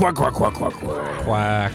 Quack, 0.00 0.14
quack, 0.14 0.32
quack, 0.32 0.54
quack, 0.54 0.72
quack. 0.72 1.72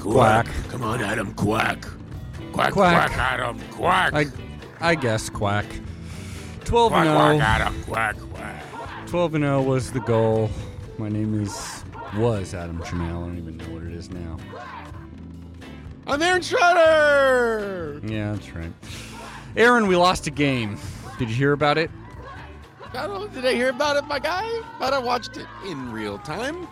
Quack. 0.00 0.46
Quack. 0.46 0.46
Come 0.70 0.82
on, 0.84 1.02
Adam, 1.02 1.34
quack. 1.34 1.82
Quack, 2.52 2.72
Quack. 2.72 3.10
quack, 3.10 3.12
Adam, 3.18 3.60
quack. 3.72 4.14
I, 4.14 4.24
I 4.80 4.94
guess 4.94 5.28
quack. 5.28 5.66
12 6.64 6.92
quack, 6.92 7.06
and 7.06 7.14
quack, 7.14 7.32
0. 7.34 7.40
Adam, 7.42 7.82
quack, 7.82 8.16
quack. 8.32 9.06
12 9.06 9.34
and 9.34 9.44
0 9.44 9.62
was 9.64 9.92
the 9.92 10.00
goal. 10.00 10.50
My 10.96 11.10
name 11.10 11.38
is 11.38 11.84
was 12.16 12.54
Adam 12.54 12.78
Janelle. 12.78 13.08
I 13.08 13.26
don't 13.26 13.36
even 13.36 13.58
know 13.58 13.66
what 13.66 13.82
it 13.82 13.92
is 13.92 14.08
now. 14.08 14.38
I'm 16.06 16.22
Aaron 16.22 16.40
Schroeder. 16.40 18.00
Yeah, 18.02 18.32
that's 18.32 18.50
right. 18.54 18.72
Aaron, 19.58 19.86
we 19.88 19.96
lost 19.96 20.26
a 20.26 20.30
game. 20.30 20.78
Did 21.18 21.28
you 21.28 21.34
hear 21.34 21.52
about 21.52 21.76
it? 21.76 21.90
I 22.94 23.06
don't 23.06 23.32
did 23.32 23.46
I 23.46 23.54
hear 23.54 23.70
about 23.70 23.96
it, 23.96 24.04
my 24.06 24.18
guy? 24.18 24.46
But 24.78 24.92
I 24.92 24.98
watched 24.98 25.36
it 25.38 25.46
in 25.66 25.90
real 25.92 26.18
time. 26.18 26.68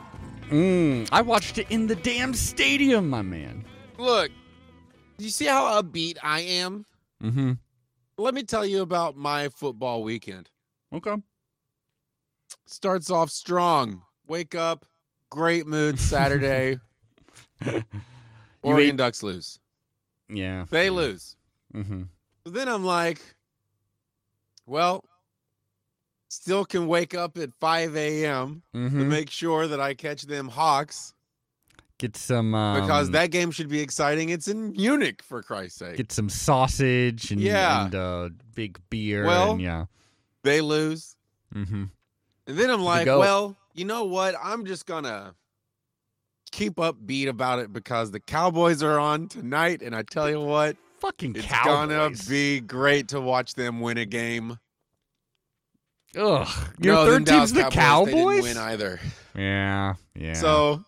Mm, 0.50 1.08
I 1.12 1.22
watched 1.22 1.58
it 1.58 1.66
in 1.70 1.86
the 1.86 1.94
damn 1.96 2.34
stadium, 2.34 3.08
my 3.08 3.22
man. 3.22 3.64
Look, 3.98 4.30
you 5.18 5.30
see 5.30 5.46
how 5.46 5.80
upbeat 5.80 6.18
I 6.22 6.40
am? 6.40 6.84
Mm-hmm. 7.22 7.52
Let 8.18 8.34
me 8.34 8.42
tell 8.42 8.66
you 8.66 8.82
about 8.82 9.16
my 9.16 9.48
football 9.48 10.02
weekend. 10.02 10.50
Okay. 10.92 11.14
Starts 12.66 13.10
off 13.10 13.30
strong. 13.30 14.02
Wake 14.26 14.54
up, 14.54 14.84
great 15.30 15.66
mood 15.66 15.98
Saturday. 15.98 16.78
Oregon 18.62 18.90
ate- 18.90 18.96
Ducks 18.96 19.22
lose. 19.22 19.58
Yeah. 20.28 20.66
They 20.70 20.90
lose. 20.90 21.36
Mm-hmm. 21.74 22.02
Then 22.44 22.68
I'm 22.68 22.84
like, 22.84 23.20
well, 24.66 25.04
still 26.30 26.64
can 26.64 26.86
wake 26.86 27.14
up 27.14 27.36
at 27.36 27.50
5 27.60 27.96
a.m. 27.96 28.62
to 28.72 28.78
Mm-hmm. 28.78 29.08
make 29.08 29.30
sure 29.30 29.66
that 29.66 29.80
I 29.80 29.92
catch 29.94 30.22
them 30.22 30.48
Hawks 30.48 31.12
Get 31.98 32.16
some 32.16 32.54
um, 32.54 32.80
because 32.80 33.10
that 33.10 33.30
game 33.30 33.50
should 33.50 33.68
be 33.68 33.80
exciting. 33.80 34.30
It's 34.30 34.48
in 34.48 34.72
Munich, 34.72 35.22
for 35.22 35.42
Christ's 35.42 35.80
sake. 35.80 35.96
get 35.98 36.10
some 36.12 36.30
sausage 36.30 37.30
and, 37.30 37.38
Yeah. 37.42 37.84
and 37.84 37.94
uh, 37.94 38.28
big 38.54 38.78
beer. 38.88 39.26
Well- 39.26 39.52
and, 39.52 39.60
yeah. 39.60 39.84
They 40.42 40.62
lose. 40.62 41.14
Mm-hmm. 41.54 41.84
And 42.46 42.58
then 42.58 42.70
I'm 42.70 42.80
like, 42.80 43.06
well, 43.06 43.54
you 43.74 43.84
know 43.84 44.04
what? 44.04 44.34
I'm 44.42 44.64
just 44.64 44.86
to 45.04 45.34
keep 46.52 46.76
upbeat 46.76 47.28
about 47.28 47.58
it 47.58 47.70
because 47.72 48.10
the 48.10 48.20
Cowboys 48.20 48.82
are 48.82 48.98
on 48.98 49.28
tonight. 49.28 49.82
And 49.82 49.94
I 49.94 50.02
tell 50.02 50.30
you 50.30 50.40
what, 50.40 50.78
Fucking 51.00 51.36
it's 51.36 51.44
Cowboys. 51.44 51.66
to 52.24 52.30
be 52.30 52.60
great 52.60 53.08
to 53.08 53.20
watch 53.20 53.52
them 53.54 53.80
win 53.80 53.98
a 53.98 54.06
game. 54.06 54.58
Ugh. 56.16 56.48
Your 56.80 56.94
no, 56.94 57.04
third 57.06 57.26
team's 57.26 57.26
Dallas 57.26 57.52
the 57.52 57.62
Cowboys, 57.62 57.74
they 57.74 57.80
Cowboys. 57.80 58.44
didn't 58.44 58.44
win 58.44 58.56
either. 58.56 59.00
Yeah. 59.36 59.94
Yeah. 60.14 60.32
So, 60.34 60.84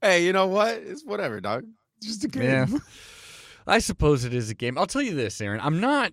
hey, 0.00 0.24
you 0.24 0.32
know 0.32 0.46
what? 0.46 0.74
It's 0.76 1.04
whatever, 1.04 1.40
dog. 1.40 1.64
It's 1.98 2.06
just 2.06 2.24
a 2.24 2.28
game. 2.28 2.42
Yeah. 2.42 2.66
I 3.66 3.80
suppose 3.80 4.24
it 4.24 4.32
is 4.32 4.48
a 4.48 4.54
game. 4.54 4.78
I'll 4.78 4.86
tell 4.86 5.02
you 5.02 5.14
this, 5.14 5.40
Aaron. 5.40 5.60
I'm 5.60 5.80
not 5.80 6.12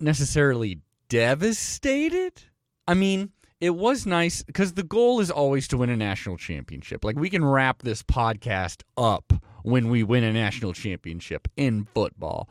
necessarily 0.00 0.80
devastated. 1.08 2.42
I 2.86 2.94
mean, 2.94 3.30
it 3.60 3.70
was 3.70 4.06
nice 4.06 4.42
because 4.42 4.72
the 4.74 4.82
goal 4.82 5.20
is 5.20 5.30
always 5.30 5.68
to 5.68 5.76
win 5.76 5.90
a 5.90 5.96
national 5.96 6.36
championship. 6.36 7.04
Like, 7.04 7.16
we 7.16 7.30
can 7.30 7.44
wrap 7.44 7.82
this 7.82 8.02
podcast 8.02 8.82
up 8.96 9.32
when 9.62 9.88
we 9.88 10.02
win 10.02 10.24
a 10.24 10.32
national 10.32 10.72
championship 10.72 11.48
in 11.56 11.86
football. 11.94 12.48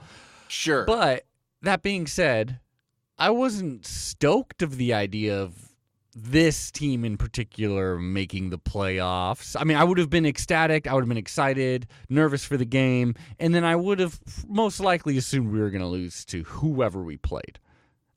Sure. 0.48 0.86
But 0.86 1.26
that 1.62 1.82
being 1.82 2.08
said, 2.08 2.60
I 3.22 3.30
wasn't 3.30 3.86
stoked 3.86 4.64
of 4.64 4.78
the 4.78 4.94
idea 4.96 5.40
of 5.40 5.54
this 6.16 6.72
team 6.72 7.06
in 7.06 7.18
particular 7.18 8.00
making 8.00 8.50
the 8.50 8.58
playoffs. 8.58 9.56
I 9.58 9.64
mean, 9.64 9.78
I 9.78 9.84
would 9.84 10.00
have 10.00 10.10
been 10.10 10.26
ecstatic, 10.26 10.88
I 10.88 10.94
would 10.96 11.02
have 11.04 11.08
been 11.08 11.18
excited, 11.18 11.88
nervous 12.10 12.44
for 12.44 12.58
the 12.58 12.66
game, 12.66 13.14
and 13.40 13.54
then 13.54 13.64
I 13.64 13.76
would 13.76 14.00
have 14.00 14.20
most 14.48 14.80
likely 14.80 15.18
assumed 15.18 15.52
we 15.52 15.60
were 15.60 15.70
going 15.70 15.84
to 15.84 15.88
lose 15.88 16.26
to 16.26 16.42
whoever 16.44 17.04
we 17.04 17.18
played. 17.18 17.60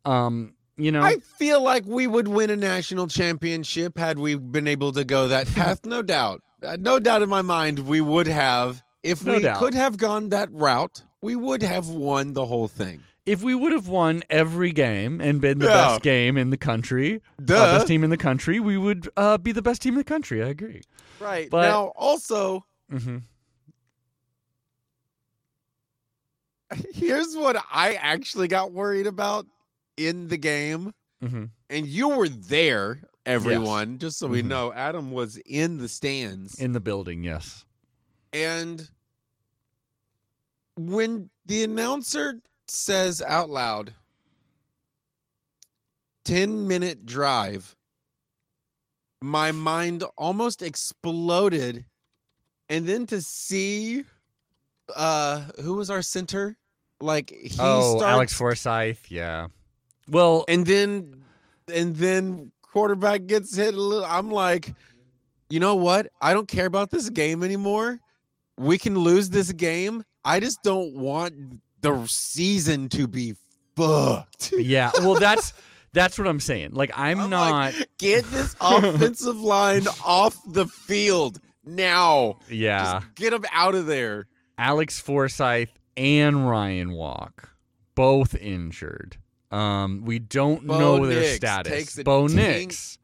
Um, 0.07 0.55
you 0.79 0.91
know, 0.91 1.03
I 1.03 1.17
feel 1.19 1.63
like 1.63 1.85
we 1.87 2.07
would 2.07 2.27
win 2.27 2.49
a 2.49 2.57
national 2.57 3.07
championship 3.07 3.99
had 3.99 4.19
we 4.19 4.37
been 4.37 4.67
able 4.67 4.91
to 4.93 5.05
go 5.05 5.29
that 5.29 5.47
path. 5.55 5.85
No 5.85 6.01
doubt. 6.01 6.41
Uh, 6.63 6.79
No 6.81 6.99
doubt 6.99 7.21
in 7.21 7.29
my 7.29 7.43
mind, 7.43 7.81
we 7.81 8.01
would 8.01 8.27
have. 8.27 8.83
If 9.03 9.23
No 9.25 9.35
we 9.35 9.43
doubt. 9.43 9.59
could 9.59 9.75
have 9.75 9.99
gone 9.99 10.31
that 10.31 10.51
route, 10.51 11.03
we 11.21 11.37
would 11.37 11.63
have 11.63 11.89
won 11.89 12.33
the 12.33 12.47
whole 12.47 12.69
thing. 12.69 13.03
If 13.27 13.43
we 13.43 13.55
would 13.55 13.73
have 13.73 13.89
won 13.89 14.23
every 14.29 14.71
game 14.73 15.21
and 15.21 15.41
been 15.41 15.59
the 15.59 15.67
Yeah. 15.67 15.73
best 15.89 16.03
game 16.03 16.37
in 16.37 16.51
the 16.51 16.57
country, 16.57 17.23
uh, 17.41 17.45
best 17.45 17.87
team 17.87 18.05
in 18.05 18.11
the 18.11 18.17
country, 18.19 18.61
we 18.61 18.77
would 18.77 19.09
uh, 19.17 19.39
be 19.39 19.53
the 19.53 19.63
best 19.63 19.81
team 19.83 19.95
in 19.95 19.99
the 19.99 20.05
country. 20.05 20.43
I 20.43 20.49
agree. 20.49 20.83
right. 21.21 21.49
but- 21.51 21.63
now, 21.69 21.93
also, 21.97 22.65
Mm-hmm. 22.93 23.19
here's 26.93 27.37
what 27.37 27.57
I 27.73 27.95
actually 27.95 28.49
got 28.49 28.73
worried 28.73 29.07
about 29.07 29.47
in 29.97 30.29
the 30.29 30.37
game. 30.37 30.93
Mm-hmm. 31.23 31.45
And 31.71 31.87
you 31.87 32.09
were 32.11 32.29
there, 32.29 33.01
everyone, 33.25 33.99
just 33.99 34.19
so 34.19 34.27
we 34.27 34.43
Mhm. 34.43 34.47
know. 34.47 34.73
Adam 34.73 35.13
was 35.13 35.37
in 35.47 35.79
the 35.79 35.89
stands. 35.89 36.59
In 36.61 36.73
the 36.73 36.81
building, 36.81 37.25
yes. 37.25 37.65
And 38.33 38.89
when 40.77 41.31
the 41.47 41.65
announcer 41.65 42.41
says 42.69 43.23
out 43.23 43.51
loud, 43.51 43.95
10 46.25 46.67
minute 46.67 47.07
drive, 47.07 47.77
my 49.23 49.53
mind 49.53 50.05
almost 50.17 50.63
exploded. 50.63 51.85
And 52.69 52.87
then 52.87 53.07
to 53.07 53.21
see 53.21 54.05
uh 54.95 55.45
who 55.63 55.75
was 55.75 55.91
our 55.91 56.03
center? 56.03 56.57
Like 57.01 57.31
he 57.31 57.57
oh, 57.59 57.99
starts 57.99 58.13
Alex 58.13 58.33
Forsyth, 58.33 59.11
yeah. 59.11 59.49
Well, 60.09 60.45
and 60.49 60.67
then 60.67 61.25
and 61.73 61.97
then 61.97 62.53
quarterback 62.63 63.27
gets 63.27 63.57
hit 63.57 63.73
a 63.75 63.81
little 63.81 64.05
i'm 64.05 64.31
like 64.31 64.75
you 65.49 65.61
know 65.61 65.77
what 65.77 66.09
i 66.21 66.35
don't 66.35 66.49
care 66.49 66.67
about 66.67 66.91
this 66.91 67.09
game 67.09 67.45
anymore 67.45 68.01
we 68.59 68.77
can 68.77 68.99
lose 68.99 69.31
this 69.31 69.53
game 69.53 70.03
i 70.25 70.41
just 70.41 70.61
don't 70.65 70.93
want 70.95 71.33
the 71.85 72.07
season 72.07 72.89
to 72.91 73.07
be 73.07 73.35
fucked 73.77 74.53
yeah. 74.53 74.91
Well, 74.99 75.15
that's 75.15 75.53
that's 75.93 76.19
what 76.19 76.27
I'm 76.27 76.41
saying. 76.41 76.73
Like, 76.73 76.91
I'm, 76.97 77.21
I'm 77.21 77.31
not. 77.31 77.75
like, 77.75 77.89
get 77.99 78.25
this 78.25 78.57
offensive 78.61 79.41
line 79.41 79.87
off 80.05 80.37
the 80.47 80.67
field 80.67 81.41
now 81.65 82.39
yeah, 82.51 83.01
just 83.01 83.15
get 83.15 83.31
them 83.31 83.45
out 83.53 83.75
of 83.75 83.87
there 83.87 84.27
Alex 84.59 85.01
Forsyth 85.01 85.79
and 85.97 86.49
Ryan 86.49 86.93
Walk, 86.93 87.51
both 87.95 88.35
injured. 88.35 89.17
Um, 89.51 90.03
we 90.05 90.19
don't 90.19 90.67
Bo 90.67 90.79
know 90.79 91.07
their 91.07 91.37
status. 91.37 92.03
Bo 92.03 92.27
Nix. 92.27 92.99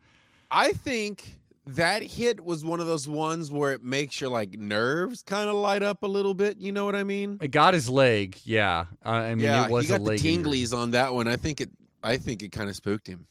i 0.50 0.72
think 0.72 1.39
that 1.76 2.02
hit 2.02 2.44
was 2.44 2.64
one 2.64 2.80
of 2.80 2.86
those 2.86 3.06
ones 3.08 3.50
where 3.50 3.72
it 3.72 3.82
makes 3.82 4.20
your 4.20 4.30
like 4.30 4.58
nerves 4.58 5.22
kind 5.22 5.48
of 5.48 5.56
light 5.56 5.82
up 5.82 6.02
a 6.02 6.06
little 6.06 6.34
bit 6.34 6.58
you 6.58 6.72
know 6.72 6.84
what 6.84 6.94
i 6.96 7.02
mean 7.04 7.38
It 7.40 7.50
got 7.50 7.74
his 7.74 7.88
leg. 7.88 8.38
Yeah, 8.44 8.86
uh, 9.04 9.08
I 9.10 9.34
mean, 9.34 9.44
yeah, 9.44 9.66
it 9.66 9.70
was 9.70 9.84
he 9.86 9.88
got 9.90 10.00
a 10.00 10.04
the 10.04 10.10
tinglies 10.12 10.76
on 10.76 10.90
that 10.92 11.12
one. 11.14 11.28
I 11.28 11.36
think 11.36 11.60
it. 11.60 11.70
I 12.02 12.16
think 12.16 12.42
it 12.42 12.50
kind 12.52 12.68
of 12.70 12.76
spooked 12.76 13.06
him. 13.06 13.26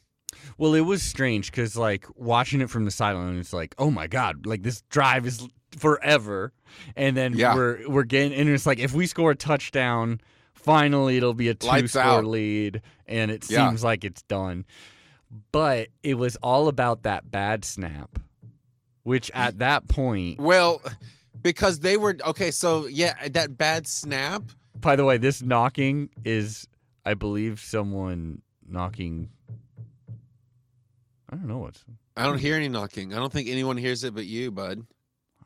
Well, 0.58 0.74
it 0.74 0.80
was 0.82 1.02
strange 1.02 1.50
because 1.50 1.76
like 1.76 2.06
watching 2.14 2.60
it 2.60 2.70
from 2.70 2.84
the 2.84 2.90
sideline, 2.92 3.36
it's 3.38 3.52
like, 3.52 3.74
oh 3.78 3.90
my 3.90 4.06
god, 4.06 4.46
like 4.46 4.62
this 4.62 4.82
drive 4.90 5.26
is 5.26 5.46
forever, 5.76 6.52
and 6.96 7.16
then 7.16 7.32
Yeah. 7.34 7.54
we're 7.54 7.88
we're 7.88 8.04
getting, 8.04 8.32
and 8.38 8.48
it's 8.48 8.64
like 8.66 8.78
if 8.78 8.92
we 8.94 9.06
score 9.06 9.32
a 9.32 9.36
touchdown, 9.36 10.20
finally 10.54 11.16
it'll 11.16 11.34
be 11.34 11.48
a 11.48 11.54
two 11.54 11.66
Lights 11.66 11.92
score 11.92 12.02
out. 12.02 12.24
lead, 12.24 12.80
and 13.06 13.30
it 13.30 13.44
Yeah. 13.50 13.68
seems 13.68 13.82
like 13.84 14.04
it's 14.04 14.22
done. 14.22 14.64
But 15.52 15.88
it 16.02 16.14
was 16.14 16.36
all 16.36 16.68
about 16.68 17.02
that 17.04 17.30
bad 17.30 17.64
snap, 17.64 18.18
which 19.02 19.30
at 19.32 19.58
that 19.58 19.88
point, 19.88 20.38
Well, 20.40 20.82
because 21.42 21.80
they 21.80 21.96
were 21.96 22.16
okay. 22.26 22.50
So 22.50 22.86
yeah, 22.86 23.28
that 23.28 23.56
bad 23.56 23.86
snap. 23.86 24.42
by 24.80 24.96
the 24.96 25.04
way, 25.04 25.16
this 25.16 25.42
knocking 25.42 26.10
is, 26.24 26.66
I 27.04 27.14
believe, 27.14 27.60
someone 27.60 28.42
knocking. 28.68 29.30
I 31.30 31.36
don't 31.36 31.46
know 31.46 31.58
what's. 31.58 31.84
I 32.16 32.24
don't 32.24 32.38
hear 32.38 32.56
any 32.56 32.68
knocking. 32.68 33.14
I 33.14 33.16
don't 33.16 33.32
think 33.32 33.48
anyone 33.48 33.76
hears 33.76 34.04
it 34.04 34.14
but 34.14 34.26
you, 34.26 34.50
bud. 34.50 34.84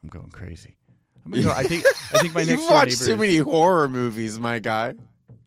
I'm 0.02 0.08
going 0.08 0.30
crazy. 0.30 0.76
Gonna 1.30 1.42
go, 1.42 1.50
I 1.52 1.62
think 1.62 1.84
I 2.12 2.18
think 2.18 2.34
my 2.34 2.40
You've 2.42 2.48
next 2.50 2.62
door 2.66 2.70
watched 2.72 2.98
too 3.02 3.12
is- 3.12 3.18
many 3.18 3.36
horror 3.38 3.88
movies, 3.88 4.38
my 4.38 4.58
guy. 4.58 4.94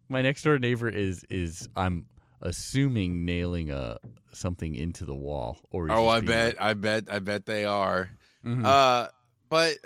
my 0.10 0.22
next 0.22 0.44
door 0.44 0.58
neighbor 0.60 0.90
is 0.90 1.24
is 1.30 1.68
I'm 1.76 2.06
assuming 2.42 3.26
nailing 3.26 3.72
a 3.72 3.98
something 4.34 4.76
into 4.76 5.06
the 5.06 5.16
wall 5.16 5.58
or 5.72 5.92
Oh, 5.92 6.08
I 6.08 6.20
being- 6.20 6.28
bet, 6.32 6.62
I 6.62 6.74
bet, 6.74 7.06
I 7.12 7.20
bet 7.20 7.46
they 7.46 7.66
are. 7.66 8.10
Mhm. 8.46 8.64
Uh, 8.66 9.10
but 9.50 9.78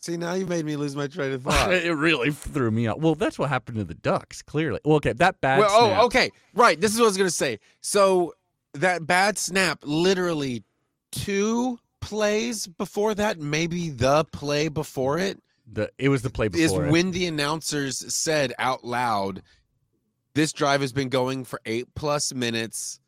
see, 0.00 0.16
now 0.16 0.34
you 0.34 0.46
made 0.46 0.64
me 0.64 0.76
lose 0.76 0.94
my 0.94 1.06
train 1.08 1.32
of 1.32 1.42
thought. 1.42 1.72
it 1.72 1.92
really 1.94 2.30
threw 2.30 2.70
me 2.70 2.86
out 2.86 3.00
Well, 3.00 3.14
that's 3.14 3.38
what 3.38 3.48
happened 3.48 3.78
to 3.78 3.84
the 3.84 3.94
Ducks. 3.94 4.42
Clearly, 4.42 4.80
well, 4.84 4.96
okay, 4.96 5.12
that 5.14 5.40
bad. 5.40 5.58
well, 5.58 5.68
snap- 5.68 5.98
oh, 6.00 6.06
okay, 6.06 6.30
right. 6.54 6.80
This 6.80 6.92
is 6.92 6.98
what 6.98 7.06
I 7.06 7.08
was 7.08 7.16
gonna 7.16 7.30
say. 7.30 7.58
So 7.80 8.34
that 8.74 9.06
bad 9.06 9.36
snap 9.38 9.80
literally 9.82 10.62
two 11.10 11.78
plays 12.00 12.66
before 12.68 13.14
that, 13.16 13.38
maybe 13.40 13.90
the 13.90 14.24
play 14.32 14.68
before 14.68 15.18
it, 15.18 15.42
The 15.70 15.90
it 15.98 16.08
was 16.08 16.22
the 16.22 16.30
play 16.30 16.46
is 16.46 16.70
before. 16.72 16.86
it. 16.86 16.92
when 16.92 17.10
the 17.10 17.26
announcers 17.26 18.14
said 18.14 18.52
out 18.58 18.84
loud, 18.84 19.42
"This 20.34 20.52
drive 20.52 20.80
has 20.80 20.92
been 20.92 21.08
going 21.08 21.44
for 21.44 21.60
eight 21.66 21.94
plus 21.94 22.32
minutes, 22.34 23.00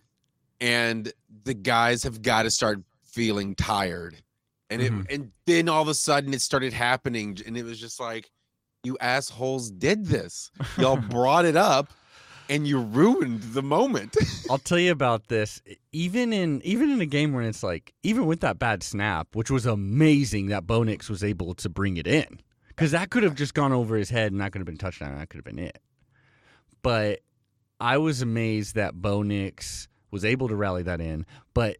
and 0.60 1.12
the 1.44 1.54
guys 1.54 2.02
have 2.04 2.22
got 2.22 2.42
to 2.44 2.50
start 2.50 2.82
feeling 3.04 3.54
tired." 3.54 4.22
And 4.70 4.80
Mhm. 4.82 5.00
it, 5.04 5.14
and 5.14 5.32
then 5.46 5.68
all 5.68 5.82
of 5.82 5.88
a 5.88 5.94
sudden 5.94 6.32
it 6.32 6.40
started 6.40 6.72
happening, 6.72 7.38
and 7.46 7.56
it 7.56 7.64
was 7.64 7.78
just 7.78 8.00
like, 8.00 8.30
"You 8.84 8.96
assholes 9.00 9.70
did 9.70 10.06
this! 10.06 10.50
Y'all 10.78 10.96
brought 11.10 11.44
it 11.44 11.56
up, 11.56 11.92
and 12.48 12.66
you 12.66 12.80
ruined 12.80 13.42
the 13.54 13.62
moment." 13.62 14.16
I'll 14.50 14.58
tell 14.58 14.78
you 14.78 14.90
about 14.92 15.28
this. 15.28 15.62
Even 15.92 16.32
in 16.32 16.60
even 16.62 16.90
in 16.90 17.00
a 17.00 17.06
game 17.06 17.32
where 17.32 17.44
it's 17.44 17.62
like, 17.62 17.92
even 18.02 18.26
with 18.26 18.40
that 18.40 18.58
bad 18.58 18.82
snap, 18.82 19.28
which 19.34 19.50
was 19.50 19.66
amazing 19.66 20.46
that 20.46 20.66
Bo 20.66 20.82
Nix 20.82 21.08
was 21.08 21.22
able 21.22 21.54
to 21.54 21.68
bring 21.68 21.96
it 21.96 22.06
in, 22.06 22.40
because 22.68 22.90
that 22.90 23.10
could 23.10 23.22
have 23.22 23.34
just 23.34 23.54
gone 23.54 23.72
over 23.72 23.96
his 23.96 24.10
head 24.10 24.32
and 24.32 24.40
that 24.40 24.52
could 24.52 24.58
have 24.60 24.66
been 24.66 24.76
touchdown. 24.78 25.12
And 25.12 25.20
that 25.20 25.28
could 25.28 25.38
have 25.38 25.44
been 25.44 25.58
it. 25.58 25.78
But 26.82 27.20
I 27.80 27.98
was 27.98 28.22
amazed 28.22 28.74
that 28.74 28.94
Bo 29.00 29.22
Nix 29.22 29.88
was 30.10 30.24
able 30.24 30.48
to 30.48 30.56
rally 30.56 30.82
that 30.82 31.00
in. 31.00 31.24
But 31.54 31.78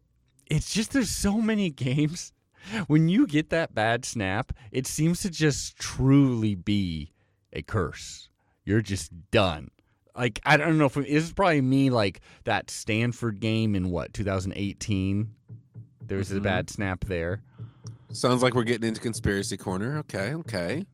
it's 0.49 0.73
just 0.73 0.91
there's 0.93 1.09
so 1.09 1.39
many 1.41 1.69
games 1.69 2.31
when 2.87 3.09
you 3.09 3.27
get 3.27 3.49
that 3.49 3.73
bad 3.75 4.05
snap, 4.05 4.53
it 4.71 4.87
seems 4.87 5.21
to 5.21 5.29
just 5.29 5.77
truly 5.77 6.55
be 6.55 7.11
a 7.51 7.61
curse. 7.61 8.29
You're 8.65 8.81
just 8.81 9.11
done. 9.31 9.69
Like 10.15 10.39
I 10.45 10.57
don't 10.57 10.77
know 10.77 10.85
if 10.85 10.95
it, 10.97 11.05
it's 11.07 11.31
probably 11.33 11.61
me 11.61 11.89
like 11.89 12.21
that 12.45 12.69
Stanford 12.69 13.39
game 13.39 13.75
in 13.75 13.89
what 13.89 14.13
2018. 14.13 15.29
There 16.05 16.17
was 16.17 16.31
a 16.31 16.35
Mhm. 16.35 16.43
bad 16.43 16.69
snap 16.69 17.05
there. 17.05 17.41
Sounds 18.11 18.43
like 18.43 18.53
we're 18.53 18.63
getting 18.63 18.87
into 18.87 19.01
conspiracy 19.01 19.57
corner. 19.57 19.97
Okay, 19.99 20.35
okay. 20.35 20.85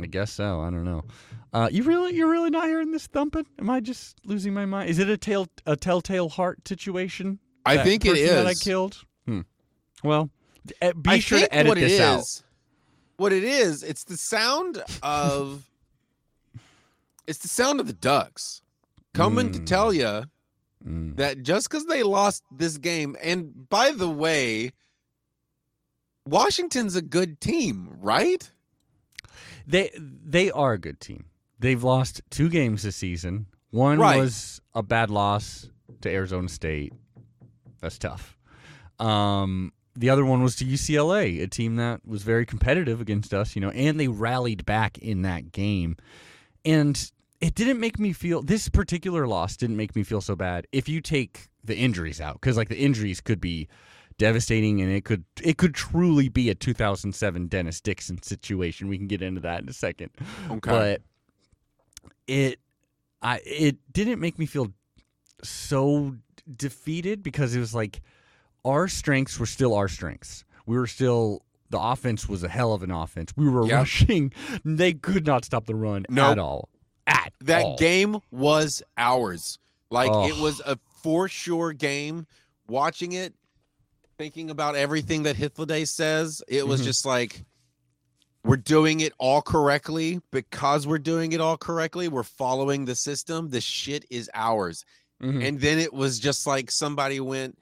I 0.00 0.06
guess 0.06 0.32
so. 0.32 0.60
I 0.60 0.70
don't 0.70 0.84
know. 0.84 1.04
Uh, 1.52 1.68
you 1.72 1.82
really, 1.82 2.14
you're 2.14 2.30
really 2.30 2.50
not 2.50 2.66
hearing 2.66 2.90
this 2.92 3.06
thumping? 3.06 3.46
Am 3.58 3.70
I 3.70 3.80
just 3.80 4.16
losing 4.26 4.52
my 4.52 4.66
mind? 4.66 4.90
Is 4.90 4.98
it 4.98 5.08
a 5.08 5.16
tail, 5.16 5.46
a 5.64 5.74
telltale 5.76 6.28
heart 6.28 6.66
situation? 6.68 7.38
I 7.64 7.76
That 7.76 7.84
think 7.84 8.04
it 8.04 8.16
is. 8.16 8.30
that 8.30 8.46
I 8.46 8.54
killed. 8.54 9.02
Hmm. 9.26 9.40
Well, 10.04 10.30
eh, 10.82 10.92
be 10.92 11.10
I 11.10 11.18
sure 11.18 11.38
to 11.40 11.54
edit 11.54 11.68
what 11.70 11.78
it 11.78 11.88
this 11.88 12.00
out. 12.00 12.42
What 13.16 13.32
it 13.32 13.44
is, 13.44 13.82
it's 13.82 14.04
the 14.04 14.16
sound 14.18 14.82
of 15.02 15.68
it's 17.26 17.38
the 17.38 17.48
sound 17.48 17.80
of 17.80 17.86
the 17.86 17.92
ducks 17.94 18.60
coming 19.14 19.50
to 19.52 19.58
Mm. 19.58 19.66
tell 19.66 19.92
you 19.92 20.24
Mm. 20.86 21.16
that 21.16 21.42
just 21.42 21.68
because 21.70 21.86
they 21.86 22.02
lost 22.02 22.44
this 22.54 22.76
game, 22.76 23.16
and 23.22 23.68
by 23.70 23.90
the 23.90 24.08
way, 24.10 24.72
Washington's 26.26 26.96
a 26.96 27.02
good 27.02 27.40
team, 27.40 27.88
right? 28.00 28.50
They 29.66 29.90
they 29.98 30.50
are 30.50 30.74
a 30.74 30.78
good 30.78 31.00
team. 31.00 31.26
They've 31.58 31.82
lost 31.82 32.22
two 32.30 32.48
games 32.48 32.82
this 32.82 32.96
season. 32.96 33.46
One 33.70 33.98
Right. 33.98 34.18
was 34.20 34.60
a 34.74 34.82
bad 34.82 35.10
loss 35.10 35.68
to 36.02 36.10
Arizona 36.10 36.48
State. 36.48 36.92
That's 37.80 37.98
tough. 37.98 38.38
Um, 38.98 39.72
the 39.94 40.10
other 40.10 40.24
one 40.24 40.42
was 40.42 40.56
to 40.56 40.64
UCLA, 40.64 41.42
a 41.42 41.46
team 41.46 41.76
that 41.76 42.06
was 42.06 42.22
very 42.22 42.46
competitive 42.46 43.00
against 43.00 43.32
us, 43.34 43.54
you 43.56 43.60
know, 43.60 43.70
and 43.70 43.98
they 43.98 44.08
rallied 44.08 44.64
back 44.66 44.98
in 44.98 45.22
that 45.22 45.52
game. 45.52 45.96
And 46.64 47.10
it 47.40 47.54
didn't 47.54 47.80
make 47.80 47.98
me 47.98 48.12
feel 48.12 48.42
this 48.42 48.68
particular 48.68 49.26
loss 49.26 49.56
didn't 49.56 49.76
make 49.76 49.94
me 49.96 50.02
feel 50.02 50.20
so 50.20 50.36
bad 50.36 50.66
if 50.72 50.88
you 50.88 51.00
take 51.00 51.48
the 51.64 51.76
injuries 51.76 52.20
out 52.20 52.40
cuz 52.40 52.56
like 52.56 52.68
the 52.68 52.78
injuries 52.78 53.20
could 53.20 53.40
be 53.40 53.68
devastating 54.18 54.80
and 54.80 54.90
it 54.90 55.04
could 55.04 55.24
it 55.42 55.58
could 55.58 55.74
truly 55.74 56.28
be 56.28 56.48
a 56.50 56.54
2007 56.54 57.48
Dennis 57.48 57.80
Dixon 57.80 58.22
situation. 58.22 58.88
We 58.88 58.96
can 58.98 59.06
get 59.06 59.22
into 59.22 59.40
that 59.42 59.62
in 59.62 59.68
a 59.68 59.72
second. 59.72 60.10
Okay. 60.50 60.58
But 60.70 61.02
it 62.26 62.58
I 63.22 63.40
it 63.44 63.76
didn't 63.92 64.20
make 64.20 64.38
me 64.38 64.46
feel 64.46 64.72
so 65.42 66.16
defeated 66.56 67.22
because 67.22 67.54
it 67.54 67.60
was 67.60 67.74
like 67.74 68.00
our 68.64 68.88
strengths 68.88 69.38
were 69.38 69.46
still 69.46 69.74
our 69.74 69.88
strengths. 69.88 70.44
We 70.66 70.76
were 70.76 70.86
still 70.86 71.42
the 71.70 71.80
offense 71.80 72.28
was 72.28 72.42
a 72.44 72.48
hell 72.48 72.72
of 72.72 72.82
an 72.82 72.90
offense. 72.90 73.32
We 73.36 73.48
were 73.48 73.66
Yep. 73.66 73.72
rushing. 73.78 74.32
They 74.64 74.92
could 74.92 75.26
not 75.26 75.44
stop 75.44 75.66
the 75.66 75.74
run 75.74 76.06
Nope. 76.08 76.32
at 76.32 76.38
all. 76.38 76.68
At 77.06 77.32
that 77.40 77.64
all. 77.64 77.76
game 77.76 78.18
was 78.30 78.82
ours. 78.96 79.58
Like 79.90 80.08
it 80.10 80.34
Oh. 80.36 80.42
was 80.42 80.60
a 80.64 80.78
for 81.02 81.28
sure 81.28 81.72
game. 81.72 82.26
Watching 82.68 83.12
it, 83.12 83.34
thinking 84.18 84.50
about 84.50 84.76
everything 84.76 85.24
that 85.24 85.36
Hitler 85.36 85.84
says, 85.86 86.42
it 86.48 86.66
was 86.66 86.80
Mhm. 86.80 86.84
just 86.84 87.04
like 87.06 87.44
we're 88.44 88.56
doing 88.56 89.00
it 89.00 89.12
all 89.18 89.42
correctly 89.42 90.20
because 90.30 90.86
we're 90.86 90.98
doing 90.98 91.32
it 91.32 91.40
all 91.40 91.56
correctly. 91.56 92.06
We're 92.06 92.22
following 92.22 92.84
the 92.84 92.94
system. 92.94 93.50
The 93.50 93.60
shit 93.60 94.04
is 94.08 94.30
ours. 94.34 94.84
Mhm. 95.20 95.46
And 95.48 95.60
then 95.60 95.78
it 95.80 95.92
was 95.92 96.18
just 96.20 96.46
like 96.46 96.70
somebody 96.70 97.18
went 97.18 97.58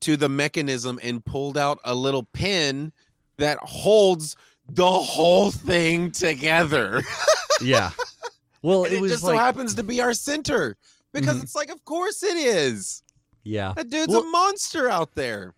to 0.00 0.16
the 0.16 0.28
mechanism 0.30 0.98
and 1.02 1.22
pulled 1.24 1.58
out 1.58 1.78
a 1.84 1.94
little 1.94 2.22
pin 2.32 2.92
that 3.36 3.58
holds 3.58 4.34
the 4.68 4.90
whole 4.90 5.50
thing 5.50 6.10
together. 6.12 7.02
yeah. 7.60 7.90
Well, 8.62 8.84
it 8.84 8.94
it, 8.94 9.00
was 9.02 9.12
just 9.12 9.24
like 9.24 9.34
so 9.34 9.38
happens 9.38 9.74
to 9.74 9.82
be 9.82 10.00
our 10.00 10.14
center 10.14 10.76
because 11.12 11.36
Mhm. 11.38 11.42
it's 11.42 11.54
like, 11.54 11.68
of 11.70 11.84
course 11.84 12.22
it 12.22 12.36
is. 12.36 13.02
yeah. 13.44 13.72
That 13.76 13.90
dude's 13.90 14.08
Well- 14.12 14.22
a 14.22 14.26
monster 14.30 14.88
out 14.88 15.14
there. 15.14 15.52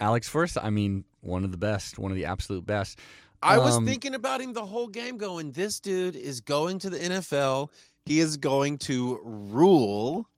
Alex 0.00 0.28
first, 0.28 0.56
I 0.60 0.70
mean, 0.70 1.04
one 1.20 1.44
of 1.44 1.50
the 1.52 1.56
best, 1.58 1.98
one 1.98 2.10
of 2.10 2.16
the 2.16 2.24
absolute 2.26 2.66
best. 2.66 2.98
I 3.42 3.58
was 3.58 3.76
Um, 3.76 3.86
thinking 3.86 4.14
about 4.14 4.40
him 4.40 4.52
the 4.54 4.64
whole 4.66 4.88
game, 4.88 5.18
going, 5.18 5.52
"This 5.52 5.78
dude 5.80 6.16
is 6.16 6.40
going 6.40 6.78
to 6.80 6.90
the 6.90 6.98
NFL. 6.98 7.70
He 8.04 8.20
is 8.20 8.36
going 8.36 8.78
to 8.78 9.20
rule." 9.22 10.28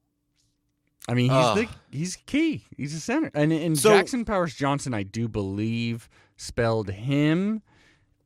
I 1.09 1.15
mean, 1.15 1.31
he's 1.31 1.55
the, 1.55 1.69
he's 1.91 2.17
key. 2.27 2.65
He's 2.77 2.95
a 2.95 3.01
center. 3.01 3.31
And 3.35 3.53
and 3.53 3.79
So- 3.79 3.91
Jackson 3.91 4.25
Powers 4.25 4.55
Johnson, 4.55 4.93
I 4.95 5.05
do 5.05 5.27
believe 5.29 6.09
spelled 6.37 6.91
him 6.91 7.63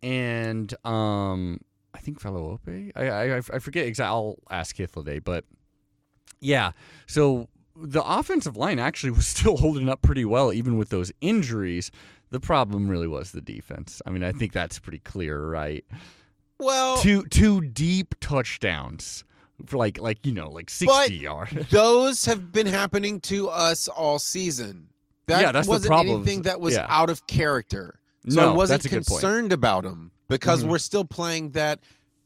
and 0.02 0.74
um 0.84 1.60
I 1.94 1.98
think 1.98 2.18
fellow 2.20 2.50
Ope. 2.52 2.68
I 2.96 3.08
I 3.08 3.36
I 3.36 3.40
forget 3.60 3.86
exactly. 3.86 4.08
I'll 4.10 4.36
ask 4.50 4.76
Hythloday, 4.76 5.22
but 5.22 5.44
yeah. 6.40 6.72
So 7.06 7.48
the 7.76 8.02
offensive 8.04 8.56
line 8.56 8.78
actually 8.78 9.10
was 9.12 9.26
still 9.36 9.56
holding 9.56 9.88
up 9.88 10.02
pretty 10.02 10.24
well, 10.24 10.52
even 10.52 10.76
with 10.78 10.90
those 10.90 11.12
injuries. 11.20 11.90
The 12.30 12.40
problem 12.40 12.88
really 12.88 13.08
was 13.08 13.32
the 13.32 13.40
defense. 13.42 14.00
I 14.06 14.10
mean, 14.10 14.22
I 14.24 14.32
think 14.32 14.52
that's 14.52 14.78
pretty 14.78 15.00
clear, 15.00 15.44
right? 15.46 15.84
Well, 16.58 16.96
Two 16.98 17.24
two 17.26 17.60
deep 17.60 18.14
touchdowns 18.20 19.24
for 19.66 19.76
like 19.76 19.98
like 20.00 20.24
you 20.24 20.32
know 20.32 20.48
like 20.50 20.70
sixty 20.70 21.16
yards. 21.16 21.52
those 21.70 22.24
have 22.24 22.52
been 22.52 22.66
happening 22.66 23.20
to 23.22 23.48
us 23.48 23.88
all 23.88 24.18
season. 24.18 24.88
That 25.26 25.42
Yeah, 25.42 25.52
that's 25.52 25.66
the 25.66 25.70
wasn't 25.72 25.88
problem. 25.88 26.16
anything 26.16 26.42
that 26.42 26.60
was 26.60 26.74
Yeah. 26.74 26.86
out 26.88 27.10
of 27.10 27.26
character. 27.26 27.98
So 28.28 28.36
no, 28.40 28.52
I 28.52 28.56
wasn't 28.56 28.82
that's 28.82 28.86
a 28.92 28.96
good 28.96 29.06
point. 29.06 29.20
concerned 29.20 29.52
about 29.52 29.84
him 29.84 30.12
because 30.28 30.62
Mhm. 30.64 30.68
we're 30.68 30.78
still 30.78 31.04
playing 31.04 31.50
that. 31.50 31.80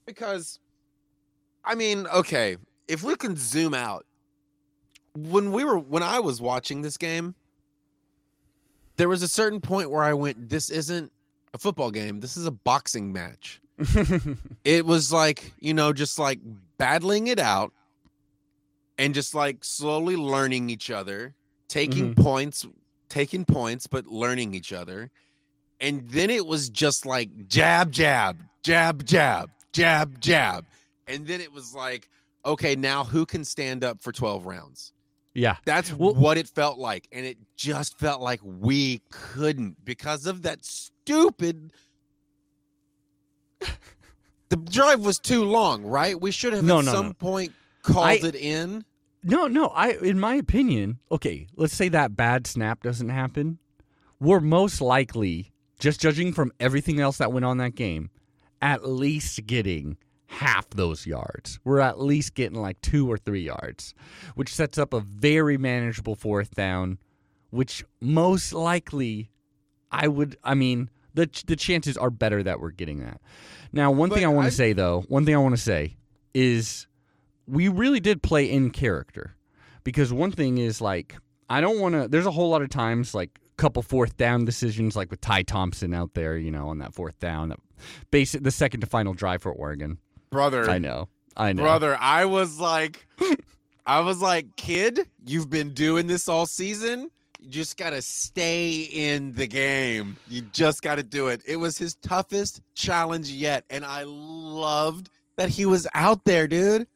Because, 0.04 0.60
I 1.64 1.74
mean, 1.74 2.06
okay, 2.08 2.58
if 2.86 3.02
we 3.02 3.16
can 3.16 3.36
zoom 3.36 3.74
out, 3.74 4.06
when 5.16 5.52
we 5.52 5.64
were 5.64 5.78
when 5.78 6.02
I 6.02 6.20
was 6.20 6.40
watching 6.40 6.82
this 6.82 6.96
game, 6.96 7.34
there 8.96 9.08
was 9.08 9.22
a 9.22 9.28
certain 9.28 9.60
point 9.60 9.90
where 9.90 10.02
I 10.02 10.14
went, 10.14 10.48
"This 10.48 10.70
isn't 10.70 11.12
a 11.54 11.58
football 11.58 11.90
game. 11.90 12.20
This 12.20 12.36
is 12.36 12.46
a 12.46 12.50
boxing 12.50 13.12
match." 13.12 13.60
It 14.64 14.84
was 14.84 15.12
like 15.12 15.52
you 15.60 15.74
know, 15.74 15.92
just 15.92 16.18
like 16.18 16.40
battling 16.76 17.28
it 17.28 17.38
out, 17.38 17.72
and 18.98 19.14
just 19.14 19.34
like 19.34 19.64
slowly 19.64 20.16
learning 20.16 20.70
each 20.70 20.90
other, 20.90 21.34
taking 21.68 22.14
mm-hmm. 22.14 22.22
points, 22.22 22.66
taking 23.08 23.44
points, 23.44 23.86
but 23.86 24.06
learning 24.06 24.54
each 24.54 24.72
other. 24.72 25.10
And 25.80 26.08
then 26.08 26.30
it 26.30 26.46
was 26.46 26.70
just 26.70 27.04
like 27.04 27.48
jab, 27.48 27.92
jab, 27.92 28.38
jab, 28.62 29.04
jab, 29.04 29.50
jab, 29.72 30.20
jab. 30.20 30.64
And 31.06 31.26
then 31.26 31.40
it 31.40 31.52
was 31.52 31.74
like, 31.74 32.08
okay, 32.44 32.76
now 32.76 33.04
who 33.04 33.26
can 33.26 33.44
stand 33.44 33.84
up 33.84 34.02
for 34.02 34.10
12 34.10 34.46
rounds? 34.46 34.92
Yeah. 35.36 35.56
That's 35.64 35.92
Well- 35.92 36.14
what 36.14 36.38
it 36.38 36.48
felt 36.48 36.78
like. 36.78 37.06
And 37.12 37.24
it 37.26 37.38
just 37.56 37.98
felt 37.98 38.20
like 38.20 38.40
we 38.42 39.02
couldn't 39.10 39.84
because 39.84 40.26
of 40.26 40.42
that 40.42 40.64
stupid. 40.64 41.72
the 44.48 44.56
drive 44.56 45.00
was 45.00 45.18
too 45.18 45.44
long, 45.44 45.84
right? 45.84 46.20
We 46.20 46.30
should 46.30 46.52
have 46.52 46.64
No, 46.64 46.78
at 46.80 46.84
no, 46.86 46.92
some 46.92 47.06
no. 47.08 47.12
point 47.14 47.52
called 47.82 48.06
I- 48.06 48.14
it 48.14 48.34
in. 48.34 48.84
No, 49.22 49.48
no. 49.48 49.66
I, 49.68 49.92
in 49.94 50.20
my 50.20 50.36
opinion, 50.36 51.00
okay. 51.10 51.48
Let's 51.56 51.74
say 51.74 51.88
that 51.88 52.16
bad 52.16 52.46
snap 52.46 52.82
doesn't 52.82 53.08
happen. 53.08 53.58
We're 54.20 54.38
most 54.40 54.80
likely, 54.80 55.52
just 55.80 56.00
judging 56.00 56.32
from 56.32 56.52
everything 56.60 57.00
else 57.00 57.18
that 57.18 57.32
went 57.32 57.44
on 57.44 57.58
that 57.58 57.74
game, 57.74 58.10
at 58.62 58.88
least 58.88 59.44
getting 59.46 59.96
half 60.26 60.68
those 60.70 61.06
yards. 61.06 61.58
We're 61.64 61.80
at 61.80 62.00
least 62.00 62.34
getting 62.34 62.60
like 62.60 62.80
two 62.80 63.10
or 63.10 63.16
three 63.16 63.42
yards, 63.42 63.94
which 64.34 64.52
sets 64.52 64.78
up 64.78 64.92
a 64.92 65.00
very 65.00 65.56
manageable 65.56 66.14
fourth 66.14 66.54
down, 66.54 66.98
which 67.50 67.84
most 68.00 68.52
likely 68.52 69.30
I 69.90 70.08
would, 70.08 70.36
I 70.42 70.54
mean, 70.54 70.90
the, 71.14 71.30
the 71.46 71.56
chances 71.56 71.96
are 71.96 72.10
better 72.10 72.42
that 72.42 72.60
we're 72.60 72.72
getting 72.72 73.00
that. 73.00 73.20
Now, 73.72 73.90
one 73.90 74.08
But 74.08 74.16
thing 74.16 74.24
I 74.24 74.28
want 74.28 74.46
to 74.46 74.52
say, 74.52 74.72
though, 74.72 75.04
one 75.08 75.24
thing 75.24 75.34
I 75.34 75.38
want 75.38 75.56
to 75.56 75.62
say 75.62 75.96
is 76.34 76.86
we 77.46 77.68
really 77.68 78.00
did 78.00 78.22
play 78.22 78.50
in 78.50 78.70
character 78.70 79.36
because 79.84 80.12
one 80.12 80.32
thing 80.32 80.58
is 80.58 80.80
like, 80.80 81.16
I 81.48 81.60
don't 81.60 81.80
want 81.80 81.94
to, 81.94 82.08
there's 82.08 82.26
a 82.26 82.30
whole 82.32 82.50
lot 82.50 82.62
of 82.62 82.68
times 82.68 83.14
like, 83.14 83.38
couple 83.56 83.82
fourth 83.82 84.18
down 84.18 84.44
decisions 84.44 84.96
like 84.96 85.10
with 85.10 85.20
Ty 85.22 85.42
Thompson 85.44 85.94
out 85.94 86.12
there, 86.12 86.36
you 86.36 86.50
know, 86.50 86.68
on 86.68 86.78
that 86.80 86.94
fourth 86.94 87.18
down, 87.18 87.48
that 87.48 87.58
basic 88.10 88.42
the 88.42 88.50
second 88.50 88.80
to 88.80 88.86
final 88.86 89.14
drive 89.14 89.42
for 89.42 89.50
Oregon. 89.50 89.98
Brother. 90.30 90.68
I 90.68 90.78
know. 90.78 91.08
I 91.36 91.52
know. 91.52 91.62
Brother, 91.62 91.96
I 92.00 92.24
was 92.24 92.58
like, 92.58 93.06
I 93.86 94.00
was 94.00 94.20
like, 94.20 94.56
kid, 94.56 95.06
you've 95.24 95.50
been 95.50 95.72
doing 95.72 96.06
this 96.06 96.28
all 96.28 96.46
season. 96.46 97.10
You 97.40 97.50
just 97.50 97.76
got 97.76 97.90
to 97.90 98.02
stay 98.02 98.80
in 98.80 99.32
the 99.32 99.46
game. 99.46 100.16
You 100.28 100.42
just 100.52 100.82
got 100.82 100.96
to 100.96 101.02
do 101.02 101.28
it. 101.28 101.42
It 101.46 101.56
was 101.56 101.78
his 101.78 101.94
toughest 101.96 102.60
challenge 102.74 103.30
yet. 103.30 103.64
And 103.70 103.84
I 103.84 104.04
loved 104.04 105.10
that 105.36 105.50
he 105.50 105.66
was 105.66 105.86
out 105.94 106.24
there, 106.24 106.48
dude. 106.48 106.86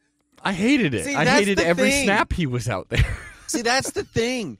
I 0.43 0.53
hated 0.53 0.95
it. 0.95 1.05
See, 1.05 1.15
I 1.15 1.25
hated 1.25 1.61
every 1.61 1.91
thing. 1.91 2.05
snap 2.05 2.33
he 2.33 2.47
was 2.47 2.69
out 2.69 2.89
there. 2.89 3.05
See, 3.47 3.63
that's 3.63 3.93
the 3.93 4.05
thing. 4.15 4.59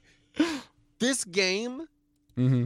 This 0.99 1.23
game, 1.25 1.87
mm-hmm. 2.37 2.65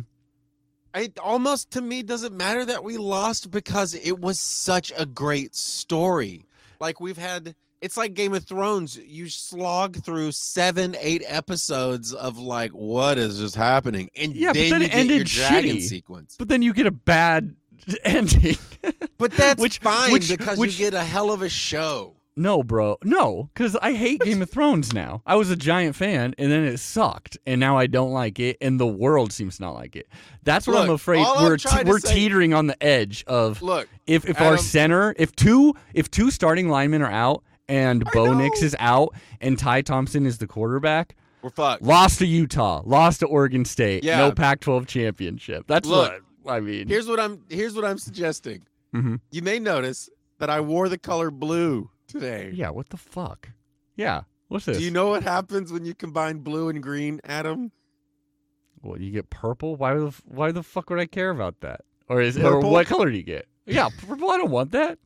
It 0.95 1.19
almost 1.19 1.71
to 1.71 1.81
me 1.81 2.01
doesn't 2.03 2.35
matter 2.35 2.65
that 2.65 2.83
we 2.83 2.97
lost 2.97 3.51
because 3.51 3.93
it 3.93 4.19
was 4.19 4.39
such 4.39 4.91
a 4.97 5.05
great 5.05 5.55
story. 5.55 6.45
Like 6.79 6.99
we've 6.99 7.17
had 7.17 7.55
it's 7.81 7.97
like 7.97 8.13
Game 8.15 8.33
of 8.33 8.43
Thrones. 8.45 8.97
You 8.97 9.29
slog 9.29 10.03
through 10.03 10.31
seven, 10.31 10.95
eight 10.99 11.23
episodes 11.27 12.13
of 12.13 12.37
like 12.39 12.71
what 12.71 13.17
is 13.17 13.37
just 13.39 13.55
happening, 13.55 14.09
and 14.15 14.35
Yeah, 14.35 14.49
but 14.49 14.53
then, 14.55 14.69
then 14.71 14.81
you 14.81 14.87
it 14.87 14.93
ended 14.95 15.27
dragon 15.27 15.75
shitty. 15.77 15.81
sequence. 15.81 16.35
But 16.39 16.47
then 16.47 16.61
you 16.61 16.73
get 16.73 16.87
a 16.87 16.91
bad 16.91 17.55
ending. 18.03 18.57
But 19.17 19.31
that's 19.33 19.61
Which- 19.61 19.79
fine 19.79 20.11
which- 20.13 20.29
because 20.29 20.57
which- 20.57 20.79
you 20.79 20.85
get 20.85 20.93
a 20.93 21.03
hell 21.03 21.31
of 21.31 21.41
a 21.41 21.49
show. 21.49 22.14
No, 22.35 22.63
bro. 22.63 22.97
No, 23.03 23.49
because 23.53 23.75
I 23.77 23.93
hate 23.93 24.19
Game 24.21 24.41
of 24.41 24.49
Thrones 24.49 24.93
now. 24.93 25.21
I 25.25 25.35
was 25.35 25.49
a 25.49 25.55
giant 25.55 25.95
fan, 25.95 26.35
and 26.37 26.51
then 26.51 26.63
it 26.63 26.77
sucked, 26.79 27.37
and 27.45 27.59
now 27.59 27.77
I 27.77 27.87
don't 27.87 28.11
like 28.11 28.39
it, 28.39 28.57
and 28.61 28.79
the 28.79 28.85
world 28.87 29.31
seems 29.31 29.57
to 29.57 29.63
not 29.63 29.75
like 29.75 29.95
it. 29.95 30.07
That's 30.43 30.67
what 30.67 30.77
I'm 30.77 30.87
Look, 30.87 30.95
afraid 30.95 31.19
all 31.25 31.37
I'm 31.37 31.43
we're 31.45 31.57
we're 31.85 31.99
say- 31.99 32.13
teetering 32.13 32.53
on 32.53 32.67
the 32.67 32.81
edge 32.83 33.23
of 33.27 33.61
Look, 33.61 33.87
if 34.07 34.27
if 34.27 34.39
our 34.41 34.57
center, 34.57 35.15
if 35.17 35.35
two 35.35 35.73
if 35.93 36.11
two 36.11 36.29
starting 36.31 36.69
linemen 36.69 37.01
are 37.01 37.11
out 37.11 37.43
and 37.67 38.03
I 38.05 38.11
Bo 38.13 38.25
know. 38.25 38.33
Nix 38.39 38.61
is 38.61 38.75
out 38.79 39.15
and 39.41 39.57
Ty 39.57 39.81
Thompson 39.81 40.25
is 40.25 40.37
the 40.37 40.45
quarterback, 40.47 41.15
we're 41.41 41.49
fucked. 41.49 41.81
lost 41.81 42.19
to 42.19 42.27
Utah, 42.27 42.81
lost 42.85 43.21
to 43.21 43.27
Oregon 43.27 43.65
State, 43.65 44.03
Yeah. 44.03 44.17
no 44.19 44.31
Pac-12 44.31 44.85
championship. 44.87 45.65
That's 45.67 45.87
Look, 45.87 46.11
what 46.43 46.53
I 46.53 46.59
mean. 46.59 46.87
Here's 46.87 47.07
what 47.07 47.19
I'm 47.19 47.41
here's 47.49 47.73
what 47.75 47.85
I'm 47.85 47.97
suggesting. 47.97 48.63
Mhm. 48.93 49.19
You 49.31 49.41
may 49.41 49.57
notice 49.59 50.09
that 50.39 50.49
I 50.49 50.59
wore 50.61 50.89
the 50.89 50.97
color 50.97 51.31
blue 51.31 51.89
today. 52.19 52.51
Yeah, 52.53 52.69
what 52.69 52.89
the 52.89 52.97
fuck? 52.97 53.49
Yeah, 53.95 54.21
what's 54.47 54.65
this? 54.65 54.77
Do 54.77 54.83
you 54.83 54.91
know 54.91 55.09
what 55.09 55.23
happens 55.23 55.71
when 55.71 55.85
you 55.85 55.93
combine 55.93 56.39
blue 56.39 56.69
and 56.69 56.81
green, 56.81 57.21
Adam? 57.23 57.71
Well, 58.81 58.99
you 58.99 59.11
get 59.11 59.29
purple. 59.29 59.75
Why 59.75 59.93
the 59.95 60.13
why 60.25 60.51
the 60.51 60.63
fuck 60.63 60.89
would 60.89 60.99
I 60.99 61.05
care 61.05 61.29
about 61.29 61.61
that? 61.61 61.81
Or 62.07 62.21
is 62.21 62.37
or 62.37 62.59
what 62.59 62.87
color 62.87 63.09
do 63.09 63.17
you 63.17 63.23
get? 63.23 63.47
Yeah, 63.65 63.89
purple. 64.07 64.29
I 64.29 64.37
don't 64.37 64.51
want 64.51 64.71
that. 64.71 64.99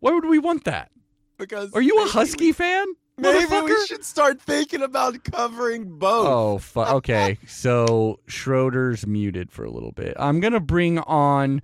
Why 0.00 0.12
would 0.12 0.24
we 0.24 0.38
want 0.38 0.64
that? 0.64 0.90
Because 1.38 1.72
Are 1.74 1.82
you 1.82 2.02
a 2.04 2.06
Husky 2.06 2.52
fan? 2.52 2.86
Maybe 3.16 3.46
we 3.60 3.86
should 3.86 4.04
start 4.04 4.40
thinking 4.40 4.82
about 4.82 5.24
covering 5.24 5.98
both. 5.98 6.26
Oh, 6.28 6.58
fu- 6.58 6.80
okay. 6.98 7.38
So 7.48 8.20
Schroeder's 8.28 9.06
muted 9.06 9.50
for 9.50 9.64
a 9.64 9.70
little 9.70 9.90
bit. 9.90 10.14
I'm 10.18 10.38
gonna 10.38 10.60
bring 10.60 11.00
on 11.00 11.60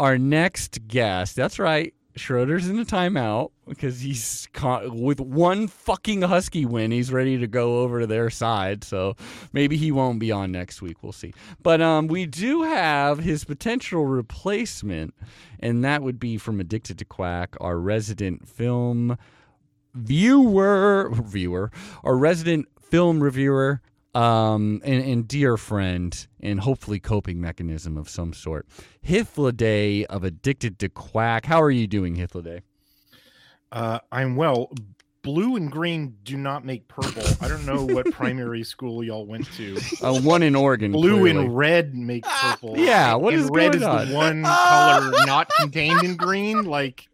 our 0.00 0.18
next 0.18 0.88
guest. 0.88 1.36
That's 1.36 1.60
right. 1.60 1.94
Schroeder's 2.16 2.68
in 2.68 2.78
a 2.78 2.84
timeout 2.84 3.50
because 3.68 4.00
he's 4.00 4.48
con- 4.52 5.00
with 5.00 5.20
one 5.20 5.68
fucking 5.68 6.22
Husky 6.22 6.64
win. 6.64 6.90
He's 6.90 7.12
ready 7.12 7.38
to 7.38 7.46
go 7.46 7.80
over 7.80 8.00
to 8.00 8.06
their 8.06 8.30
side. 8.30 8.84
So 8.84 9.16
maybe 9.52 9.76
he 9.76 9.92
won't 9.92 10.18
be 10.18 10.32
on 10.32 10.50
next 10.50 10.80
week. 10.80 11.02
We'll 11.02 11.12
see. 11.12 11.34
But 11.62 11.80
um, 11.82 12.06
we 12.06 12.26
do 12.26 12.62
have 12.62 13.18
his 13.18 13.44
potential 13.44 14.06
replacement, 14.06 15.14
and 15.60 15.84
that 15.84 16.02
would 16.02 16.18
be 16.18 16.38
from 16.38 16.58
Addicted 16.58 16.98
to 16.98 17.04
Quack, 17.04 17.56
our 17.60 17.78
resident 17.78 18.48
film 18.48 19.18
viewer, 19.94 21.10
viewer, 21.12 21.70
our 22.02 22.16
resident 22.16 22.66
film 22.80 23.22
reviewer, 23.22 23.80
um, 24.16 24.80
and, 24.82 25.04
and 25.04 25.28
dear 25.28 25.58
friend, 25.58 26.26
and 26.40 26.60
hopefully 26.60 26.98
coping 26.98 27.38
mechanism 27.38 27.98
of 27.98 28.08
some 28.08 28.32
sort, 28.32 28.66
Hythloday 29.06 30.04
of 30.06 30.24
Addicted 30.24 30.78
to 30.78 30.88
Quack. 30.88 31.44
How 31.44 31.60
are 31.60 31.70
you 31.70 31.86
doing, 31.86 32.16
Hythloday? 32.16 32.62
Uh, 33.70 33.98
I'm 34.10 34.36
well. 34.36 34.72
Blue 35.20 35.56
and 35.56 35.70
green 35.72 36.16
do 36.22 36.36
not 36.36 36.64
make 36.64 36.86
purple. 36.86 37.24
I 37.40 37.48
don't 37.48 37.66
know 37.66 37.84
what 37.84 38.06
primary 38.12 38.62
school 38.62 39.02
y'all 39.02 39.26
went 39.26 39.52
to. 39.56 39.76
Uh, 40.00 40.20
one 40.20 40.42
in 40.42 40.54
Oregon. 40.54 40.92
Blue 40.92 41.18
clearly. 41.18 41.30
and 41.32 41.56
red 41.56 41.94
make 41.94 42.24
purple. 42.24 42.78
Yeah, 42.78 43.14
and, 43.14 43.22
what 43.22 43.34
and 43.34 43.42
is 43.42 43.50
red 43.52 43.72
going 43.72 43.82
is 43.82 43.82
on? 43.82 44.08
the 44.08 44.14
one 44.14 44.42
color 44.44 45.26
not 45.26 45.50
contained 45.58 46.02
in 46.04 46.16
green. 46.16 46.64
Like 46.64 47.08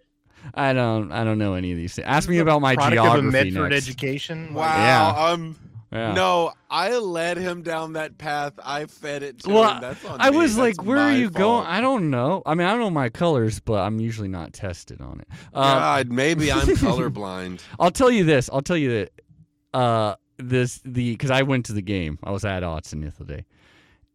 I 0.54 0.72
don't. 0.72 1.10
I 1.10 1.24
don't 1.24 1.38
know 1.38 1.54
any 1.54 1.72
of 1.72 1.78
these 1.78 1.94
things. 1.94 2.06
Ask 2.06 2.28
me 2.28 2.38
about 2.38 2.60
my 2.60 2.74
product 2.74 2.98
of 2.98 3.04
a 3.04 3.06
geography 3.06 3.50
Medford 3.50 3.70
next. 3.70 3.88
education. 3.88 4.54
wow. 4.54 4.76
Yeah. 4.76 5.32
Um 5.32 5.56
Yeah. 5.92 6.14
no, 6.14 6.52
I 6.70 6.96
led 6.96 7.36
him 7.36 7.62
down 7.62 7.92
that 7.94 8.16
path. 8.16 8.54
I 8.64 8.86
fed 8.86 9.22
it 9.22 9.40
to 9.40 9.50
Well, 9.50 9.74
him. 9.74 9.80
That's 9.82 10.04
on 10.06 10.20
I 10.20 10.30
me. 10.30 10.38
was 10.38 10.56
like, 10.56 10.82
"Where 10.82 10.96
are 10.98 11.12
you 11.12 11.28
going?" 11.28 11.66
I 11.66 11.82
don't 11.82 12.08
know. 12.10 12.42
I 12.46 12.54
mean, 12.54 12.66
I 12.66 12.70
don't 12.70 12.80
know 12.80 12.90
my 12.90 13.10
colors, 13.10 13.60
but 13.60 13.74
I'm 13.80 14.00
usually 14.00 14.28
not 14.28 14.52
tested 14.54 15.02
on 15.02 15.20
it. 15.20 15.28
Uh, 15.52 15.62
God, 15.78 16.08
maybe 16.10 16.50
I'm 16.50 16.60
colorblind. 16.66 17.60
I'll 17.78 17.90
tell 17.90 18.10
you 18.10 18.24
this. 18.24 18.48
I'll 18.52 18.62
tell 18.62 18.76
you 18.78 18.90
that 19.00 19.78
uh, 19.78 20.14
this 20.38 20.80
the 20.84 21.12
because 21.12 21.30
I 21.30 21.42
went 21.42 21.66
to 21.66 21.74
the 21.74 21.82
game. 21.82 22.18
I 22.24 22.30
was 22.30 22.44
at 22.46 22.62
Autzen 22.62 23.02
the 23.02 23.08
other 23.08 23.36
day, 23.36 23.44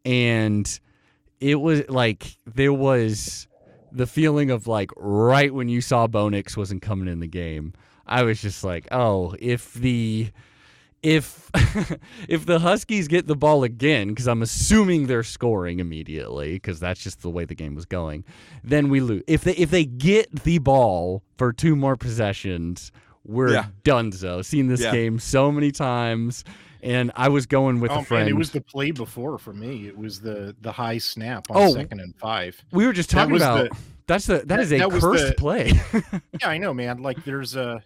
and 0.04 0.80
it 1.40 1.56
was 1.60 1.88
like 1.88 2.36
there 2.44 2.72
was 2.72 3.46
the 3.92 4.06
feeling 4.06 4.50
of 4.50 4.66
like 4.66 4.90
right 4.96 5.54
when 5.54 5.68
you 5.68 5.80
saw 5.80 6.06
Bo 6.08 6.28
Nix 6.28 6.56
wasn't 6.56 6.82
coming 6.82 7.08
in 7.08 7.20
the 7.20 7.28
game. 7.28 7.72
I 8.06 8.22
was 8.24 8.40
just 8.42 8.64
like, 8.64 8.88
oh, 8.90 9.34
if 9.38 9.74
the 9.74 10.30
if 11.02 11.50
if 12.28 12.46
the 12.46 12.58
Huskies 12.58 13.08
get 13.08 13.26
the 13.26 13.36
ball 13.36 13.64
again, 13.64 14.08
because 14.08 14.26
I'm 14.28 14.42
assuming 14.42 15.06
they're 15.06 15.22
scoring 15.22 15.80
immediately, 15.80 16.54
because 16.54 16.80
that's 16.80 17.02
just 17.02 17.22
the 17.22 17.30
way 17.30 17.44
the 17.44 17.54
game 17.54 17.74
was 17.74 17.84
going, 17.86 18.24
then 18.64 18.88
we 18.88 19.00
lose. 19.00 19.22
If 19.26 19.42
they 19.44 19.52
if 19.54 19.70
they 19.70 19.84
get 19.84 20.44
the 20.44 20.58
ball 20.58 21.22
for 21.36 21.52
two 21.52 21.76
more 21.76 21.96
possessions, 21.96 22.90
we're 23.24 23.52
Yeah. 23.52 23.66
donezo. 23.84 24.44
Seen 24.44 24.66
this 24.68 24.80
Yeah. 24.82 24.92
game 24.92 25.18
so 25.18 25.52
many 25.52 25.70
times, 25.70 26.44
and 26.82 27.12
I 27.16 27.28
was 27.28 27.46
going 27.46 27.80
with 27.80 27.90
Oh, 27.90 27.94
a 27.94 27.96
um, 27.98 28.00
man, 28.02 28.06
friend. 28.06 28.28
it 28.28 28.34
was 28.36 28.50
the 28.50 28.60
play 28.60 28.90
before 28.90 29.38
for 29.38 29.52
me. 29.52 29.86
It 29.86 29.96
was 29.96 30.20
the 30.20 30.54
the 30.60 30.72
high 30.72 30.98
snap 30.98 31.46
on 31.50 31.56
Oh. 31.56 31.72
second 31.74 32.00
and 32.00 32.14
five. 32.16 32.60
we 32.72 32.86
were 32.86 32.92
just 32.92 33.10
talking 33.10 33.32
was 33.32 33.42
about 33.42 33.70
the- 33.70 33.76
that's 34.06 34.26
the 34.26 34.38
that 34.38 34.48
that- 34.48 34.60
is 34.60 34.72
a 34.72 34.78
that 34.78 34.90
cursed 34.90 35.28
the- 35.28 35.34
play. 35.34 35.72
Yeah, 36.40 36.48
I 36.48 36.58
know, 36.58 36.72
man. 36.74 37.02
Like 37.02 37.24
there's 37.24 37.54
a 37.56 37.82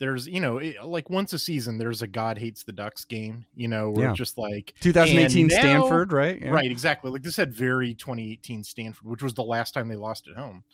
there's 0.00 0.26
you 0.26 0.40
know 0.40 0.58
it, 0.58 0.82
like 0.84 1.08
once 1.10 1.32
a 1.32 1.38
season 1.38 1.78
there's 1.78 2.02
a 2.02 2.06
God 2.08 2.36
hates 2.38 2.64
the 2.64 2.72
Ducks 2.72 3.04
game. 3.04 3.44
You 3.54 3.68
know, 3.68 3.90
where 3.90 4.08
Yeah. 4.08 4.14
just 4.14 4.36
like 4.38 4.74
2018 4.80 5.46
now- 5.46 5.54
Stanford, 5.60 6.12
right? 6.12 6.40
Yeah. 6.40 6.50
Right, 6.50 6.70
exactly. 6.70 7.10
Like 7.12 7.22
this 7.22 7.36
had 7.36 7.52
very 7.54 7.94
2018 7.94 8.64
Stanford, 8.64 9.06
which 9.06 9.22
was 9.22 9.34
the 9.34 9.44
last 9.44 9.72
time 9.74 9.86
they 9.86 9.96
lost 9.96 10.26
at 10.26 10.36
home. 10.36 10.64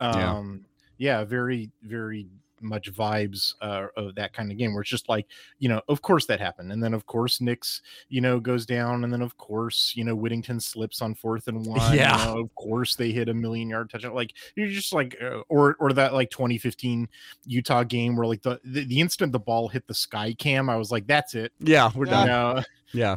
Yeah. 0.00 0.32
Um, 0.36 0.64
yeah, 0.98 1.24
very, 1.24 1.70
very 1.82 2.26
much 2.60 2.92
vibes 2.92 3.54
uh, 3.60 3.86
of 3.96 4.14
that 4.14 4.32
kind 4.32 4.50
of 4.50 4.58
game 4.58 4.72
where 4.72 4.80
it's 4.82 4.90
just 4.90 5.08
like, 5.08 5.26
you 5.58 5.68
know, 5.68 5.80
of 5.88 6.02
course 6.02 6.26
that 6.26 6.40
happened. 6.40 6.72
And 6.72 6.82
then, 6.82 6.94
of 6.94 7.06
course, 7.06 7.40
Nix, 7.40 7.82
you 8.08 8.20
know, 8.20 8.40
goes 8.40 8.66
down. 8.66 9.04
And 9.04 9.12
then, 9.12 9.22
of 9.22 9.36
course, 9.36 9.92
you 9.94 10.04
know, 10.04 10.14
Whittington 10.14 10.60
slips 10.60 11.02
on 11.02 11.14
fourth 11.14 11.48
and 11.48 11.64
one. 11.66 11.92
you 11.92 11.98
Yeah. 12.00 12.16
know, 12.26 12.40
of 12.40 12.54
course, 12.54 12.96
they 12.96 13.10
hit 13.12 13.28
a 13.28 13.34
million 13.34 13.68
yard 13.68 13.90
touchdown. 13.90 14.14
Like, 14.14 14.32
you're 14.54 14.68
just 14.68 14.92
like, 14.92 15.16
uh, 15.22 15.40
or, 15.48 15.76
or 15.80 15.92
that 15.92 16.14
like 16.14 16.30
2015 16.30 17.08
Utah 17.44 17.84
game 17.84 18.16
where 18.16 18.26
like 18.26 18.42
the, 18.42 18.60
the, 18.64 18.84
the 18.84 19.00
instant 19.00 19.32
the 19.32 19.38
ball 19.40 19.68
hit 19.68 19.86
the 19.86 19.94
sky 19.94 20.34
cam, 20.38 20.68
I 20.70 20.76
was 20.76 20.90
like, 20.90 21.06
that's 21.06 21.34
it. 21.34 21.52
Yeah, 21.60 21.90
we're 21.94 22.06
You 22.06 22.10
done. 22.12 22.26
know? 22.26 22.62
Yeah. 22.92 23.16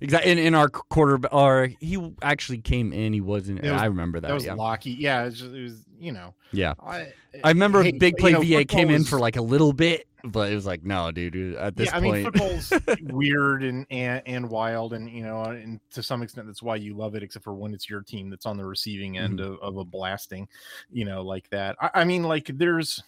Exactly. 0.00 0.32
In, 0.32 0.38
in 0.38 0.54
our 0.54 0.68
quarter, 0.68 1.20
or 1.28 1.70
he 1.80 2.12
actually 2.20 2.58
came 2.58 2.92
in. 2.92 3.12
He 3.12 3.20
wasn't. 3.20 3.62
Was- 3.62 3.70
I 3.70 3.86
remember 3.86 4.20
that. 4.20 4.28
That 4.28 4.34
was 4.34 4.44
yeah. 4.44 4.54
Lockie. 4.54 4.90
Yeah, 4.92 5.22
it 5.22 5.26
was, 5.26 5.38
just, 5.38 5.52
it 5.52 5.62
was, 5.62 5.84
you 5.98 6.12
know, 6.12 6.34
yeah. 6.52 6.74
I, 6.84 7.12
I 7.42 7.48
remember 7.48 7.82
hey, 7.82 7.92
Big 7.92 8.14
you 8.18 8.20
Play 8.20 8.32
know, 8.32 8.40
VA 8.40 8.64
came 8.64 8.88
football 8.88 8.94
in 8.96 9.04
for 9.04 9.18
like 9.20 9.36
a 9.36 9.42
little 9.42 9.72
bit, 9.72 10.08
but 10.24 10.50
it 10.50 10.54
was 10.56 10.66
like, 10.66 10.82
no, 10.82 11.12
dude. 11.12 11.54
At 11.54 11.76
this 11.76 11.90
yeah, 11.90 11.96
I 11.96 12.00
mean, 12.00 12.24
football's 12.24 12.72
weird 13.02 13.62
and, 13.62 13.86
and 13.90 14.20
and 14.26 14.50
wild, 14.50 14.94
and 14.94 15.08
you 15.08 15.22
know, 15.22 15.42
and 15.42 15.80
to 15.92 16.02
some 16.02 16.22
extent, 16.22 16.48
that's 16.48 16.62
why 16.62 16.74
you 16.76 16.94
love 16.96 17.14
it. 17.14 17.22
Except 17.22 17.44
for 17.44 17.54
when 17.54 17.72
it's 17.72 17.88
your 17.88 18.02
team 18.02 18.30
that's 18.30 18.46
on 18.46 18.56
the 18.56 18.64
receiving 18.64 19.16
end 19.16 19.38
Mm-hmm. 19.38 19.52
of, 19.54 19.58
of 19.60 19.76
a 19.78 19.84
blasting, 19.84 20.48
you 20.90 21.04
know, 21.04 21.22
like 21.22 21.48
that. 21.50 21.76
I, 21.80 21.90
I 21.94 22.04
mean, 22.04 22.24
like 22.24 22.50
there's 22.52 23.02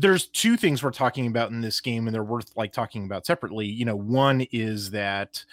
there's 0.00 0.28
two 0.28 0.56
things 0.56 0.80
we're 0.82 0.92
talking 0.92 1.26
about 1.26 1.50
in 1.50 1.60
this 1.60 1.80
game, 1.80 2.06
and 2.06 2.14
they're 2.14 2.22
worth 2.22 2.56
like 2.56 2.72
talking 2.72 3.04
about 3.04 3.26
separately. 3.26 3.66
You 3.66 3.84
know, 3.84 3.96
one 3.96 4.42
is 4.52 4.90
that 4.92 5.44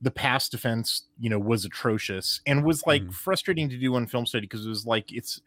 the 0.00 0.10
pass 0.10 0.48
defense, 0.48 1.02
you 1.18 1.28
know, 1.28 1.38
was 1.38 1.66
atrocious 1.66 2.40
and 2.46 2.64
was 2.64 2.86
like 2.86 3.04
Mhm. 3.04 3.12
frustrating 3.12 3.68
to 3.68 3.76
do 3.76 3.94
on 3.96 4.06
film 4.06 4.24
study 4.24 4.46
because 4.46 4.64
it 4.64 4.70
was 4.70 4.86
like 4.86 5.12
it's 5.12 5.42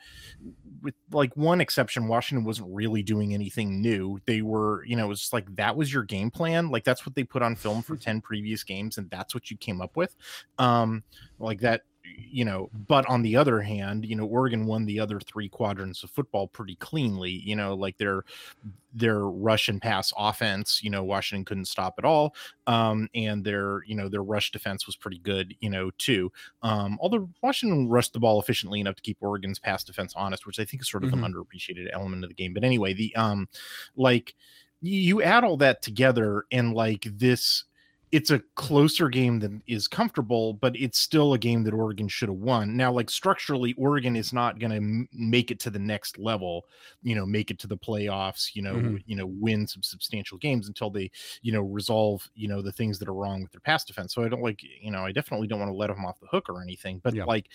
with 0.83 0.93
like 1.12 1.36
one 1.36 1.62
exception, 1.62 2.07
Washington 2.07 2.45
wasn't 2.45 2.67
really 2.72 3.01
doing 3.01 3.33
anything 3.33 3.81
new. 3.81 4.19
They 4.27 4.43
were, 4.43 4.86
you 4.86 4.95
know, 4.95 5.05
it 5.05 5.10
was 5.10 5.33
like 5.33 5.55
that 5.55 5.75
was 5.75 5.91
your 5.91 6.03
game 6.03 6.29
plan. 6.29 6.69
Like 6.69 6.83
that's 6.83 7.05
what 7.07 7.15
they 7.15 7.24
put 7.24 7.41
on 7.41 7.55
film 7.55 7.81
for 7.81 7.98
10 7.98 8.22
previous 8.22 8.63
games, 8.63 9.00
and 9.00 9.10
that's 9.10 9.33
what 9.33 9.50
you 9.50 9.57
came 9.57 9.81
up 9.81 9.98
with. 9.98 10.15
Um, 10.60 11.03
like 11.39 11.62
that, 11.62 11.81
you 12.17 12.46
know, 12.46 12.70
but 12.74 13.05
on 13.10 13.22
the 13.22 13.36
other 13.36 13.62
hand, 13.62 14.05
you 14.05 14.15
know, 14.15 14.25
Oregon 14.25 14.65
won 14.65 14.86
the 14.86 15.00
other 15.00 15.20
three 15.20 15.50
quadrants 15.50 16.03
of 16.03 16.12
football 16.12 16.48
pretty 16.48 16.75
cleanly, 16.77 17.32
you 17.32 17.55
know, 17.55 17.74
like 17.75 17.98
their 17.98 18.24
their 18.93 19.22
rush 19.27 19.70
and 19.70 19.82
pass 19.82 20.13
offense, 20.17 20.82
you 20.84 20.89
know, 20.89 21.03
Washington 21.03 21.46
couldn't 21.46 21.65
stop 21.65 21.96
at 21.98 22.05
all. 22.05 22.36
Um, 22.67 23.10
and 23.15 23.43
their, 23.43 23.84
you 23.86 23.96
know, 23.96 24.08
their 24.08 24.24
rush 24.24 24.51
defense 24.51 24.86
was 24.86 24.96
pretty 24.96 25.17
good, 25.20 25.55
you 25.62 25.70
know, 25.70 25.89
too. 25.98 26.32
Um, 26.62 27.00
although 27.01 27.29
Washington 27.41 27.89
rushed 27.89 28.13
the 28.13 28.20
ball 28.20 28.39
efficiently 28.39 28.79
enough 28.79 28.96
to 28.96 29.01
keep 29.01 29.17
Oregon's 29.22 29.60
pass 29.60 29.84
defense 29.84 30.13
honest, 30.15 30.46
which 30.46 30.60
I 30.60 30.65
think 30.65 30.82
is 30.84 30.89
sort 30.89 31.03
of 31.03 31.10
Mhm. 31.10 31.13
an 31.13 31.22
underappreciated 31.22 31.89
element 31.91 32.24
of 32.24 32.29
the 32.29 32.36
game. 32.36 32.53
But 32.53 32.63
anyway, 32.63 32.93
the 32.93 33.15
um 33.15 33.48
like 33.96 34.36
you 34.82 35.22
add 35.22 35.43
all 35.43 35.58
that 35.58 35.82
together 35.82 36.46
and 36.51 36.74
like 36.74 37.03
this 37.12 37.63
it's 38.13 38.32
a 38.32 38.39
closer 38.55 39.10
game 39.10 39.39
than 39.39 39.62
is 39.67 39.88
comfortable, 39.89 40.53
but 40.53 40.75
it's 40.77 41.00
still 41.00 41.34
a 41.34 41.39
game 41.39 41.63
that 41.63 41.74
Oregon 41.74 42.08
should 42.08 42.29
have 42.29 42.38
won. 42.38 42.77
Now, 42.77 42.93
like 42.93 43.10
structurally, 43.10 43.74
Oregon 43.74 44.15
is 44.15 44.32
not 44.32 44.60
going 44.60 44.72
to 44.72 44.77
m- 44.77 45.10
make 45.12 45.51
it 45.51 45.60
to 45.62 45.72
the 45.72 45.79
next 45.79 46.20
level, 46.20 46.65
you 47.01 47.15
know, 47.15 47.25
make 47.25 47.51
it 47.51 47.60
to 47.60 47.67
the 47.67 47.77
playoffs, 47.77 48.55
you 48.55 48.62
know, 48.62 48.82
Mhm. 48.82 49.03
you 49.05 49.15
know, 49.15 49.25
win 49.25 49.67
some 49.67 49.84
substantial 49.84 50.38
games 50.38 50.67
until 50.70 50.91
they, 50.91 51.12
you 51.41 51.51
know, 51.51 51.62
resolve, 51.63 52.29
you 52.36 52.48
know, 52.48 52.62
the 52.62 52.72
things 52.72 53.00
that 53.00 53.10
are 53.10 53.13
wrong 53.15 53.41
with 53.41 53.51
their 53.51 53.62
pass 53.62 53.84
defense. 53.84 54.13
So 54.13 54.24
I 54.24 54.29
don't 54.29 54.43
like, 54.43 54.62
you 54.63 54.91
know, 54.91 55.05
I 55.05 55.12
definitely 55.12 55.48
don't 55.48 55.60
want 55.60 55.72
to 55.72 55.75
let 55.75 55.88
them 55.88 56.05
off 56.05 56.20
the 56.22 56.27
hook 56.27 56.50
or 56.50 56.62
anything, 56.62 57.00
but 57.03 57.15
Yeah. 57.15 57.25
like 57.25 57.50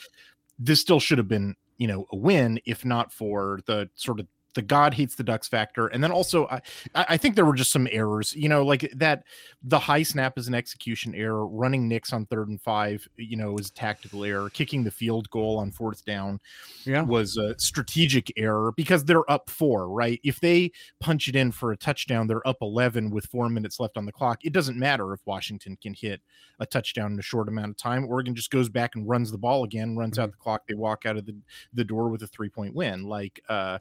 this 0.58 0.80
still 0.80 1.00
should 1.00 1.18
have 1.18 1.28
been, 1.28 1.54
you 1.78 1.86
know, 1.86 2.06
a 2.12 2.16
win 2.16 2.60
if 2.66 2.84
not 2.84 3.12
for 3.12 3.60
the 3.66 3.88
sort 3.94 4.20
of 4.20 4.26
the 4.58 4.62
God 4.62 4.92
hates 4.92 5.14
the 5.14 5.22
ducks 5.22 5.46
factor. 5.46 5.86
And 5.86 6.02
then 6.02 6.10
also 6.10 6.48
I, 6.48 6.60
I 6.96 7.16
think 7.16 7.36
there 7.36 7.44
were 7.44 7.54
just 7.54 7.70
some 7.70 7.86
errors, 7.92 8.34
you 8.34 8.48
know, 8.48 8.64
like 8.64 8.90
that 8.96 9.22
the 9.62 9.78
high 9.78 10.02
snap 10.02 10.36
is 10.36 10.48
an 10.48 10.54
execution 10.54 11.14
error, 11.14 11.46
running 11.46 11.86
Nix 11.86 12.12
on 12.12 12.26
third 12.26 12.48
and 12.48 12.60
five, 12.60 13.08
you 13.16 13.36
know, 13.36 13.56
is 13.56 13.68
a 13.68 13.72
tactical 13.72 14.24
error, 14.24 14.50
kicking 14.50 14.82
the 14.82 14.90
field 14.90 15.30
goal 15.30 15.58
on 15.58 15.70
fourth 15.70 16.04
down 16.04 16.40
yeah, 16.84 17.02
was 17.02 17.36
a 17.36 17.56
strategic 17.60 18.32
error 18.36 18.72
because 18.72 19.04
they're 19.04 19.30
up 19.30 19.48
four, 19.48 19.88
right? 19.88 20.18
If 20.24 20.40
they 20.40 20.72
punch 20.98 21.28
it 21.28 21.36
in 21.36 21.52
for 21.52 21.70
a 21.70 21.76
touchdown, 21.76 22.26
they're 22.26 22.46
up 22.46 22.58
11 22.60 23.10
with 23.10 23.26
four 23.26 23.48
minutes 23.48 23.78
left 23.78 23.96
on 23.96 24.06
the 24.06 24.12
clock. 24.12 24.44
It 24.44 24.52
doesn't 24.52 24.76
matter 24.76 25.12
if 25.12 25.20
Washington 25.24 25.78
can 25.80 25.94
hit 25.94 26.20
a 26.58 26.66
touchdown 26.66 27.12
in 27.12 27.18
a 27.20 27.22
short 27.22 27.46
amount 27.46 27.70
of 27.70 27.76
time. 27.76 28.06
Oregon 28.08 28.34
just 28.34 28.50
goes 28.50 28.68
back 28.68 28.96
and 28.96 29.08
runs 29.08 29.30
the 29.30 29.38
ball 29.38 29.62
again, 29.62 29.96
runs 29.96 30.18
out 30.18 30.32
the 30.32 30.36
clock. 30.36 30.66
They 30.66 30.74
walk 30.74 31.06
out 31.06 31.16
of 31.16 31.26
the, 31.26 31.36
the 31.72 31.84
door 31.84 32.08
with 32.08 32.24
a 32.24 32.26
three 32.26 32.48
point 32.48 32.74
win. 32.74 33.04
Like, 33.04 33.40
uh, 33.48 33.78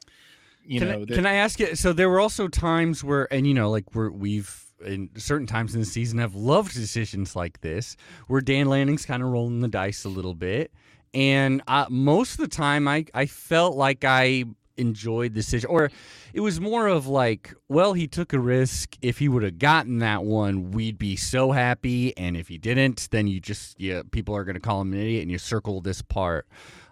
you 0.68 0.80
can, 0.80 0.88
know, 0.88 0.94
I, 0.96 1.04
that- 1.06 1.14
can 1.14 1.26
I 1.26 1.34
ask 1.34 1.58
you? 1.58 1.74
So 1.74 1.92
there 1.92 2.08
were 2.08 2.20
also 2.20 2.46
times 2.46 3.02
where, 3.02 3.32
and 3.32 3.46
you 3.46 3.54
know, 3.54 3.70
like 3.70 3.94
we're 3.94 4.10
we've 4.10 4.64
in 4.84 5.10
certain 5.16 5.46
times 5.46 5.74
in 5.74 5.80
the 5.80 5.86
season 5.86 6.18
have 6.18 6.34
loved 6.36 6.72
decisions 6.74 7.34
like 7.34 7.60
this, 7.62 7.96
where 8.28 8.40
Dan 8.40 8.68
Lanning's 8.68 9.04
kind 9.04 9.22
of 9.22 9.30
rolling 9.30 9.60
the 9.60 9.68
dice 9.68 10.04
a 10.04 10.08
little 10.08 10.34
bit, 10.34 10.72
and 11.14 11.62
uh, 11.66 11.86
most 11.88 12.32
of 12.32 12.38
the 12.38 12.48
time 12.48 12.86
I 12.86 13.06
I 13.14 13.26
felt 13.26 13.76
like 13.76 14.04
I 14.04 14.44
enjoyed 14.76 15.32
the 15.32 15.40
decision, 15.40 15.68
or 15.70 15.90
it 16.32 16.40
was 16.40 16.60
more 16.60 16.86
of 16.86 17.08
like, 17.08 17.52
well, 17.68 17.94
he 17.94 18.06
took 18.06 18.32
a 18.32 18.38
risk. 18.38 18.94
If 19.02 19.18
he 19.18 19.28
would 19.28 19.42
have 19.42 19.58
gotten 19.58 19.98
that 19.98 20.22
one, 20.22 20.70
we'd 20.70 20.98
be 20.98 21.16
so 21.16 21.50
happy, 21.50 22.16
and 22.16 22.36
if 22.36 22.46
he 22.46 22.58
didn't, 22.58 23.08
then 23.10 23.26
you 23.26 23.40
just 23.40 23.80
yeah, 23.80 24.02
people 24.12 24.36
are 24.36 24.44
going 24.44 24.54
to 24.54 24.60
call 24.60 24.82
him 24.82 24.92
an 24.92 25.00
idiot, 25.00 25.22
and 25.22 25.30
you 25.30 25.38
circle 25.38 25.80
this 25.80 26.02
part. 26.02 26.46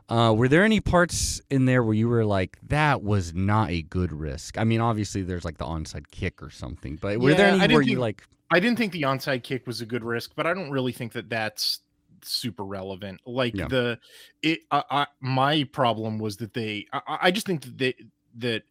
Uh, 0.09 0.33
were 0.37 0.49
there 0.49 0.63
any 0.63 0.81
parts 0.81 1.41
in 1.51 1.65
there 1.65 1.83
where 1.83 1.95
you 1.95 2.09
were 2.09 2.25
like, 2.25 2.59
that 2.69 3.03
was 3.03 3.35
not 3.35 3.71
a 3.71 3.83
good 3.83 4.13
risk? 4.13 4.57
I 4.57 4.65
mean, 4.65 4.81
obviously 4.81 5.23
there's 5.23 5.45
like 5.45 5.59
the 5.59 5.65
onside 5.65 6.11
kick 6.11 6.43
or 6.43 6.51
something, 6.51 6.97
but 6.97 7.19
were 7.19 7.35
there 7.35 7.49
Yeah, 7.49 7.57
I 7.57 7.65
any 7.65 7.75
where 7.75 7.83
you 7.83 7.99
like, 7.99 8.23
I 8.51 8.61
didn't 8.61 8.79
think 8.79 8.93
the 8.93 9.03
onside 9.03 9.43
kick 9.43 9.67
was 9.67 9.81
a 9.81 9.87
good 9.87 10.05
risk, 10.05 10.33
but 10.37 10.47
I 10.47 10.55
don't 10.55 10.71
really 10.71 10.93
think 10.93 11.13
that 11.15 11.29
that's 11.29 11.81
super 12.23 12.65
relevant. 12.65 13.21
Like 13.27 13.57
Yeah. 13.57 13.67
the 13.67 13.99
it, 14.43 14.61
I, 14.71 14.83
I, 14.91 15.07
my 15.21 15.65
problem 15.65 16.19
was 16.19 16.37
that 16.37 16.55
they. 16.55 16.87
I, 16.93 17.19
I 17.23 17.31
just 17.33 17.47
think 17.47 17.63
that 17.63 17.77
they 17.77 17.95
that 18.39 18.63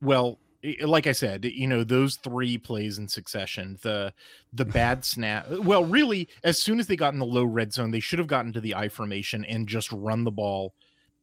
well, 0.00 0.38
like 0.82 1.06
I 1.06 1.12
said, 1.12 1.44
you 1.44 1.66
know, 1.66 1.84
those 1.84 2.16
three 2.16 2.58
plays 2.58 2.98
in 2.98 3.08
succession, 3.08 3.78
the 3.82 4.12
the 4.52 4.64
bad 4.64 5.04
snap. 5.04 5.46
Well, 5.50 5.84
really, 5.84 6.28
as 6.44 6.60
soon 6.62 6.78
as 6.80 6.86
they 6.86 6.96
got 6.96 7.12
in 7.12 7.18
the 7.20 7.26
low 7.26 7.44
red 7.44 7.72
zone, 7.72 7.90
they 7.90 8.00
should 8.00 8.18
have 8.18 8.28
gotten 8.28 8.52
to 8.54 8.60
the 8.60 8.74
I 8.74 8.88
formation 8.88 9.44
and 9.44 9.68
just 9.68 9.90
run 9.92 10.24
the 10.24 10.30
ball 10.30 10.74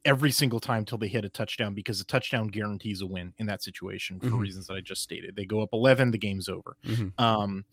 every 0.05 0.31
single 0.31 0.59
time 0.59 0.83
till 0.85 0.97
they 0.97 1.07
hit 1.07 1.23
a 1.25 1.29
touchdown 1.29 1.73
because 1.73 2.01
a 2.01 2.05
touchdown 2.05 2.47
guarantees 2.47 3.01
a 3.01 3.07
win 3.07 3.33
in 3.37 3.45
that 3.47 3.63
situation 3.63 4.19
for 4.21 4.35
Mhm. 4.35 4.37
reasons 4.37 4.67
that 4.67 4.73
I 4.75 4.81
just 4.81 5.01
stated. 5.01 5.35
They 5.35 5.45
go 5.45 5.61
up 5.61 5.69
11, 5.73 6.11
the 6.11 6.17
game's 6.17 6.49
over 6.49 6.75
Mhm. 6.83 7.13
um 7.17 7.63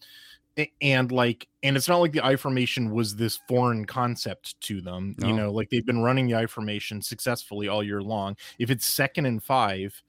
and 0.80 1.10
like 1.12 1.48
and 1.62 1.76
it's 1.76 1.88
not 1.88 1.98
like 1.98 2.12
the 2.12 2.24
i 2.24 2.36
formation 2.36 2.90
was 2.90 3.16
this 3.16 3.38
foreign 3.48 3.84
concept 3.84 4.60
to 4.60 4.80
them 4.80 5.14
you 5.18 5.32
know 5.32 5.50
like 5.52 5.68
they've 5.70 5.86
been 5.86 6.02
running 6.02 6.26
the 6.26 6.34
i 6.34 6.46
formation 6.46 7.00
successfully 7.00 7.68
all 7.68 7.82
year 7.82 8.02
long 8.02 8.36
if 8.58 8.68
it's 8.70 8.84
second 8.84 9.26
and 9.26 9.42
five 9.42 10.02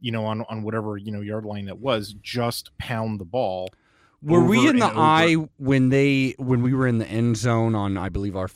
you 0.00 0.12
know 0.12 0.24
on 0.24 0.42
on 0.48 0.62
whatever 0.62 0.96
you 0.96 1.10
know 1.12 1.20
yard 1.20 1.44
line 1.44 1.66
that 1.66 1.78
was 1.78 2.14
just 2.22 2.76
pound 2.78 3.18
the 3.20 3.24
ball 3.24 3.68
were 4.22 4.42
we 4.44 4.66
in 4.68 4.78
the 4.78 4.86
over. 4.90 4.98
eye 4.98 5.34
when 5.58 5.90
they, 5.90 6.34
when 6.38 6.60
we 6.60 6.74
were 6.74 6.88
in 6.88 6.98
the 6.98 7.06
end 7.06 7.36
zone 7.36 7.76
on, 7.76 7.96
I 7.96 8.08
believe, 8.08 8.34
our 8.34 8.48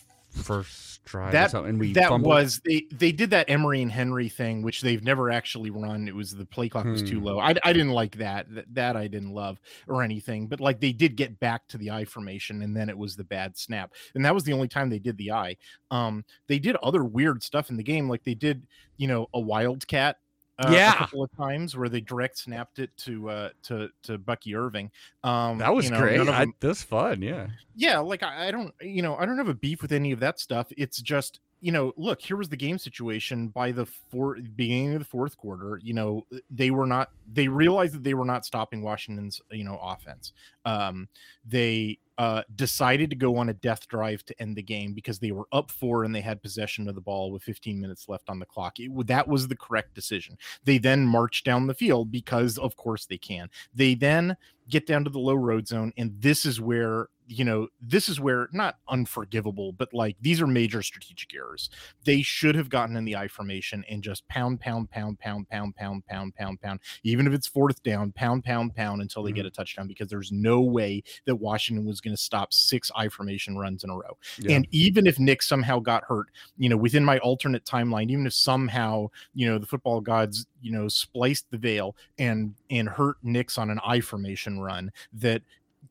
first 0.42 1.04
drive 1.04 1.28
or 1.28 1.32
That- 1.32 1.54
and 1.54 1.78
we 1.78 1.92
that 1.92 2.08
fumbled? 2.08 2.28
was 2.32 2.60
they 2.64 2.86
they 2.90 3.12
did 3.12 3.30
that 3.30 3.50
emory 3.50 3.82
and 3.82 3.90
henry 3.92 4.28
thing 4.28 4.62
which 4.62 4.80
they've 4.80 5.02
never 5.04 5.30
actually 5.30 5.68
run 5.70 6.08
it 6.08 6.14
was 6.14 6.34
the 6.34 6.46
play 6.46 6.68
clock 6.68 6.86
was 6.86 7.02
too 7.02 7.18
Hmm. 7.18 7.24
low 7.26 7.38
I, 7.38 7.54
I 7.64 7.72
didn't 7.72 7.90
like 7.90 8.16
that. 8.16 8.46
that 8.54 8.64
that 8.74 8.96
i 8.96 9.08
didn't 9.08 9.32
love 9.34 9.60
or 9.88 10.02
anything 10.02 10.46
but 10.46 10.58
like 10.60 10.80
they 10.80 10.92
did 10.92 11.16
get 11.16 11.38
back 11.38 11.66
to 11.68 11.76
the 11.78 11.90
eye 11.90 12.04
formation 12.06 12.62
and 12.62 12.74
then 12.76 12.88
it 12.88 12.96
was 12.96 13.14
the 13.16 13.24
bad 13.24 13.58
snap 13.58 13.92
and 14.14 14.24
that 14.24 14.34
was 14.34 14.44
the 14.44 14.52
only 14.54 14.68
time 14.68 14.88
they 14.90 14.98
did 14.98 15.18
the 15.18 15.32
eye 15.32 15.56
um 15.90 16.24
they 16.46 16.58
did 16.58 16.76
other 16.76 17.04
weird 17.04 17.42
stuff 17.42 17.68
in 17.68 17.76
the 17.76 17.82
game 17.82 18.08
like 18.08 18.24
they 18.24 18.34
did 18.34 18.66
you 18.96 19.06
know 19.08 19.26
a 19.34 19.40
wildcat 19.40 20.16
uh, 20.64 20.70
Yeah. 20.72 20.92
a 20.94 20.96
couple 20.98 21.22
of 21.22 21.30
times 21.36 21.76
where 21.76 21.88
they 21.88 22.00
direct 22.00 22.38
snapped 22.38 22.78
it 22.78 22.90
to 22.98 23.28
uh 23.30 23.48
to 23.64 23.88
to 24.04 24.18
bucky 24.18 24.54
irving 24.54 24.90
um 25.24 25.58
that 25.58 25.74
was 25.74 25.86
you 25.86 25.90
know, 25.92 26.00
great. 26.00 26.20
I, 26.20 26.24
them- 26.44 26.54
that 26.60 26.68
was 26.68 26.82
fun. 26.82 27.22
Yeah. 27.22 27.46
yeah 27.76 27.98
like 27.98 28.22
I, 28.22 28.48
I 28.48 28.50
don't 28.50 28.72
you 28.80 29.02
know 29.02 29.16
i 29.16 29.26
don't 29.26 29.38
have 29.38 29.48
a 29.48 29.54
beef 29.54 29.82
with 29.82 29.92
any 29.92 30.12
of 30.12 30.20
that 30.20 30.38
stuff 30.40 30.68
it's 30.76 31.00
just 31.00 31.40
you 31.62 31.70
know 31.70 31.92
look 31.96 32.20
here 32.20 32.36
was 32.36 32.48
the 32.48 32.56
game 32.56 32.76
situation 32.76 33.48
by 33.48 33.70
the 33.70 33.86
four 33.86 34.36
beginning 34.56 34.94
of 34.94 34.98
the 34.98 35.04
fourth 35.04 35.36
quarter 35.36 35.80
you 35.82 35.94
know 35.94 36.26
they 36.50 36.70
were 36.70 36.86
not 36.86 37.10
they 37.32 37.46
realized 37.46 37.94
that 37.94 38.02
they 38.02 38.14
were 38.14 38.24
not 38.24 38.44
stopping 38.44 38.82
washington's 38.82 39.40
you 39.50 39.64
know 39.64 39.78
offense. 39.80 40.32
Um 40.64 41.08
they 41.46 41.98
uh 42.18 42.42
decided 42.56 43.08
to 43.10 43.16
go 43.16 43.36
on 43.36 43.48
a 43.48 43.54
death 43.54 43.86
drive 43.88 44.24
to 44.24 44.42
end 44.42 44.56
the 44.56 44.62
game 44.62 44.92
because 44.92 45.20
they 45.20 45.30
were 45.30 45.46
up 45.52 45.70
four 45.70 46.02
and 46.02 46.12
they 46.14 46.20
had 46.20 46.42
possession 46.42 46.88
of 46.88 46.96
the 46.96 47.00
ball 47.00 47.30
with 47.30 47.44
15 47.44 47.80
minutes 47.80 48.08
left 48.08 48.28
on 48.28 48.40
the 48.40 48.46
clock. 48.46 48.80
It, 48.80 49.06
that 49.06 49.28
was 49.28 49.46
the 49.46 49.56
correct 49.56 49.94
decision. 49.94 50.36
They 50.64 50.78
then 50.78 51.06
marched 51.06 51.44
down 51.44 51.68
the 51.68 51.74
field 51.74 52.10
because 52.10 52.58
of 52.58 52.76
course 52.76 53.06
they 53.06 53.18
can. 53.18 53.48
They 53.72 53.94
then 53.94 54.36
get 54.68 54.86
down 54.86 55.04
to 55.04 55.10
the 55.10 55.18
low 55.18 55.34
road 55.34 55.68
zone 55.68 55.92
and 55.96 56.12
this 56.20 56.44
is 56.44 56.60
where 56.60 57.08
you 57.32 57.44
know 57.44 57.68
this 57.80 58.08
is 58.08 58.20
where 58.20 58.48
not 58.52 58.76
unforgivable 58.88 59.72
but 59.72 59.92
like 59.92 60.16
these 60.20 60.40
are 60.40 60.46
major 60.46 60.82
strategic 60.82 61.34
errors. 61.34 61.70
They 62.04 62.22
should 62.22 62.54
have 62.54 62.68
gotten 62.68 62.96
in 62.96 63.04
the 63.04 63.16
i 63.16 63.28
formation 63.28 63.84
and 63.88 64.02
just 64.02 64.26
pound 64.28 64.60
pound 64.60 64.90
pound 64.90 65.18
pound 65.18 65.48
pound 65.48 65.74
pound 65.76 66.04
pound 66.06 66.34
pound 66.34 66.60
pound 66.60 66.80
even 67.04 67.26
if 67.26 67.32
it's 67.32 67.46
fourth 67.46 67.82
down 67.82 68.12
pound 68.12 68.44
pound 68.44 68.74
pound 68.74 69.02
until 69.02 69.22
they 69.22 69.32
get 69.32 69.40
mm-hmm. 69.40 69.48
a 69.48 69.50
touchdown 69.50 69.86
because 69.86 70.08
there's 70.08 70.32
no 70.32 70.60
way 70.60 71.02
that 71.26 71.36
washington 71.36 71.86
was 71.86 72.00
going 72.00 72.14
to 72.14 72.20
stop 72.20 72.52
six 72.52 72.90
i 72.96 73.08
formation 73.08 73.56
runs 73.56 73.84
in 73.84 73.90
a 73.90 73.96
row. 73.96 74.16
Yeah. 74.38 74.56
and 74.56 74.66
even 74.70 75.06
if 75.06 75.18
Nix 75.18 75.46
somehow 75.46 75.78
got 75.78 76.04
hurt, 76.04 76.28
you 76.56 76.68
know, 76.68 76.76
within 76.76 77.04
my 77.04 77.18
alternate 77.18 77.64
timeline, 77.64 78.10
even 78.10 78.26
if 78.26 78.34
somehow, 78.34 79.08
you 79.34 79.46
know, 79.48 79.58
the 79.58 79.66
football 79.66 80.00
gods, 80.00 80.46
you 80.60 80.72
know, 80.72 80.88
spliced 80.88 81.46
the 81.50 81.58
veil 81.58 81.96
and 82.18 82.54
and 82.70 82.88
hurt 82.88 83.16
Nix 83.22 83.58
on 83.58 83.70
an 83.70 83.80
I 83.84 84.00
formation 84.00 84.60
run, 84.60 84.90
that 85.14 85.42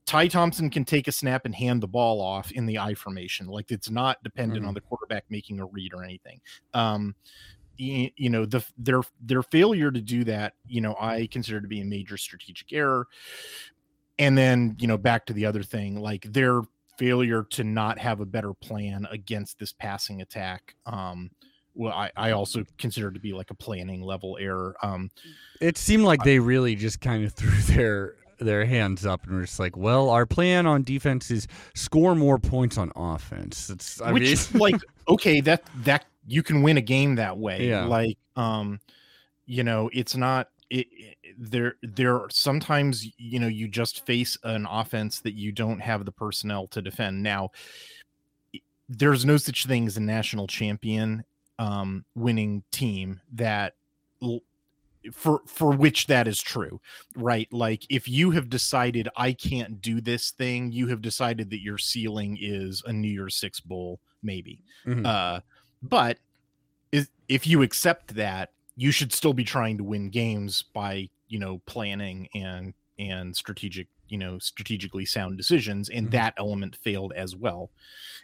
Ty 0.06 0.28
Thompson 0.28 0.70
can 0.70 0.84
take 0.84 1.08
a 1.08 1.12
snap 1.12 1.46
and 1.46 1.56
hand 1.56 1.82
the 1.82 1.88
ball 1.88 2.20
off 2.22 2.52
in 2.52 2.66
the 2.66 2.78
I 2.80 2.94
formation. 2.96 3.48
Like 3.48 3.72
it's 3.72 3.90
not 3.90 4.22
dependent 4.24 4.66
on 4.66 4.72
Mhm. 4.72 4.76
the 4.76 4.82
quarterback 4.82 5.26
making 5.30 5.60
a 5.60 5.66
read 5.66 5.94
or 5.94 6.04
anything. 6.04 6.42
Um, 6.74 7.16
y- 7.80 8.12
you 8.18 8.30
know 8.30 8.46
the 8.46 8.64
their 8.78 9.02
their 9.22 9.42
failure 9.42 9.90
to 9.92 10.02
do 10.02 10.24
that 10.26 10.54
you 10.68 10.82
know 10.82 10.96
i 11.00 11.26
consider 11.32 11.60
to 11.62 11.68
be 11.68 11.80
a 11.82 11.86
major 11.86 12.16
strategic 12.18 12.72
error 12.74 13.08
and 14.20 14.38
then 14.38 14.76
you 14.80 14.88
know 14.88 14.98
back 14.98 15.26
to 15.26 15.34
the 15.34 15.46
other 15.46 15.64
thing 15.64 16.00
like 16.00 16.24
their 16.32 16.62
failure 17.00 17.44
to 17.50 17.64
not 17.64 17.98
have 17.98 18.20
a 18.20 18.26
better 18.26 18.54
plan 18.54 19.08
against 19.10 19.58
this 19.58 19.74
passing 19.74 20.22
attack 20.22 20.76
um 20.86 21.32
well 21.74 21.94
i 21.94 22.12
i 22.18 22.32
also 22.32 22.64
consider 22.78 23.10
to 23.10 23.20
be 23.20 23.34
like 23.34 23.50
a 23.50 23.56
planning 23.56 24.02
level 24.02 24.38
error 24.40 24.76
um 24.84 25.10
It 25.62 25.78
seemed 25.78 26.04
like 26.04 26.24
they 26.24 26.38
really 26.40 26.76
just 26.76 27.02
kind 27.02 27.24
of 27.26 27.34
threw 27.34 27.58
their 27.74 28.16
their 28.42 28.66
hands 28.66 29.06
up 29.06 29.24
and 29.26 29.34
were 29.36 29.42
just 29.42 29.60
like, 29.60 29.78
"Well, 29.78 30.10
our 30.10 30.26
plan 30.26 30.66
on 30.66 30.84
defense 30.84 31.32
is 31.32 31.48
score 31.76 32.16
more 32.16 32.40
points 32.40 32.78
on 32.78 32.92
offense." 32.96 33.70
It's 33.70 34.02
I 34.02 34.12
which 34.12 34.52
mean, 34.54 34.60
like 34.62 34.82
okay 35.08 35.42
that 35.42 35.64
that 35.84 36.06
you 36.28 36.44
can 36.44 36.62
win 36.62 36.78
a 36.78 36.82
game 36.82 37.16
that 37.16 37.38
way 37.38 37.68
Yeah. 37.68 37.86
like 37.86 38.18
um 38.36 38.80
you 39.46 39.64
know 39.64 39.90
it's 39.94 40.16
not 40.16 40.50
it, 40.70 40.88
it- 40.92 41.18
there 41.38 41.76
there 41.82 42.16
are 42.16 42.30
sometimes 42.30 43.08
you 43.18 43.40
know 43.40 43.48
you 43.48 43.68
just 43.68 44.06
face 44.06 44.38
an 44.44 44.68
offense 44.70 45.22
that 45.22 45.34
you 45.34 45.52
don't 45.52 45.80
have 45.80 46.06
the 46.06 46.12
personnel 46.12 46.68
to 46.68 46.82
defend 46.82 47.24
now 47.24 47.50
there's 48.90 49.26
no 49.26 49.38
such 49.38 49.66
thing 49.66 49.88
as 49.88 49.98
a 49.98 50.02
national 50.02 50.46
champion 50.46 51.24
um 51.58 52.04
winning 52.16 52.62
team 52.72 53.20
that 53.34 53.74
for 55.12 55.42
for 55.48 55.72
which 55.72 56.08
that 56.08 56.28
is 56.28 56.42
true 56.42 56.80
right 57.16 57.52
like 57.52 57.84
if 57.90 58.08
you 58.08 58.32
have 58.32 58.50
decided 58.50 59.10
i 59.18 59.32
can't 59.34 59.82
do 59.82 60.00
this 60.02 60.32
thing 60.32 60.72
you 60.72 60.88
have 60.88 61.02
decided 61.02 61.50
that 61.50 61.62
your 61.62 61.78
ceiling 61.78 62.38
is 62.40 62.84
a 62.86 62.94
new 62.94 63.08
year's 63.10 63.36
six 63.36 63.60
bowl 63.60 64.00
maybe 64.22 64.62
Mhm. 64.86 65.06
uh 65.06 65.40
but 65.82 66.18
is, 66.92 67.08
if 67.28 67.48
you 67.48 67.62
accept 67.62 68.14
that 68.16 68.52
you 68.76 68.92
should 68.92 69.12
still 69.14 69.34
be 69.34 69.44
trying 69.44 69.78
to 69.78 69.84
win 69.84 70.10
games 70.10 70.64
by 70.74 71.10
you 71.28 71.40
know 71.40 71.60
planning 71.66 72.28
and 72.36 72.74
and 73.00 73.36
strategic 73.36 73.88
you 74.10 74.18
know 74.18 74.38
strategically 74.40 75.06
sound 75.06 75.38
decisions 75.38 75.90
and 75.90 76.08
Mhm. 76.08 76.12
that 76.12 76.34
element 76.38 76.76
failed 76.76 77.14
as 77.16 77.36
well 77.36 77.72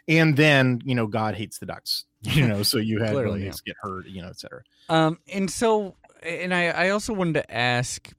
and 0.06 0.36
then 0.36 0.80
you 0.84 0.94
know 0.94 1.06
god 1.06 1.34
hates 1.34 1.58
the 1.58 1.66
ducks 1.66 2.04
you 2.22 2.46
know 2.46 2.62
so 2.62 2.78
you 2.78 3.00
had 3.00 3.12
Clearly, 3.12 3.44
yeah. 3.46 3.52
Get 3.64 3.76
hurt 3.80 4.06
you 4.06 4.22
know 4.22 4.28
etc 4.28 4.62
Um, 4.90 5.18
and 5.32 5.50
so, 5.50 5.96
and 6.22 6.54
I, 6.54 6.66
I 6.66 6.88
also 6.90 7.12
wanted 7.12 7.34
to 7.34 7.54
ask, 7.54 8.10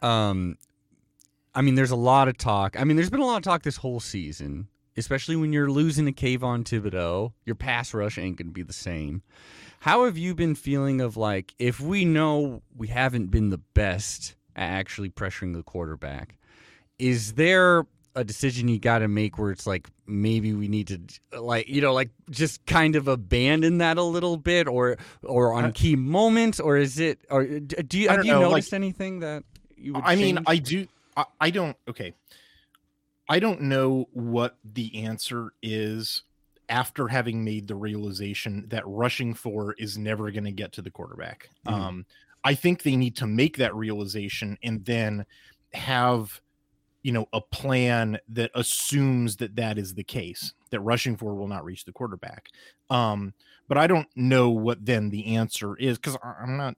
um, 0.00 0.56
I 1.54 1.62
mean, 1.62 1.74
there's 1.74 1.90
a 1.90 1.96
lot 1.96 2.28
of 2.28 2.38
talk. 2.38 2.78
I 2.78 2.84
mean, 2.84 2.96
there's 2.96 3.10
been 3.10 3.20
a 3.20 3.26
lot 3.26 3.36
of 3.36 3.42
talk 3.42 3.62
this 3.62 3.76
whole 3.76 4.00
season, 4.00 4.68
especially 4.96 5.36
when 5.36 5.52
you're 5.52 5.70
losing 5.70 6.06
to 6.06 6.12
Kayvon 6.12 6.64
Thibodeaux. 6.64 7.32
Your 7.44 7.54
pass 7.54 7.92
rush 7.92 8.18
ain't 8.18 8.36
gonna 8.36 8.50
be 8.50 8.62
the 8.62 8.72
same. 8.72 9.22
How 9.80 10.04
have 10.04 10.16
you 10.16 10.34
been 10.34 10.54
feeling 10.54 11.00
of 11.00 11.16
like 11.16 11.54
if 11.58 11.80
we 11.80 12.04
know 12.04 12.62
we 12.76 12.88
haven't 12.88 13.30
been 13.30 13.50
the 13.50 13.58
best 13.58 14.36
at 14.54 14.70
actually 14.70 15.10
pressuring 15.10 15.54
the 15.54 15.62
quarterback, 15.62 16.36
is 16.98 17.34
there 17.34 17.86
a 18.14 18.24
decision 18.24 18.68
you 18.68 18.78
got 18.78 18.98
to 18.98 19.08
make 19.08 19.38
where 19.38 19.50
it's 19.50 19.66
like 19.66 19.88
maybe 20.06 20.52
we 20.52 20.68
need 20.68 20.88
to 20.88 21.40
like 21.40 21.68
you 21.68 21.80
know 21.80 21.94
like 21.94 22.10
just 22.30 22.64
kind 22.66 22.94
of 22.96 23.08
abandon 23.08 23.78
that 23.78 23.96
a 23.96 24.02
little 24.02 24.36
bit 24.36 24.68
or 24.68 24.98
or 25.22 25.54
on 25.54 25.72
key 25.72 25.96
moments 25.96 26.60
or 26.60 26.76
is 26.76 26.98
it 26.98 27.18
or 27.30 27.44
do 27.46 27.98
you 27.98 28.08
have 28.08 28.24
you 28.24 28.32
know, 28.32 28.42
like- 28.42 28.50
noticed 28.50 28.74
anything 28.74 29.20
that 29.20 29.44
you 29.82 29.94
would 29.94 30.04
I 30.04 30.16
mean. 30.16 30.38
I 30.46 30.56
do. 30.58 30.86
I, 31.16 31.24
I 31.40 31.50
don't. 31.50 31.76
Okay, 31.88 32.14
I 33.28 33.38
don't 33.40 33.62
know 33.62 34.08
what 34.12 34.56
the 34.64 35.04
answer 35.04 35.52
is 35.62 36.22
after 36.68 37.08
having 37.08 37.44
made 37.44 37.68
the 37.68 37.74
realization 37.74 38.66
that 38.68 38.86
rushing 38.86 39.34
four 39.34 39.74
is 39.78 39.98
never 39.98 40.30
going 40.30 40.44
to 40.44 40.52
get 40.52 40.72
to 40.72 40.82
the 40.82 40.90
quarterback. 40.90 41.48
Mhm. 41.66 41.72
Um, 41.72 42.06
I 42.44 42.54
think 42.54 42.82
they 42.82 42.96
need 42.96 43.16
to 43.16 43.26
make 43.26 43.56
that 43.58 43.74
realization 43.74 44.58
and 44.62 44.84
then 44.84 45.26
have 45.74 46.41
you 47.02 47.12
know 47.12 47.26
a 47.32 47.40
plan 47.40 48.18
that 48.28 48.50
assumes 48.54 49.36
that 49.36 49.56
that 49.56 49.78
is 49.78 49.94
the 49.94 50.04
case 50.04 50.54
that 50.70 50.80
rushing 50.80 51.16
four 51.16 51.34
will 51.34 51.48
not 51.48 51.64
reach 51.64 51.84
the 51.84 51.92
quarterback 51.92 52.48
um 52.90 53.32
but 53.68 53.76
i 53.78 53.86
don't 53.86 54.08
know 54.16 54.50
what 54.50 54.84
then 54.84 55.10
the 55.10 55.34
answer 55.36 55.76
is 55.76 55.98
because 55.98 56.16
i'm 56.24 56.56
not 56.56 56.76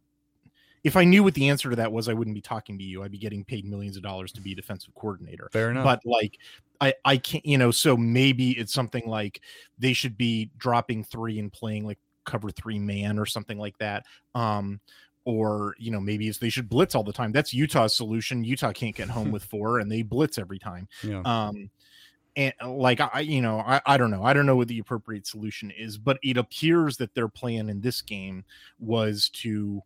if 0.84 0.98
I 0.98 1.04
knew 1.04 1.24
what 1.24 1.32
the 1.32 1.48
answer 1.48 1.70
to 1.70 1.76
that 1.76 1.90
was, 1.90 2.10
I 2.10 2.12
wouldn't 2.12 2.34
be 2.34 2.42
talking 2.42 2.76
to 2.76 2.84
you. 2.84 3.02
I'd 3.02 3.10
be 3.10 3.18
getting 3.18 3.42
paid 3.42 3.64
millions 3.64 3.96
of 3.96 4.02
dollars 4.02 4.32
to 4.32 4.42
be 4.42 4.52
a 4.52 4.54
defensive 4.54 4.94
coordinator. 4.94 5.48
fair 5.50 5.70
enough 5.70 5.84
But 5.84 6.00
like, 6.04 6.38
I 6.80 6.92
I 7.06 7.16
can't, 7.16 7.44
you 7.44 7.56
know. 7.56 7.70
So 7.70 7.96
maybe 7.96 8.50
it's 8.50 8.74
something 8.74 9.06
like 9.08 9.40
they 9.78 9.94
should 9.94 10.18
be 10.18 10.50
dropping 10.58 11.02
three 11.02 11.38
and 11.38 11.50
playing 11.50 11.86
like 11.86 11.98
cover 12.24 12.50
three 12.50 12.78
man 12.78 13.18
or 13.18 13.24
something 13.24 13.58
like 13.58 13.78
that. 13.78 14.04
Um, 14.34 14.78
or 15.24 15.74
you 15.78 15.90
know 15.90 16.00
maybe 16.00 16.28
it's 16.28 16.38
they 16.38 16.50
should 16.50 16.68
blitz 16.68 16.94
all 16.94 17.02
the 17.04 17.12
time. 17.12 17.32
That's 17.32 17.54
Utah's 17.54 17.96
solution. 17.96 18.44
Utah 18.44 18.72
can't 18.72 18.94
get 18.94 19.08
home 19.08 19.30
with 19.30 19.44
four, 19.44 19.78
and 19.78 19.90
they 19.90 20.02
blitz 20.02 20.38
every 20.38 20.58
time. 20.58 20.88
Yeah. 21.04 21.22
Um 21.24 21.70
and 22.36 22.52
like 22.66 23.00
i 23.00 23.20
you 23.20 23.40
know 23.40 23.60
I, 23.60 23.80
I 23.86 23.96
don't 23.96 24.10
know. 24.10 24.24
I 24.24 24.32
don't 24.32 24.46
know 24.46 24.56
what 24.56 24.68
the 24.68 24.78
appropriate 24.78 25.26
solution 25.26 25.70
is 25.70 25.98
but 25.98 26.18
it 26.22 26.36
appears 26.36 26.96
that 26.96 27.14
their 27.14 27.28
plan 27.28 27.68
in 27.68 27.80
this 27.80 28.02
game 28.02 28.44
was 28.78 29.28
to 29.34 29.82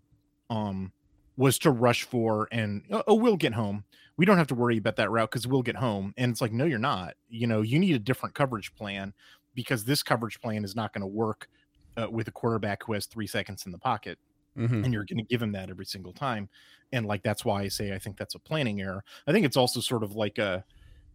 um 0.49 0.93
was 1.37 1.59
to 1.61 1.71
rush 1.71 2.05
four 2.05 2.49
and 2.51 2.83
oh, 2.91 3.03
oh 3.07 3.15
we'll 3.15 3.37
get 3.37 3.55
home. 3.55 3.85
We 4.17 4.27
don't 4.27 4.39
have 4.39 4.47
to 4.49 4.55
worry 4.55 4.79
about 4.79 4.97
that 4.97 5.11
route 5.11 5.31
because 5.31 5.47
we'll 5.47 5.63
get 5.63 5.77
home. 5.77 6.15
And 6.17 6.33
it's 6.33 6.41
like 6.41 6.53
no 6.53 6.65
you're 6.65 6.79
not. 6.79 7.15
You 7.29 7.47
know 7.47 7.63
you 7.63 7.79
need 7.79 7.95
a 7.95 8.01
different 8.01 8.35
coverage 8.35 8.75
plan 8.75 9.13
because 9.55 9.85
this 9.85 10.03
coverage 10.03 10.41
plan 10.41 10.65
is 10.65 10.75
not 10.75 10.93
going 10.93 11.03
to 11.03 11.07
work 11.07 11.49
uh, 11.97 12.09
with 12.11 12.29
a 12.29 12.33
quarterback 12.33 12.85
who 12.85 12.93
has 12.93 13.07
three 13.07 13.27
seconds 13.27 13.67
in 13.67 13.73
the 13.73 13.79
pocket 13.79 14.19
Mhm. 14.59 14.85
and 14.85 14.93
you're 14.93 15.05
going 15.05 15.19
to 15.19 15.25
give 15.25 15.43
him 15.43 15.53
that 15.53 15.71
every 15.71 15.87
single 15.87 16.13
time 16.13 16.49
and 16.93 17.07
like 17.07 17.23
that's 17.23 17.45
why 17.45 17.63
i 17.63 17.69
say 17.69 17.95
i 17.95 17.99
think 17.99 18.17
that's 18.17 18.35
a 18.35 18.39
planning 18.41 18.81
error 18.81 19.05
i 19.27 19.33
think 19.33 19.47
it's 19.47 19.57
also 19.57 19.81
sort 19.81 20.03
of 20.03 20.15
like 20.17 20.39
a 20.39 20.65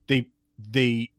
they 0.08 0.28
they 0.72 1.10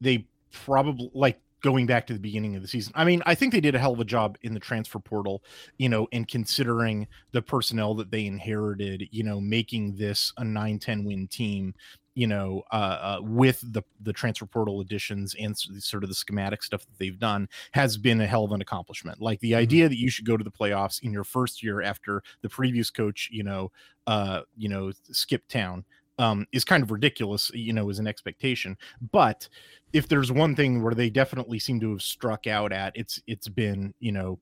they 0.00 0.26
probably 0.52 1.10
like 1.14 1.40
going 1.62 1.86
back 1.86 2.06
to 2.06 2.12
the 2.12 2.20
beginning 2.20 2.54
of 2.56 2.62
the 2.62 2.68
season 2.68 2.92
i 2.96 3.04
mean 3.04 3.22
i 3.26 3.34
think 3.34 3.52
they 3.52 3.60
did 3.60 3.74
a 3.74 3.78
hell 3.78 3.92
of 3.94 4.00
a 4.00 4.04
job 4.04 4.36
in 4.42 4.54
the 4.54 4.60
transfer 4.60 4.98
portal 4.98 5.42
you 5.78 5.88
know 5.88 6.06
and 6.12 6.28
considering 6.28 7.06
the 7.32 7.42
personnel 7.42 7.94
that 7.94 8.10
they 8.10 8.26
inherited 8.26 9.08
you 9.10 9.24
know 9.24 9.40
making 9.40 9.96
this 9.96 10.32
a 10.38 10.42
9-10 10.44 11.04
win 11.04 11.26
team 11.28 11.74
you 12.16 12.26
know 12.26 12.62
uh, 12.72 12.74
uh 12.74 13.18
with 13.22 13.60
the 13.72 13.82
the 14.00 14.12
transfer 14.12 14.46
portal 14.46 14.80
additions 14.80 15.36
and 15.38 15.56
sort 15.56 16.02
of 16.02 16.08
the 16.08 16.14
schematic 16.14 16.64
stuff 16.64 16.80
that 16.80 16.98
they've 16.98 17.18
done 17.18 17.46
has 17.72 17.96
been 17.96 18.20
a 18.20 18.26
hell 18.26 18.44
of 18.44 18.52
an 18.52 18.60
accomplishment. 18.60 19.20
Like 19.20 19.38
the 19.40 19.54
idea 19.54 19.88
that 19.88 19.98
you 19.98 20.10
should 20.10 20.24
go 20.24 20.36
to 20.36 20.42
the 20.42 20.50
playoffs 20.50 21.02
in 21.02 21.12
your 21.12 21.24
first 21.24 21.62
year 21.62 21.82
after 21.82 22.22
the 22.40 22.48
previous 22.48 22.90
coach, 22.90 23.28
you 23.30 23.44
know, 23.44 23.70
uh, 24.06 24.40
you 24.56 24.68
know, 24.68 24.92
skip 25.12 25.46
town, 25.46 25.84
um, 26.18 26.46
is 26.52 26.64
kind 26.64 26.82
of 26.82 26.90
ridiculous, 26.90 27.50
you 27.54 27.72
know, 27.72 27.90
as 27.90 27.98
an 27.98 28.06
expectation. 28.06 28.76
But 29.12 29.48
if 29.92 30.08
there's 30.08 30.32
one 30.32 30.56
thing 30.56 30.82
where 30.82 30.94
they 30.94 31.10
definitely 31.10 31.58
seem 31.58 31.80
to 31.80 31.90
have 31.90 32.02
struck 32.02 32.46
out 32.46 32.72
at, 32.72 32.96
it's 32.96 33.20
it's 33.26 33.48
been, 33.48 33.92
you 34.00 34.12
know, 34.12 34.38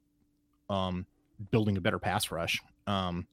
um, 0.71 1.07
building 1.51 1.77
a 1.77 1.81
better 1.81 1.99
pass 1.99 2.31
rush. 2.31 2.61
Um, 2.87 3.27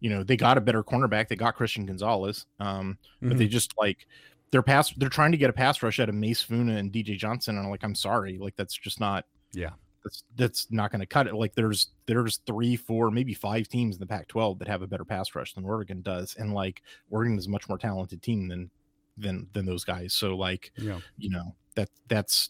you 0.00 0.10
know, 0.10 0.22
they 0.24 0.36
got 0.36 0.58
a 0.58 0.60
better 0.60 0.82
cornerback. 0.82 1.28
They 1.28 1.36
got 1.36 1.54
Christian 1.56 1.86
Gonzalez. 1.86 2.46
Um, 2.58 2.98
but 3.22 3.38
they 3.38 3.46
just 3.46 3.72
like 3.78 4.06
their 4.50 4.62
pass 4.62 4.90
they're 4.96 5.08
trying 5.08 5.30
to 5.32 5.38
get 5.38 5.50
a 5.50 5.52
pass 5.52 5.82
rush 5.82 6.00
out 6.00 6.08
of 6.08 6.14
Mase 6.14 6.42
Funa 6.42 6.76
and 6.76 6.90
DJ 6.92 7.16
Johnson 7.16 7.56
and 7.56 7.64
I'm 7.66 7.70
like 7.70 7.84
I'm 7.84 7.94
sorry 7.94 8.36
like 8.38 8.56
that's 8.56 8.74
just 8.74 8.98
not 8.98 9.24
Yeah. 9.52 9.70
that's 10.02 10.24
that's 10.34 10.66
not 10.72 10.90
going 10.90 10.98
to 11.00 11.06
cut 11.06 11.28
it 11.28 11.34
like 11.36 11.54
there's 11.54 11.90
there's 12.06 12.38
3 12.46 12.74
4 12.74 13.10
maybe 13.12 13.32
5 13.32 13.68
teams 13.68 13.94
in 13.94 14.00
the 14.00 14.06
Pac-12 14.06 14.58
that 14.58 14.66
have 14.66 14.82
a 14.82 14.88
better 14.88 15.04
pass 15.04 15.32
rush 15.36 15.54
than 15.54 15.64
Oregon 15.64 16.02
does 16.02 16.34
and 16.36 16.52
like 16.52 16.82
Oregon 17.10 17.38
is 17.38 17.46
a 17.46 17.50
much 17.50 17.68
more 17.68 17.78
talented 17.78 18.22
team 18.22 18.48
than 18.48 18.70
than 19.16 19.46
than 19.52 19.66
those 19.66 19.84
guys 19.84 20.14
so 20.14 20.34
like 20.36 20.72
yeah 20.78 20.98
you 21.16 21.30
know 21.30 21.54
that 21.76 21.88
that's 22.08 22.48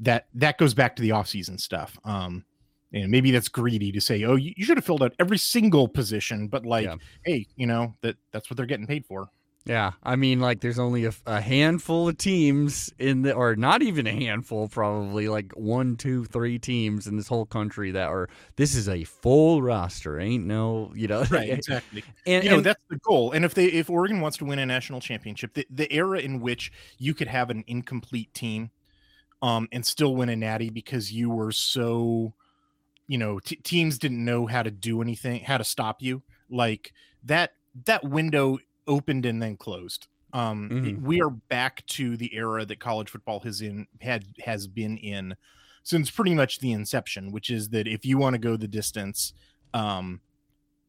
that 0.00 0.26
that 0.34 0.58
goes 0.58 0.74
back 0.74 0.96
to 0.96 1.02
the 1.02 1.10
offseason 1.10 1.60
stuff 1.60 1.96
um 2.04 2.44
and 2.92 3.10
maybe 3.10 3.30
that's 3.30 3.48
greedy 3.48 3.90
to 3.92 4.00
say 4.00 4.24
oh 4.24 4.34
you, 4.36 4.52
you 4.56 4.64
should 4.64 4.76
have 4.76 4.84
filled 4.84 5.02
out 5.02 5.12
every 5.18 5.38
single 5.38 5.88
position 5.88 6.48
but 6.48 6.64
like 6.66 6.84
Yeah. 6.86 6.96
hey 7.24 7.46
you 7.56 7.66
know 7.66 7.94
that 8.02 8.16
that's 8.32 8.50
what 8.50 8.56
they're 8.56 8.66
getting 8.66 8.86
paid 8.86 9.04
for 9.06 9.28
Yeah, 9.64 9.92
I 10.02 10.16
mean, 10.16 10.40
like, 10.40 10.60
there's 10.60 10.80
only 10.80 11.04
a, 11.04 11.12
a 11.24 11.40
handful 11.40 12.08
of 12.08 12.18
teams 12.18 12.90
in 12.98 13.22
the, 13.22 13.32
or 13.32 13.54
not 13.54 13.80
even 13.80 14.08
a 14.08 14.10
handful, 14.12 14.66
probably 14.66 15.28
like 15.28 15.52
one, 15.54 15.94
two, 15.94 16.24
three 16.24 16.58
teams 16.58 17.06
in 17.06 17.16
this 17.16 17.28
whole 17.28 17.46
country 17.46 17.92
that 17.92 18.08
are. 18.08 18.28
This 18.56 18.74
is 18.74 18.88
a 18.88 19.04
full 19.04 19.62
roster, 19.62 20.18
ain't 20.18 20.46
no, 20.46 20.90
you 20.96 21.06
know, 21.06 21.22
right 21.30 21.48
exactly 21.58 22.02
And, 22.26 22.42
you 22.42 22.50
know 22.50 22.56
and- 22.56 22.66
that's 22.66 22.82
the 22.90 22.96
goal 23.06 23.30
and 23.30 23.44
if 23.44 23.54
they 23.54 23.66
if 23.66 23.88
oregon 23.88 24.20
wants 24.20 24.36
to 24.38 24.44
win 24.44 24.58
a 24.58 24.66
national 24.66 25.00
championship 25.00 25.54
the, 25.54 25.64
the 25.70 25.86
era 25.92 26.18
in 26.18 26.40
which 26.40 26.72
you 26.98 27.14
could 27.14 27.28
have 27.28 27.48
an 27.48 27.62
incomplete 27.68 28.34
team 28.34 28.72
um 29.42 29.68
and 29.70 29.86
still 29.86 30.16
win 30.16 30.28
a 30.28 30.34
natty 30.34 30.70
because 30.70 31.12
you 31.12 31.30
were 31.30 31.52
so 31.52 32.34
you 33.08 33.18
know 33.18 33.38
t- 33.40 33.56
teams 33.56 33.98
didn't 33.98 34.24
know 34.24 34.46
how 34.46 34.62
to 34.62 34.70
do 34.70 35.02
anything 35.02 35.42
how 35.44 35.58
to 35.58 35.64
stop 35.64 36.00
you 36.02 36.22
like 36.50 36.92
that 37.24 37.52
that 37.86 38.04
window 38.04 38.58
opened 38.86 39.26
and 39.26 39.42
then 39.42 39.56
closed 39.56 40.08
um 40.32 40.68
Mhm. 40.70 41.02
we 41.02 41.20
are 41.20 41.30
back 41.30 41.84
to 41.86 42.16
the 42.16 42.34
era 42.34 42.64
that 42.64 42.80
college 42.80 43.10
football 43.10 43.40
has 43.40 43.60
in 43.60 43.86
had 44.00 44.24
has 44.44 44.66
been 44.66 44.96
in 44.98 45.34
since 45.84 46.10
pretty 46.10 46.34
much 46.34 46.58
the 46.60 46.72
inception 46.72 47.32
which 47.32 47.50
is 47.50 47.68
that 47.70 47.86
if 47.88 48.04
you 48.04 48.18
want 48.18 48.34
to 48.34 48.38
go 48.38 48.56
the 48.56 48.68
distance 48.68 49.32
um, 49.74 50.20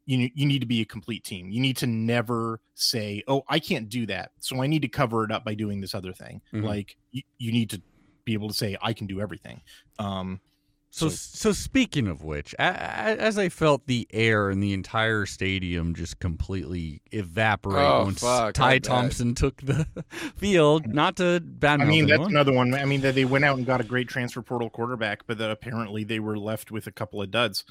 you 0.05 0.29
you 0.35 0.45
need 0.45 0.59
to 0.59 0.65
be 0.65 0.81
a 0.81 0.85
complete 0.85 1.23
team. 1.23 1.49
You 1.49 1.61
need 1.61 1.77
to 1.77 1.87
never 1.87 2.59
say, 2.75 3.23
"Oh, 3.27 3.43
I 3.47 3.59
can't 3.59 3.87
do 3.87 4.05
that, 4.07 4.31
so 4.39 4.61
I 4.61 4.67
need 4.67 4.81
to 4.81 4.89
cover 4.89 5.23
it 5.23 5.31
up 5.31 5.45
by 5.45 5.55
doing 5.55 5.79
this 5.79 5.95
other 5.95 6.11
thing." 6.11 6.41
Mhm. 6.53 6.63
Like 6.63 6.97
you, 7.11 7.21
you 7.37 7.51
need 7.53 7.69
to 7.69 7.81
be 8.25 8.33
able 8.33 8.49
to 8.49 8.53
say, 8.53 8.75
"I 8.81 8.91
can 8.91 9.07
do 9.07 9.21
everything." 9.21 9.61
Um, 9.99 10.41
So, 10.95 11.09
so 11.09 11.51
speaking 11.53 12.07
of 12.07 12.23
which, 12.23 12.53
a- 12.59 12.61
a- 12.61 13.17
as 13.19 13.39
I 13.39 13.49
felt 13.49 13.87
the 13.87 14.07
air 14.13 14.51
in 14.51 14.59
the 14.59 14.73
entire 14.73 15.25
stadium 15.25 15.95
just 15.95 16.19
completely 16.19 17.01
evaporate 17.11 17.77
Oh, 17.83 18.03
once 18.03 18.19
fuck, 18.21 18.53
Ty 18.53 18.75
bet. 18.75 18.83
Thompson 18.83 19.33
took 19.33 19.59
the 19.61 19.87
field, 20.37 20.85
not 20.85 21.15
to 21.15 21.39
bad 21.43 21.81
I 21.81 21.85
mean, 21.85 22.05
that's 22.05 22.13
anyone. 22.17 22.31
another 22.31 22.53
one. 22.53 22.73
I 22.75 22.85
mean, 22.85 23.01
that 23.01 23.15
they 23.15 23.25
went 23.25 23.43
out 23.43 23.57
and 23.57 23.65
got 23.65 23.81
a 23.81 23.83
great 23.83 24.07
transfer 24.07 24.43
portal 24.43 24.69
quarterback, 24.69 25.25
but 25.25 25.39
that 25.39 25.49
apparently 25.49 26.03
they 26.03 26.19
were 26.19 26.37
left 26.37 26.69
with 26.69 26.85
a 26.85 26.91
couple 26.91 27.23
of 27.23 27.31
duds. 27.31 27.63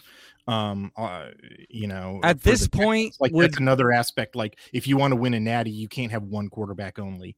Um, 0.48 0.90
uh, 0.96 1.28
you 1.70 1.87
know, 1.87 2.18
At 2.24 2.42
this 2.42 2.66
point, 2.66 3.11
Texans. 3.12 3.20
like 3.20 3.32
would 3.32 3.52
that's 3.52 3.61
another 3.61 3.92
aspect. 3.92 4.35
Like, 4.35 4.58
if 4.72 4.88
you 4.88 4.96
want 4.96 5.12
to 5.12 5.16
win 5.16 5.35
a 5.35 5.38
natty, 5.40 5.70
you 5.70 5.87
can't 5.87 6.11
have 6.11 6.24
one 6.24 6.48
quarterback 6.48 6.98
only. 6.98 7.37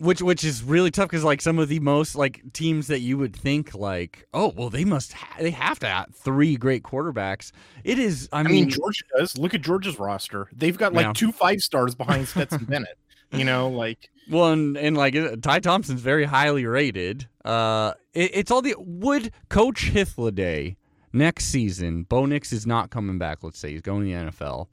Which 0.00 0.22
which 0.22 0.44
is 0.44 0.62
really 0.62 0.92
tough 0.92 1.08
because 1.08 1.24
like 1.24 1.40
some 1.40 1.58
of 1.58 1.68
the 1.68 1.80
most 1.80 2.14
like 2.14 2.40
teams 2.52 2.86
that 2.86 3.00
you 3.00 3.18
would 3.18 3.34
think 3.34 3.74
like 3.74 4.28
oh 4.32 4.52
well 4.56 4.70
they 4.70 4.84
must 4.84 5.12
ha- 5.12 5.36
they 5.40 5.50
have 5.50 5.80
to 5.80 5.88
have 5.88 6.14
three 6.14 6.56
great 6.56 6.84
quarterbacks. 6.84 7.50
It 7.82 7.98
is 7.98 8.28
I 8.32 8.40
I 8.40 8.42
mean, 8.44 8.52
mean, 8.52 8.70
Georgia 8.70 9.02
does. 9.18 9.36
Look 9.36 9.54
at 9.54 9.60
Georgia's 9.62 9.98
roster. 9.98 10.48
They've 10.54 10.78
got 10.78 10.92
like 10.92 11.06
Yeah. 11.06 11.12
two 11.14 11.32
five 11.32 11.60
stars 11.60 11.96
behind 11.96 12.28
Stetson 12.28 12.64
Bennett. 12.68 12.96
You 13.32 13.44
know, 13.44 13.68
like 13.68 14.08
Well, 14.30 14.52
and, 14.52 14.76
and 14.76 14.96
like 14.96 15.16
uh, 15.16 15.34
Ty 15.42 15.58
Thompson's 15.60 16.00
very 16.00 16.24
highly 16.24 16.64
rated. 16.64 17.26
Uh, 17.44 17.92
it, 18.14 18.30
it's 18.34 18.50
all 18.52 18.62
the 18.62 18.76
would 18.78 19.32
Coach 19.48 19.90
Hythloday 19.92 20.76
next 21.12 21.46
season. 21.46 22.04
Bo 22.04 22.24
Nix 22.24 22.52
is 22.52 22.66
not 22.68 22.90
coming 22.90 23.18
back. 23.18 23.42
Let's 23.42 23.58
say 23.58 23.72
he's 23.72 23.82
going 23.82 24.06
to 24.06 24.06
the 24.06 24.30
NFL. 24.30 24.68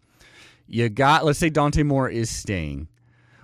You 0.67 0.88
got 0.89 1.25
let's 1.25 1.39
say 1.39 1.49
Dante 1.49 1.81
Moore 1.81 2.09
is 2.09 2.29
staying. 2.29 2.89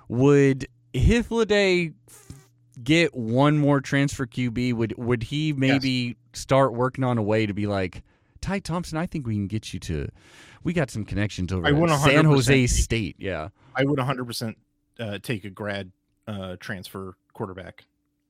Would 0.10 0.68
Hythloday 0.94 1.94
get 2.84 3.16
one 3.16 3.58
more 3.58 3.82
transfer 3.82 4.26
QB? 4.26 4.74
Would 4.74 4.98
would 4.98 5.24
he 5.24 5.54
maybe 5.54 6.18
start 6.34 6.74
working 6.74 7.04
on 7.04 7.18
a 7.18 7.22
way 7.22 7.46
to 7.46 7.54
be 7.54 7.68
like 7.68 8.04
Ty 8.42 8.60
Thompson? 8.60 8.98
I 8.98 9.06
think 9.06 9.28
we 9.28 9.36
can 9.36 9.48
get 9.48 9.74
you 9.74 9.80
to. 9.82 10.10
We 10.64 10.74
got 10.74 10.92
some 10.92 11.06
connections 11.06 11.52
over 11.52 11.66
I 11.66 11.72
San 11.72 12.26
100% 12.26 12.26
Jose 12.26 12.68
State. 12.68 13.16
Yeah. 13.18 13.50
I 13.76 13.84
would 13.84 13.98
100 13.98 14.26
percent 14.26 14.58
uh, 15.00 15.20
take 15.22 15.46
a 15.46 15.50
grad 15.50 15.92
uh, 16.28 16.58
transfer 16.60 17.16
quarterback. 17.34 17.86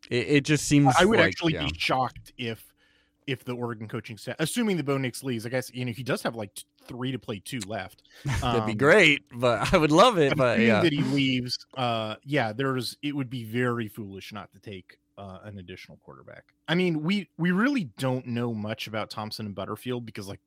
It, 0.09 0.27
it 0.27 0.45
just 0.45 0.65
seems. 0.65 0.93
I 0.97 1.05
would 1.05 1.19
like, 1.19 1.27
actually 1.27 1.53
yeah. 1.53 1.65
be 1.65 1.73
shocked 1.77 2.33
if 2.37 2.70
if 3.27 3.43
the 3.45 3.53
Oregon 3.53 3.87
coaching 3.87 4.17
staff, 4.17 4.35
assuming 4.39 4.77
the 4.77 4.83
Bo 4.83 4.97
Nix 4.97 5.23
leaves, 5.23 5.45
I 5.45 5.49
guess 5.49 5.71
you 5.73 5.85
know 5.85 5.91
he 5.91 6.03
does 6.03 6.21
have 6.23 6.35
like 6.35 6.53
t- 6.55 6.63
three 6.87 7.11
to 7.11 7.19
play 7.19 7.39
two 7.43 7.59
left. 7.67 8.03
That'd 8.41 8.65
be 8.65 8.71
Um, 8.73 8.77
great, 8.77 9.21
but 9.33 9.73
I 9.73 9.77
would 9.77 9.91
love 9.91 10.17
it. 10.17 10.35
But 10.35 10.59
yeah, 10.59 10.81
that 10.81 10.91
he 10.91 11.01
leaves, 11.03 11.57
uh, 11.77 12.15
yeah, 12.23 12.51
there's 12.53 12.97
it 13.01 13.15
would 13.15 13.29
be 13.29 13.43
very 13.43 13.87
foolish 13.87 14.33
not 14.33 14.51
to 14.53 14.59
take 14.59 14.97
uh, 15.17 15.39
an 15.43 15.59
additional 15.59 15.97
quarterback. 15.97 16.45
I 16.67 16.75
mean, 16.75 17.03
we 17.03 17.29
we 17.37 17.51
really 17.51 17.85
don't 17.97 18.25
know 18.27 18.53
much 18.53 18.87
about 18.87 19.09
Thompson 19.09 19.45
and 19.45 19.53
Butterfield 19.55 20.05
because 20.05 20.27
like 20.27 20.39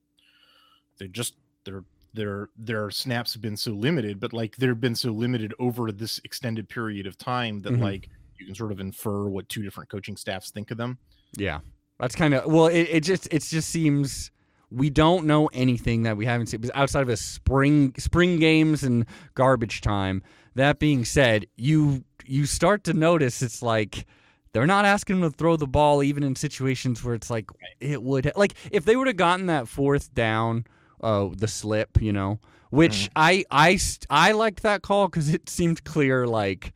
they're 0.98 1.08
just 1.08 1.34
their 1.64 1.84
their 2.12 2.48
their 2.56 2.90
snaps 2.90 3.32
have 3.34 3.42
been 3.42 3.56
so 3.56 3.72
limited, 3.72 4.20
but 4.20 4.32
like 4.32 4.56
they've 4.56 4.80
been 4.80 4.94
so 4.94 5.10
limited 5.10 5.52
over 5.58 5.90
this 5.92 6.20
extended 6.24 6.68
period 6.68 7.06
of 7.06 7.16
time 7.18 7.60
that 7.62 7.72
Mhm. 7.72 7.80
like 7.82 8.08
you 8.38 8.46
can 8.46 8.54
sort 8.54 8.72
of 8.72 8.80
infer 8.80 9.28
what 9.28 9.48
two 9.48 9.62
different 9.62 9.88
coaching 9.88 10.16
staffs 10.16 10.50
think 10.50 10.70
of 10.70 10.76
them. 10.76 10.98
yeah, 11.36 11.60
that's 11.98 12.14
kind 12.14 12.34
of 12.34 12.46
well. 12.46 12.66
It, 12.66 12.88
it 12.90 13.00
just 13.02 13.26
it 13.32 13.42
just 13.42 13.68
seems 13.68 14.30
we 14.70 14.90
don't 14.90 15.26
know 15.26 15.46
anything 15.52 16.02
that 16.02 16.16
we 16.16 16.26
haven't 16.26 16.46
seen 16.48 16.62
outside 16.74 17.02
of 17.02 17.08
a 17.08 17.16
spring 17.16 17.94
spring 17.98 18.38
games 18.38 18.82
and 18.82 19.06
garbage 19.34 19.80
time. 19.80 20.22
That 20.54 20.78
being 20.78 21.04
said, 21.04 21.46
you 21.56 22.04
you 22.24 22.46
start 22.46 22.84
to 22.84 22.92
notice 22.92 23.42
it's 23.42 23.62
like. 23.62 24.06
They're 24.52 24.68
not 24.68 24.84
asking 24.84 25.16
him 25.16 25.22
to 25.22 25.36
throw 25.36 25.56
the 25.56 25.66
ball 25.66 26.00
even 26.00 26.22
in 26.22 26.36
situations 26.36 27.02
where 27.02 27.16
it's 27.16 27.28
like 27.28 27.50
it 27.80 28.00
would 28.00 28.30
like 28.36 28.54
if 28.70 28.84
they 28.84 28.94
would 28.94 29.08
have 29.08 29.16
gotten 29.16 29.46
that 29.46 29.66
fourth 29.66 30.14
down, 30.14 30.64
uh, 31.00 31.30
the 31.36 31.48
slip, 31.48 32.00
you 32.00 32.12
know, 32.12 32.38
which 32.70 33.10
I 33.16 33.44
I 33.50 33.80
I 34.10 34.30
liked 34.30 34.62
that 34.62 34.82
call 34.82 35.08
because 35.08 35.28
it 35.34 35.48
seemed 35.48 35.82
clear 35.82 36.28
like 36.28 36.72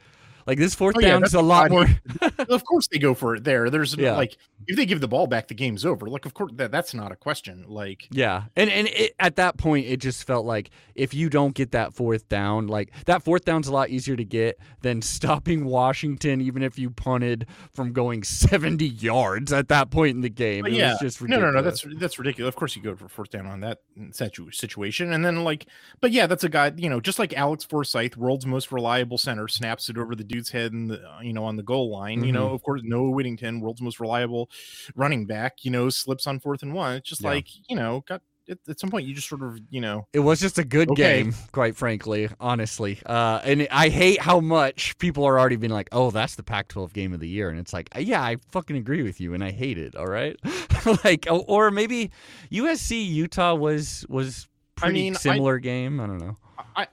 like 0.49 0.59
this 0.59 0.75
fourth 0.75 0.97
Oh, 0.97 1.01
yeah, 1.01 1.09
down 1.09 1.23
is 1.25 1.35
a 1.35 1.41
lot 1.43 1.71
more. 1.71 1.87
of 2.49 2.65
course 2.65 2.89
they 2.89 2.99
go 2.99 3.15
for 3.15 3.37
it 3.37 3.45
there. 3.45 3.71
There's 3.71 3.95
Yeah. 3.95 4.17
like 4.17 4.37
if 4.67 4.77
they 4.77 4.87
give 4.87 5.01
the 5.01 5.07
ball 5.09 5.27
back, 5.29 5.47
the 5.49 5.55
game's 5.55 5.85
over. 5.87 6.09
Like 6.09 6.25
of 6.27 6.35
course 6.35 6.51
that 6.57 6.73
that's 6.73 6.95
not 6.95 7.13
a 7.13 7.17
question. 7.17 7.67
Like 7.69 8.09
Yeah, 8.11 8.45
and 8.57 8.71
and 8.71 8.89
it, 8.89 9.15
at 9.21 9.37
that 9.37 9.59
point, 9.59 9.87
it 9.87 9.99
just 9.99 10.25
felt 10.25 10.45
like 10.47 10.71
if 10.95 11.13
you 11.15 11.29
don't 11.31 11.55
get 11.55 11.73
that 11.73 11.93
fourth 11.95 12.29
down, 12.29 12.67
like 12.67 12.91
that 13.05 13.23
fourth 13.23 13.45
down's 13.45 13.69
a 13.69 13.73
lot 13.73 13.91
easier 13.91 14.17
to 14.17 14.25
get 14.25 14.59
than 14.81 15.03
stopping 15.19 15.67
Washington, 15.67 16.41
even 16.41 16.63
if 16.63 16.79
you 16.79 16.91
punted 16.91 17.47
from 17.73 17.93
going 17.93 18.23
seventy 18.25 18.89
yards 18.89 19.53
at 19.53 19.69
that 19.69 19.91
point 19.91 20.17
in 20.17 20.23
the 20.23 20.29
game. 20.31 20.63
But 20.63 20.73
it 20.73 20.77
yeah, 20.79 20.93
was 20.93 21.01
just 21.01 21.21
no, 21.21 21.27
ridiculous. 21.37 21.53
no, 21.55 21.59
no. 21.61 21.63
That's 21.63 22.01
that's 22.01 22.19
ridiculous. 22.19 22.49
Of 22.49 22.57
course, 22.57 22.75
you 22.75 22.83
go 22.83 22.97
for 22.97 23.09
fourth 23.09 23.31
down 23.31 23.47
on 23.47 23.61
that 23.61 23.81
situ- 24.13 24.51
situation, 24.51 25.13
and 25.13 25.23
then 25.25 25.45
like, 25.45 25.67
but 26.01 26.11
yeah, 26.11 26.27
that's 26.27 26.43
a 26.45 26.49
guy. 26.49 26.73
You 26.75 26.89
know, 26.89 27.01
just 27.01 27.19
like 27.19 27.35
Alex 27.35 27.65
Forsyth, 27.65 28.17
world's 28.17 28.47
most 28.47 28.73
reliable 28.73 29.19
center, 29.19 29.47
snaps 29.47 29.89
it 29.91 29.99
over 29.99 30.15
the 30.15 30.25
dude's 30.39 30.51
head, 30.51 30.73
and 30.73 30.91
the 30.91 31.03
uh, 31.09 31.21
you 31.21 31.33
know 31.33 31.45
on 31.45 31.57
the 31.57 31.63
goal 31.63 31.91
line. 31.91 32.19
You 32.21 32.27
Mm-hmm. 32.27 32.35
know, 32.35 32.51
of 32.55 32.63
course, 32.63 32.81
Noah 32.85 33.11
Whittington, 33.11 33.61
world's 33.61 33.83
most 33.83 34.01
reliable 34.01 34.49
running 34.95 35.27
back. 35.27 35.65
You 35.65 35.71
know, 35.71 35.89
slips 35.91 36.27
on 36.27 36.39
fourth 36.41 36.63
and 36.63 36.73
one. 36.75 36.97
It's 36.97 37.09
just 37.09 37.23
Yeah. 37.23 37.31
like 37.31 37.49
you 37.69 37.77
know, 37.77 38.03
got 38.09 38.23
at, 38.51 38.57
at 38.67 38.81
some 38.81 38.89
point 38.91 39.07
you 39.07 39.15
just 39.15 39.29
sort 39.29 39.43
of 39.43 39.59
you 39.71 39.81
know. 39.81 40.07
It 40.15 40.21
was 40.21 40.41
just 40.41 40.59
a 40.59 40.65
good 40.65 40.91
Okay. 40.93 41.23
game, 41.23 41.35
quite 41.53 41.77
frankly, 41.77 42.29
honestly. 42.41 42.99
Uh, 43.05 43.41
and 43.45 43.69
I 43.71 43.91
hate 43.91 44.21
how 44.23 44.41
much 44.41 44.97
people 44.99 45.25
are 45.25 45.39
already 45.39 45.57
being 45.57 45.73
like, 45.73 45.89
"Oh, 45.93 46.11
that's 46.11 46.35
the 46.35 46.43
Pac-12 46.43 46.93
game 46.95 47.13
of 47.13 47.21
the 47.21 47.29
year," 47.29 47.51
and 47.51 47.59
it's 47.59 47.73
like, 47.75 47.89
yeah, 47.99 48.23
I 48.23 48.37
fucking 48.51 48.77
agree 48.77 49.03
with 49.03 49.21
you, 49.21 49.35
and 49.35 49.45
I 49.45 49.51
hate 49.51 49.77
it. 49.77 49.95
All 49.97 50.07
right, 50.07 50.35
like, 51.05 51.27
or, 51.31 51.71
maybe 51.71 52.11
USC 52.51 53.07
Utah 53.07 53.55
was 53.55 54.07
was 54.09 54.49
I 54.79 54.81
pretty 54.87 54.95
mean, 54.95 55.15
I- 55.15 55.19
similar 55.19 55.59
game. 55.59 56.01
I 56.01 56.07
don't 56.07 56.19
know. 56.19 56.37
I, 56.75 56.87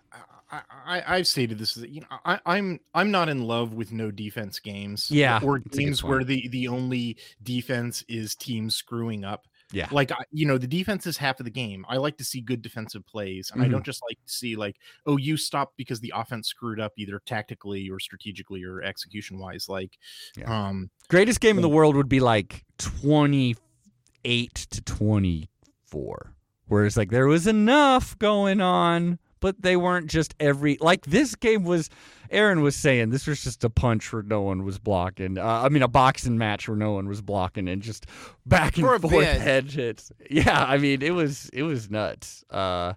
I, 0.85 0.99
I 0.99 1.15
I've 1.17 1.27
stated 1.27 1.57
this. 1.57 1.77
Is 1.77 1.85
you 1.89 2.01
know, 2.01 2.07
I, 2.25 2.39
I'm 2.45 2.79
I'm 2.93 3.11
not 3.11 3.29
in 3.29 3.43
love 3.43 3.73
with 3.73 3.91
no 3.91 4.11
defense 4.11 4.59
games. 4.59 5.09
Yeah, 5.11 5.39
or 5.43 5.59
games 5.59 6.03
where 6.03 6.23
the 6.23 6.47
the 6.49 6.67
only 6.67 7.17
defense 7.43 8.03
is 8.07 8.35
teams 8.35 8.75
screwing 8.75 9.23
up. 9.23 9.47
Yeah. 9.71 9.87
like 9.91 10.11
you 10.31 10.45
know, 10.45 10.59
the 10.59 10.67
defense 10.67 11.07
is 11.07 11.17
half 11.17 11.39
of 11.39 11.43
the 11.43 11.49
game. 11.51 11.85
I 11.89 11.97
like 11.97 12.17
to 12.17 12.23
see 12.23 12.39
good 12.39 12.61
defensive 12.61 13.05
plays, 13.07 13.49
and 13.51 13.61
I 13.63 13.65
Mhm. 13.67 13.71
don't 13.71 13.85
just 13.85 14.01
like 14.07 14.17
to 14.25 14.31
see 14.31 14.55
like, 14.55 14.75
oh, 15.07 15.17
you 15.17 15.37
stopped 15.37 15.75
because 15.75 15.99
the 15.99 16.13
offense 16.15 16.47
screwed 16.47 16.79
up 16.79 16.93
either 16.97 17.19
tactically 17.25 17.89
or 17.89 17.99
strategically 17.99 18.63
or 18.63 18.83
execution 18.83 19.39
wise. 19.39 19.67
Like, 19.67 19.97
Yeah. 20.37 20.67
um, 20.67 20.91
Greatest 21.09 21.41
game 21.41 21.57
in 21.57 21.63
the 21.63 21.67
world 21.69 21.95
would 21.95 22.07
be 22.07 22.19
like 22.19 22.63
28 22.77 24.53
to 24.69 24.81
24. 24.81 26.33
Whereas 26.67 26.95
like 26.97 27.09
there 27.09 27.27
was 27.27 27.47
enough 27.47 28.17
going 28.19 28.61
on, 28.61 29.19
but 29.45 29.61
they 29.61 29.75
weren't 29.77 30.09
just 30.09 30.33
every 30.39 30.75
like 30.81 31.05
this 31.05 31.35
game 31.35 31.65
was 31.65 31.87
Aaron 32.31 32.61
was 32.61 32.75
saying 32.75 33.11
this 33.11 33.27
was 33.27 33.43
just 33.43 33.63
a 33.63 33.69
punch 33.69 34.11
where 34.11 34.23
no 34.23 34.41
one 34.41 34.63
was 34.65 34.79
blocking. 34.79 35.37
Uh, 35.37 35.45
I 35.45 35.69
mean 35.69 35.83
a 35.83 35.87
boxing 35.87 36.35
match 36.35 36.67
where 36.67 36.75
no 36.75 36.93
one 36.93 37.07
was 37.07 37.21
blocking 37.21 37.67
and 37.67 37.79
just 37.79 38.07
back 38.47 38.75
and 38.77 38.87
For 38.87 38.97
forth 38.97 39.11
bit. 39.13 39.39
head 39.39 39.69
hits. 39.69 40.11
Yeah, 40.31 40.65
I 40.65 40.79
mean 40.79 41.03
it 41.03 41.11
was 41.11 41.51
it 41.53 41.61
was 41.61 41.91
nuts. 41.91 42.43
Uh 42.49 42.93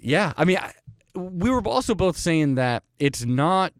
yeah, 0.00 0.32
I 0.38 0.46
mean 0.46 0.56
I, 0.56 0.72
we 1.14 1.50
were 1.50 1.60
also 1.68 1.94
both 1.94 2.16
saying 2.16 2.54
that 2.54 2.84
it's 2.98 3.26
not 3.26 3.74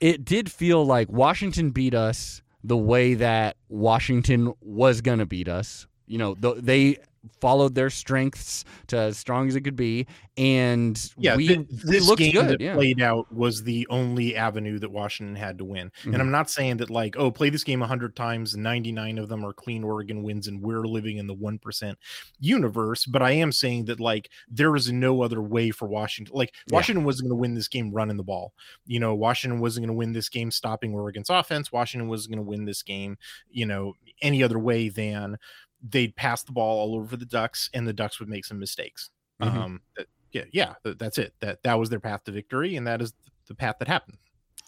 it 0.00 0.24
did 0.24 0.50
feel 0.50 0.84
like 0.84 1.08
Washington 1.12 1.70
beat 1.70 1.94
us 1.94 2.42
the 2.64 2.76
way 2.76 3.14
that 3.14 3.56
Washington 3.68 4.52
was 4.60 5.00
going 5.00 5.20
to 5.20 5.26
beat 5.26 5.46
us. 5.46 5.86
You 6.08 6.18
know, 6.18 6.34
th- 6.34 6.56
they 6.58 6.96
followed 7.40 7.74
their 7.74 7.90
strengths 7.90 8.64
to 8.88 8.96
as 8.98 9.16
strong 9.18 9.48
as 9.48 9.54
it 9.56 9.60
could 9.62 9.76
be, 9.76 10.06
and 10.36 11.10
yeah, 11.16 11.36
we, 11.36 11.46
th- 11.48 11.58
we 11.60 11.76
this 11.84 12.06
looked 12.06 12.18
game 12.18 12.32
good. 12.32 12.48
that 12.48 12.60
Yeah. 12.60 12.74
played 12.74 13.00
out 13.00 13.30
was 13.32 13.62
the 13.62 13.86
only 13.90 14.34
avenue 14.36 14.78
that 14.80 14.90
Washington 14.90 15.36
had 15.36 15.58
to 15.58 15.64
win. 15.64 15.90
Mhm. 16.04 16.14
And 16.14 16.22
I'm 16.22 16.30
not 16.30 16.50
saying 16.50 16.78
that 16.78 16.90
like, 16.90 17.16
oh, 17.16 17.30
play 17.30 17.50
this 17.50 17.64
game 17.64 17.80
100 17.80 18.16
times, 18.16 18.56
99 18.56 19.18
of 19.18 19.28
them 19.28 19.44
are 19.44 19.52
clean 19.52 19.84
Oregon 19.84 20.22
wins, 20.22 20.48
and 20.48 20.60
we're 20.60 20.84
living 20.86 21.18
in 21.18 21.26
the 21.26 21.34
one 21.34 21.58
percent 21.58 21.98
universe. 22.40 23.04
But 23.06 23.22
I 23.22 23.32
am 23.32 23.52
saying 23.52 23.84
that 23.86 24.00
like 24.00 24.30
there 24.48 24.74
is 24.76 24.90
no 24.92 25.22
other 25.22 25.40
way 25.42 25.70
for 25.70 25.88
Washington. 25.88 26.34
Like 26.34 26.54
Yeah. 26.68 26.76
Washington 26.76 27.04
wasn't 27.04 27.28
going 27.28 27.36
to 27.38 27.40
win 27.40 27.54
this 27.54 27.68
game 27.68 27.92
running 27.92 28.16
the 28.16 28.22
ball. 28.22 28.52
You 28.86 29.00
know, 29.00 29.14
Washington 29.14 29.60
wasn't 29.60 29.86
going 29.86 29.94
to 29.94 29.98
win 29.98 30.12
this 30.12 30.28
game 30.28 30.50
stopping 30.50 30.92
Oregon's 30.94 31.30
offense. 31.30 31.70
Washington 31.72 32.08
wasn't 32.08 32.34
going 32.34 32.44
to 32.44 32.48
win 32.50 32.64
this 32.64 32.82
game. 32.82 33.16
You 33.50 33.66
know, 33.66 33.94
any 34.20 34.42
other 34.42 34.58
way 34.58 34.88
than 34.88 35.36
they'd 35.82 36.14
pass 36.16 36.42
the 36.42 36.52
ball 36.52 36.80
all 36.80 36.94
over 36.96 37.16
the 37.16 37.26
Ducks, 37.26 37.68
and 37.74 37.86
the 37.86 37.92
Ducks 37.92 38.20
would 38.20 38.28
make 38.28 38.44
some 38.44 38.58
mistakes. 38.58 39.10
Mhm. 39.40 39.46
Um, 39.56 39.80
that- 39.96 40.06
yeah, 40.32 40.44
yeah, 40.52 40.74
th- 40.84 40.96
that's 40.98 41.18
it. 41.18 41.34
That 41.40 41.62
that 41.62 41.78
was 41.78 41.90
their 41.90 42.00
path 42.00 42.24
to 42.24 42.32
victory, 42.32 42.76
and 42.76 42.86
that 42.86 43.02
is 43.02 43.12
the 43.48 43.54
path 43.54 43.76
that 43.80 43.88
happened. 43.88 44.16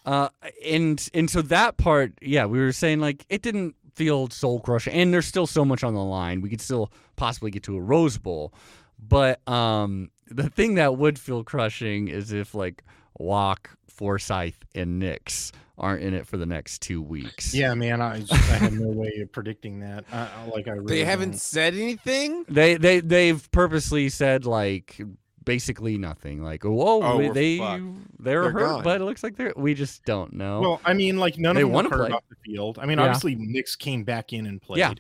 Uh, 0.04 0.28
and 0.64 1.08
and 1.14 1.30
so 1.30 1.40
that 1.42 1.78
part, 1.78 2.12
yeah, 2.20 2.44
we 2.44 2.58
were 2.58 2.72
saying 2.72 3.00
like 3.00 3.24
it 3.30 3.40
didn't 3.40 3.74
feel 3.94 4.28
soul 4.28 4.60
crushing, 4.60 4.92
and 4.92 5.14
there's 5.14 5.26
still 5.26 5.46
so 5.46 5.64
much 5.64 5.82
on 5.82 5.94
the 5.94 6.02
line. 6.04 6.40
We 6.42 6.50
could 6.50 6.60
still 6.60 6.92
possibly 7.16 7.50
get 7.50 7.62
to 7.62 7.76
a 7.76 7.80
Rose 7.80 8.18
Bowl, 8.18 8.52
But 8.98 9.46
um, 9.48 10.10
the 10.26 10.50
thing 10.50 10.74
that 10.74 10.96
would 10.98 11.18
feel 11.18 11.44
crushing 11.44 12.08
is 12.08 12.32
if 12.32 12.54
like 12.54 12.82
Walk, 13.18 13.70
Forsyth, 13.88 14.64
and 14.74 14.98
Nix 14.98 15.52
aren't 15.76 16.02
in 16.02 16.14
it 16.14 16.26
for 16.26 16.36
the 16.36 16.46
next 16.46 16.82
two 16.82 17.02
weeks. 17.02 17.52
Yeah, 17.54 17.74
man, 17.74 18.00
I 18.00 18.20
just, 18.20 18.32
I 18.32 18.36
had 18.56 18.72
no 18.72 18.88
way 18.88 19.12
of 19.22 19.32
predicting 19.32 19.80
that. 19.80 20.04
I, 20.12 20.28
I- 20.36 20.46
like 20.50 20.68
I 20.68 20.72
really 20.72 20.86
They 20.98 21.04
haven't 21.04 21.30
don't. 21.32 21.40
said 21.40 21.74
anything. 21.74 22.44
They 22.48 22.76
they 22.76 23.00
they've 23.00 23.50
purposely 23.50 24.08
said 24.08 24.46
like 24.46 25.00
basically 25.44 25.98
nothing. 25.98 26.42
Like, 26.42 26.64
whoa, 26.64 27.02
Oh, 27.02 27.18
we- 27.18 27.28
they 27.28 27.58
fucked. 27.58 27.82
they're, 28.18 28.42
They're 28.42 28.50
hurt, 28.50 28.58
gone. 28.66 28.82
but 28.84 29.00
it 29.00 29.04
looks 29.04 29.22
like 29.22 29.36
they're. 29.36 29.52
We 29.56 29.74
just 29.74 30.04
don't 30.04 30.32
know. 30.32 30.60
Well, 30.60 30.80
I 30.84 30.94
mean, 30.94 31.18
like 31.18 31.38
none 31.38 31.54
They 31.56 31.62
of 31.62 31.68
them 31.68 31.72
wanna 31.74 31.88
were 31.90 31.96
hurt 31.98 32.06
play. 32.08 32.16
off 32.16 32.24
the 32.30 32.36
field. 32.44 32.78
I 32.80 32.86
mean, 32.86 32.98
Yeah. 32.98 33.04
obviously, 33.06 33.34
Nix 33.34 33.76
came 33.76 34.04
back 34.04 34.32
in 34.32 34.46
and 34.46 34.60
played. 34.62 34.78
Yeah. 34.78 34.94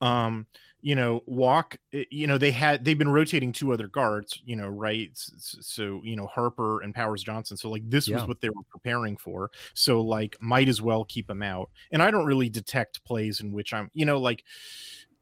Um, 0.00 0.46
you 0.84 0.94
know, 0.94 1.22
walk. 1.26 1.78
eh, 1.94 2.04
You 2.10 2.26
know, 2.28 2.38
they 2.38 2.52
had 2.52 2.84
they've 2.84 2.98
been 2.98 3.08
rotating 3.08 3.52
two 3.52 3.72
other 3.72 3.88
guards. 3.88 4.40
You 4.44 4.56
know, 4.56 4.68
right? 4.68 5.10
So 5.14 6.02
you 6.04 6.14
know, 6.16 6.26
Harper 6.26 6.82
and 6.82 6.94
Powers 6.94 7.24
Johnson. 7.24 7.56
So 7.56 7.70
like 7.70 7.88
this 7.88 8.12
was 8.12 8.26
what 8.26 8.40
they 8.42 8.50
were 8.50 8.62
preparing 8.70 9.16
for. 9.16 9.50
So 9.74 10.00
like, 10.02 10.36
might 10.40 10.68
as 10.68 10.82
well 10.82 11.04
keep 11.04 11.26
them 11.26 11.42
out. 11.42 11.70
And 11.90 12.02
I 12.02 12.10
don't 12.10 12.26
really 12.26 12.50
detect 12.50 13.04
plays 13.04 13.40
in 13.40 13.52
which 13.52 13.72
I'm. 13.74 13.90
You 13.94 14.04
know, 14.06 14.18
like 14.18 14.44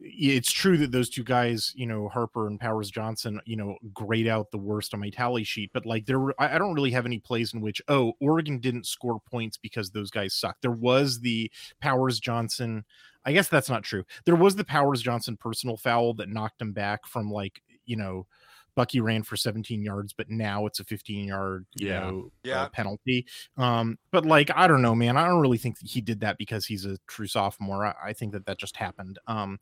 it's 0.04 0.50
true 0.50 0.76
that 0.78 0.90
those 0.90 1.08
two 1.08 1.24
guys, 1.24 1.72
you 1.76 1.86
know, 1.86 2.08
Harper 2.08 2.46
and 2.46 2.58
Powers 2.58 2.90
Johnson, 2.90 3.40
you 3.44 3.56
know, 3.56 3.76
grade 3.94 4.26
out 4.26 4.50
the 4.50 4.58
worst 4.58 4.94
on 4.94 5.00
my 5.00 5.10
tally 5.10 5.44
sheet. 5.44 5.70
But 5.72 5.86
like, 5.86 6.06
there 6.06 6.18
were, 6.18 6.34
I 6.38 6.58
don't 6.58 6.74
really 6.74 6.90
have 6.90 7.06
any 7.06 7.18
plays 7.18 7.54
in 7.54 7.60
which, 7.60 7.80
oh, 7.88 8.12
Oregon 8.20 8.58
didn't 8.58 8.86
score 8.86 9.20
points 9.20 9.56
because 9.56 9.90
those 9.90 10.10
guys 10.10 10.34
suck. 10.34 10.56
There 10.60 10.72
was 10.72 11.20
the 11.20 11.50
Powers 11.80 12.20
Johnson. 12.20 12.84
I 13.24 13.32
guess 13.32 13.48
that's 13.48 13.70
not 13.70 13.84
true. 13.84 14.04
There 14.24 14.36
was 14.36 14.56
the 14.56 14.64
Powers 14.64 15.02
Johnson 15.02 15.36
personal 15.36 15.76
foul 15.76 16.14
that 16.14 16.28
knocked 16.28 16.60
him 16.60 16.72
back 16.72 17.06
from 17.06 17.30
like, 17.30 17.62
you 17.84 17.96
know, 17.96 18.26
Bucky 18.74 19.00
ran 19.00 19.22
for 19.22 19.36
17 19.36 19.82
yards, 19.82 20.12
but 20.12 20.30
now 20.30 20.66
it's 20.66 20.80
a 20.80 20.84
15 20.84 21.26
yard, 21.28 21.66
you 21.74 21.88
Yeah. 21.88 22.00
know, 22.00 22.18
uh, 22.26 22.30
Yeah. 22.44 22.68
penalty. 22.68 23.26
Um, 23.56 23.98
but 24.10 24.24
like, 24.24 24.50
I 24.54 24.66
don't 24.66 24.82
know, 24.82 24.94
man. 24.94 25.16
I 25.16 25.26
don't 25.28 25.40
really 25.40 25.58
think 25.58 25.76
he 25.82 26.00
did 26.00 26.20
that 26.20 26.38
because 26.38 26.66
he's 26.66 26.84
a 26.86 26.98
true 27.06 27.26
sophomore. 27.26 27.86
I, 27.86 27.94
I 28.04 28.12
think 28.12 28.32
that 28.32 28.46
that 28.46 28.58
just 28.58 28.76
happened. 28.76 29.18
Um, 29.26 29.58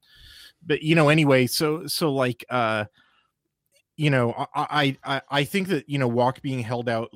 but 0.63 0.83
you 0.83 0.95
know, 0.95 1.09
anyway, 1.09 1.47
so 1.47 1.87
so 1.87 2.13
like, 2.13 2.45
uh, 2.51 2.85
you 3.97 4.11
know, 4.11 4.33
I 4.55 4.97
I 5.05 5.17
I, 5.17 5.23
I 5.31 5.45
think 5.45 5.69
that 5.69 5.89
you 5.89 5.99
know, 5.99 6.09
Walk 6.09 6.41
being 6.43 6.61
held 6.61 6.89
out. 6.89 7.11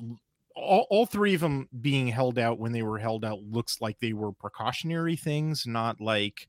All, 0.55 0.87
all 0.89 1.05
three 1.05 1.33
of 1.33 1.41
them 1.41 1.67
being 1.81 2.07
held 2.07 2.39
out 2.39 2.59
when 2.59 2.71
they 2.71 2.81
were 2.83 2.97
held 2.97 3.25
out 3.25 3.41
looks 3.43 3.81
like 3.81 3.99
they 3.99 4.13
were 4.13 4.31
precautionary 4.31 5.17
things, 5.17 5.65
not 5.67 5.99
like 5.99 6.47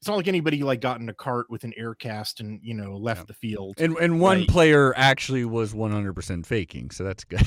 it's 0.00 0.06
not 0.08 0.16
like 0.16 0.28
anybody 0.28 0.62
like 0.62 0.80
got 0.80 1.00
in 1.00 1.08
a 1.08 1.14
cart 1.14 1.50
with 1.50 1.64
an 1.64 1.72
air 1.76 1.94
cast 1.94 2.40
and 2.40 2.60
you 2.62 2.74
know 2.74 2.96
left 2.96 3.20
Yeah. 3.20 3.24
the 3.28 3.34
field. 3.34 3.74
and 3.80 3.96
and 3.98 4.20
one 4.20 4.38
Right. 4.40 4.48
player 4.48 4.94
actually 4.96 5.44
was 5.44 5.72
100% 5.74 6.46
faking, 6.46 6.90
so 6.90 7.04
that's 7.04 7.24
good. 7.24 7.46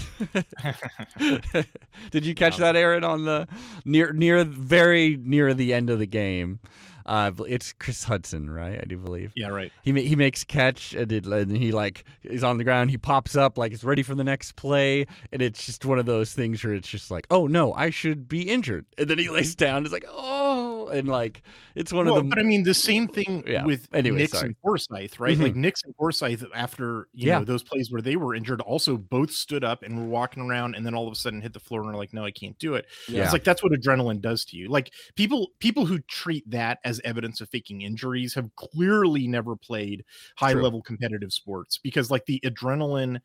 Did 2.12 2.26
you 2.26 2.36
catch 2.36 2.58
that, 2.58 2.76
Aaron, 2.76 3.04
on 3.04 3.26
the 3.26 3.48
near 3.86 4.12
near 4.14 4.44
very 4.44 5.18
near 5.22 5.54
the 5.54 5.74
end 5.74 5.90
of 5.90 6.00
the 6.00 6.06
game? 6.08 6.60
Uh, 7.04 7.32
it's 7.48 7.74
Chris 7.74 8.06
Hutson, 8.06 8.48
right? 8.54 8.80
I 8.80 8.84
do 8.86 8.96
believe. 8.96 9.32
yeah, 9.36 9.48
right. 9.48 9.72
He 9.82 9.92
he 10.08 10.16
makes 10.16 10.44
catch 10.44 10.94
and, 10.94 11.12
it, 11.12 11.26
and 11.26 11.58
he 11.58 11.72
like 11.72 12.04
is 12.24 12.44
on 12.44 12.58
the 12.58 12.64
ground. 12.64 12.92
He 12.92 12.98
pops 12.98 13.36
up 13.36 13.58
like 13.58 13.74
it's 13.74 13.84
ready 13.84 14.04
for 14.04 14.14
the 14.14 14.24
next 14.24 14.56
play, 14.56 15.08
and 15.32 15.42
it's 15.42 15.66
just 15.66 15.84
one 15.84 15.98
of 15.98 16.06
those 16.06 16.34
things 16.34 16.64
where 16.64 16.74
it's 16.76 16.88
just 16.88 17.10
like, 17.10 17.26
oh 17.32 17.48
no, 17.48 17.74
I 17.74 17.90
should 17.90 18.28
be 18.30 18.44
injured, 18.44 18.86
and 19.00 19.10
then 19.10 19.18
he 19.18 19.30
lays 19.30 19.56
down. 19.56 19.84
It's 19.84 19.92
like 19.92 20.06
oh, 20.08 20.51
and 20.89 21.08
like 21.08 21.44
it's 21.76 21.91
one 21.94 22.06
well, 22.06 22.17
of 22.17 22.24
the 22.26 22.30
but 22.30 22.39
I 22.39 22.44
mean, 22.44 22.63
the 22.63 22.74
same 22.74 23.08
thing 23.08 23.44
Yeah. 23.48 23.65
with 23.65 23.88
Anyway, 23.94 24.20
Nix 24.20 24.34
sorry. 24.34 24.48
and 24.48 24.56
Forsyth, 24.62 25.20
right? 25.20 25.34
Mm-hmm. 25.34 25.44
Like 25.44 25.56
Nix 25.56 25.84
and 25.84 25.96
Forsyth, 25.96 26.44
after 26.54 27.08
you 27.13 27.28
Yeah. 27.28 27.39
know 27.39 27.46
those 27.46 27.63
plays 27.63 27.91
where 27.91 28.02
they 28.02 28.15
were 28.15 28.36
injured, 28.36 28.62
also 28.62 28.98
both 28.98 29.32
stood 29.32 29.63
up 29.63 29.84
and 29.84 29.98
were 29.98 30.06
walking 30.06 30.44
around, 30.44 30.76
and 30.76 30.86
then 30.86 30.94
all 30.94 31.08
of 31.08 31.13
a 31.13 31.15
sudden 31.15 31.41
hit 31.41 31.54
the 31.54 31.60
floor 31.60 31.82
and 31.82 31.89
are 31.89 31.98
like, 31.98 32.13
"No, 32.13 32.26
I 32.26 32.32
can't 32.32 32.58
do 32.60 32.76
it." 32.76 32.86
Yeah. 33.08 33.24
It's 33.24 33.34
like 33.34 33.44
that's 33.44 33.63
what 33.63 33.72
adrenaline 33.72 34.22
does 34.22 34.46
to 34.46 34.58
you. 34.58 34.67
Like 34.70 34.91
people, 35.15 35.50
people 35.60 35.86
who 35.86 36.00
treat 36.00 36.50
that 36.50 36.80
as 36.84 37.02
evidence 37.04 37.41
of 37.41 37.50
faking 37.50 37.82
injuries 37.82 38.34
have 38.34 38.54
clearly 38.56 39.28
never 39.28 39.56
played 39.56 40.04
high 40.38 40.54
level 40.54 40.82
competitive 40.82 41.32
sports 41.34 41.78
because 41.78 42.12
like 42.12 42.26
the 42.26 42.39
adrenaline 42.46 43.20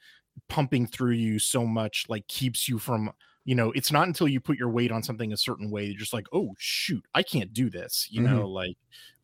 pumping 0.48 0.86
through 0.86 1.12
you 1.12 1.38
so 1.38 1.64
much 1.66 2.04
like 2.08 2.26
keeps 2.28 2.68
you 2.68 2.78
from 2.78 3.10
you 3.46 3.54
know 3.54 3.72
it's 3.72 3.90
not 3.90 4.06
until 4.06 4.28
you 4.28 4.40
put 4.40 4.58
your 4.58 4.68
weight 4.68 4.92
on 4.92 5.02
something 5.02 5.32
a 5.32 5.36
certain 5.38 5.70
way 5.70 5.84
you're 5.86 5.98
just 5.98 6.12
like 6.12 6.26
oh 6.34 6.50
shoot 6.58 7.02
i 7.14 7.22
can't 7.22 7.54
do 7.54 7.70
this 7.70 8.06
you 8.10 8.20
Mhm. 8.20 8.30
know 8.36 8.46
like 8.48 8.76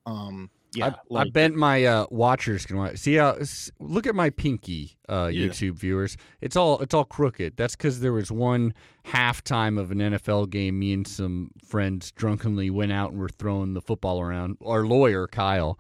um 0.07 0.49
yeah 0.75 0.87
I, 0.87 0.95
like, 1.11 1.27
I 1.27 1.31
bet 1.31 1.53
my 1.53 1.85
uh, 1.85 2.07
watchers 2.11 2.65
can 2.65 2.79
watch. 2.79 2.97
See 2.97 3.17
how? 3.17 3.37
Look 3.79 4.07
at 4.07 4.15
my 4.15 4.31
pinky, 4.31 4.97
uh, 5.07 5.29
Yeah. 5.31 5.49
YouTube 5.49 5.75
viewers. 5.75 6.17
It's 6.41 6.57
all 6.57 6.79
it's 6.79 6.95
all 6.95 7.05
crooked. 7.05 7.59
That's 7.59 7.77
because 7.77 8.01
there 8.01 8.15
was 8.15 8.33
one 8.33 8.73
halftime 9.05 9.79
of 9.79 9.91
an 9.91 9.99
NFL 9.99 10.49
game. 10.49 10.79
Me 10.79 10.95
and 10.95 11.07
some 11.07 11.51
friends 11.63 12.11
drunkenly 12.13 12.71
went 12.71 12.91
out 12.91 13.11
and 13.11 13.21
were 13.21 13.29
throwing 13.29 13.75
the 13.75 13.83
football 13.83 14.19
around. 14.23 14.57
Our 14.65 14.87
lawyer 14.87 15.27
Kyle, 15.27 15.79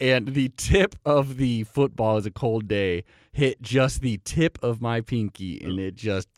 and 0.00 0.28
the 0.28 0.48
tip 0.56 0.96
of 1.04 1.36
the 1.36 1.64
football 1.64 2.16
is 2.16 2.24
a 2.24 2.30
cold 2.30 2.66
day 2.66 3.04
hit 3.32 3.60
just 3.60 4.00
the 4.00 4.18
tip 4.24 4.58
of 4.62 4.80
my 4.80 5.02
pinky, 5.02 5.60
and 5.62 5.78
it 5.78 5.96
just 5.96 6.28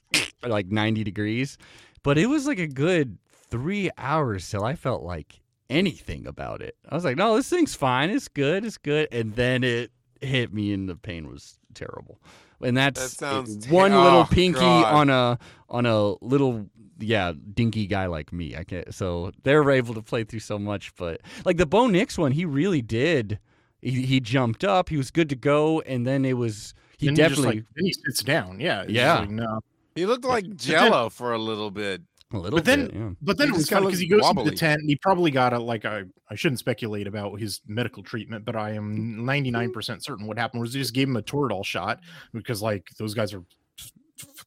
like 0.47 0.67
ninety 0.67 1.05
degrees. 1.05 1.59
But 2.03 2.19
it 2.19 2.27
was 2.27 2.47
like 2.47 2.59
a 2.59 2.67
good 2.67 3.19
three 3.51 3.91
hours 3.99 4.49
till 4.51 4.65
I 4.65 4.75
felt 4.75 5.03
like 5.03 5.41
anything 5.71 6.27
about 6.27 6.61
it. 6.63 6.77
I 6.89 6.95
was 6.95 7.05
like, 7.05 7.17
no, 7.17 7.37
this 7.37 7.49
thing's 7.49 7.75
fine. 7.75 8.11
It's 8.11 8.29
good. 8.29 8.65
It's 8.65 8.79
good. 8.79 9.09
And 9.13 9.35
then 9.37 9.63
it 9.65 9.91
hit 10.21 10.53
me, 10.53 10.73
and 10.73 10.89
the 10.89 10.97
pain 10.97 11.29
was 11.29 11.59
terrible. 11.75 12.21
And 12.61 12.77
that's 12.77 13.01
That 13.01 13.11
sounds 13.11 13.57
it- 13.57 13.63
ter- 13.65 13.75
one 13.75 13.93
little 13.93 14.21
oh, 14.21 14.27
pinky 14.31 14.61
God. 14.61 14.95
on 14.95 15.11
a 15.11 15.39
on 15.69 15.87
a 15.87 16.15
little 16.25 16.67
yeah 16.99 17.33
dinky 17.55 17.87
guy 17.87 18.07
like 18.07 18.33
me. 18.33 18.57
I 18.57 18.65
can't. 18.65 18.95
So 18.95 19.33
they're 19.43 19.69
able 19.71 19.95
to 19.95 20.03
play 20.03 20.25
through 20.25 20.41
so 20.41 20.59
much, 20.59 20.95
but 20.97 21.21
like 21.45 21.57
the 21.57 21.67
Bo 21.67 21.87
Nix 21.89 22.17
one, 22.19 22.33
he 22.33 22.45
really 22.45 22.83
did. 22.83 23.39
He, 23.81 24.03
he 24.07 24.21
jumped 24.21 24.63
up. 24.63 24.91
He 24.91 24.97
was 24.97 25.11
good 25.11 25.29
to 25.31 25.35
go, 25.37 25.81
and 25.81 26.07
then 26.07 26.25
it 26.25 26.35
was 26.35 26.73
he 26.99 27.07
then 27.07 27.17
you 27.17 27.23
just, 27.23 27.31
definitely 27.31 27.57
like, 27.61 27.67
then 27.75 27.85
he 27.87 27.93
sits 27.93 28.23
down 28.23 28.61
yeah 28.61 28.85
Yeah. 28.87 29.19
like, 29.21 29.31
no 29.31 29.61
He 29.95 30.07
looked 30.07 30.25
like 30.25 30.57
Jello 30.57 31.09
for 31.11 31.33
a 31.33 31.39
little 31.39 31.71
bit. 31.71 32.03
a 32.33 32.39
little 32.39 32.57
but 32.59 32.65
then- 32.65 32.87
bit. 32.87 32.95
Yeah. 32.95 33.11
But 33.21 33.37
then 33.39 33.49
He 33.49 33.55
it 33.55 33.57
was 33.59 33.69
kinda 33.69 33.81
funny 33.83 33.87
because 33.89 34.01
he 34.01 34.09
looks 34.09 34.23
goes 34.23 34.31
into 34.39 34.51
the 34.51 34.57
tent 34.57 34.81
and 34.81 34.89
he 34.89 34.97
probably 34.97 35.31
got 35.31 35.53
a 35.53 35.59
like 35.59 35.85
I 35.85 36.05
I 36.31 36.35
shouldn't 36.35 36.61
speculate 36.61 37.07
about 37.07 37.39
his 37.39 37.61
medical 37.67 38.03
treatment, 38.03 38.45
but 38.47 38.57
I 38.57 38.71
am 38.73 39.19
99% 39.25 40.03
certain 40.03 40.27
what 40.27 40.39
happened 40.39 40.63
was 40.63 40.73
they 40.73 40.79
just 40.79 40.95
gave 40.95 41.09
him 41.09 41.17
a 41.17 41.23
Toradol 41.23 41.65
shot 41.65 42.01
because 42.33 42.63
like 42.63 42.89
those 42.99 43.13
guys 43.13 43.35
are 43.35 43.45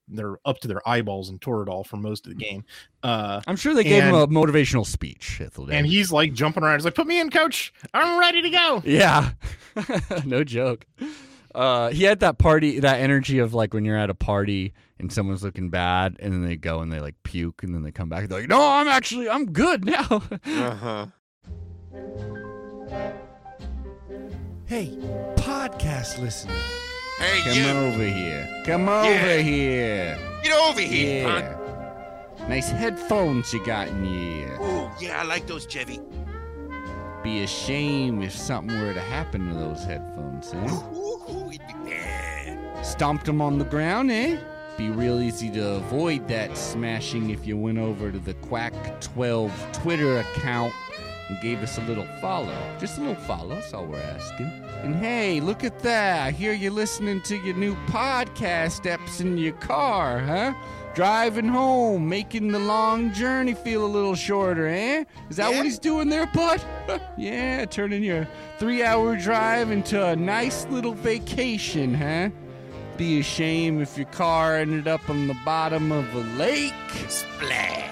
they're 0.07 0.37
up 0.45 0.59
to 0.59 0.67
their 0.67 0.87
eyeballs 0.87 1.29
in 1.29 1.37
Toradol 1.39 1.85
for 1.85 1.97
most 1.97 2.25
of 2.25 2.29
the 2.35 2.43
game. 2.43 2.63
Uh 3.03 3.41
I'm 3.45 3.55
sure 3.55 3.73
they 3.73 3.83
gave 3.83 4.03
him 4.03 4.15
a 4.15 4.27
motivational 4.27 4.85
speech. 4.85 5.41
at 5.41 5.55
and 5.57 5.85
he's 5.85 6.11
like 6.11 6.33
jumping 6.33 6.63
around. 6.63 6.79
He's 6.79 6.85
like, 6.85 6.95
"Put 6.95 7.07
me 7.07 7.19
in, 7.19 7.29
coach. 7.29 7.73
I'm 7.93 8.17
ready 8.19 8.41
to 8.41 8.49
go." 8.49 8.81
Yeah, 8.85 9.31
no 10.25 10.43
joke. 10.43 10.85
Uh, 11.55 11.89
he 11.89 12.03
had 12.03 12.19
that 12.19 12.37
party, 12.37 12.79
that 12.81 12.99
energy 12.99 13.39
of 13.39 13.53
like 13.53 13.73
when 13.73 13.85
you're 13.85 13.97
at 13.97 14.09
a 14.09 14.13
party 14.15 14.73
and 14.99 15.11
someone's 15.11 15.43
looking 15.43 15.69
bad, 15.69 16.17
and 16.19 16.33
then 16.33 16.45
they 16.45 16.55
go 16.57 16.81
and 16.81 16.91
they 16.91 16.99
like 16.99 17.15
puke, 17.23 17.63
and 17.63 17.73
then 17.73 17.81
they 17.83 17.91
come 17.91 18.09
back. 18.09 18.21
and 18.23 18.29
They're 18.29 18.41
like, 18.41 18.49
"No, 18.49 18.61
I'm 18.61 18.87
actually, 18.87 19.29
I'm 19.29 19.45
good 19.51 19.85
now." 19.95 20.21
Uh-huh. 20.45 21.05
hey, 24.67 24.97
podcast 25.35 26.19
listener, 26.19 26.53
Hey, 27.19 27.41
come 27.43 27.57
you, 27.57 27.67
over 27.69 28.03
here. 28.05 28.63
Come 28.65 28.89
over 28.89 29.37
here. 29.41 30.17
get 30.43 30.59
over 30.69 30.81
here. 30.81 31.23
punk. 31.27 31.45
Yeah. 31.45 32.47
Nice 32.49 32.69
headphones 32.69 33.53
you 33.53 33.65
got 33.65 33.87
in 33.87 34.03
your 34.05 34.21
ear. 34.49 34.57
Ooh, 34.61 34.89
yeah, 34.99 35.21
I 35.21 35.23
like 35.23 35.47
those, 35.47 35.65
Chevy. 35.65 35.99
Be 37.23 37.41
a 37.43 37.47
shame 37.47 38.21
if 38.21 38.33
something 38.35 38.79
were 38.79 38.93
to 38.93 38.99
happen 38.99 39.47
to 39.47 39.55
those 39.55 39.83
headphones, 39.83 40.53
eh? 40.53 40.67
Stomped 42.85 43.27
him 43.27 43.41
on 43.41 43.57
the 43.57 43.65
ground, 43.65 44.11
eh? 44.11 44.37
Be 44.77 44.89
real 44.89 45.19
easy 45.19 45.49
to 45.51 45.75
avoid 45.75 46.27
that 46.27 46.55
smashing 46.57 47.29
if 47.31 47.45
you 47.45 47.57
went 47.57 47.77
over 47.77 48.11
to 48.11 48.19
the 48.19 48.33
Quack12 48.35 49.51
Twitter 49.73 50.19
account 50.19 50.71
and 51.27 51.41
gave 51.41 51.61
us 51.63 51.77
a 51.77 51.81
little 51.81 52.05
follow. 52.21 52.55
Just 52.79 52.97
a 52.97 53.01
little 53.01 53.15
follow, 53.23 53.55
that's 53.55 53.73
all 53.73 53.85
we're 53.85 53.97
asking. 53.99 54.45
And 54.83 54.95
hey, 54.95 55.39
look 55.41 55.63
at 55.63 55.79
that. 55.79 56.27
I 56.27 56.31
hear 56.31 56.53
you 56.53 56.69
listening 56.69 57.21
to 57.23 57.35
your 57.37 57.55
new 57.55 57.75
podcast 57.87 58.83
eps 58.83 59.19
in 59.19 59.37
your 59.37 59.53
car, 59.53 60.19
huh? 60.19 60.53
Driving 60.93 61.47
home, 61.47 62.07
making 62.07 62.49
the 62.49 62.59
long 62.59 63.11
journey 63.11 63.53
feel 63.55 63.85
a 63.85 63.87
little 63.87 64.15
shorter, 64.15 64.67
eh? 64.67 65.03
Is 65.29 65.37
that 65.37 65.49
Yeah. 65.51 65.57
what 65.57 65.65
he's 65.65 65.79
doing 65.79 66.07
there, 66.09 66.27
bud? 66.27 66.61
yeah, 67.17 67.65
turning 67.65 68.03
your 68.03 68.27
three 68.59 68.83
hour 68.83 69.15
drive 69.17 69.71
into 69.71 70.05
a 70.05 70.15
nice 70.15 70.65
little 70.67 70.93
vacation, 70.93 71.93
huh? 71.95 72.29
Be 72.97 73.19
a 73.19 73.23
shame 73.23 73.81
if 73.81 73.97
your 73.97 74.07
car 74.07 74.55
ended 74.55 74.87
up 74.87 75.09
on 75.09 75.27
the 75.27 75.37
bottom 75.43 75.91
of 75.91 76.13
a 76.15 76.19
lake. 76.37 76.73
Splash. 77.09 77.91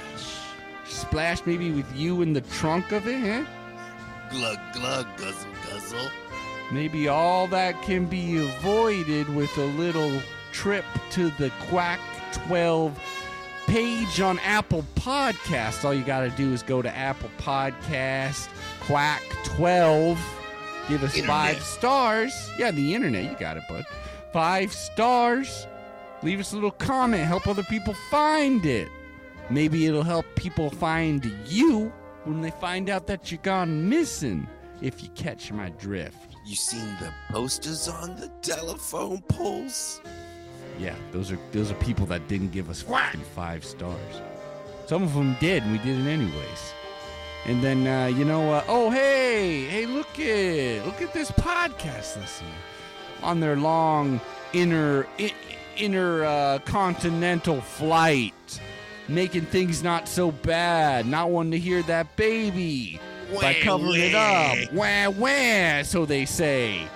Splash 0.86 1.46
maybe 1.46 1.72
with 1.72 1.94
you 1.96 2.22
in 2.22 2.32
the 2.32 2.42
trunk 2.42 2.92
of 2.94 3.06
it, 3.08 3.20
huh? 3.20 3.44
Glug, 4.32 4.60
glug, 4.74 5.08
guzzle, 5.18 5.52
guzzle. 5.70 6.10
Maybe 6.72 7.10
all 7.10 7.48
that 7.48 7.82
can 7.82 8.06
be 8.06 8.38
avoided 8.38 9.28
with 9.36 9.56
a 9.58 9.66
little 9.66 10.22
trip 10.54 10.86
to 11.12 11.30
the 11.32 11.52
Quack 11.68 12.00
12 12.32 12.98
page 13.68 14.22
on 14.22 14.40
Apple 14.40 14.86
Podcast. 14.96 15.84
All 15.84 15.94
you 15.94 16.04
got 16.04 16.22
to 16.22 16.30
do 16.30 16.54
is 16.54 16.64
go 16.64 16.82
to 16.82 16.96
Apple 16.96 17.30
Podcast, 17.38 18.48
Quack 18.82 19.22
12, 19.44 20.18
give 20.88 21.04
us 21.04 21.20
five 21.22 21.62
stars. 21.62 22.34
Yeah, 22.58 22.72
the 22.72 22.96
internet, 22.96 23.30
you 23.30 23.38
got 23.38 23.58
it, 23.58 23.64
bud. 23.68 23.86
Five 24.34 24.74
stars. 24.74 25.68
Leave 26.24 26.40
us 26.40 26.54
a 26.54 26.56
little 26.56 26.72
comment, 26.72 27.24
help 27.24 27.48
other 27.48 27.62
people 27.62 27.94
find 28.10 28.66
it. 28.66 28.90
Maybe 29.52 29.86
it'll 29.86 30.02
help 30.02 30.26
people 30.36 30.72
find 30.72 31.24
you 31.46 31.94
when 32.24 32.42
they 32.42 32.50
find 32.50 32.90
out 32.90 33.06
that 33.08 33.30
you're 33.30 33.42
gone 33.44 33.88
missing, 33.88 34.48
if 34.82 35.04
you 35.04 35.10
catch 35.10 35.52
my 35.52 35.70
drift. 35.70 36.36
You 36.48 36.56
seen 36.56 36.88
the 37.00 37.14
posters 37.30 37.88
on 37.88 38.16
the 38.16 38.30
telephone 38.42 39.22
poles? 39.28 40.02
Yeah, 40.80 40.96
those 41.12 41.32
are 41.32 41.38
those 41.52 41.70
are 41.70 41.76
people 41.76 42.08
that 42.08 42.28
didn't 42.28 42.52
give 42.52 42.72
us 42.72 42.82
fucking 42.82 43.22
five 43.36 43.64
stars. 43.64 44.22
Some 44.88 45.04
of 45.04 45.14
them 45.14 45.38
did, 45.40 45.62
and 45.62 45.72
we 45.74 45.78
did 45.78 46.00
it 46.00 46.10
anyways. 46.10 46.74
And 47.46 47.64
then 47.64 47.86
uh, 47.86 48.08
you 48.08 48.26
know, 48.26 48.52
uh, 48.52 48.64
oh 48.68 48.90
hey, 48.90 49.66
hey, 49.66 49.86
look 49.86 50.20
at 50.20 50.86
look 50.88 51.04
at 51.04 51.14
this 51.14 51.30
podcast 51.30 52.18
listener 52.20 52.48
on 53.24 53.40
their 53.40 53.56
long 53.56 54.20
inner 54.54 55.08
I, 55.20 55.34
inner 55.78 56.24
uh, 56.24 56.60
continental 56.60 57.62
flight, 57.62 58.62
making 59.08 59.46
things 59.46 59.84
not 59.84 60.08
so 60.08 60.32
bad, 60.32 61.08
not 61.08 61.30
wanting 61.30 61.52
to 61.52 61.60
hear 61.60 61.82
that 61.84 62.16
baby 62.16 63.00
by 63.42 63.56
covering 63.56 64.02
it 64.02 64.16
up. 64.16 64.72
Wah 64.74 65.10
wah, 65.10 65.84
so 65.84 66.06
they 66.06 66.26
say. 66.26 66.88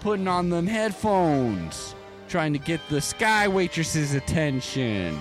Putting 0.00 0.28
on 0.28 0.48
them 0.48 0.66
headphones, 0.66 1.94
trying 2.28 2.52
to 2.52 2.58
get 2.58 2.80
the 2.88 3.00
sky 3.00 3.48
waitress's 3.48 4.14
attention. 4.14 5.18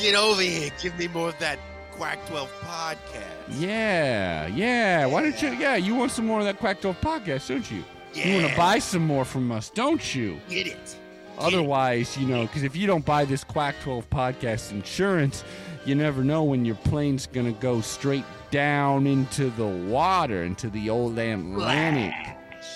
Get 0.00 0.16
over 0.16 0.42
here. 0.42 0.70
Give 0.82 0.98
me 0.98 1.06
more 1.08 1.28
of 1.28 1.38
that 1.38 1.58
Quack 1.92 2.24
12 2.26 2.50
podcast. 2.62 3.60
Yeah, 3.60 4.46
yeah. 4.48 5.06
Why 5.06 5.22
don't 5.22 5.42
you? 5.42 5.52
Yeah, 5.54 5.76
you 5.76 5.94
want 5.94 6.10
some 6.10 6.26
more 6.26 6.38
of 6.38 6.44
that 6.46 6.58
Quack 6.58 6.80
12 6.80 7.00
podcast, 7.00 7.48
don't 7.48 7.70
you? 7.70 7.84
You 8.14 8.34
want 8.34 8.50
to 8.50 8.56
buy 8.56 8.78
some 8.78 9.06
more 9.06 9.24
from 9.24 9.52
us, 9.52 9.70
don't 9.70 10.14
you? 10.14 10.40
Get 10.48 10.66
it. 10.66 10.96
Otherwise, 11.38 12.16
you 12.16 12.26
know, 12.26 12.42
because 12.42 12.64
if 12.64 12.74
you 12.74 12.86
don't 12.86 13.04
buy 13.04 13.24
this 13.24 13.44
Quack 13.44 13.76
12 13.82 14.10
podcast 14.10 14.72
insurance, 14.72 15.44
you 15.84 15.94
never 15.94 16.24
know 16.24 16.42
when 16.42 16.64
your 16.64 16.74
plane's 16.76 17.26
going 17.26 17.46
to 17.46 17.60
go 17.60 17.80
straight 17.80 18.24
down 18.50 19.06
into 19.06 19.50
the 19.50 19.66
water, 19.66 20.42
into 20.42 20.68
the 20.70 20.90
old 20.90 21.18
Atlantic, 21.18 22.14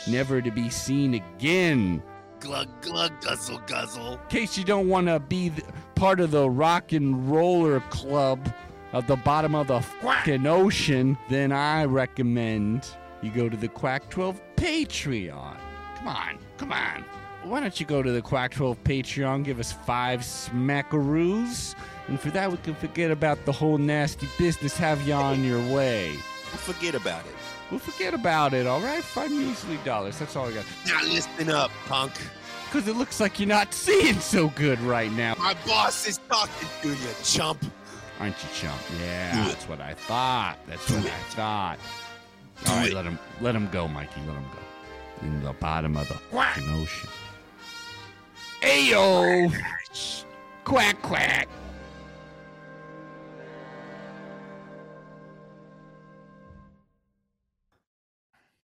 never 0.09 0.41
to 0.41 0.51
be 0.51 0.71
seen 0.71 1.15
again. 1.15 2.03
Glug, 2.41 2.69
glug, 2.83 3.13
guzzle, 3.21 3.59
guzzle. 3.67 4.15
In 4.15 4.29
case 4.29 4.57
you 4.57 4.65
don't 4.65 4.89
want 4.89 5.07
to 5.09 5.21
be 5.21 5.51
th- 5.51 5.65
part 5.95 6.21
of 6.21 6.31
the 6.31 6.49
rock 6.49 6.93
and 6.93 7.31
roller 7.31 7.81
club 7.91 8.53
at 8.93 9.07
the 9.07 9.17
bottom 9.17 9.55
of 9.55 9.69
the 9.69 9.81
fucking 9.81 10.47
ocean, 10.47 11.17
then 11.29 11.53
I 11.53 11.85
recommend 11.85 12.89
you 13.23 13.31
go 13.31 13.49
to 13.49 13.57
the 13.57 13.69
Quack 13.69 14.11
12 14.11 14.41
Patreon. 14.57 15.57
Come 15.97 16.09
on, 16.09 16.39
come 16.59 16.73
on. 16.73 17.05
Why 17.45 17.61
don't 17.61 17.79
you 17.81 17.87
go 17.87 18.03
to 18.03 18.13
the 18.13 18.23
Quack 18.23 18.53
12 18.53 18.83
Patreon, 18.85 19.45
give 19.45 19.59
us 19.59 19.73
five 19.73 20.21
smackaroos, 20.21 21.75
and 22.09 22.21
for 22.21 22.31
that 22.31 22.51
we 22.51 22.57
can 22.59 22.75
forget 22.75 23.11
about 23.11 23.45
the 23.45 23.53
whole 23.53 23.79
nasty 23.79 24.29
business, 24.39 24.77
have 24.77 25.07
you 25.07 25.15
on 25.15 25.45
your 25.45 25.61
way. 25.75 26.11
We'll 26.11 26.59
Forget 26.59 26.95
about 26.95 27.25
it. 27.25 27.33
We'll 27.71 27.81
forget 27.81 28.13
about 28.13 28.53
it, 28.53 28.67
all 28.67 28.81
right? 28.81 29.03
Five 29.03 29.31
measly 29.31 29.79
dollars. 29.85 30.19
That's 30.19 30.37
all 30.37 30.47
I 30.47 30.53
got. 30.53 30.65
Now 30.87 31.03
listen 31.05 31.51
up, 31.51 31.71
punk. 31.87 32.13
Because 32.67 32.87
it 32.87 32.97
looks 32.97 33.21
like 33.21 33.41
you're 33.41 33.49
not 33.49 33.73
seeing 33.73 34.21
so 34.21 34.49
good 34.49 34.79
right 34.81 35.11
now. 35.13 35.35
My 35.39 35.55
boss 35.67 36.07
is 36.07 36.19
talking 36.29 36.69
to 36.83 36.89
you, 36.89 37.09
chump. 37.25 37.65
Aren't 38.21 38.37
you, 38.43 38.49
chump? 38.55 38.81
Yeah, 39.01 39.47
that's 39.49 39.67
what 39.69 39.81
I 39.81 39.95
thought. 39.95 40.59
That's 40.69 40.91
what. 40.91 41.05
I 41.05 41.09
thought. 41.31 41.79
Do 42.65 42.71
All 42.71 42.79
right, 42.79 42.93
let 42.93 43.05
him 43.05 43.19
let 43.41 43.55
him 43.55 43.69
go, 43.71 43.89
Mikey. 43.89 44.21
Let 44.27 44.37
him 44.37 44.45
go. 44.53 45.27
In 45.27 45.43
the 45.43 45.53
bottom 45.53 45.97
of 45.97 46.09
the 46.09 46.15
fucking 46.15 46.69
ocean. 46.71 47.09
Ayo! 48.63 49.53
Quack 50.65 51.03
quack. 51.03 51.49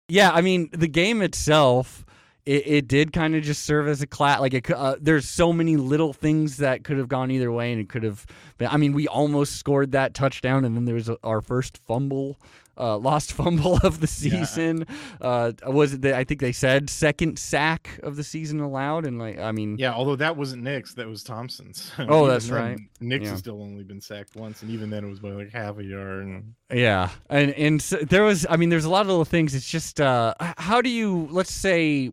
Yeah, 0.08 0.30
I 0.32 0.40
mean 0.40 0.70
the 0.72 0.88
game 0.88 1.20
itself, 1.20 2.06
it, 2.46 2.66
it 2.66 2.88
did 2.88 3.12
kind 3.12 3.36
of 3.36 3.42
just 3.42 3.64
serve 3.66 3.88
as 3.88 4.00
a 4.00 4.06
class. 4.06 4.40
Like 4.40 4.54
it, 4.54 4.70
uh, 4.70 4.96
there's 4.98 5.28
so 5.28 5.52
many 5.52 5.76
little 5.76 6.14
things 6.14 6.56
that 6.56 6.82
could 6.82 6.96
have 6.96 7.08
gone 7.08 7.30
either 7.30 7.52
way, 7.52 7.72
and 7.72 7.80
it 7.80 7.90
could 7.90 8.04
have. 8.04 8.24
Been, 8.56 8.68
I 8.68 8.78
mean, 8.78 8.94
we 8.94 9.06
almost 9.06 9.56
scored 9.56 9.92
that 9.92 10.14
touchdown, 10.14 10.64
and 10.64 10.74
then 10.74 10.86
there 10.86 10.94
was 10.94 11.10
a, 11.10 11.18
our 11.22 11.42
first 11.42 11.76
fumble, 11.76 12.38
uh, 12.78 12.96
lost 12.98 13.32
fumble 13.38 13.78
of 13.82 14.00
the 14.00 14.06
season. 14.06 14.86
Uh, 15.20 15.52
was 15.66 15.94
it? 15.94 16.02
The, 16.02 16.16
I 16.16 16.24
think 16.24 16.40
they 16.40 16.52
said 16.52 16.88
second 16.90 17.38
sack 17.38 17.98
of 18.02 18.16
the 18.16 18.24
season 18.24 18.60
allowed, 18.60 19.06
and 19.06 19.18
like 19.18 19.38
I 19.38 19.52
mean, 19.52 19.76
Yeah, 19.78 19.92
although 19.92 20.16
that 20.16 20.36
wasn't 20.36 20.62
Nix, 20.62 20.94
that 20.94 21.08
was 21.08 21.22
Thompson's. 21.22 21.90
Oh, 22.10 22.26
that's 22.26 22.48
right. 22.48 22.78
Nix 23.00 23.24
Yeah. 23.24 23.30
has 23.30 23.40
still 23.40 23.62
only 23.62 23.84
been 23.84 24.00
sacked 24.00 24.34
once, 24.36 24.62
and 24.62 24.70
even 24.70 24.88
then 24.90 25.04
it 25.04 25.08
was 25.08 25.20
by 25.20 25.30
like 25.30 25.52
half 25.52 25.78
a 25.78 25.84
yard. 25.84 26.26
And 26.26 26.54
Yeah, 26.72 27.10
and 27.28 27.50
and 27.52 27.82
so 27.82 27.96
there 27.98 28.22
was, 28.22 28.46
I 28.48 28.56
mean, 28.56 28.68
there's 28.68 28.84
a 28.86 28.90
lot 28.90 29.02
of 29.02 29.08
little 29.08 29.24
things. 29.24 29.54
It's 29.54 29.68
just, 29.68 30.00
uh, 30.00 30.34
how 30.56 30.80
do 30.80 30.88
you, 30.88 31.28
let's 31.30 31.52
say, 31.52 32.12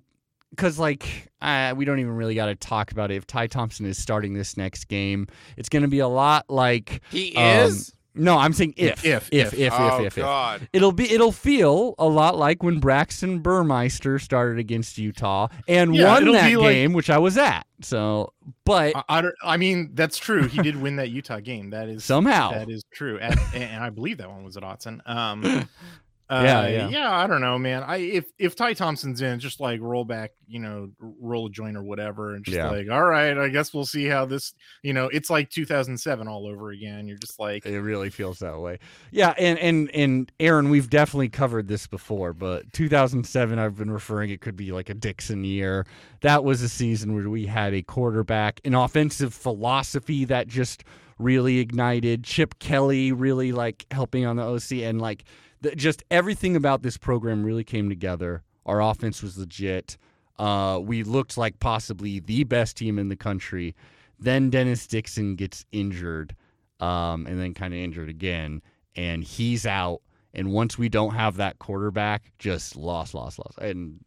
because 0.49 0.79
like 0.79 1.29
uh, 1.41 1.73
we 1.75 1.85
don't 1.85 1.99
even 1.99 2.15
really 2.15 2.35
got 2.35 2.47
to 2.47 2.55
talk 2.55 2.91
about 2.91 3.11
it. 3.11 3.15
If 3.15 3.27
Ty 3.27 3.47
Thompson 3.47 3.85
is 3.85 3.97
starting 3.97 4.33
this 4.33 4.57
next 4.57 4.85
game, 4.85 5.27
it's 5.57 5.69
going 5.69 5.83
to 5.83 5.87
be 5.89 5.99
a 5.99 6.07
lot 6.07 6.45
like. 6.49 7.01
He 7.11 7.35
um, 7.35 7.67
is? 7.67 7.93
No, 8.15 8.37
I'm 8.37 8.53
saying 8.53 8.73
if, 8.77 9.05
If, 9.05 9.27
if, 9.31 9.33
if. 9.33 9.53
if, 9.53 9.59
if, 9.59 9.73
oh, 9.75 9.97
if, 9.99 10.17
if. 10.17 10.23
God. 10.23 10.67
It'll 10.73 10.91
be, 10.91 11.11
it'll 11.11 11.31
feel 11.31 11.95
a 11.99 12.07
lot 12.07 12.37
like 12.37 12.63
when 12.63 12.79
Braxton 12.79 13.39
Burmeister 13.39 14.19
started 14.19 14.57
against 14.59 14.97
Utah 14.97 15.47
and 15.67 15.95
Yeah, 15.95 16.13
won 16.13 16.21
it'll 16.23 16.33
that 16.35 16.47
be 16.49 16.55
like- 16.57 16.73
game, 16.73 16.93
which 16.93 17.09
I 17.09 17.17
was 17.17 17.37
at. 17.37 17.65
So, 17.81 18.31
but 18.63 18.95
I, 18.95 19.03
I, 19.09 19.21
don't- 19.21 19.35
I 19.43 19.57
mean, 19.57 19.91
that's 19.93 20.17
true. 20.17 20.47
He 20.47 20.61
did 20.61 20.81
win 20.81 20.95
that 20.95 21.09
Utah 21.09 21.39
game. 21.41 21.71
That 21.71 21.89
is 21.89 22.03
somehow, 22.05 22.51
that 22.51 22.69
is 22.69 22.83
true. 22.93 23.19
At, 23.19 23.37
and, 23.53 23.63
and 23.63 23.83
I 23.83 23.89
believe 23.89 24.17
that 24.19 24.29
one 24.29 24.43
was 24.43 24.55
at 24.55 24.63
Autzen. 24.63 25.01
Um, 25.09 25.67
uh, 26.29 26.41
Yeah, 26.43 26.67
yeah. 26.67 26.89
yeah. 26.89 27.11
I 27.11 27.27
don't 27.27 27.41
know, 27.41 27.57
man. 27.59 27.83
I 27.83 27.97
if 27.97 28.25
if 28.39 28.55
Ty 28.55 28.73
Thompson's 28.73 29.21
in, 29.21 29.39
just 29.39 29.59
like 29.59 29.79
roll 29.81 30.05
back, 30.05 30.31
you 30.47 30.59
know, 30.59 30.89
roll 30.99 31.47
a 31.47 31.49
joint 31.49 31.77
or 31.77 31.83
whatever, 31.83 32.33
and 32.35 32.43
just 32.43 32.57
Yeah. 32.57 32.69
like, 32.69 32.89
all 32.89 33.03
right, 33.03 33.37
I 33.37 33.49
guess 33.49 33.73
we'll 33.73 33.85
see 33.85 34.05
how 34.05 34.25
this. 34.25 34.53
You 34.83 34.93
know, 34.93 35.05
it's 35.05 35.29
like 35.29 35.49
2007 35.49 36.27
all 36.27 36.47
over 36.47 36.71
again. 36.71 37.07
You're 37.07 37.17
just 37.17 37.39
like, 37.39 37.65
It 37.65 37.79
really 37.79 38.09
feels 38.09 38.39
that 38.39 38.59
way. 38.59 38.79
Yeah, 39.11 39.33
and 39.37 39.59
and 39.59 39.91
and 39.93 40.31
Aaron, 40.39 40.69
we've 40.69 40.89
definitely 40.89 41.29
covered 41.29 41.67
this 41.67 41.85
before, 41.87 42.33
but 42.33 42.73
2007, 42.73 43.59
I've 43.59 43.77
been 43.77 43.91
referring 43.91 44.31
it 44.31 44.41
could 44.41 44.55
be 44.55 44.71
like 44.71 44.89
a 44.89 44.93
Dixon 44.95 45.43
year. 45.43 45.85
That 46.21 46.43
was 46.43 46.61
a 46.61 46.69
season 46.69 47.13
where 47.13 47.29
we 47.29 47.45
had 47.45 47.73
a 47.73 47.81
quarterback, 47.83 48.59
an 48.65 48.73
offensive 48.73 49.33
philosophy 49.33 50.25
that 50.25 50.47
just 50.47 50.83
really 51.17 51.59
ignited. 51.59 52.23
Chip 52.23 52.59
Kelly 52.59 53.11
really 53.11 53.51
like 53.51 53.85
helping 53.91 54.25
on 54.25 54.35
the 54.35 54.43
OC, 54.43 54.83
and 54.83 54.99
like 55.01 55.23
the, 55.65 55.75
just 55.75 56.03
everything 56.11 56.55
about 56.55 56.81
this 56.83 56.97
program 56.97 57.43
really 57.43 57.63
came 57.63 57.89
together. 57.89 58.43
Our 58.65 58.81
offense 58.81 59.21
was 59.21 59.37
legit. 59.37 59.97
Uh, 60.37 60.79
we 60.81 61.03
looked 61.03 61.37
like 61.37 61.59
possibly 61.59 62.19
the 62.19 62.43
best 62.43 62.77
team 62.77 62.99
in 62.99 63.09
the 63.09 63.15
country. 63.15 63.75
Then 64.19 64.49
Dennis 64.49 64.87
Dixon 64.87 65.35
gets 65.35 65.65
injured 65.71 66.35
um, 66.79 67.25
and 67.25 67.39
then 67.39 67.53
kind 67.53 67.73
of 67.73 67.79
injured 67.79 68.09
again, 68.09 68.61
and 68.95 69.23
he's 69.23 69.65
out. 69.65 70.01
And 70.33 70.51
once 70.51 70.77
we 70.77 70.89
don't 70.89 71.13
have 71.13 71.37
that 71.37 71.59
quarterback, 71.59 72.31
just 72.39 72.75
lost, 72.75 73.13
lost, 73.13 73.39
lost, 73.39 73.57
and 73.57 73.99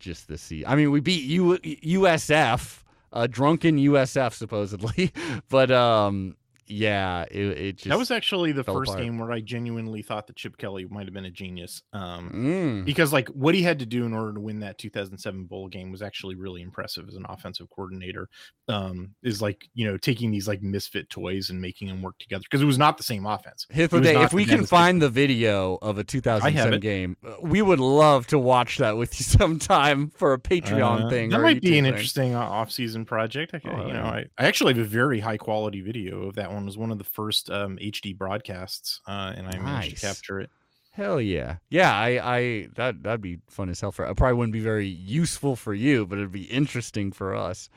just 0.00 0.28
the 0.28 0.36
season. 0.36 0.68
I 0.68 0.74
mean, 0.74 0.90
we 0.90 1.00
beat 1.00 1.22
U- 1.24 1.58
USF, 1.58 2.82
uh, 3.12 3.26
drunken 3.28 3.78
USF 3.78 4.32
supposedly, 4.32 5.12
but 5.48 5.70
um, 5.70 6.36
yeah, 6.68 7.24
it, 7.30 7.46
it 7.58 7.76
just 7.78 7.88
that 7.88 7.98
was 7.98 8.10
actually 8.10 8.52
the 8.52 8.64
first 8.64 8.90
apart. 8.90 9.02
game 9.04 9.18
where 9.18 9.32
I 9.32 9.40
genuinely 9.40 10.02
thought 10.02 10.26
that 10.26 10.36
Chip 10.36 10.56
Kelly 10.56 10.86
might 10.90 11.06
have 11.06 11.14
been 11.14 11.24
a 11.24 11.30
genius. 11.30 11.82
Um, 11.92 12.30
Mm, 12.34 12.84
because 12.84 13.12
like 13.12 13.28
what 13.28 13.54
he 13.54 13.62
had 13.62 13.78
to 13.80 13.86
do 13.86 14.04
in 14.04 14.12
order 14.12 14.34
to 14.34 14.40
win 14.40 14.60
that 14.60 14.78
2007 14.78 15.44
bowl 15.44 15.68
game 15.68 15.90
was 15.90 16.02
actually 16.02 16.34
really 16.34 16.62
impressive 16.62 17.08
as 17.08 17.14
an 17.14 17.24
offensive 17.28 17.68
coordinator 17.70 18.28
um 18.68 19.14
is 19.22 19.40
like 19.40 19.68
you 19.74 19.86
know 19.86 19.96
taking 19.96 20.30
these 20.30 20.46
like 20.46 20.62
misfit 20.62 21.08
toys 21.10 21.48
and 21.50 21.60
making 21.60 21.88
them 21.88 22.02
work 22.02 22.18
together 22.18 22.42
because 22.42 22.60
it 22.62 22.66
was 22.66 22.78
not 22.78 22.96
the 22.98 23.02
same 23.02 23.24
offense 23.26 23.66
Hit 23.70 23.84
It 23.84 23.92
was 23.92 24.02
day. 24.02 24.14
not 24.14 24.24
If 24.24 24.32
we 24.32 24.44
can 24.44 24.66
find 24.66 25.00
the 25.00 25.08
video 25.08 25.78
of 25.80 25.96
a 25.98 26.04
2007 26.04 26.80
game, 26.80 27.16
uh, 27.26 27.36
we 27.42 27.62
would 27.62 27.80
love 27.80 28.26
to 28.28 28.38
watch 28.38 28.78
that 28.78 28.96
with 28.96 29.18
you 29.18 29.24
sometime 29.38 30.10
for 30.10 30.32
a 30.34 30.38
Patreon 30.38 31.06
Uh, 31.06 31.08
thing. 31.10 31.30
that 31.30 31.40
might 31.40 31.60
be 31.62 31.78
an 31.78 31.84
thing. 31.84 31.92
interesting 31.92 32.34
uh, 32.34 32.40
off-season 32.40 33.04
project 33.04 33.54
I, 33.54 33.60
Oh, 33.64 33.86
you 33.86 33.92
know. 33.92 34.02
I, 34.02 34.26
I 34.38 34.46
actually 34.46 34.74
have 34.74 34.84
a 34.84 34.88
very 34.88 35.20
high 35.20 35.36
quality 35.38 35.80
video 35.80 36.22
of 36.28 36.34
that 36.36 36.52
one 36.52 36.57
it 36.62 36.66
was 36.66 36.78
one 36.78 36.90
of 36.90 36.98
the 36.98 37.04
first 37.04 37.50
um 37.50 37.76
hd 37.78 38.16
broadcasts 38.16 39.00
uh 39.08 39.32
and 39.36 39.46
i 39.46 39.58
managed 39.58 39.64
Nice. 39.92 40.00
to 40.00 40.06
capture 40.06 40.40
it 40.40 40.50
Hell 40.92 41.20
yeah, 41.20 41.58
yeah. 41.70 41.94
I, 41.96 42.36
I 42.38 42.68
that 42.74 43.04
that'd 43.04 43.20
be 43.20 43.38
fun 43.46 43.68
as 43.68 43.80
hell 43.80 43.92
for. 43.92 44.04
It 44.04 44.16
probably 44.16 44.34
wouldn't 44.36 44.52
be 44.52 44.58
very 44.58 44.88
useful 44.88 45.54
for 45.54 45.72
you, 45.72 46.04
but 46.06 46.18
it'd 46.18 46.32
be 46.32 46.42
interesting 46.42 47.12
for 47.12 47.36
us. 47.36 47.70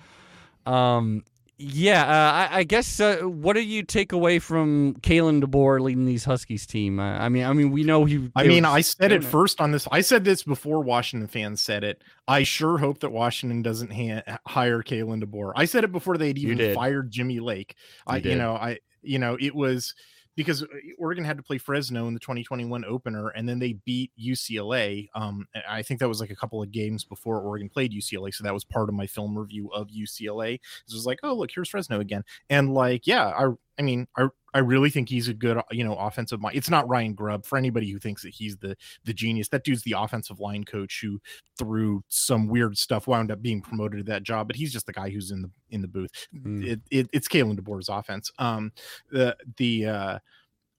Um, 0.65 1.23
yeah. 1.61 2.03
Uh, 2.03 2.31
I, 2.33 2.59
I 2.59 2.63
guess. 2.63 2.99
Uh, 2.99 3.17
what 3.19 3.53
do 3.53 3.61
you 3.61 3.83
take 3.83 4.11
away 4.11 4.39
from 4.39 4.95
Kalen 5.01 5.43
DeBoer 5.43 5.79
leading 5.79 6.05
these 6.05 6.25
Huskies 6.25 6.65
team? 6.65 6.99
Uh, 6.99 7.17
I 7.17 7.29
mean, 7.29 7.43
I 7.45 7.53
mean, 7.53 7.71
we 7.71 7.83
know 7.83 8.05
he. 8.05 8.29
I 8.35 8.43
mean, 8.43 8.63
were- 8.63 8.69
I 8.69 8.81
said 8.81 9.11
it 9.11 9.23
first 9.23 9.61
on 9.61 9.71
this. 9.71 9.87
I 9.91 10.01
said 10.01 10.23
this 10.23 10.43
before 10.43 10.81
Washington 10.81 11.27
fans 11.27 11.61
said 11.61 11.83
it. 11.83 12.01
I 12.27 12.43
sure 12.43 12.77
hope 12.77 12.99
that 13.01 13.11
Washington 13.11 13.61
doesn't 13.61 13.91
ha- 13.91 14.39
hire 14.47 14.81
Kalen 14.83 15.23
DeBoer. 15.23 15.53
I 15.55 15.65
said 15.65 15.83
it 15.83 15.91
before 15.91 16.17
they'd 16.17 16.37
even 16.37 16.73
fired 16.75 17.11
Jimmy 17.11 17.39
Lake. 17.39 17.75
I, 18.07 18.17
you 18.17 18.35
know, 18.35 18.53
I, 18.53 18.79
you 19.01 19.19
know, 19.19 19.37
it 19.39 19.53
was 19.55 19.93
because 20.35 20.63
uh, 20.63 20.67
Oregon 20.97 21.23
had 21.23 21.37
to 21.37 21.43
play 21.43 21.57
Fresno 21.57 22.07
in 22.07 22.13
the 22.13 22.19
2021 22.19 22.85
opener, 22.85 23.29
and 23.29 23.47
then 23.47 23.59
they 23.59 23.73
beat 23.85 24.11
UCLA. 24.19 25.07
Um, 25.13 25.47
I 25.67 25.81
think 25.81 25.99
that 25.99 26.07
was 26.07 26.19
like 26.19 26.29
a 26.29 26.35
couple 26.35 26.61
of 26.61 26.71
games 26.71 27.03
before 27.03 27.39
Oregon 27.41 27.69
played 27.69 27.91
UCLA, 27.91 28.33
so 28.33 28.43
that 28.43 28.53
was 28.53 28.63
part 28.63 28.89
of 28.89 28.95
my 28.95 29.07
film 29.07 29.37
review 29.37 29.69
of 29.69 29.89
UCLA. 29.89 30.55
It 30.55 30.93
was 30.93 31.05
like, 31.05 31.19
oh 31.23 31.33
look, 31.33 31.51
here's 31.53 31.69
Fresno 31.69 31.99
again, 31.99 32.23
and 32.49 32.73
like, 32.73 33.07
yeah, 33.07 33.27
I, 33.27 33.51
I 33.79 33.81
mean, 33.81 34.07
I, 34.17 34.27
I 34.53 34.59
really 34.59 34.89
think 34.89 35.09
he's 35.09 35.27
a 35.27 35.33
good, 35.33 35.61
you 35.71 35.83
know, 35.83 35.95
offensive 35.95 36.41
mind. 36.41 36.57
It's 36.57 36.69
not 36.69 36.87
Ryan 36.87 37.13
Grubb 37.13 37.45
for 37.45 37.57
anybody 37.57 37.89
who 37.89 37.99
thinks 37.99 38.23
that 38.23 38.33
he's 38.33 38.57
the 38.57 38.75
the 39.05 39.13
genius. 39.13 39.49
That 39.49 39.63
dude's 39.63 39.83
the 39.83 39.95
offensive 39.97 40.39
line 40.39 40.63
coach 40.63 40.99
who, 41.01 41.19
through 41.57 42.03
some 42.09 42.47
weird 42.47 42.77
stuff, 42.77 43.07
wound 43.07 43.31
up 43.31 43.41
being 43.41 43.61
promoted 43.61 43.99
to 43.99 44.11
that 44.11 44.23
job. 44.23 44.47
But 44.47 44.55
he's 44.55 44.73
just 44.73 44.85
the 44.85 44.93
guy 44.93 45.09
who's 45.09 45.31
in 45.31 45.41
the 45.41 45.51
in 45.69 45.81
the 45.81 45.87
booth. 45.87 46.11
Mm. 46.35 46.65
It, 46.65 46.81
it, 46.91 47.09
it's 47.13 47.27
Kalen 47.27 47.59
DeBoer's 47.59 47.89
offense. 47.89 48.31
Um, 48.39 48.71
the 49.09 49.35
the 49.57 49.85
uh, 49.85 50.19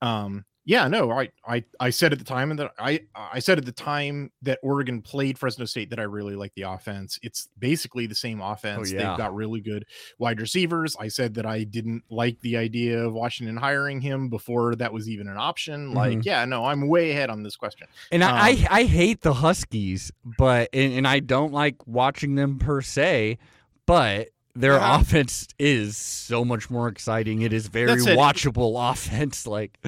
um, 0.03 0.45
yeah, 0.65 0.87
no, 0.89 1.11
I 1.11 1.31
I 1.47 1.65
I 1.81 1.91
said 1.91 2.13
at 2.13 2.19
the 2.19 2.25
time 2.25 2.51
and 2.51 2.59
that 2.61 2.73
I 2.79 3.01
I 3.15 3.41
said 3.41 3.59
at 3.59 3.65
the 3.65 3.73
time 3.73 4.31
that 4.43 4.59
Oregon 4.63 5.03
played 5.03 5.39
Fresno 5.39 5.65
State 5.65 5.91
that 5.91 5.99
I 5.99 6.05
really 6.05 6.37
like 6.37 6.53
the 6.55 6.63
offense. 6.63 7.19
It's 7.23 7.49
basically 7.59 8.07
the 8.07 8.15
same 8.15 8.41
offense. 8.41 8.93
yeah. 8.93 8.99
They've 8.99 9.19
got 9.19 9.35
really 9.35 9.61
good 9.61 9.85
wide 10.19 10.41
receivers. 10.41 10.95
I 11.01 11.09
said 11.09 11.35
that 11.35 11.47
I 11.47 11.65
didn't 11.65 12.05
like 12.11 12.39
the 12.41 12.57
idea 12.57 12.99
of 13.05 13.13
Washington 13.13 13.57
hiring 13.57 14.01
him 14.01 14.29
before 14.29 14.77
that 14.77 14.93
was 14.93 15.09
even 15.09 15.27
an 15.29 15.37
option. 15.37 15.95
Like, 15.95 16.19
Mhm. 16.19 16.25
yeah, 16.25 16.45
no, 16.45 16.65
I'm 16.65 16.87
way 16.87 17.11
ahead 17.11 17.29
on 17.31 17.43
this 17.43 17.57
question. 17.57 17.89
And 18.13 18.23
I, 18.23 18.29
Um, 18.31 18.37
I 18.37 18.67
I 18.71 18.85
hate 18.85 19.23
the 19.23 19.35
Huskies, 19.35 20.13
but 20.39 20.69
and, 20.73 20.93
and 20.93 21.09
I 21.09 21.19
don't 21.21 21.53
like 21.53 21.85
watching 21.89 22.37
them 22.37 22.59
per 22.59 22.81
se, 22.83 23.39
but 23.87 24.29
their 24.55 24.75
Yeah. 24.75 25.01
offense 25.01 25.49
is 25.59 25.97
so 25.97 26.45
much 26.45 26.69
more 26.71 26.87
exciting. 26.87 27.41
It 27.41 27.53
is 27.55 27.69
very 27.69 28.01
watchable 28.03 28.75
offense. 28.93 29.47
Like 29.47 29.79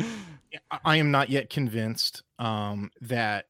I- 0.84 0.96
am 0.96 1.10
not 1.10 1.30
yet 1.30 1.50
convinced 1.50 2.22
um, 2.38 2.90
that 3.02 3.46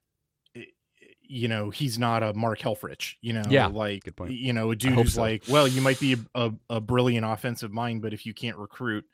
you 1.27 1.49
know 1.49 1.71
he's 1.71 1.99
not 1.99 2.23
a 2.23 2.35
Mark 2.35 2.59
Helfrich. 2.61 3.15
You 3.21 3.33
know, 3.33 3.43
Yeah, 3.49 3.67
like 3.67 4.05
good 4.05 4.17
point. 4.17 4.33
you 4.33 4.53
know 4.53 4.71
a 4.71 4.77
dude 4.77 4.93
who's 4.93 5.15
so. 5.15 5.21
like, 5.23 5.45
well, 5.49 5.67
you 5.67 5.81
might 5.81 5.99
be 5.99 6.15
a, 6.15 6.19
a, 6.35 6.53
a 6.71 6.81
brilliant 6.81 7.25
offensive 7.27 7.73
mind, 7.73 8.03
but 8.03 8.13
if 8.13 8.27
you 8.27 8.35
can't 8.35 8.57
recruit, 8.59 9.05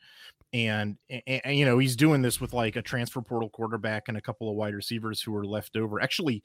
and, 0.53 0.97
and, 1.09 1.41
and, 1.45 1.57
you 1.57 1.65
know 1.65 1.77
he's 1.77 1.95
doing 1.95 2.21
this 2.21 2.41
with 2.41 2.53
like 2.53 2.75
a 2.75 2.81
transfer 2.81 3.21
portal 3.21 3.49
quarterback 3.49 4.07
and 4.07 4.17
a 4.17 4.21
couple 4.21 4.49
of 4.49 4.55
wide 4.55 4.73
receivers 4.73 5.21
who 5.21 5.35
are 5.35 5.45
left 5.45 5.77
over. 5.77 6.01
Actually, 6.01 6.43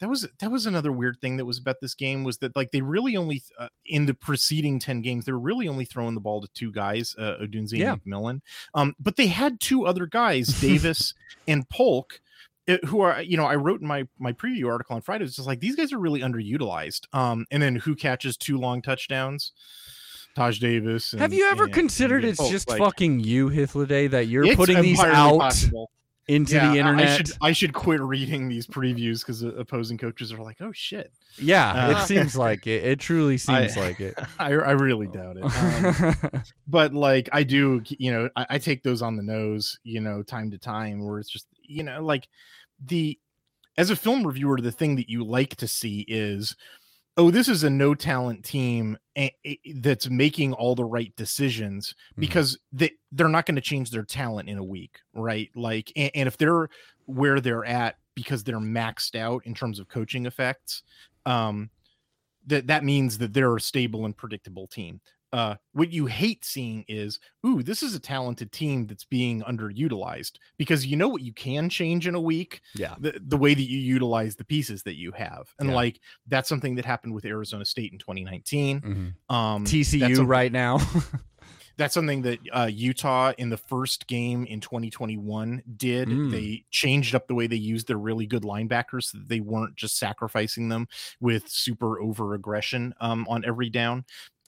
that 0.00 0.08
was 0.08 0.26
that 0.40 0.50
was 0.50 0.66
another 0.66 0.92
weird 0.92 1.18
thing 1.20 1.36
that 1.36 1.44
was 1.44 1.58
about 1.58 1.76
this 1.80 1.94
game 1.94 2.24
was 2.24 2.38
that 2.38 2.56
like 2.56 2.70
they 2.70 2.80
really 2.80 3.16
only 3.16 3.42
uh, 3.58 3.68
in 3.86 4.06
the 4.06 4.14
preceding 4.14 4.78
ten 4.78 5.02
games 5.02 5.24
they 5.24 5.32
were 5.32 5.38
really 5.38 5.68
only 5.68 5.84
throwing 5.84 6.14
the 6.14 6.20
ball 6.20 6.40
to 6.40 6.48
two 6.54 6.72
guys, 6.72 7.14
uh, 7.18 7.36
Odunze 7.42 7.72
Yeah. 7.72 7.92
and 7.92 8.04
McMillan. 8.04 8.40
Um, 8.74 8.94
but 8.98 9.16
they 9.16 9.26
had 9.26 9.60
two 9.60 9.86
other 9.86 10.06
guys, 10.06 10.48
Davis 10.60 11.14
and 11.48 11.68
Polk, 11.68 12.20
uh, 12.68 12.78
who 12.86 13.00
are 13.00 13.20
you 13.20 13.36
know 13.36 13.44
I 13.46 13.56
wrote 13.56 13.80
in 13.82 13.86
my 13.86 14.06
my 14.18 14.32
preview 14.32 14.68
article 14.70 14.96
on 14.96 15.02
Friday. 15.02 15.24
It's 15.24 15.36
just 15.36 15.48
like 15.48 15.60
these 15.60 15.76
guys 15.76 15.92
are 15.92 15.98
really 15.98 16.20
underutilized. 16.20 17.02
Um, 17.12 17.44
and 17.50 17.62
then 17.62 17.76
who 17.76 17.94
catches 17.94 18.36
two 18.36 18.56
long 18.56 18.80
touchdowns? 18.80 19.52
Taj 20.34 20.58
Davis. 20.58 21.12
have 21.12 21.32
you 21.32 21.48
ever 21.50 21.64
and- 21.64 21.72
considered 21.74 22.24
and 22.24 22.30
it's 22.30 22.40
Polk. 22.40 22.50
just 22.50 22.68
Like, 22.68 22.78
fucking 22.78 23.20
you, 23.20 23.50
Hythloday, 23.50 24.10
that 24.10 24.28
you're 24.28 24.54
putting 24.56 24.80
these 24.82 25.00
out 25.00 25.38
possible. 25.38 25.90
into 26.28 26.54
Yeah, 26.54 26.72
the 26.72 26.78
internet? 26.78 27.08
I 27.08 27.16
should 27.16 27.30
I 27.42 27.52
should 27.52 27.72
quit 27.74 28.00
reading 28.00 28.48
these 28.48 28.66
previews 28.66 29.20
because 29.20 29.42
opposing 29.42 29.98
coaches 29.98 30.32
are 30.32 30.38
like, 30.42 30.56
oh 30.60 30.72
shit. 30.72 31.12
yeah, 31.36 31.88
Uh, 31.88 31.90
it 32.02 32.06
seems 32.06 32.36
like 32.36 32.66
it. 32.66 32.84
It 32.84 33.00
truly 33.00 33.36
seems 33.48 33.76
I- 33.76 33.80
like 33.80 34.00
it. 34.00 34.14
I, 34.38 34.46
I 34.52 34.72
really 34.72 35.08
doubt 35.08 35.36
it. 35.36 35.44
Um, 35.44 36.42
but 36.66 36.94
like 36.94 37.28
I 37.32 37.42
do, 37.42 37.82
you 37.88 38.12
know, 38.12 38.30
I, 38.36 38.46
I 38.50 38.58
take 38.58 38.82
those 38.82 39.02
on 39.02 39.16
the 39.16 39.22
nose, 39.22 39.78
you 39.84 40.00
know, 40.00 40.22
time 40.22 40.50
to 40.52 40.58
time 40.58 41.04
where 41.04 41.18
it's 41.18 41.30
just, 41.30 41.46
you 41.62 41.82
know, 41.82 42.02
like 42.04 42.28
the 42.84 43.18
as 43.76 43.90
a 43.90 43.96
film 43.96 44.26
reviewer, 44.26 44.58
the 44.60 44.70
thing 44.72 44.96
that 44.96 45.08
you 45.08 45.24
like 45.24 45.56
to 45.56 45.66
see 45.66 46.04
is, 46.06 46.54
oh, 47.16 47.30
this 47.30 47.48
is 47.48 47.62
a 47.64 47.70
no 47.70 47.94
talent 47.94 48.44
team 48.44 48.96
a- 49.18 49.34
a- 49.46 49.72
that's 49.74 50.08
making 50.08 50.52
all 50.54 50.74
the 50.74 50.84
right 50.84 51.14
decisions 51.16 51.94
Mhm. 52.16 52.20
because 52.20 52.58
they 52.72 52.90
they're 53.12 53.28
not 53.28 53.44
going 53.46 53.56
to 53.56 53.60
change 53.60 53.90
their 53.90 54.04
talent 54.04 54.48
in 54.48 54.56
a 54.58 54.64
week, 54.64 54.98
right? 55.12 55.50
Like, 55.54 55.92
and, 55.96 56.10
and 56.14 56.26
if 56.26 56.36
they're 56.38 56.68
where 57.06 57.40
they're 57.40 57.64
at 57.66 57.98
because 58.14 58.42
they're 58.44 58.58
maxed 58.58 59.14
out 59.18 59.44
in 59.46 59.54
terms 59.54 59.78
of 59.78 59.88
coaching 59.88 60.24
effects, 60.26 60.82
um, 61.26 61.68
that 62.46 62.66
that 62.68 62.84
means 62.84 63.18
that 63.18 63.32
they're 63.34 63.56
a 63.56 63.60
stable 63.60 64.04
and 64.06 64.16
predictable 64.16 64.66
team. 64.66 65.00
Uh, 65.32 65.54
what 65.72 65.90
you 65.90 66.04
hate 66.06 66.44
seeing 66.44 66.84
is, 66.88 67.18
ooh, 67.46 67.62
this 67.62 67.82
is 67.82 67.94
a 67.94 68.00
talented 68.00 68.52
team 68.52 68.86
that's 68.86 69.04
being 69.04 69.40
underutilized 69.42 70.32
because 70.58 70.84
you 70.84 70.94
know 70.96 71.08
what 71.08 71.22
you 71.22 71.32
can 71.32 71.70
change 71.70 72.06
in 72.06 72.14
a 72.14 72.20
week 72.20 72.60
yeah. 72.74 72.94
the, 73.00 73.18
the 73.28 73.36
way 73.36 73.54
that 73.54 73.62
you 73.62 73.78
utilize 73.78 74.36
the 74.36 74.44
pieces 74.44 74.82
that 74.82 74.96
you 74.96 75.10
have 75.12 75.48
and 75.58 75.70
Yeah. 75.70 75.74
like 75.74 76.00
that's 76.26 76.48
something 76.50 76.74
that 76.74 76.84
happened 76.84 77.14
with 77.14 77.24
arizona 77.24 77.64
state 77.64 77.92
in 77.92 77.98
2019 77.98 78.80
Mhm. 78.80 79.34
um 79.34 79.64
TCU 79.64 80.26
right 80.26 80.52
now. 80.52 80.78
that's 81.78 81.94
something 81.94 82.20
that 82.22 82.38
uh, 82.52 82.68
utah 82.70 83.32
in 83.38 83.48
the 83.48 83.56
first 83.56 84.06
game 84.06 84.44
in 84.44 84.60
2021 84.60 85.62
did 85.78 86.08
Mm. 86.08 86.30
they 86.30 86.64
changed 86.70 87.14
up 87.14 87.26
the 87.26 87.34
way 87.34 87.46
they 87.46 87.56
used 87.56 87.88
their 87.88 87.96
really 87.96 88.26
good 88.26 88.42
linebackers 88.42 89.04
so 89.04 89.18
that 89.18 89.28
they 89.30 89.40
weren't 89.40 89.76
just 89.76 89.96
sacrificing 89.98 90.68
them 90.68 90.86
with 91.20 91.48
super 91.48 92.00
over 92.02 92.34
aggression 92.34 92.94
um, 93.00 93.26
on 93.30 93.44
every 93.46 93.70
down 93.70 94.04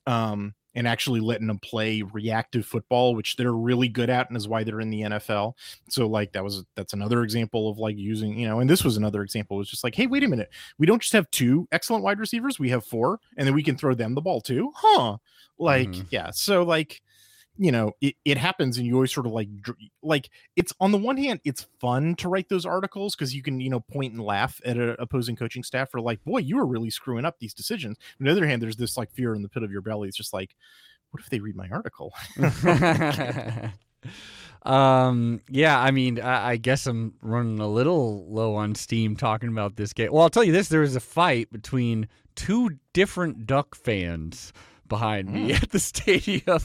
um, 0.06 0.54
and 0.74 0.88
actually 0.88 1.20
letting 1.20 1.46
them 1.46 1.58
play 1.58 2.02
reactive 2.02 2.66
football 2.66 3.14
which 3.14 3.36
they're 3.36 3.52
really 3.52 3.88
good 3.88 4.10
at 4.10 4.28
and 4.28 4.36
is 4.36 4.48
why 4.48 4.64
they're 4.64 4.80
in 4.80 4.90
the 4.90 5.02
nfl 5.02 5.52
so 5.88 6.06
like 6.06 6.32
that 6.32 6.42
was 6.42 6.64
that's 6.74 6.92
another 6.92 7.22
example 7.22 7.68
of 7.70 7.78
like 7.78 7.96
using 7.96 8.38
you 8.38 8.46
know 8.48 8.60
and 8.60 8.68
this 8.68 8.82
was 8.84 8.96
another 8.96 9.22
example 9.22 9.56
it 9.56 9.58
was 9.58 9.70
just 9.70 9.84
like 9.84 9.94
hey 9.94 10.06
wait 10.06 10.24
a 10.24 10.28
minute. 10.28 10.50
We 10.78 10.86
don't 10.86 11.00
just 11.02 11.12
have 11.12 11.30
two 11.30 11.68
excellent 11.72 12.02
wide 12.04 12.18
receivers 12.18 12.58
we 12.58 12.70
have 12.70 12.84
four 12.84 13.20
and 13.36 13.46
then 13.46 13.54
we 13.54 13.62
can 13.62 13.76
throw 13.76 13.94
them 13.94 14.14
the 14.14 14.20
ball 14.20 14.40
too? 14.40 14.72
Huh. 14.74 15.18
Like 15.58 15.88
Mhm. 15.88 16.06
yeah 16.10 16.30
so 16.32 16.62
like 16.64 17.00
you 17.56 17.70
know 17.70 17.92
it, 18.00 18.14
it 18.24 18.36
happens 18.36 18.78
and 18.78 18.86
you 18.86 18.94
always 18.94 19.12
sort 19.12 19.26
of 19.26 19.32
like 19.32 19.48
like 20.02 20.28
it's 20.56 20.72
on 20.80 20.90
the 20.90 20.98
one 20.98 21.16
hand 21.16 21.40
it's 21.44 21.66
fun 21.80 22.14
to 22.16 22.28
write 22.28 22.48
those 22.48 22.66
articles 22.66 23.14
because 23.14 23.34
you 23.34 23.42
can 23.42 23.60
you 23.60 23.70
know 23.70 23.80
point 23.80 24.12
and 24.12 24.22
laugh 24.22 24.60
at 24.64 24.76
a 24.76 25.00
opposing 25.00 25.36
coaching 25.36 25.62
staff 25.62 25.90
for 25.90 26.00
like 26.00 26.22
boy 26.24 26.38
you 26.38 26.58
are 26.58 26.66
really 26.66 26.90
screwing 26.90 27.24
up 27.24 27.38
these 27.38 27.54
decisions. 27.54 27.96
On 28.20 28.26
the 28.26 28.32
other 28.32 28.46
hand 28.46 28.60
there's 28.60 28.76
this 28.76 28.96
like 28.96 29.10
fear 29.12 29.34
in 29.34 29.42
the 29.42 29.48
pit 29.48 29.62
of 29.62 29.70
your 29.70 29.82
belly. 29.82 30.08
It's 30.08 30.16
just 30.16 30.32
like 30.32 30.54
what 31.10 31.22
if 31.22 31.30
they 31.30 31.40
read 31.40 31.56
my 31.56 31.68
article? 31.70 32.12
Um 34.64 35.42
yeah 35.50 35.78
i 35.78 35.90
mean 35.90 36.18
I, 36.18 36.52
I 36.52 36.56
guess 36.56 36.86
i'm 36.86 37.14
running 37.20 37.58
a 37.58 37.68
little 37.68 38.26
low 38.32 38.54
on 38.54 38.74
steam 38.74 39.14
talking 39.14 39.50
about 39.50 39.76
this 39.76 39.92
game. 39.92 40.10
Well 40.10 40.22
i'll 40.22 40.30
tell 40.30 40.44
you 40.44 40.52
this 40.52 40.68
there 40.68 40.80
was 40.80 40.96
a 40.96 41.00
fight 41.00 41.52
between 41.52 42.08
two 42.34 42.70
different 42.94 43.46
duck 43.46 43.74
fans 43.74 44.54
behind 44.88 45.28
me 45.32 45.50
Mm. 45.50 45.62
at 45.62 45.70
the 45.70 45.78
stadium 45.92 46.60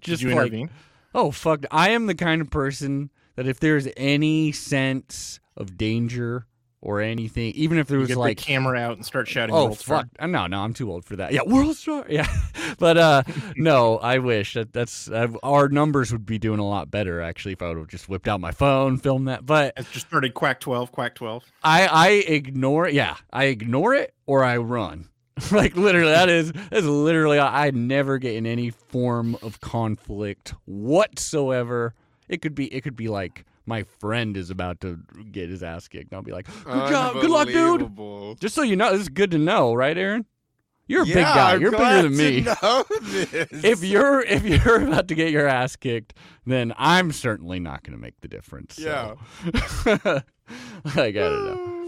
just 0.00 0.22
like 0.22 0.32
intervene 0.32 0.70
oh 1.14 1.30
fuck 1.30 1.64
i 1.70 1.90
am 1.90 2.06
the 2.06 2.14
kind 2.14 2.40
of 2.40 2.50
person 2.50 3.10
that 3.36 3.46
if 3.46 3.60
there's 3.60 3.88
any 3.96 4.52
sense 4.52 5.40
of 5.56 5.76
danger 5.76 6.46
or 6.80 7.00
anything 7.00 7.50
even 7.54 7.78
if 7.78 7.86
there 7.88 7.98
was 7.98 8.08
get 8.08 8.18
like 8.18 8.36
the 8.36 8.42
camera 8.44 8.78
out 8.78 8.96
and 8.96 9.06
start 9.06 9.26
shouting 9.26 9.54
Oh 9.54 9.64
World 9.66 9.78
Star. 9.78 10.00
fuck! 10.00 10.08
Uh, 10.18 10.26
No, 10.26 10.46
no, 10.46 10.60
I'm 10.60 10.74
too 10.74 10.90
old 10.92 11.06
for 11.06 11.16
that. 11.16 11.32
Yeah, 11.32 11.40
World 11.46 11.76
Star. 11.76 12.04
Yeah, 12.10 12.26
but 12.78 12.98
uh, 12.98 13.22
no, 13.56 13.96
I 13.96 14.18
wish 14.18 14.52
that 14.52 14.74
that's 14.74 15.08
uh, 15.10 15.28
our 15.42 15.70
numbers 15.70 16.12
would 16.12 16.26
be 16.26 16.38
doing 16.38 16.58
a 16.60 16.68
lot 16.68 16.90
better 16.90 17.22
actually 17.22 17.52
if 17.52 17.62
I 17.62 17.68
would 17.68 17.78
have 17.78 17.88
just 17.88 18.10
whipped 18.10 18.28
out 18.28 18.38
my 18.38 18.50
phone, 18.50 18.98
filmed 18.98 19.28
that. 19.28 19.46
But 19.46 19.72
It 19.78 19.86
just 19.92 20.06
started 20.08 20.34
quack 20.34 20.60
12 20.60 20.92
quack 20.92 21.14
12 21.14 21.42
I 21.62 21.86
I 21.86 22.08
ignore. 22.10 22.86
Yeah, 22.86 23.16
I 23.32 23.44
ignore 23.44 23.94
it 23.94 24.12
or 24.26 24.44
I 24.44 24.58
run. 24.58 25.08
like 25.50 25.76
literally, 25.76 26.12
that 26.12 26.28
is 26.28 26.52
that's 26.70 26.86
literally. 26.86 27.38
I 27.38 27.70
never 27.70 28.18
get 28.18 28.36
in 28.36 28.46
any 28.46 28.70
form 28.70 29.36
of 29.42 29.60
conflict 29.60 30.54
whatsoever. 30.64 31.94
It 32.28 32.40
could 32.40 32.54
be. 32.54 32.72
It 32.72 32.82
could 32.82 32.96
be 32.96 33.08
like 33.08 33.44
my 33.66 33.82
friend 33.82 34.36
is 34.36 34.50
about 34.50 34.80
to 34.82 35.00
get 35.32 35.50
his 35.50 35.62
ass 35.62 35.88
kicked. 35.88 36.14
I'll 36.14 36.22
be 36.22 36.32
like, 36.32 36.46
"Good 36.64 36.88
job, 36.90 37.14
good 37.14 37.30
luck, 37.30 37.48
dude." 37.48 38.40
Just 38.40 38.54
so 38.54 38.62
you 38.62 38.76
know, 38.76 38.92
this 38.92 39.02
is 39.02 39.08
good 39.08 39.32
to 39.32 39.38
know, 39.38 39.74
right, 39.74 39.96
Aaron? 39.96 40.24
You're 40.86 41.02
a 41.02 41.06
big 41.06 41.14
guy. 41.16 41.54
I'm 41.54 41.62
You're 41.62 41.70
bigger 41.70 42.02
than 42.02 42.16
me. 42.16 42.44
If 43.68 43.82
you're 43.82 44.20
if 44.20 44.44
you're 44.44 44.82
about 44.86 45.08
to 45.08 45.14
get 45.14 45.32
your 45.32 45.48
ass 45.48 45.76
kicked, 45.76 46.14
then 46.46 46.74
I'm 46.76 47.10
certainly 47.10 47.58
not 47.58 47.82
going 47.82 47.96
to 47.96 48.00
make 48.00 48.20
the 48.20 48.28
difference. 48.28 48.76
so. 48.76 49.18
like 49.94 50.26
I 50.94 51.12
don't 51.12 51.44
know. 51.44 51.70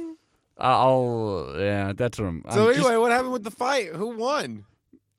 I'll 0.58 1.54
yeah, 1.58 1.92
that's 1.94 2.18
what 2.18 2.26
I'm. 2.26 2.42
So 2.50 2.68
I'm 2.68 2.74
just- 2.74 2.78
anyway, 2.86 2.96
what 2.96 3.12
happened 3.12 3.32
with 3.32 3.44
the 3.44 3.50
fight? 3.50 3.88
Who 3.88 4.16
won? 4.16 4.64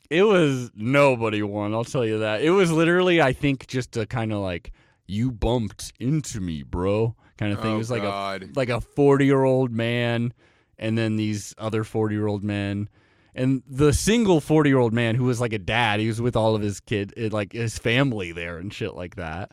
it 0.09 0.23
was 0.23 0.71
nobody 0.73 1.43
won. 1.43 1.73
I'll 1.73 1.83
tell 1.83 2.05
you 2.05 2.19
that. 2.19 2.41
It 2.41 2.51
was 2.51 2.71
literally, 2.71 3.21
I 3.21 3.33
think, 3.33 3.67
just 3.67 3.97
a 3.97 4.05
kind 4.05 4.31
of 4.31 4.39
like 4.39 4.71
you 5.05 5.31
bumped 5.31 5.91
into 5.99 6.39
me, 6.39 6.63
bro, 6.63 7.13
kind 7.37 7.51
of 7.51 7.61
thing. 7.61 7.71
Oh, 7.71 7.75
it 7.75 7.77
was 7.77 7.91
like 7.91 8.03
a 8.03 8.39
like 8.55 8.69
a 8.69 8.79
40 8.81 9.25
year 9.25 9.43
old 9.43 9.71
man 9.71 10.33
and 10.79 10.97
then 10.97 11.17
these 11.17 11.53
other 11.57 11.83
40 11.83 12.15
year 12.15 12.27
old 12.27 12.43
men 12.43 12.87
and 13.35 13.63
the 13.67 13.91
single 13.93 14.39
40 14.39 14.69
year 14.69 14.79
old 14.79 14.93
man 14.93 15.15
who 15.15 15.23
was 15.25 15.41
like 15.41 15.53
a 15.53 15.59
dad 15.59 15.99
he 15.99 16.07
was 16.07 16.21
with 16.21 16.35
all 16.35 16.55
of 16.55 16.61
his 16.61 16.79
kid 16.79 17.13
eh, 17.17 17.29
like 17.31 17.51
his 17.53 17.77
family 17.79 18.31
there 18.31 18.57
and 18.57 18.71
shit 18.73 18.93
like 18.93 19.15
that 19.15 19.51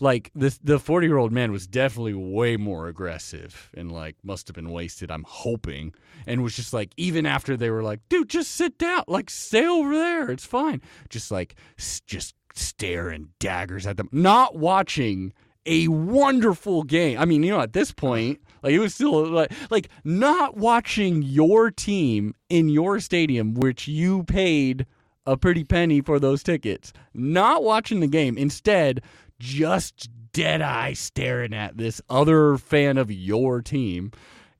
like 0.00 0.30
this 0.34 0.58
the 0.62 0.78
40 0.78 1.06
year 1.06 1.16
old 1.16 1.32
man 1.32 1.52
was 1.52 1.66
definitely 1.66 2.14
way 2.14 2.56
more 2.56 2.88
aggressive 2.88 3.70
and 3.74 3.92
like 3.92 4.16
must 4.22 4.48
have 4.48 4.54
been 4.54 4.70
wasted 4.70 5.10
i'm 5.10 5.24
hoping 5.26 5.94
and 6.26 6.42
was 6.42 6.56
just 6.56 6.72
like 6.72 6.92
even 6.96 7.26
after 7.26 7.56
they 7.56 7.70
were 7.70 7.82
like 7.82 8.00
dude 8.08 8.28
just 8.28 8.52
sit 8.52 8.78
down 8.78 9.02
like 9.06 9.30
stay 9.30 9.66
over 9.66 9.94
there 9.94 10.30
it's 10.30 10.46
fine 10.46 10.80
just 11.08 11.30
like 11.30 11.56
just 11.78 12.34
staring 12.54 13.28
daggers 13.38 13.86
at 13.86 13.96
them 13.96 14.08
not 14.12 14.56
watching 14.56 15.32
a 15.66 15.88
wonderful 15.88 16.82
game. 16.82 17.18
I 17.18 17.24
mean, 17.24 17.42
you 17.42 17.50
know, 17.50 17.60
at 17.60 17.72
this 17.72 17.92
point, 17.92 18.40
like 18.62 18.72
it 18.72 18.78
was 18.78 18.94
still 18.94 19.26
like 19.26 19.52
like 19.70 19.88
not 20.04 20.56
watching 20.56 21.22
your 21.22 21.70
team 21.70 22.34
in 22.48 22.68
your 22.68 23.00
stadium, 23.00 23.54
which 23.54 23.88
you 23.88 24.24
paid 24.24 24.86
a 25.26 25.36
pretty 25.36 25.64
penny 25.64 26.00
for 26.00 26.20
those 26.20 26.42
tickets. 26.42 26.92
Not 27.14 27.62
watching 27.62 28.00
the 28.00 28.06
game, 28.06 28.36
instead, 28.36 29.02
just 29.38 30.08
dead 30.32 30.60
eye 30.62 30.92
staring 30.92 31.54
at 31.54 31.76
this 31.76 32.00
other 32.10 32.58
fan 32.58 32.98
of 32.98 33.10
your 33.10 33.62
team. 33.62 34.12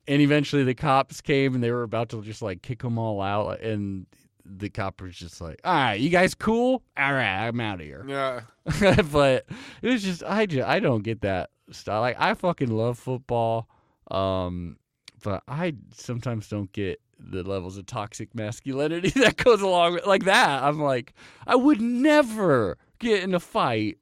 And 0.06 0.20
eventually, 0.20 0.64
the 0.64 0.74
cops 0.74 1.20
came 1.20 1.54
and 1.54 1.64
they 1.64 1.70
were 1.70 1.82
about 1.82 2.10
to 2.10 2.22
just 2.22 2.42
like 2.42 2.62
kick 2.62 2.82
them 2.82 2.98
all 2.98 3.22
out, 3.22 3.60
and 3.60 4.06
the 4.44 4.68
cop 4.68 5.00
was 5.00 5.16
just 5.16 5.40
like, 5.40 5.60
"All 5.64 5.72
right, 5.72 5.98
you 5.98 6.10
guys 6.10 6.34
cool? 6.34 6.82
All 6.96 7.12
right, 7.12 7.46
I'm 7.46 7.58
out 7.60 7.80
of 7.80 7.86
here." 7.86 8.04
Yeah. 8.06 8.42
but 9.12 9.46
it 9.82 9.88
was 9.88 10.02
just 10.02 10.22
I 10.22 10.46
just 10.46 10.66
I 10.68 10.80
don't 10.80 11.02
get 11.02 11.22
that 11.22 11.50
style. 11.70 12.02
Like 12.02 12.20
I 12.20 12.34
fucking 12.34 12.70
love 12.70 12.98
football, 12.98 13.68
um, 14.10 14.76
but 15.22 15.42
I 15.48 15.74
sometimes 15.94 16.48
don't 16.48 16.70
get 16.72 17.00
the 17.18 17.42
levels 17.42 17.78
of 17.78 17.86
toxic 17.86 18.34
masculinity 18.34 19.08
that 19.20 19.36
goes 19.36 19.62
along 19.62 19.94
with 19.94 20.06
like 20.06 20.24
that. 20.24 20.62
I'm 20.62 20.80
like 20.80 21.14
I 21.46 21.56
would 21.56 21.80
never 21.80 22.76
get 22.98 23.22
in 23.22 23.34
a 23.34 23.40
fight 23.40 23.98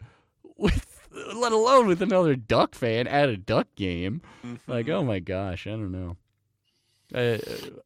with, 0.63 0.87
let 1.35 1.53
alone 1.53 1.87
with 1.87 2.01
another 2.01 2.35
Duck 2.37 2.75
fan 2.75 3.07
at 3.07 3.29
a 3.29 3.37
Duck 3.37 3.67
game. 3.77 4.23
Like 4.67 4.87
Mm-hmm. 4.87 4.91
oh 4.95 5.05
my 5.05 5.19
gosh, 5.19 5.67
I 5.67 5.71
don't 5.71 5.93
know. 5.93 6.17
Uh, 7.15 7.39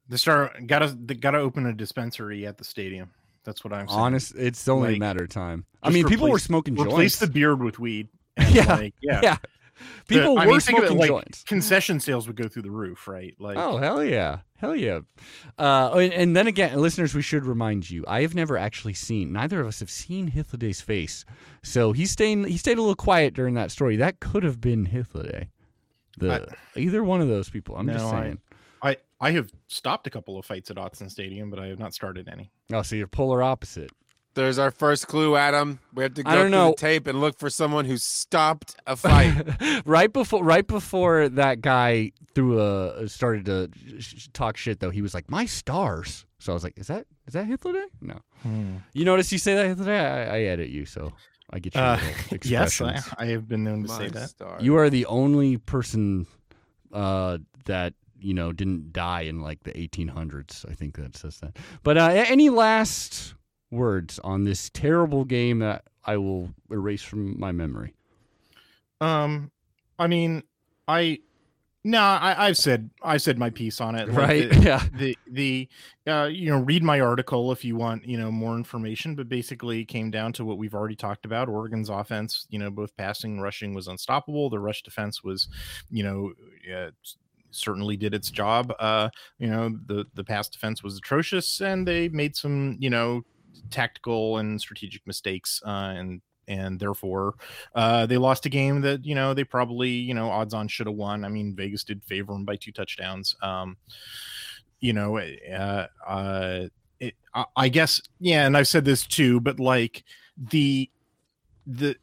They 0.09 0.17
start 0.17 0.67
gotta 0.67 0.95
gotta 0.95 1.39
open 1.39 1.67
a 1.67 1.73
dispensary 1.73 2.47
at 2.47 2.59
the 2.59 2.65
stadium. 2.65 3.11
That's 3.45 3.63
what 3.65 3.73
I'm 3.73 3.89
saying. 3.89 4.01
honest, 4.01 4.35
it's 4.37 4.67
only 4.69 4.97
a 4.97 4.99
matter 4.99 5.25
of 5.25 5.31
time. 5.31 5.65
I 5.83 5.89
just 5.89 5.95
mean, 5.95 6.07
people 6.09 6.27
were 6.29 6.35
replace- 6.35 6.45
smoking 6.45 6.75
Replace 6.75 6.97
joints. 6.97 7.19
the 7.21 7.27
beard 7.29 7.63
with 7.63 7.79
weed. 7.79 8.09
Yeah, 8.51 8.75
like, 8.75 8.95
yeah. 9.01 9.21
yeah. 9.23 9.37
People 10.09 10.39
I 10.39 10.47
were 10.47 10.53
mean, 10.53 10.61
think 10.61 10.79
of 10.79 10.85
it 10.85 10.89
smoking 10.89 10.99
like 11.01 11.09
joints. 11.09 11.43
Concession 11.45 12.01
sales 12.01 12.27
would 12.27 12.37
go 12.37 12.49
through 12.49 12.63
the 12.63 12.71
roof, 12.71 13.07
right? 13.09 13.35
Like, 13.39 13.57
Oh 13.59 13.77
hell 13.79 14.03
yeah, 14.05 14.39
hell 14.57 14.75
yeah! 14.77 15.01
Uh, 15.59 15.91
and, 15.95 16.13
and 16.13 16.37
then 16.37 16.47
again, 16.47 16.79
listeners, 16.81 17.15
we 17.15 17.23
should 17.23 17.45
remind 17.45 17.91
you: 17.91 18.05
I 18.09 18.23
have 18.23 18.35
never 18.35 18.57
actually 18.57 18.95
seen. 18.95 19.33
Neither 19.33 19.61
of 19.61 19.67
us 19.67 19.81
have 19.81 19.91
seen 19.91 20.31
Hythloday's 20.31 20.81
face, 20.81 21.25
so 21.63 21.93
he's 21.93 22.11
staying. 22.11 22.45
He 22.45 22.57
stayed 22.57 22.79
a 22.79 22.81
little 22.81 22.95
quiet 22.97 23.35
during 23.35 23.55
that 23.55 23.71
story. 23.71 23.97
That 23.97 24.21
could 24.21 24.43
have 24.45 24.61
been 24.61 24.87
Hythloday. 24.87 25.49
The 26.19 26.49
either 26.77 27.05
one 27.05 27.21
of 27.21 27.29
those 27.29 27.51
people. 27.51 27.77
I'm 27.77 27.87
just 27.89 28.05
No, 28.05 28.11
I- 28.11 28.23
saying. 28.23 28.39
I 28.83 28.97
I 29.21 29.31
have 29.33 29.51
stopped 29.69 30.07
a 30.07 30.11
couple 30.11 30.39
of 30.39 30.45
fights 30.45 30.71
at 30.71 30.77
Autzen 30.77 31.11
Stadium, 31.11 31.49
but 31.51 31.59
I 31.59 31.67
have 31.69 31.79
not 31.79 31.95
started 31.95 32.29
any. 32.29 32.51
Oh, 32.73 32.83
so 32.83 32.95
you're 32.97 33.07
polar 33.07 33.43
opposite. 33.43 33.91
There's 34.37 34.59
our 34.59 34.71
first 34.71 35.09
clue, 35.09 35.35
Adam. 35.35 35.81
We 35.93 36.05
have 36.05 36.15
to 36.15 36.23
go 36.23 36.31
I 36.31 36.35
through 36.41 36.51
know. 36.51 36.71
the 36.71 36.77
tape 36.77 37.07
and 37.09 37.21
look 37.21 37.39
for 37.39 37.51
someone 37.51 37.85
who 37.87 37.97
stopped 37.97 38.77
a 38.87 38.95
fight. 39.05 39.35
right 39.85 40.13
before, 40.13 40.45
right 40.45 40.67
before 40.67 41.29
that 41.31 41.61
guy 41.63 42.13
threw 42.35 42.61
a 42.61 43.09
started 43.09 43.47
to 43.47 43.71
sh- 43.99 44.15
sh- 44.25 44.29
talk 44.33 44.57
shit, 44.57 44.79
though, 44.81 44.91
he 44.91 45.03
was 45.03 45.15
like, 45.15 45.29
"My 45.31 45.47
stars." 45.47 46.25
So 46.39 46.53
I 46.53 46.55
was 46.55 46.63
like, 46.63 46.79
"Is 46.79 46.87
that 46.87 47.07
is 47.27 47.33
that 47.35 47.47
Hythloday?" 47.49 47.87
No. 48.01 48.21
You 48.93 49.05
notice 49.05 49.33
you 49.33 49.39
say 49.39 49.55
that 49.57 49.77
Hythloday? 49.77 49.99
I, 50.31 50.37
I 50.37 50.41
edit 50.43 50.69
you, 50.69 50.85
so 50.87 51.13
I 51.51 51.59
get 51.59 51.75
your 51.75 51.83
Uh, 51.83 52.01
little 52.31 52.39
yes, 52.51 52.81
I. 52.81 53.01
I 53.19 53.27
have 53.27 53.49
been 53.49 53.65
known 53.65 53.83
to 53.85 53.89
say 53.89 54.09
that. 54.11 54.29
star. 54.31 54.59
You 54.61 54.77
are 54.77 54.91
the 54.91 55.07
only 55.07 55.57
person 55.57 56.27
uh, 56.93 57.39
that 57.65 57.95
you 58.21 58.35
know 58.35 58.53
didn't 58.53 58.93
die 58.93 59.23
in 59.23 59.41
like 59.41 59.63
the 59.65 59.73
1800s. 59.73 60.65
I 60.71 60.75
think 60.75 60.97
that 60.99 61.17
says 61.17 61.39
that. 61.41 61.57
But 61.83 61.97
uh, 61.97 62.11
any 62.29 62.51
last 62.51 63.35
words 63.71 64.19
on 64.21 64.45
this 64.45 64.71
terrible 64.71 65.25
game 65.25 65.59
that 65.61 65.85
I 66.05 66.17
will 66.17 66.51
erase 66.71 67.03
from 67.03 67.39
my 67.39 67.53
memory? 67.53 67.95
Um, 69.01 69.51
I 69.99 70.07
mean, 70.07 70.43
I 70.89 71.19
no, 71.87 72.01
I, 72.01 72.49
I've 72.49 72.57
said 72.57 72.91
I've 73.01 73.23
said 73.23 73.39
my 73.39 73.49
piece 73.49 73.81
on 73.81 73.95
it. 73.95 74.09
Like, 74.09 74.17
right? 74.17 74.51
the- 74.51 74.61
yeah. 74.61 74.85
the 74.93 75.19
the 75.31 75.69
uh 76.09 76.25
you 76.25 76.51
know 76.51 76.59
read 76.59 76.83
my 76.83 76.99
article 77.01 77.53
if 77.53 77.65
you 77.65 77.77
want 77.77 78.05
you 78.05 78.19
know 78.19 78.31
more 78.31 78.57
information 78.57 79.15
but 79.15 79.29
basically 79.29 79.83
it 79.83 79.85
came 79.85 80.11
down 80.11 80.33
to 80.33 80.45
what 80.45 80.59
we've 80.59 80.75
already 80.75 80.97
talked 80.97 81.25
about 81.25 81.49
oregon's 81.49 81.89
offense 81.89 82.47
you 82.51 82.59
know 82.59 82.71
both 82.71 82.97
passing 82.97 83.33
and 83.33 83.43
rushing 83.43 83.75
was 83.75 83.89
unstoppable 83.89 84.49
the 84.49 84.59
rush 84.59 84.83
defense 84.83 85.23
was 85.23 85.49
you 85.91 86.03
know 86.03 86.33
uh, 86.75 86.91
certainly 87.51 87.97
did 87.97 88.15
its 88.15 88.31
job 88.31 88.73
uh 88.79 89.09
you 89.39 89.49
know 89.49 89.69
the 89.87 90.05
the 90.15 90.25
pass 90.25 90.49
defense 90.49 90.83
was 90.83 90.97
atrocious 90.97 91.61
and 91.61 91.87
they 91.87 92.09
made 92.09 92.35
some 92.35 92.77
you 92.81 92.91
know 92.91 93.23
tactical 93.71 94.39
and 94.39 94.61
strategic 94.61 95.07
mistakes 95.07 95.61
uh 95.67 95.93
and 95.97 96.21
and 96.49 96.79
therefore 96.79 97.35
uh 97.75 98.07
they 98.07 98.17
lost 98.17 98.47
a 98.47 98.49
game 98.49 98.81
that 98.81 99.05
you 99.05 99.15
know 99.15 99.35
they 99.35 99.45
probably 99.45 99.91
you 99.91 100.15
know 100.15 100.31
odds 100.31 100.55
on 100.55 100.69
should 100.69 100.87
have 100.87 100.97
won. 100.97 101.25
I 101.25 101.29
mean 101.29 101.55
vegas 101.57 101.85
did 101.85 102.05
favor 102.05 102.33
them 102.33 102.45
by 102.45 102.57
two 102.57 102.73
touchdowns. 102.73 103.35
Um 103.43 103.77
you 104.81 104.93
know 104.93 105.19
uh 105.19 105.87
uh 106.07 106.67
it, 107.01 107.15
I, 107.35 107.45
I 107.57 107.69
guess 107.69 108.01
yeah 108.21 108.47
and 108.47 108.57
i've 108.57 108.69
said 108.69 108.85
this 108.85 109.07
too 109.07 109.41
but 109.41 109.59
like 109.61 110.05
the 110.37 110.91
the 111.67 111.97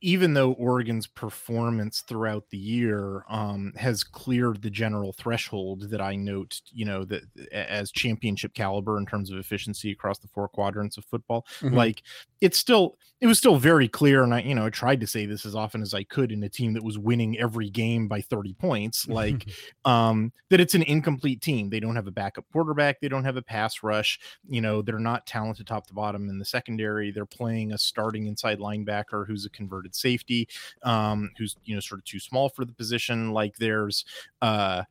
even 0.00 0.34
though 0.34 0.52
Oregon's 0.52 1.06
performance 1.06 2.02
throughout 2.08 2.44
the 2.50 2.58
year 2.58 3.24
um, 3.28 3.72
has 3.76 4.02
cleared 4.04 4.62
the 4.62 4.70
general 4.70 5.12
threshold 5.12 5.90
that 5.90 6.00
I 6.00 6.16
note, 6.16 6.60
you 6.72 6.84
know, 6.84 7.04
that 7.04 7.22
as 7.52 7.90
championship 7.90 8.54
caliber 8.54 8.98
in 8.98 9.06
terms 9.06 9.30
of 9.30 9.38
efficiency 9.38 9.90
across 9.92 10.18
the 10.18 10.28
four 10.28 10.48
quadrants 10.48 10.96
of 10.96 11.04
football, 11.04 11.46
Mhm. 11.60 11.74
like 11.74 12.02
it's 12.40 12.58
still 12.58 12.98
it 13.20 13.26
was 13.26 13.38
still 13.38 13.56
very 13.56 13.88
clear 13.88 14.22
and 14.22 14.34
i 14.34 14.40
you 14.40 14.54
know 14.54 14.66
i 14.66 14.70
tried 14.70 15.00
to 15.00 15.06
say 15.06 15.24
this 15.24 15.46
as 15.46 15.54
often 15.54 15.80
as 15.80 15.94
i 15.94 16.02
could 16.04 16.30
in 16.30 16.42
a 16.42 16.48
team 16.48 16.74
that 16.74 16.82
was 16.84 16.98
winning 16.98 17.38
every 17.38 17.70
game 17.70 18.06
by 18.06 18.20
30 18.20 18.52
points 18.54 19.08
like 19.08 19.48
um 19.86 20.30
that 20.50 20.60
it's 20.60 20.74
an 20.74 20.82
incomplete 20.82 21.40
team. 21.40 21.68
They 21.70 21.80
don't 21.80 21.96
have 21.96 22.06
a 22.06 22.12
backup 22.12 22.44
quarterback. 22.52 23.00
They 23.00 23.08
don't 23.08 23.24
have 23.24 23.36
a 23.36 23.42
pass 23.42 23.82
rush. 23.82 24.20
You 24.46 24.60
know 24.60 24.82
they're 24.82 24.98
not 25.00 25.26
talented 25.26 25.66
top 25.66 25.86
to 25.88 25.94
bottom 25.94 26.28
in 26.28 26.38
the 26.38 26.44
secondary. 26.44 27.10
They're 27.10 27.26
playing 27.26 27.72
a 27.72 27.78
starting 27.78 28.26
inside 28.26 28.58
linebacker 28.58 29.26
who's 29.26 29.46
a 29.46 29.50
converted 29.74 29.94
safety 29.94 30.48
um 30.82 31.30
who's 31.36 31.56
you 31.64 31.74
know 31.74 31.80
sort 31.80 31.98
of 31.98 32.04
too 32.04 32.20
small 32.20 32.48
for 32.48 32.64
the 32.64 32.72
position 32.72 33.32
like 33.32 33.56
there's 33.56 34.04
uh 34.42 34.82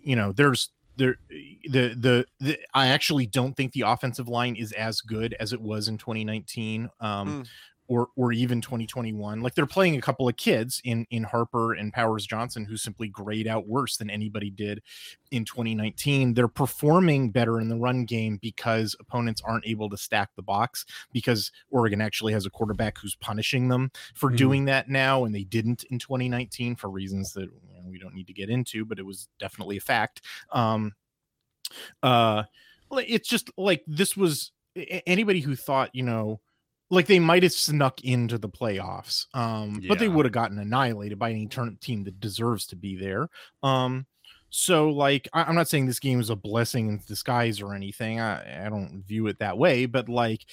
you 0.00 0.14
know 0.16 0.32
there's 0.32 0.70
there 0.96 1.16
the, 1.28 1.94
the 1.94 2.24
the 2.38 2.58
I 2.72 2.88
actually 2.88 3.26
don't 3.26 3.54
think 3.56 3.72
the 3.72 3.80
offensive 3.80 4.28
line 4.28 4.54
is 4.54 4.70
as 4.72 5.00
good 5.00 5.34
as 5.40 5.52
it 5.52 5.60
was 5.60 5.88
in 5.88 5.98
2019 5.98 6.88
um 7.00 7.42
Mm. 7.42 7.48
Or 7.86 8.08
or 8.16 8.32
even 8.32 8.60
2021 8.60 9.40
like 9.42 9.54
they're 9.54 9.66
playing 9.66 9.96
a 9.96 10.00
couple 10.00 10.28
of 10.28 10.36
kids 10.36 10.80
in 10.84 11.06
in 11.10 11.22
Harper 11.24 11.74
and 11.74 11.92
Powers 11.92 12.26
Johnson 12.26 12.64
who 12.64 12.76
simply 12.76 13.08
grade 13.08 13.46
out 13.46 13.66
worse 13.68 13.96
than 13.96 14.08
anybody 14.10 14.50
did 14.50 14.82
in 15.30 15.44
2019 15.44 16.34
they're 16.34 16.48
performing 16.48 17.30
better 17.30 17.60
in 17.60 17.68
the 17.68 17.76
run 17.76 18.04
game 18.04 18.38
because 18.40 18.96
opponents 19.00 19.42
aren't 19.44 19.66
able 19.66 19.90
to 19.90 19.96
stack 19.96 20.30
the 20.36 20.42
box 20.42 20.86
because 21.12 21.52
Oregon 21.70 22.00
actually 22.00 22.32
has 22.32 22.46
a 22.46 22.50
quarterback 22.50 22.96
who's 22.98 23.16
punishing 23.16 23.68
them 23.68 23.90
for 24.14 24.30
Mhm. 24.30 24.36
doing 24.36 24.64
that 24.66 24.88
now 24.88 25.24
and 25.24 25.34
they 25.34 25.44
didn't 25.44 25.84
in 25.90 25.98
2019 25.98 26.76
for 26.76 26.88
reasons 26.88 27.32
that 27.34 27.50
you 27.50 27.82
know, 27.82 27.88
we 27.90 27.98
don't 27.98 28.14
need 28.14 28.26
to 28.26 28.32
get 28.32 28.48
into 28.48 28.84
but 28.84 28.98
it 28.98 29.04
was 29.04 29.28
definitely 29.38 29.76
a 29.76 29.80
fact 29.80 30.22
um 30.52 30.94
uh 32.02 32.44
it's 32.92 33.28
just 33.28 33.50
like 33.56 33.82
this 33.86 34.16
was 34.16 34.52
anybody 35.06 35.40
who 35.40 35.56
thought 35.56 35.90
you 35.94 36.02
know 36.02 36.40
like 36.90 37.06
they 37.06 37.18
might 37.18 37.42
have 37.42 37.52
snuck 37.52 38.02
into 38.04 38.38
the 38.38 38.48
playoffs 38.48 39.26
um 39.34 39.82
but 39.88 39.98
they 39.98 40.08
would 40.08 40.26
have 40.26 40.32
gotten 40.32 40.58
annihilated 40.58 41.18
by 41.18 41.30
any 41.30 41.46
turn 41.46 41.76
team 41.80 42.04
that 42.04 42.20
deserves 42.20 42.66
to 42.66 42.76
be 42.76 42.96
there. 42.96 43.28
Um 43.62 44.06
so 44.56 44.88
like 44.88 45.26
I, 45.32 45.42
i'm 45.42 45.56
not 45.56 45.68
saying 45.68 45.86
this 45.86 45.98
game 45.98 46.20
is 46.20 46.30
a 46.30 46.36
blessing 46.36 46.88
in 46.88 47.00
disguise 47.08 47.60
or 47.60 47.74
anything 47.74 48.20
i, 48.20 48.66
I 48.66 48.68
don't 48.68 49.02
view 49.04 49.26
it 49.26 49.40
that 49.40 49.58
way 49.58 49.86
but 49.86 50.08
like 50.08 50.46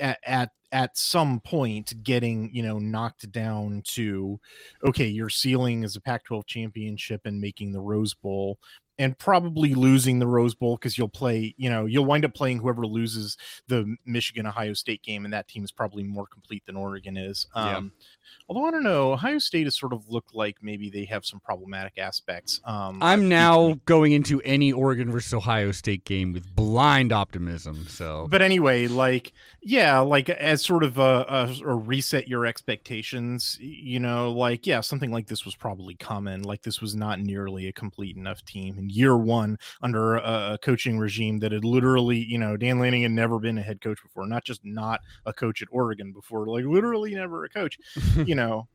at, 0.00 0.18
at 0.24 0.50
at 0.72 0.96
some 0.96 1.40
point 1.40 1.92
getting 2.02 2.48
you 2.54 2.62
know 2.62 2.78
knocked 2.78 3.30
down 3.30 3.82
to 3.84 4.40
okay 4.82 5.06
your 5.06 5.28
ceiling 5.28 5.82
is 5.82 5.94
a 5.94 6.00
pac 6.00 6.24
12 6.24 6.46
championship 6.46 7.20
and 7.26 7.38
making 7.38 7.72
the 7.72 7.80
rose 7.80 8.14
bowl 8.14 8.58
and 8.98 9.16
probably 9.18 9.74
losing 9.74 10.18
the 10.18 10.26
Rose 10.26 10.54
Bowl 10.54 10.76
because 10.76 10.98
you'll 10.98 11.08
play, 11.08 11.54
you 11.56 11.70
know, 11.70 11.86
you'll 11.86 12.04
wind 12.04 12.24
up 12.24 12.34
playing 12.34 12.58
whoever 12.58 12.86
loses 12.86 13.36
the 13.68 13.96
Michigan 14.04 14.46
Ohio 14.46 14.72
State 14.72 15.02
game, 15.02 15.24
and 15.24 15.32
that 15.32 15.48
team 15.48 15.64
is 15.64 15.72
probably 15.72 16.02
more 16.02 16.26
complete 16.26 16.64
than 16.66 16.76
Oregon 16.76 17.16
is. 17.16 17.46
Um, 17.54 17.66
yeah. 17.66 18.04
Although 18.48 18.66
I 18.66 18.70
don't 18.70 18.82
know, 18.82 19.12
Ohio 19.12 19.38
State 19.38 19.64
has 19.64 19.76
sort 19.76 19.92
of 19.92 20.08
looked 20.08 20.34
like 20.34 20.56
maybe 20.62 20.88
they 20.88 21.04
have 21.04 21.24
some 21.24 21.38
problematic 21.40 21.98
aspects. 21.98 22.60
Um, 22.64 22.98
I'm 23.02 23.28
now 23.28 23.78
going 23.84 24.12
into 24.12 24.40
any 24.42 24.72
Oregon 24.72 25.12
versus 25.12 25.34
Ohio 25.34 25.70
State 25.70 26.04
game 26.04 26.32
with 26.32 26.54
blind 26.54 27.12
optimism. 27.12 27.86
So, 27.88 28.26
but 28.30 28.40
anyway, 28.40 28.86
like, 28.86 29.32
yeah, 29.60 29.98
like 29.98 30.30
as 30.30 30.64
sort 30.64 30.82
of 30.82 30.98
a, 30.98 31.26
a, 31.28 31.56
a 31.66 31.74
reset 31.74 32.26
your 32.26 32.46
expectations, 32.46 33.58
you 33.60 34.00
know, 34.00 34.32
like, 34.32 34.66
yeah, 34.66 34.80
something 34.80 35.10
like 35.10 35.26
this 35.26 35.44
was 35.44 35.54
probably 35.54 35.94
common. 35.94 36.42
Like, 36.42 36.62
this 36.62 36.80
was 36.80 36.94
not 36.94 37.20
nearly 37.20 37.66
a 37.68 37.72
complete 37.72 38.16
enough 38.16 38.44
team 38.44 38.78
in 38.88 38.94
year 38.94 39.16
one 39.16 39.58
under 39.82 40.16
a, 40.16 40.58
coaching 40.62 40.98
regime 40.98 41.38
that 41.38 41.52
had 41.52 41.64
literally, 41.64 42.18
you 42.18 42.38
know, 42.38 42.56
Dan 42.56 42.78
Lanning 42.78 43.02
had 43.02 43.12
never 43.12 43.38
been 43.38 43.58
a 43.58 43.62
head 43.62 43.80
coach 43.80 44.02
before, 44.02 44.26
not 44.26 44.44
just 44.44 44.64
not 44.64 45.00
a 45.26 45.32
coach 45.32 45.62
at 45.62 45.68
Oregon 45.70 46.12
before, 46.12 46.46
like 46.46 46.64
literally 46.64 47.14
never 47.14 47.44
a 47.44 47.48
coach. 47.48 47.78
you 48.24 48.34
know, 48.34 48.68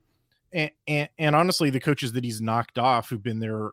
and, 0.51 0.72
and, 0.88 1.09
and 1.18 1.36
honestly, 1.36 1.70
the 1.70 1.80
coaches 1.80 2.14
that 2.14 2.24
he's 2.24 2.41
knocked 2.41 2.78
off 2.78 3.09
who've 3.09 3.24
been 3.24 3.39
there 3.39 3.72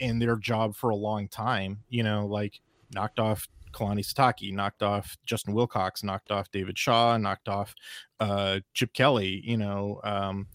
in 0.00 0.18
their 0.18 0.36
job 0.36 0.74
for 0.74 0.90
a 0.90 0.96
long 0.96 1.28
time, 1.28 1.80
you 1.88 2.02
know, 2.02 2.26
like 2.26 2.60
knocked 2.92 3.18
off 3.18 3.48
Kalani 3.72 4.04
Sitake, 4.04 4.52
knocked 4.52 4.82
off 4.82 5.18
Justin 5.26 5.52
Wilcox, 5.54 6.02
knocked 6.02 6.30
off 6.30 6.50
David 6.50 6.78
Shaw, 6.78 7.16
knocked 7.16 7.48
off 7.48 7.74
uh, 8.20 8.60
Chip 8.72 8.92
Kelly, 8.94 9.42
you 9.44 9.56
know, 9.56 10.00
um, 10.04 10.46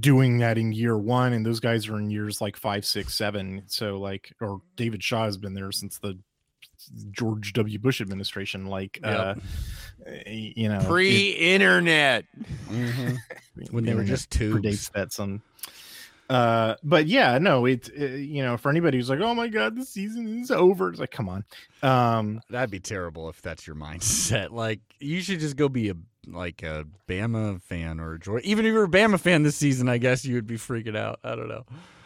doing 0.00 0.38
that 0.38 0.58
in 0.58 0.72
year 0.72 0.96
one, 0.96 1.32
and 1.32 1.44
those 1.44 1.60
guys 1.60 1.88
are 1.88 1.98
in 1.98 2.10
years 2.10 2.40
like 2.40 2.56
five, 2.56 2.84
six, 2.84 3.14
seven. 3.14 3.62
So 3.66 3.98
like, 3.98 4.32
or 4.40 4.60
David 4.76 5.02
Shaw 5.02 5.24
has 5.24 5.36
been 5.36 5.54
there 5.54 5.72
since 5.72 5.98
the 5.98 6.18
George 7.10 7.52
W. 7.52 7.78
Bush 7.78 8.00
administration, 8.00 8.66
like 8.66 8.98
yep. 9.02 9.18
uh, 9.18 9.34
you 10.26 10.68
know, 10.68 10.80
pre-internet, 10.86 12.24
mm-hmm. 12.70 13.14
when 13.70 13.84
they 13.84 13.94
were 13.94 14.04
just 14.04 14.30
two 14.30 14.56
predates 14.56 14.90
that 14.92 15.12
some. 15.12 15.42
Uh, 16.30 16.74
but 16.82 17.06
yeah, 17.06 17.36
no, 17.38 17.66
it, 17.66 17.88
it, 17.88 18.12
uh, 18.12 18.16
you 18.16 18.42
know, 18.42 18.56
for 18.56 18.70
anybody 18.70 18.96
who's 18.96 19.10
like, 19.10 19.20
oh 19.20 19.34
my 19.34 19.46
god, 19.46 19.76
the 19.76 19.84
season 19.84 20.40
is 20.40 20.50
over, 20.50 20.88
it's 20.88 20.98
like, 20.98 21.10
come 21.10 21.28
on, 21.28 21.44
um, 21.82 22.40
that'd 22.48 22.70
be 22.70 22.80
terrible 22.80 23.28
if 23.28 23.42
that's 23.42 23.66
your 23.66 23.76
mindset. 23.76 24.50
Like, 24.50 24.80
you 25.00 25.20
should 25.20 25.40
just 25.40 25.56
go 25.56 25.68
be 25.68 25.90
a 25.90 25.94
like 26.26 26.62
a 26.62 26.86
Bama 27.08 27.62
fan 27.62 28.00
or 28.00 28.14
a 28.14 28.18
Georgia. 28.18 28.46
Even 28.46 28.66
if 28.66 28.72
you're 28.72 28.84
a 28.84 28.88
Bama 28.88 29.18
fan 29.18 29.42
this 29.42 29.56
season, 29.56 29.88
I 29.88 29.98
guess 29.98 30.24
you 30.24 30.34
would 30.34 30.46
be 30.46 30.56
freaking 30.56 30.96
out. 30.96 31.20
I 31.24 31.34
don't 31.34 31.48
know. 31.48 31.64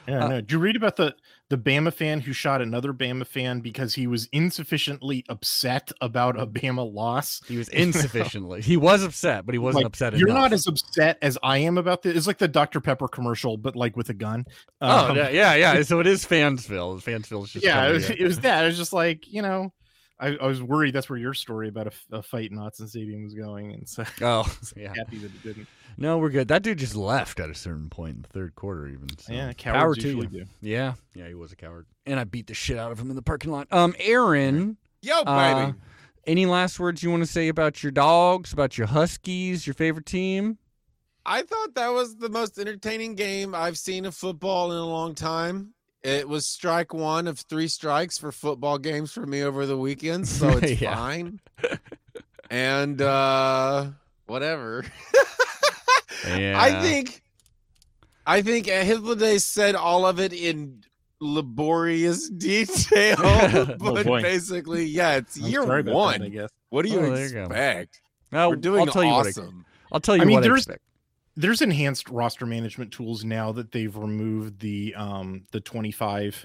Yeah, 0.08 0.24
uh, 0.24 0.28
no. 0.28 0.40
Did 0.40 0.52
you 0.52 0.58
read 0.58 0.76
about 0.76 0.96
the 0.96 1.14
the 1.50 1.58
Bama 1.58 1.92
fan 1.92 2.20
who 2.20 2.32
shot 2.32 2.62
another 2.62 2.92
Bama 2.92 3.26
fan 3.26 3.60
because 3.60 3.94
he 3.94 4.06
was 4.06 4.26
insufficiently 4.32 5.24
upset 5.28 5.92
about 6.00 6.40
a 6.40 6.46
Bama 6.46 6.90
loss? 6.90 7.42
He 7.46 7.58
was 7.58 7.68
insufficiently. 7.68 8.62
he 8.62 8.76
was 8.76 9.04
upset, 9.04 9.44
but 9.44 9.54
he 9.54 9.58
wasn't 9.58 9.84
like, 9.84 9.86
upset. 9.86 10.16
You're 10.16 10.28
enough. 10.28 10.42
not 10.42 10.52
as 10.54 10.66
upset 10.66 11.18
as 11.20 11.36
I 11.42 11.58
am 11.58 11.76
about 11.76 12.02
this. 12.02 12.16
It's 12.16 12.26
like 12.26 12.38
the 12.38 12.48
Dr 12.48 12.80
Pepper 12.80 13.08
commercial, 13.08 13.58
but 13.58 13.76
like 13.76 13.96
with 13.96 14.08
a 14.08 14.14
gun. 14.14 14.46
Oh 14.80 15.10
um, 15.10 15.16
yeah, 15.16 15.28
yeah, 15.28 15.54
yeah. 15.54 15.82
So 15.82 16.00
it 16.00 16.06
is 16.06 16.24
Fansville. 16.24 17.02
Fansville 17.02 17.44
is 17.44 17.52
just 17.52 17.64
yeah. 17.64 17.88
It 17.88 17.92
was, 17.92 18.10
it 18.10 18.22
was 18.22 18.40
that. 18.40 18.64
It 18.64 18.68
was 18.68 18.78
just 18.78 18.94
like 18.94 19.30
you 19.30 19.42
know 19.42 19.72
I, 20.20 20.36
I, 20.36 20.46
was 20.46 20.62
worried 20.62 20.94
that's 20.94 21.08
where 21.08 21.18
your 21.18 21.34
story 21.34 21.68
about 21.68 21.86
a, 21.86 22.16
a, 22.16 22.22
fight 22.22 22.50
in 22.50 22.58
Autzen 22.58 22.88
Stadium 22.88 23.22
was 23.22 23.34
going, 23.34 23.72
and 23.72 23.88
so 23.88 24.04
oh 24.22 24.44
yeah, 24.76 24.92
happy 24.94 25.18
that 25.18 25.26
it 25.26 25.42
didn't. 25.42 25.66
No, 25.96 26.18
we're 26.18 26.30
good. 26.30 26.48
That 26.48 26.62
dude 26.62 26.78
just 26.78 26.96
left 26.96 27.40
at 27.40 27.50
a 27.50 27.54
certain 27.54 27.88
point 27.88 28.16
in 28.16 28.22
the 28.22 28.28
third 28.28 28.54
quarter, 28.54 28.86
even. 28.88 29.08
So. 29.18 29.32
Yeah, 29.32 29.52
power 29.56 29.94
to 29.94 30.08
you. 30.08 30.26
Do. 30.26 30.44
Yeah, 30.60 30.94
yeah, 31.14 31.28
he 31.28 31.34
was 31.34 31.52
a 31.52 31.56
coward, 31.56 31.86
and 32.06 32.18
I 32.18 32.24
beat 32.24 32.46
the 32.46 32.54
shit 32.54 32.78
out 32.78 32.92
of 32.92 32.98
him 32.98 33.10
in 33.10 33.16
the 33.16 33.22
parking 33.22 33.50
lot. 33.50 33.68
Um, 33.70 33.94
Aaron, 33.98 34.76
yo, 35.02 35.20
uh, 35.20 35.54
baby. 35.54 35.70
Uh, 35.70 35.72
any 36.26 36.46
last 36.46 36.78
words 36.78 37.02
you 37.02 37.10
want 37.10 37.22
to 37.22 37.30
say 37.30 37.48
about 37.48 37.82
your 37.82 37.92
dogs, 37.92 38.52
about 38.52 38.76
your 38.76 38.86
Huskies, 38.86 39.66
your 39.66 39.74
favorite 39.74 40.04
team? 40.04 40.58
I 41.24 41.42
thought 41.42 41.74
that 41.74 41.88
was 41.88 42.16
the 42.16 42.28
most 42.28 42.58
entertaining 42.58 43.14
game 43.14 43.54
I've 43.54 43.78
seen 43.78 44.04
of 44.04 44.14
football 44.14 44.72
in 44.72 44.78
a 44.78 44.86
long 44.86 45.14
time. 45.14 45.74
It 46.03 46.28
was 46.28 46.46
strike 46.46 46.94
one 46.94 47.26
of 47.26 47.38
three 47.40 47.68
strikes 47.68 48.18
for 48.18 48.30
football 48.30 48.78
games 48.78 49.12
for 49.12 49.26
me 49.26 49.42
over 49.42 49.66
the 49.66 49.76
weekend, 49.76 50.28
so 50.28 50.49
it's 50.49 50.80
fine. 50.80 51.40
and 52.51 53.01
uh 53.03 53.86
whatever. 54.26 54.84
yeah. 56.26 56.61
I 56.61 56.80
think 56.82 57.22
I 58.26 58.42
think 58.42 58.66
Hythloday 58.66 59.40
said 59.40 59.74
all 59.74 60.07
of 60.07 60.20
it 60.20 60.32
in 60.32 60.84
laborious 61.20 62.28
detail, 62.28 63.16
but 63.78 64.07
oh 64.07 64.22
basically, 64.22 64.84
yeah, 64.84 65.16
it's 65.16 65.36
I'm 65.40 65.46
year 65.46 65.64
one. 65.64 66.20
That, 66.20 66.22
I 66.22 66.28
guess. 66.28 66.51
What 66.70 66.84
do 66.84 66.92
you 66.92 67.01
oh, 67.01 67.14
expect? 67.14 68.01
You 68.30 68.49
We're 68.51 68.57
doing 68.57 68.80
I'll 68.80 68.86
tell 68.86 69.05
awesome. 69.05 69.44
You 69.44 69.51
what 69.51 69.64
I, 69.90 69.94
will 69.94 70.01
tell 70.01 70.16
you 70.16 70.22
I 70.22 70.24
mean, 70.26 70.34
what 70.36 70.44
I 70.44 70.55
expect 70.55 70.82
there's 71.39 71.62
enhanced 71.62 72.09
roster 72.11 72.45
management 72.45 72.93
tools 72.93 73.24
now 73.24 73.53
that 73.53 73.70
they've 73.70 73.97
removed 73.97 74.59
the 74.59 74.93
um 74.97 75.45
the 75.53 75.61
25 75.61 76.45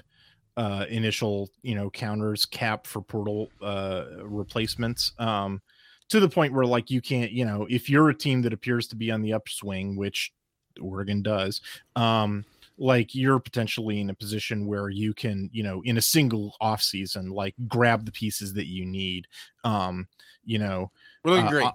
uh 0.56 0.86
initial 0.88 1.50
you 1.62 1.74
know 1.74 1.90
counters 1.90 2.46
cap 2.46 2.86
for 2.86 3.02
portal 3.02 3.50
uh 3.60 4.04
replacements 4.22 5.12
um 5.18 5.60
to 6.08 6.20
the 6.20 6.28
point 6.28 6.54
where 6.54 6.64
like 6.64 6.90
you 6.90 7.02
can't 7.02 7.32
you 7.32 7.44
know 7.44 7.66
if 7.68 7.90
you're 7.90 8.08
a 8.08 8.14
team 8.14 8.40
that 8.40 8.52
appears 8.52 8.86
to 8.86 8.94
be 8.94 9.10
on 9.10 9.20
the 9.20 9.32
upswing 9.32 9.96
which 9.96 10.32
Oregon 10.80 11.22
does 11.22 11.60
um 11.96 12.44
like 12.78 13.16
you're 13.16 13.40
potentially 13.40 14.00
in 14.00 14.10
a 14.10 14.14
position 14.14 14.64
where 14.64 14.90
you 14.90 15.12
can 15.12 15.50
you 15.52 15.64
know 15.64 15.82
in 15.84 15.98
a 15.98 16.02
single 16.02 16.54
off 16.60 16.82
season 16.82 17.30
like 17.30 17.54
grab 17.66 18.04
the 18.04 18.12
pieces 18.12 18.52
that 18.52 18.66
you 18.66 18.84
need 18.84 19.26
um 19.64 20.06
you 20.44 20.58
know 20.58 20.90
really 21.24 21.40
uh, 21.40 21.48
great 21.48 21.70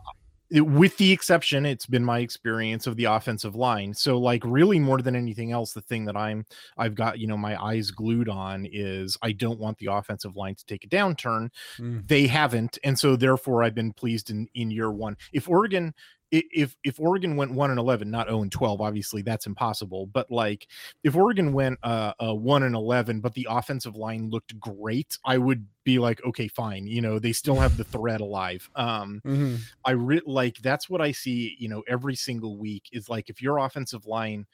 it, 0.52 0.62
with 0.62 0.98
the 0.98 1.12
exception 1.12 1.66
it's 1.66 1.86
been 1.86 2.04
my 2.04 2.20
experience 2.20 2.88
of 2.88 2.96
the 2.96 3.06
offensive 3.06 3.56
line. 3.56 3.94
So 3.94 4.18
like 4.18 4.44
really 4.46 4.80
more 4.80 5.02
than 5.02 5.16
anything 5.16 5.52
else 5.52 5.74
the 5.74 5.82
thing 5.82 6.06
that 6.06 6.18
i'm 6.18 6.46
i've 6.78 6.96
got 6.96 7.20
you 7.20 7.28
know 7.28 7.38
my 7.38 7.62
eyes 7.62 7.92
glued 7.92 8.30
on 8.30 8.68
is 8.72 9.18
i 9.22 9.32
don't 9.32 9.60
want 9.60 9.78
the 9.78 9.88
offensive 9.88 10.36
line 10.36 10.56
to 10.56 10.66
take 10.66 10.84
a 10.84 10.88
downturn. 10.88 11.50
Mm. 11.78 12.08
they 12.08 12.28
haven't 12.28 12.78
and 12.84 12.98
so 12.98 13.16
therefore 13.16 13.64
i've 13.64 13.76
been 13.76 13.94
pleased 13.94 14.30
in 14.30 14.48
in 14.56 14.72
year 14.72 14.92
one. 14.92 15.18
If 15.34 15.50
oregon 15.50 15.94
if 16.32 16.76
if 16.84 17.00
Oregon 17.00 17.36
went 17.36 17.54
one 17.54 17.72
and 17.72 17.80
eleven, 17.80 18.12
not 18.12 18.28
zero 18.28 18.42
and 18.42 18.52
twelve, 18.52 18.82
obviously 18.82 19.22
that's 19.22 19.48
impossible. 19.48 20.06
But 20.08 20.30
like 20.30 20.68
if 21.04 21.16
Oregon 21.16 21.54
went 21.54 21.80
uh, 21.84 22.14
uh 22.24 22.36
one 22.36 22.64
and 22.64 22.76
eleven, 22.76 23.20
but 23.20 23.34
the 23.34 23.48
offensive 23.50 23.96
line 23.96 24.30
looked 24.30 24.60
great, 24.60 25.18
I 25.26 25.38
would 25.38 25.66
be 25.84 26.00
like, 26.00 26.24
okay, 26.24 26.48
fine. 26.48 26.88
You 26.88 27.02
know, 27.02 27.20
they 27.20 27.34
still 27.34 27.56
have 27.56 27.78
the 27.78 27.84
threat 27.84 28.22
alive. 28.22 28.70
Um, 28.76 29.22
mm-hmm. 29.26 29.56
I 29.86 29.92
re- 29.92 30.22
like 30.26 30.58
that's 30.58 30.90
what 30.90 31.02
I 31.02 31.12
see. 31.12 31.56
You 31.60 31.70
know, 31.70 31.84
every 31.88 32.16
single 32.16 32.58
week 32.58 32.90
is 32.92 33.10
like 33.10 33.30
if 33.30 33.42
your 33.42 33.58
offensive 33.58 34.06
line 34.06 34.46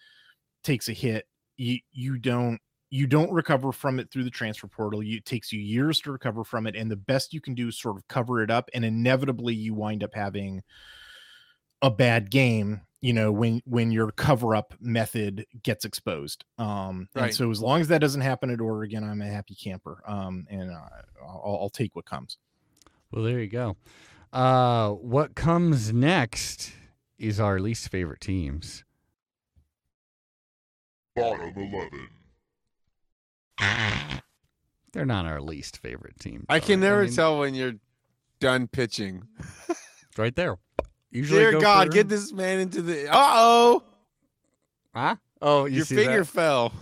takes 0.64 0.88
a 0.88 0.94
hit, 0.94 1.26
you 1.58 1.80
you 1.92 2.18
don't 2.18 2.60
you 2.90 3.08
don't 3.08 3.32
recover 3.32 3.74
from 3.74 4.00
it 4.00 4.10
through 4.12 4.24
the 4.24 4.30
transfer 4.30 4.68
portal. 4.68 5.04
You, 5.04 5.18
it 5.18 5.26
takes 5.26 5.52
you 5.52 5.60
years 5.60 6.00
to 6.02 6.12
recover 6.12 6.46
from 6.46 6.68
it, 6.68 6.76
and 6.78 6.90
the 6.90 6.96
best 6.96 7.34
you 7.34 7.42
can 7.42 7.54
do 7.54 7.68
is 7.68 7.78
sort 7.78 7.98
of 7.98 8.08
cover 8.08 8.42
it 8.42 8.50
up, 8.50 8.70
and 8.74 8.86
inevitably 8.86 9.54
you 9.54 9.74
wind 9.74 10.04
up 10.04 10.14
having 10.14 10.64
a 11.82 11.92
bad 11.92 12.32
game 12.32 12.82
you 13.02 13.14
know 13.14 13.32
when 13.32 13.62
when 13.66 13.92
your 13.92 14.12
cover 14.12 14.56
up 14.56 14.74
method 14.80 15.46
gets 15.62 15.86
exposed 15.86 16.44
um 16.58 17.08
right. 17.14 17.26
and 17.26 17.36
so 17.36 17.52
as 17.52 17.62
long 17.62 17.82
as 17.82 17.88
that 17.88 18.00
doesn't 18.00 18.22
happen 18.22 18.50
at 18.50 18.60
oregon 18.60 19.04
i'm 19.04 19.22
a 19.22 19.28
happy 19.28 19.54
camper 19.54 20.02
um 20.08 20.48
and 20.50 20.72
uh, 20.72 20.80
I'll, 21.22 21.60
I'll, 21.62 21.70
take 21.70 21.96
what 21.96 22.06
comes. 22.06 22.38
Well 23.12 23.24
there 23.24 23.40
you 23.40 23.48
go. 23.48 23.78
Uh 24.34 24.92
what 24.92 25.36
comes 25.36 25.94
next 25.94 26.74
is 27.18 27.40
our 27.40 27.60
least 27.60 27.90
favorite 27.90 28.22
teams. 28.22 28.84
Bottom 31.16 31.54
11 31.56 32.10
they're 34.92 35.06
not 35.06 35.26
our 35.26 35.40
least 35.40 35.78
favorite 35.78 36.20
team 36.20 36.46
i 36.50 36.60
can 36.60 36.82
never 36.82 37.04
I 37.04 37.06
mean, 37.06 37.14
tell 37.14 37.40
when 37.40 37.56
you're 37.56 37.76
done 38.42 38.68
pitching. 38.68 39.24
Right 40.18 40.36
there 40.36 40.58
Usually 41.12 41.40
Dear 41.40 41.60
God, 41.60 41.92
get 41.92 42.10
this 42.10 42.34
man 42.34 42.60
into 42.60 42.82
the. 42.82 43.08
Uh 43.08 43.14
oh. 43.16 43.84
Huh? 44.94 45.16
Oh, 45.42 45.66
you 45.66 45.78
your 45.78 45.86
finger 45.86 46.20
that? 46.20 46.26
fell. 46.26 46.74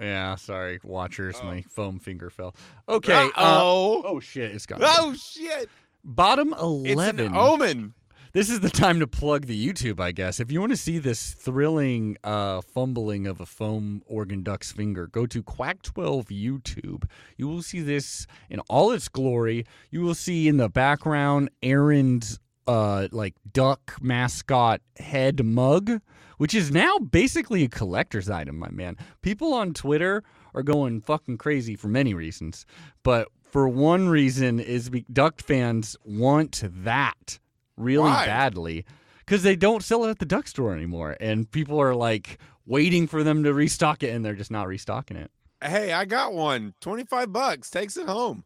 Yeah, 0.00 0.36
sorry, 0.36 0.80
watchers. 0.82 1.36
Oh. 1.42 1.46
My 1.46 1.62
foam 1.62 1.98
finger 1.98 2.30
fell. 2.30 2.54
Okay. 2.88 3.30
Oh. 3.36 4.02
Uh, 4.02 4.08
oh 4.08 4.20
shit! 4.20 4.52
It's 4.52 4.66
gone. 4.66 4.80
Oh 4.82 5.14
shit! 5.14 5.68
Bottom 6.02 6.54
eleven. 6.54 7.26
It's 7.26 7.28
an 7.28 7.36
omen. 7.36 7.94
this 8.32 8.48
is 8.48 8.60
the 8.60 8.70
time 8.70 9.00
to 9.00 9.06
plug 9.06 9.46
the 9.46 9.68
YouTube, 9.68 10.00
I 10.00 10.12
guess. 10.12 10.40
If 10.40 10.50
you 10.50 10.60
want 10.60 10.72
to 10.72 10.76
see 10.76 10.98
this 10.98 11.34
thrilling 11.34 12.16
uh, 12.24 12.62
fumbling 12.62 13.26
of 13.26 13.40
a 13.40 13.46
foam 13.46 14.02
organ 14.06 14.42
duck's 14.42 14.72
finger, 14.72 15.06
go 15.06 15.26
to 15.26 15.42
Quack12 15.42 16.26
YouTube. 16.28 17.04
You 17.36 17.48
will 17.48 17.62
see 17.62 17.80
this 17.80 18.26
in 18.48 18.60
all 18.70 18.92
its 18.92 19.08
glory. 19.08 19.66
You 19.90 20.00
will 20.00 20.14
see 20.14 20.48
in 20.48 20.56
the 20.56 20.70
background 20.70 21.50
Aaron's 21.62 22.38
uh, 22.66 23.08
like 23.12 23.34
duck 23.52 23.96
mascot 24.00 24.80
head 24.98 25.44
mug, 25.44 26.00
which 26.38 26.54
is 26.54 26.70
now 26.70 26.98
basically 26.98 27.64
a 27.64 27.68
collector's 27.68 28.30
item, 28.30 28.58
my 28.58 28.70
man. 28.70 28.96
People 29.22 29.52
on 29.54 29.74
Twitter 29.74 30.22
are 30.54 30.62
going 30.62 31.00
fucking 31.00 31.38
crazy 31.38 31.76
for 31.76 31.88
many 31.88 32.14
reasons, 32.14 32.66
but 33.02 33.28
for 33.42 33.68
one 33.68 34.08
reason 34.08 34.60
is 34.60 34.90
be- 34.90 35.04
duck 35.12 35.40
fans 35.40 35.96
want 36.04 36.62
that 36.64 37.38
really 37.76 38.04
Why? 38.10 38.26
badly 38.26 38.84
because 39.18 39.42
they 39.42 39.56
don't 39.56 39.82
sell 39.82 40.04
it 40.04 40.10
at 40.10 40.18
the 40.18 40.26
duck 40.26 40.46
store 40.48 40.72
anymore, 40.74 41.16
and 41.20 41.50
people 41.50 41.80
are 41.80 41.94
like 41.94 42.38
waiting 42.66 43.06
for 43.06 43.22
them 43.24 43.42
to 43.44 43.52
restock 43.54 44.02
it, 44.02 44.14
and 44.14 44.24
they're 44.24 44.34
just 44.34 44.50
not 44.50 44.66
restocking 44.68 45.16
it. 45.16 45.30
Hey, 45.62 45.92
I 45.92 46.04
got 46.04 46.32
one. 46.32 46.74
25 46.80 47.32
bucks. 47.32 47.70
Takes 47.70 47.96
it 47.96 48.06
home. 48.08 48.44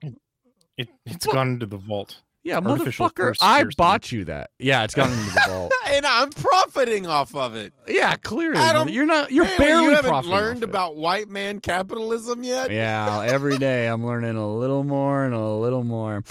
It, 0.76 0.88
it's 1.06 1.26
Well- 1.26 1.34
gone 1.36 1.48
into 1.50 1.66
the 1.66 1.76
vault. 1.76 2.22
Yeah, 2.44 2.60
motherfucker, 2.60 3.34
I 3.40 3.64
bought 3.76 4.12
you 4.12 4.26
that. 4.26 4.50
Yeah, 4.58 4.84
it's 4.84 4.94
gone 4.94 5.10
into 5.10 5.24
the 5.32 5.42
vault. 5.48 5.72
And 5.86 6.04
I'm 6.04 6.30
profiting 6.30 7.06
off 7.06 7.34
of 7.36 7.54
it. 7.54 7.72
Yeah, 7.86 8.16
clearly, 8.16 8.58
Adam, 8.58 8.88
you're 8.88 9.06
not. 9.06 9.30
You're 9.30 9.46
barely 9.58 9.84
you 9.84 9.90
haven't 9.90 10.10
profiting 10.10 10.32
learned 10.36 10.62
about 10.64 10.96
white 10.96 11.28
man 11.28 11.60
capitalism 11.60 12.42
yet? 12.42 12.70
Yeah, 12.70 13.22
every 13.26 13.58
day 13.58 13.86
I'm 13.86 14.04
learning 14.04 14.36
a 14.36 14.52
little 14.54 14.82
more 14.84 15.24
and 15.24 15.34
a 15.34 15.48
little 15.48 15.84
more. 15.84 16.24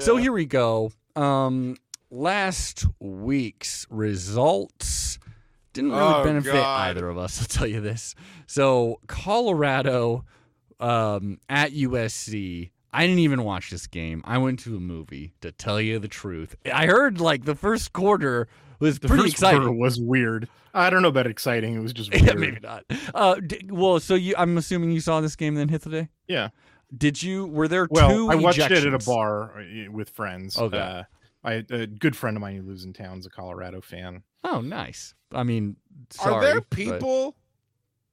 So 0.00 0.16
here 0.16 0.32
we 0.32 0.46
go. 0.46 0.90
Um, 1.16 1.76
last 2.10 2.86
week's 2.98 3.86
results 3.88 5.18
didn't 5.72 5.92
really 5.92 6.02
Oh, 6.02 6.24
benefit 6.24 6.52
God. 6.54 6.88
either 6.90 7.08
of 7.08 7.18
us. 7.18 7.40
I'll 7.40 7.46
tell 7.46 7.66
you 7.66 7.80
this. 7.80 8.14
So 8.46 9.00
Colorado 9.06 10.24
um, 10.80 11.38
at 11.48 11.72
USC. 11.72 12.70
I 12.94 13.06
didn't 13.06 13.18
even 13.20 13.42
watch 13.44 13.70
this 13.70 13.86
game. 13.86 14.22
I 14.24 14.38
went 14.38 14.60
to 14.60 14.76
a 14.76 14.80
movie. 14.80 15.32
To 15.40 15.50
tell 15.52 15.80
you 15.80 15.98
the 15.98 16.08
truth, 16.08 16.54
I 16.72 16.86
heard 16.86 17.20
like 17.20 17.44
the 17.44 17.54
first 17.54 17.92
quarter 17.92 18.48
was 18.78 18.98
The 19.00 19.08
pretty 19.08 19.24
first 19.24 19.34
exciting. 19.34 19.60
quarter 19.62 19.72
was 19.74 20.00
weird. 20.00 20.48
I 20.72 20.90
don't 20.90 21.02
know 21.02 21.08
about 21.08 21.26
exciting. 21.26 21.74
It 21.74 21.80
was 21.80 21.92
just 21.92 22.14
yeah, 22.22 22.34
maybe 22.34 22.58
not. 22.62 22.84
Uh, 23.14 23.36
d- 23.36 23.68
well, 23.70 24.00
so 24.00 24.14
you, 24.14 24.34
I'm 24.38 24.56
assuming 24.58 24.90
you 24.92 25.00
saw 25.00 25.20
this 25.20 25.36
game 25.36 25.54
then 25.54 25.68
Hythloday. 25.68 26.08
Yeah. 26.28 26.48
Did 26.96 27.22
you? 27.22 27.46
Were 27.46 27.66
there 27.68 27.86
Well, 27.90 28.08
two? 28.10 28.30
I 28.30 28.34
watched 28.36 28.58
it 28.58 28.70
at 28.72 28.94
a 28.94 28.98
bar 28.98 29.60
uh, 29.60 29.90
with 29.90 30.10
friends. 30.10 30.56
Okay. 30.58 30.78
Uh, 30.78 31.02
I, 31.42 31.64
a 31.70 31.86
good 31.86 32.16
friend 32.16 32.36
of 32.36 32.40
mine 32.40 32.56
who 32.56 32.62
lives 32.62 32.84
in 32.84 32.92
town's 32.92 33.26
a 33.26 33.30
Colorado 33.30 33.80
fan. 33.80 34.22
Oh, 34.44 34.60
nice. 34.60 35.14
I 35.32 35.42
mean, 35.42 35.76
Are 36.20 36.30
sorry, 36.30 36.46
there 36.46 36.60
but- 36.60 36.70
people 36.70 37.36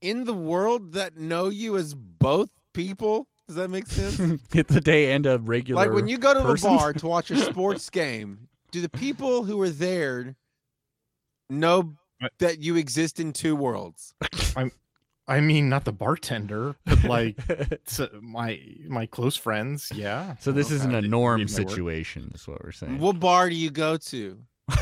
in 0.01 0.23
the 0.25 0.33
world 0.33 0.93
that 0.93 1.17
know 1.17 1.49
you 1.49 1.77
as 1.77 1.93
both 1.93 2.49
people? 2.73 3.27
Does 3.51 3.57
that 3.57 3.69
make 3.69 3.85
sense? 3.87 4.41
it's 4.53 4.73
a 4.73 4.79
day 4.79 5.11
and 5.11 5.25
a 5.25 5.37
regular? 5.37 5.83
like 5.85 5.93
when 5.93 6.07
you 6.07 6.17
go 6.17 6.33
to 6.33 6.39
person? 6.39 6.71
the 6.71 6.77
bar 6.77 6.93
to 6.93 7.05
watch 7.15 7.31
a 7.31 7.37
sports 7.37 7.89
game, 7.89 8.47
do 8.71 8.79
the 8.79 8.87
people 8.87 9.43
who 9.43 9.61
are 9.61 9.69
there 9.69 10.37
know 11.49 11.93
that 12.39 12.59
you 12.59 12.77
exist 12.77 13.19
in 13.19 13.33
two 13.33 13.53
worlds? 13.57 14.13
I 15.27 15.41
mean, 15.41 15.67
not 15.67 15.83
the 15.83 15.91
bartender, 15.91 16.75
but 16.85 17.03
like 17.03 17.37
so 17.85 18.07
my 18.21 18.57
my 18.87 19.05
close 19.05 19.35
friends. 19.35 19.91
Yeah. 19.93 20.35
so 20.39 20.53
this 20.53 20.67
Well, 20.69 20.75
isn't 20.77 20.95
a 20.95 21.01
they 21.01 21.07
norm 21.09 21.41
read 21.41 21.51
my 21.51 21.59
work. 21.59 21.69
situation. 21.69 22.31
Is 22.33 22.47
what 22.47 22.63
we're 22.63 22.71
saying. 22.71 22.99
What 22.99 23.19
bar 23.19 23.49
do 23.49 23.55
you 23.55 23.69
go 23.69 23.97
to? 23.97 24.37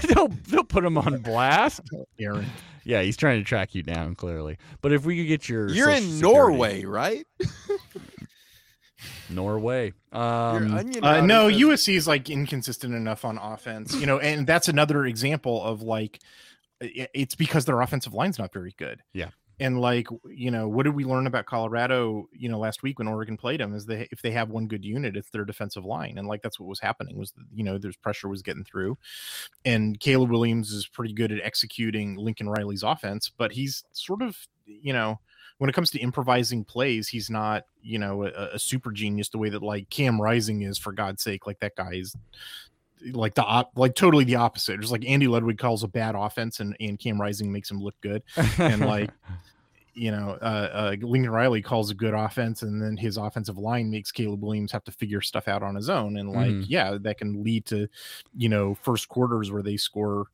they'll 0.09 0.28
they'll 0.47 0.63
put 0.63 0.86
him 0.86 0.95
on 0.97 1.17
blast. 1.20 1.82
Aaron. 2.20 2.45
yeah, 2.84 3.01
he's 3.01 3.17
trying 3.17 3.39
to 3.39 3.43
track 3.43 3.74
you 3.74 3.82
down 3.82 4.13
clearly. 4.15 4.57
But 4.82 4.91
if 4.93 5.05
we 5.05 5.17
could 5.17 5.28
get 5.28 5.49
your 5.49 5.70
You're 5.70 5.89
in 5.89 6.03
social 6.03 6.11
security- 6.13 6.22
Norway, 6.22 6.86
right? 6.86 7.26
Norway. 9.30 9.93
Um, 10.11 10.73
Uh, 11.01 11.21
no, 11.21 11.49
says- 11.49 11.59
USC 11.61 11.95
is 11.95 12.07
like 12.07 12.30
inconsistent 12.30 12.93
enough 12.93 13.25
on 13.25 13.38
offense, 13.38 13.95
you 13.95 14.05
know, 14.05 14.19
and 14.19 14.45
that's 14.47 14.67
another 14.67 15.05
example 15.05 15.63
of 15.63 15.82
like 15.82 16.19
it's 16.82 17.36
because 17.36 17.65
their 17.65 17.82
offensive 17.82 18.13
line's 18.13 18.39
not 18.39 18.53
very 18.53 18.73
good. 18.77 19.01
Yeah. 19.13 19.30
And 19.61 19.82
like, 19.82 20.07
you 20.30 20.51
know, 20.51 20.69
what 20.69 20.84
did 20.84 20.95
we 20.95 21.03
learn 21.03 21.27
about 21.27 21.45
Colorado, 21.45 22.30
you 22.32 22.47
know, 22.47 22.57
last 22.57 22.82
week 22.82 22.97
when 22.97 23.09
Oregon 23.09 23.36
played 23.36 23.59
them 23.59 23.75
is 23.75 23.86
they 23.86 24.07
if 24.09 24.21
they 24.21 24.32
have 24.32 24.49
one 24.49 24.67
good 24.67 24.86
unit, 24.86 25.17
it's 25.17 25.30
their 25.32 25.43
defensive 25.43 25.84
line. 25.84 26.17
And 26.17 26.27
like 26.27 26.41
that's 26.41 26.59
what 26.61 26.69
was 26.69 26.80
happening 26.80 27.17
was 27.17 27.34
you 27.53 27.65
know, 27.65 27.77
there's 27.77 27.97
pressure 27.97 28.30
was 28.30 28.41
getting 28.41 28.63
through. 28.63 28.97
And 29.65 29.99
Caleb 29.99 30.32
Williams 30.32 30.71
is 30.71 30.88
pretty 30.88 31.13
good 31.13 31.34
at 31.34 31.41
executing 31.43 32.15
Lincoln 32.15 32.47
Riley's 32.47 32.84
offense, 32.84 33.30
but 33.30 33.51
he's 33.51 33.84
sort 33.91 34.21
of, 34.21 34.38
you 34.65 34.93
know, 34.93 35.19
when 35.60 35.70
it 35.70 35.74
comes 35.74 35.91
to 35.91 35.99
improvising 35.99 36.66
plays, 36.66 37.07
he's 37.07 37.30
not, 37.30 37.66
you 37.82 37.99
know, 37.99 38.24
a, 38.26 38.49
a 38.53 38.60
super 38.60 38.91
genius 38.91 39.30
the 39.30 39.38
way 39.38 39.49
that 39.49 39.62
like 39.62 39.89
Cam 39.89 40.20
Rising 40.20 40.64
is. 40.64 40.78
For 40.78 40.91
God's 40.91 41.22
sake, 41.22 41.45
like 41.47 41.60
that 41.60 41.76
guy 41.76 41.91
is 41.93 42.16
like 43.12 43.34
the 43.36 43.43
op, 43.43 43.72
like 43.78 43.95
totally 43.95 44.24
the 44.24 44.36
opposite. 44.36 44.80
Just 44.82 44.91
like 44.91 45.05
Andy 45.05 45.28
Ludwig 45.28 45.57
calls 45.57 45.84
a 45.84 45.88
bad 45.88 46.16
offense, 46.16 46.60
and 46.60 46.76
and 46.80 46.99
Cam 46.99 47.22
Rising 47.22 47.51
makes 47.51 47.70
him 47.70 47.80
look 47.82 47.95
good. 48.01 48.24
and, 48.57 48.82
like, 48.82 49.12
You 49.95 50.12
know, 50.12 50.38
uh, 50.41 50.70
uh, 50.72 50.95
Lincoln 51.01 51.32
Riley 51.32 51.62
calls 51.62 51.91
a 51.91 51.93
good 51.95 52.14
offense, 52.14 52.62
and 52.62 52.82
then 52.82 52.95
his 52.95 53.18
offensive 53.18 53.57
line 53.57 53.91
makes 53.91 54.14
Caleb 54.14 54.41
Williams 54.41 54.72
have 54.72 54.84
to 54.86 54.91
figure 54.93 55.20
stuff 55.20 55.49
out 55.49 55.62
on 55.62 55.76
his 55.76 55.89
own. 55.89 56.16
And 56.16 56.32
like, 56.32 56.51
Mhm. 56.51 56.66
yeah, 56.70 56.97
that 57.01 57.18
can 57.18 57.43
lead 57.43 57.66
to, 57.66 57.89
you 58.38 58.47
know, 58.47 58.76
first 58.76 59.10
quarters 59.10 59.51
where 59.51 59.64
they 59.64 59.76
score 59.76 60.28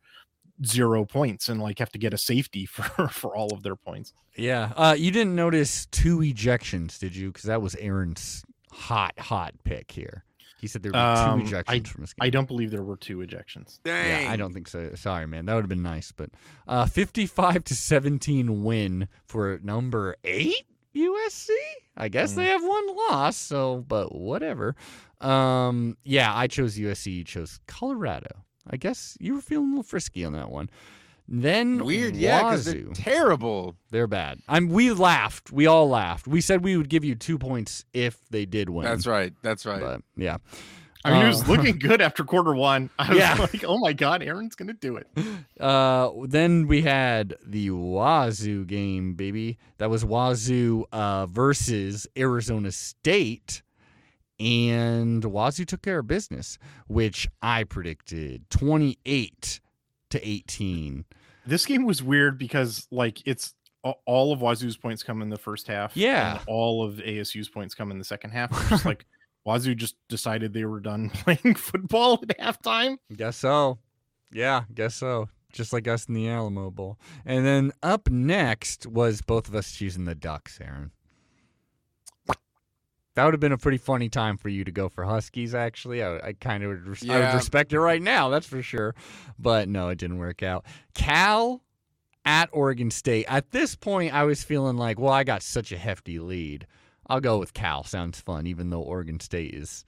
zero 0.64 1.06
points 1.06 1.50
and 1.50 1.60
like 1.62 1.80
have 1.80 1.92
to 1.92 1.98
get 2.00 2.14
a 2.14 2.18
safety 2.18 2.66
for 2.76 3.08
for 3.08 3.36
all 3.36 3.52
of 3.54 3.64
their 3.64 3.76
points. 3.76 4.14
yeah. 4.38 4.72
Uh, 4.76 4.96
you 4.98 5.12
didn't 5.12 5.36
notice 5.36 5.86
two 5.88 6.20
ejections, 6.20 7.00
did 7.00 7.16
you? 7.16 7.28
Because 7.32 7.44
that 7.46 7.62
was 7.62 7.76
Aaron's 7.76 8.44
hot 8.72 9.18
hot 9.20 9.54
pick 9.64 9.92
here. 9.92 10.24
He 10.62 10.68
said 10.68 10.82
there 10.84 10.92
be 10.94 10.98
Um, 10.98 11.46
two 11.46 11.52
ejections 11.56 11.88
from 11.88 12.02
this 12.02 12.14
game. 12.14 12.26
I 12.26 12.30
don't 12.30 12.48
believe 12.48 12.72
there 12.72 12.84
were 12.84 12.96
two 12.98 13.18
ejections. 13.18 13.80
Dang. 13.84 14.24
Yeah, 14.24 14.32
I 14.32 14.36
don't 14.36 14.54
think 14.54 14.68
so. 14.68 14.92
Sorry, 14.96 15.28
man. 15.28 15.46
That 15.46 15.54
would 15.56 15.64
have 15.64 15.70
been 15.70 15.84
nice. 15.84 16.12
But 16.12 16.30
uh, 16.68 16.86
55 16.86 17.64
to 17.66 17.76
17 17.76 18.64
win 18.64 19.08
for 19.28 19.60
number 19.62 20.16
eight 20.24 20.64
USC. 20.96 21.50
I 21.98 22.08
guess 22.08 22.32
Mm. 22.34 22.36
they 22.38 22.46
have 22.46 22.64
one 22.64 22.88
loss. 23.10 23.36
So, 23.38 23.84
but 23.88 24.16
whatever. 24.16 24.76
Um, 25.22 25.98
yeah, 26.04 26.36
I 26.36 26.48
chose 26.48 26.78
USC. 26.78 27.14
You 27.18 27.24
chose 27.26 27.60
Colorado. 27.68 28.45
I 28.70 28.78
guess 28.78 29.18
you 29.20 29.36
were 29.36 29.42
feeling 29.42 29.68
a 29.68 29.70
little 29.72 29.84
frisky 29.84 30.26
on 30.26 30.34
that 30.34 30.50
one. 30.50 30.70
Then 31.28 31.84
Weird, 31.84 32.16
yeah, 32.16 32.44
because 32.44 32.66
they're 32.66 32.84
terrible. 32.94 33.76
They're 33.90 34.06
bad. 34.08 34.40
I'm. 34.48 34.70
We 34.70 34.92
laughed. 34.92 35.52
We 35.52 35.66
all 35.66 35.90
laughed. 35.90 36.28
We 36.28 36.40
said 36.40 36.64
we 36.64 36.78
would 36.78 36.90
give 36.90 37.04
you 37.04 37.16
two 37.16 37.40
points 37.40 37.84
if 37.94 38.20
they 38.30 38.46
did 38.46 38.70
win. 38.70 38.86
That's 38.86 39.08
right. 39.08 39.34
That's 39.42 39.66
right. 39.66 39.82
But 39.82 40.02
yeah. 40.16 40.38
I 41.04 41.12
mean, 41.12 41.22
it 41.22 41.26
Uh, 41.26 41.28
was 41.30 41.48
looking 41.48 41.78
good 41.80 42.00
after 42.02 42.24
quarter 42.24 42.54
one. 42.54 42.90
I 43.00 43.10
was 43.10 43.18
Yeah. 43.18 43.36
like, 43.40 43.64
oh 43.68 43.78
my 43.80 43.94
god, 43.94 44.22
Aaron's 44.24 44.56
gonna 44.56 44.74
do 44.74 44.98
it. 44.98 45.08
Uh, 45.58 46.10
then 46.28 46.68
we 46.68 46.82
had 46.82 47.34
the 47.46 47.70
Wazoo 47.72 48.66
game, 48.66 49.14
baby. 49.14 49.58
That 49.78 49.90
was 49.90 50.04
Wazoo 50.04 50.84
uh, 50.92 51.28
versus 51.28 52.06
Arizona 52.18 52.74
State. 52.74 53.62
And 54.40 55.24
Wazoo 55.24 55.66
took 55.66 55.82
care 55.82 56.00
of 56.00 56.08
business, 56.08 56.58
which 56.88 57.28
I 57.42 57.64
predicted 57.64 58.50
28 58.50 59.60
to 60.10 60.28
18. 60.28 61.06
This 61.46 61.66
game 61.66 61.86
was 61.86 62.04
weird 62.04 62.38
because 62.38 62.88
like 62.92 63.22
it's 63.26 63.54
all 64.06 64.34
of 64.34 64.42
Wazoo's 64.42 64.78
points 64.78 65.04
come 65.04 65.22
in 65.22 65.30
the 65.30 65.38
first 65.38 65.68
half. 65.68 65.96
Yeah. 65.96 66.32
and 66.32 66.40
all 66.48 66.84
of 66.84 66.96
ASU's 66.96 67.50
points 67.50 67.76
come 67.76 67.92
in 67.92 68.00
the 68.00 68.06
second 68.06 68.32
half. 68.32 68.52
Just 68.70 68.86
like 68.86 69.06
Wazoo 69.46 69.76
just 69.76 69.96
decided 70.10 70.54
they 70.54 70.66
were 70.66 70.80
done 70.80 71.10
playing 71.14 71.56
football 71.56 72.20
at 72.24 72.38
halftime. 72.40 72.98
Guess 73.16 73.38
so. 73.38 73.78
Yeah, 74.32 74.64
guess 74.74 74.96
so. 74.96 75.30
Just 75.54 75.72
like 75.72 75.88
us 75.88 76.06
in 76.06 76.16
the 76.16 76.28
Alamo 76.28 76.72
Bowl. 76.72 77.00
And 77.26 77.46
then 77.46 77.72
up 77.82 78.10
next 78.10 78.86
was 78.88 79.22
both 79.22 79.48
of 79.48 79.56
us 79.56 79.72
choosing 79.72 80.06
the 80.06 80.16
Ducks, 80.16 80.60
Aaron. 80.60 80.92
That 83.16 83.24
would 83.24 83.34
have 83.34 83.40
been 83.40 83.52
a 83.54 83.58
pretty 83.58 83.78
funny 83.78 84.10
time 84.10 84.38
for 84.38 84.50
you 84.50 84.64
to 84.66 84.72
go 84.72 84.90
for 84.90 85.06
Huskies, 85.06 85.56
actually. 85.56 86.04
I, 86.04 86.18
I 86.18 86.34
kind 86.34 86.64
of 86.64 86.70
would, 86.70 86.88
res- 86.88 87.10
I 87.10 87.20
would 87.20 87.34
respect 87.34 87.72
it 87.74 87.80
right 87.80 88.02
now, 88.02 88.30
that's 88.30 88.46
for 88.46 88.62
sure. 88.62 88.94
But 89.40 89.70
no, 89.70 89.90
it 89.90 89.98
didn't 89.98 90.18
work 90.18 90.44
out. 90.44 90.66
Cal 90.94 91.62
at 92.26 92.50
Oregon 92.52 92.92
State. 92.92 93.26
At 93.30 93.52
this 93.52 93.76
point, 93.76 94.14
I 94.14 94.24
was 94.24 94.44
feeling 94.44 94.78
like, 94.78 95.00
well, 95.00 95.14
I 95.14 95.24
got 95.24 95.44
such 95.44 95.72
a 95.72 95.78
hefty 95.78 96.20
lead. 96.20 96.68
I'll 97.08 97.22
go 97.22 97.38
with 97.38 97.54
Cal. 97.54 97.84
Sounds 97.84 98.20
fun, 98.20 98.48
even 98.48 98.70
though 98.70 98.82
Oregon 98.82 99.20
State 99.20 99.54
is 99.54 99.86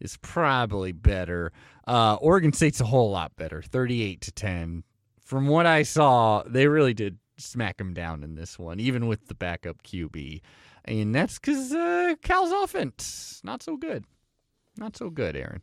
is 0.00 0.16
probably 0.18 0.92
better. 0.92 1.50
Uh, 1.86 2.16
Oregon 2.20 2.52
State's 2.52 2.80
a 2.80 2.84
whole 2.84 3.10
lot 3.10 3.34
better, 3.36 3.62
thirty-eight 3.62 4.20
to 4.22 4.32
ten. 4.32 4.84
From 5.20 5.48
what 5.48 5.66
I 5.66 5.82
saw, 5.82 6.42
they 6.46 6.68
really 6.68 6.94
did 6.94 7.18
smack 7.38 7.78
them 7.78 7.94
down 7.94 8.22
in 8.22 8.34
this 8.34 8.58
one, 8.58 8.80
even 8.80 9.06
with 9.06 9.26
the 9.28 9.34
backup 9.34 9.82
QB, 9.82 10.40
and 10.88 11.14
that's 11.14 11.38
because 11.38 11.72
uh, 11.72 12.14
Cal's 12.22 12.50
offense 12.52 13.40
not 13.44 13.62
so 13.62 13.76
good, 13.76 14.04
not 14.76 14.96
so 14.96 15.10
good, 15.10 15.36
Aaron. 15.36 15.62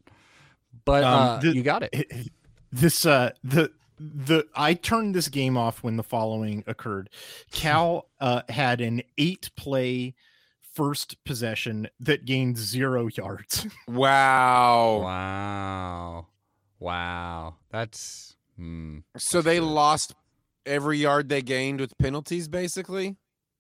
But 0.86 1.04
Um, 1.04 1.14
uh, 1.14 1.38
the- 1.40 1.54
you 1.56 1.64
got 1.64 1.84
it. 1.84 2.30
this 2.72 3.06
uh 3.06 3.32
the 3.44 3.72
the 3.98 4.46
I 4.56 4.74
turned 4.74 5.16
this 5.16 5.30
game 5.30 5.58
off 5.58 5.82
when 5.84 5.96
the 5.98 6.04
following 6.04 6.64
occurred. 6.68 7.10
Cal 7.52 8.08
uh 8.20 8.42
had 8.50 8.82
an 8.82 9.02
eight 9.18 9.50
play 9.56 10.14
first 10.74 11.24
possession 11.24 11.88
that 12.02 12.26
gained 12.26 12.58
zero 12.58 13.08
yards. 13.08 13.66
Wow. 13.88 15.00
Wow. 15.04 16.28
Wow. 16.80 17.56
That's 17.72 18.36
hmm. 18.58 19.00
So 19.18 19.42
they 19.42 19.60
lost 19.62 20.14
every 20.66 20.98
yard 20.98 21.30
they 21.30 21.42
gained 21.42 21.80
with 21.80 21.98
penalties, 21.98 22.48
basically. 22.50 23.16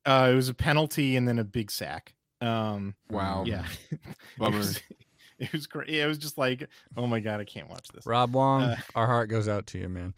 Uh 0.05 0.29
it 0.31 0.35
was 0.35 0.49
a 0.49 0.53
penalty 0.53 1.15
and 1.15 1.27
then 1.27 1.39
a 1.39 1.43
big 1.43 1.71
sack. 1.71 2.13
Um 2.41 2.95
Wow. 3.09 3.43
yeah. 3.45 3.65
it 3.91 4.53
was, 4.53 4.79
it 5.39 5.51
was 5.51 5.67
great. 5.67 5.89
It 5.89 6.05
was 6.05 6.17
just 6.17 6.37
like, 6.37 6.67
oh 6.97 7.07
my 7.07 7.19
god, 7.19 7.39
I 7.39 7.45
can't 7.45 7.69
watch 7.69 7.87
this. 7.93 8.05
Rob 8.05 8.33
Wong, 8.33 8.61
Uh, 8.63 8.77
our 8.95 9.07
heart 9.07 9.29
goes 9.29 9.47
out 9.47 9.67
to 9.67 9.79
you, 9.79 9.89
man. 9.89 10.13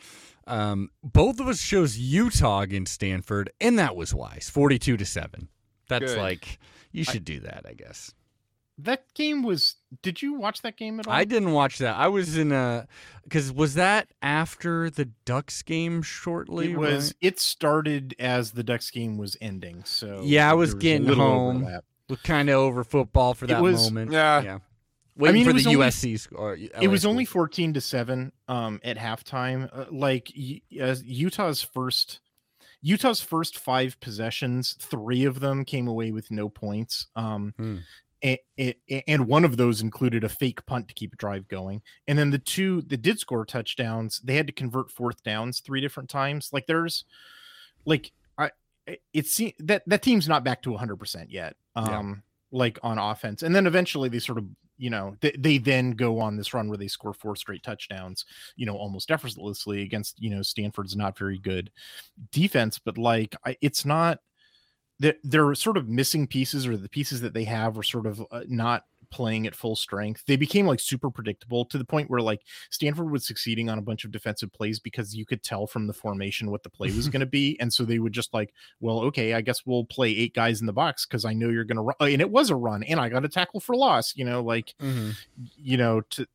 Um, 0.46 0.90
both 1.04 1.40
of 1.40 1.48
us 1.48 1.62
chose 1.62 1.98
Utah 1.98 2.62
against 2.62 2.94
Stanford, 2.94 3.50
and 3.60 3.78
that 3.80 3.96
was 3.98 4.14
wise. 4.14 4.50
Forty-two 4.50 4.96
to 4.96 5.06
seven. 5.06 5.50
That's 5.90 6.14
Good. 6.14 6.18
like 6.22 6.60
you 6.92 7.04
should 7.04 7.26
do 7.26 7.42
that, 7.42 7.66
I 7.68 7.74
guess. 7.74 8.14
That 8.80 9.06
game 9.16 9.42
was 9.42 9.76
did 10.04 10.22
you 10.22 10.34
watch 10.34 10.62
that 10.62 10.78
game 10.78 11.00
at 11.00 11.08
all? 11.08 11.14
I 11.14 11.24
didn't 11.24 11.52
watch 11.54 11.80
that. 11.80 11.96
I 11.96 12.08
was 12.10 12.38
in 12.38 12.52
a 12.52 12.88
because 13.24 13.52
was 13.52 13.74
that 13.74 14.10
after 14.22 14.90
the 14.92 15.06
Ducks 15.26 15.62
game 15.64 16.02
shortly? 16.04 16.72
it 16.74 16.78
was 16.78 17.08
right? 17.08 17.16
it 17.22 17.40
started 17.40 18.16
as 18.20 18.52
the 18.52 18.64
Ducks 18.64 18.92
game 18.92 19.18
was 19.18 19.36
ending. 19.42 19.84
So 19.86 20.22
Yeah, 20.24 20.50
I 20.50 20.54
was 20.54 20.72
there 20.74 20.80
getting 20.80 21.08
little 21.08 21.26
home. 21.26 21.58
overlap. 21.64 21.86
was 22.10 22.22
kind 22.22 22.50
of 22.50 22.56
over 22.56 22.84
football 22.84 23.34
for 23.34 23.48
that 23.48 23.62
was- 23.64 23.86
moment. 23.92 24.12
Yeah. 24.12 24.42
yeah. 24.42 24.60
Waiting 25.16 25.34
mean, 25.34 25.44
for 25.46 25.50
it 25.50 25.54
was 25.54 25.64
the 25.64 25.70
only- 25.72 25.80
USC 25.88 26.20
score. 26.20 26.56
it 26.56 26.88
was 26.90 27.04
only 27.04 27.26
14 27.26 27.74
to 27.74 27.82
7 27.82 28.32
um 28.48 28.80
at 28.84 28.98
halftime 28.98 29.68
uh, 29.74 29.86
like 29.90 30.32
y- 30.38 30.62
as 30.80 31.02
utah's 31.04 31.64
first 31.64 32.20
utah's 32.84 33.20
first 33.20 33.58
five 33.58 34.00
possessions 34.00 34.76
three 34.80 35.26
of 35.26 35.40
them 35.40 35.66
came 35.66 35.88
away 35.88 36.12
with 36.12 36.30
no 36.30 36.48
points 36.50 37.08
um 37.16 37.56
Hmm. 37.58 37.78
And 38.24 39.28
one 39.28 39.46
of 39.46 39.58
those 39.58 39.82
included 39.82 40.24
a 40.24 40.30
fake 40.30 40.66
punt 40.66 40.88
to 40.88 40.94
keep 40.94 41.14
a 41.14 41.18
drive 41.18 41.48
going. 41.48 41.82
And 42.08 42.18
then 42.18 42.32
the 42.32 42.40
two 42.40 42.82
that 42.84 43.02
did 43.02 43.20
score 43.20 43.46
touchdowns 43.46 44.20
they 44.24 44.36
had 44.36 44.48
to 44.48 44.54
convert 44.54 44.92
fourth 44.92 45.22
downs 45.24 45.60
three 45.60 45.82
different 45.82 46.10
times. 46.10 46.50
Like 46.52 46.66
there's 46.68 47.06
like 47.86 48.12
i 48.38 48.50
it- 49.14 49.28
seems 49.28 49.54
that 49.60 49.84
that 49.88 50.02
team's 50.02 50.28
not 50.28 50.44
back 50.44 50.62
to 50.64 50.70
100% 50.72 51.28
yet 51.30 51.56
Yeah. 51.76 51.98
um 52.00 52.24
like 52.52 52.80
on 52.82 52.98
offense. 52.98 53.44
And 53.44 53.54
then 53.56 53.68
eventually 53.68 54.10
they 54.10 54.20
sort 54.20 54.38
of 54.40 54.46
you 54.80 54.90
know 54.90 55.16
they, 55.22 55.32
they 55.38 55.58
then 55.58 55.92
go 55.92 56.20
on 56.20 56.38
this 56.38 56.54
run 56.54 56.70
where 56.70 56.78
they 56.78 56.88
score 56.88 57.14
four 57.14 57.36
straight 57.36 57.64
touchdowns 57.64 58.26
you 58.56 58.66
know 58.66 58.76
almost 58.78 59.10
effortlessly 59.10 59.82
against 59.82 60.22
you 60.22 60.30
know 60.30 60.42
stanford's 60.42 60.96
not 60.96 61.18
very 61.18 61.38
good 61.40 61.70
defense. 62.32 62.80
But 62.80 62.98
like 62.98 63.36
I, 63.46 63.58
it's 63.62 63.86
not 63.86 64.20
that 65.00 65.18
they're 65.24 65.54
sort 65.56 65.78
of 65.78 65.88
missing 65.88 66.28
pieces 66.28 66.66
or 66.68 66.76
the 66.78 66.90
pieces 66.90 67.22
that 67.22 67.34
they 67.34 67.44
have 67.44 67.78
are 67.78 67.84
sort 67.84 68.06
of 68.08 68.22
uh, 68.32 68.42
not 68.48 68.84
playing 69.10 69.48
at 69.48 69.56
full 69.56 69.74
strength 69.74 70.22
they 70.28 70.36
became 70.36 70.66
like 70.68 70.82
super 70.82 71.10
predictable 71.10 71.64
to 71.64 71.78
the 71.78 71.86
point 71.86 72.10
where 72.10 72.20
like 72.20 72.42
stanford 72.72 73.10
was 73.10 73.26
succeeding 73.26 73.70
on 73.70 73.78
a 73.78 73.82
bunch 73.82 74.04
of 74.04 74.12
defensive 74.12 74.52
plays 74.52 74.82
because 74.82 75.16
you 75.16 75.26
could 75.26 75.42
tell 75.42 75.66
from 75.66 75.88
the 75.88 75.94
formation 75.94 76.52
what 76.52 76.62
the 76.62 76.70
play 76.70 76.92
was 76.92 77.08
going 77.14 77.22
to 77.22 77.26
be 77.26 77.58
and 77.62 77.72
so 77.72 77.86
they 77.86 78.00
would 78.00 78.12
just 78.12 78.34
like 78.34 78.54
well 78.82 79.00
okay 79.00 79.34
i 79.34 79.40
guess 79.40 79.66
we'll 79.66 79.86
play 79.86 80.10
eight 80.10 80.34
guys 80.34 80.60
in 80.60 80.66
the 80.68 80.74
box 80.74 81.06
because 81.06 81.24
i 81.24 81.32
know 81.32 81.48
you're 81.48 81.64
going 81.64 81.78
to 81.78 81.84
run 81.84 81.96
and 82.02 82.20
it 82.20 82.30
was 82.30 82.50
a 82.50 82.56
run 82.58 82.84
and 82.84 83.00
i 83.00 83.08
got 83.08 83.24
a 83.24 83.30
tackle 83.30 83.62
for 83.62 83.78
loss 83.78 84.14
you 84.14 84.26
know 84.26 84.42
like 84.44 84.74
Mhm. 84.82 85.16
you 85.56 85.78
know 85.78 86.02
to 86.02 86.28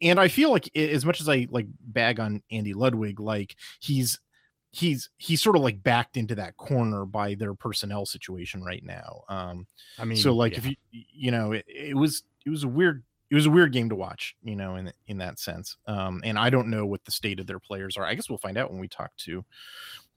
and 0.00 0.18
i 0.18 0.28
feel 0.28 0.50
like 0.50 0.74
as 0.74 1.04
much 1.04 1.20
as 1.20 1.28
i 1.28 1.46
like 1.50 1.66
bag 1.80 2.20
on 2.20 2.42
andy 2.50 2.72
ludwig 2.72 3.20
like 3.20 3.54
he's 3.80 4.18
he's 4.74 5.10
he's 5.16 5.42
sort 5.42 5.56
of 5.56 5.62
like 5.62 5.82
backed 5.82 6.16
into 6.16 6.34
that 6.34 6.56
corner 6.56 7.04
by 7.04 7.34
their 7.34 7.54
personnel 7.54 8.04
situation 8.04 8.62
right 8.62 8.84
now 8.84 9.22
um 9.28 9.66
I 9.98 10.04
mean, 10.04 10.18
so 10.18 10.34
like 10.34 10.52
yeah. 10.52 10.58
if 10.58 10.66
you 10.66 10.74
you 10.90 11.30
know 11.30 11.52
it, 11.52 11.64
it 11.68 11.96
was 11.96 12.24
it 12.44 12.50
was 12.50 12.64
a 12.64 12.68
weird 12.68 13.04
it 13.30 13.34
was 13.34 13.46
a 13.46 13.50
weird 13.50 13.72
game 13.72 13.88
to 13.88 13.94
watch 13.94 14.36
you 14.42 14.56
know 14.56 14.76
in 14.76 14.92
in 15.06 15.18
that 15.18 15.38
sense 15.38 15.76
um 15.86 16.20
and 16.24 16.38
i 16.38 16.50
don't 16.50 16.68
know 16.68 16.86
what 16.86 17.04
the 17.04 17.10
state 17.10 17.40
of 17.40 17.46
their 17.46 17.60
players 17.60 17.96
are 17.96 18.04
i 18.04 18.14
guess 18.14 18.28
we'll 18.28 18.38
find 18.38 18.58
out 18.58 18.70
when 18.70 18.80
we 18.80 18.88
talk 18.88 19.14
to 19.16 19.44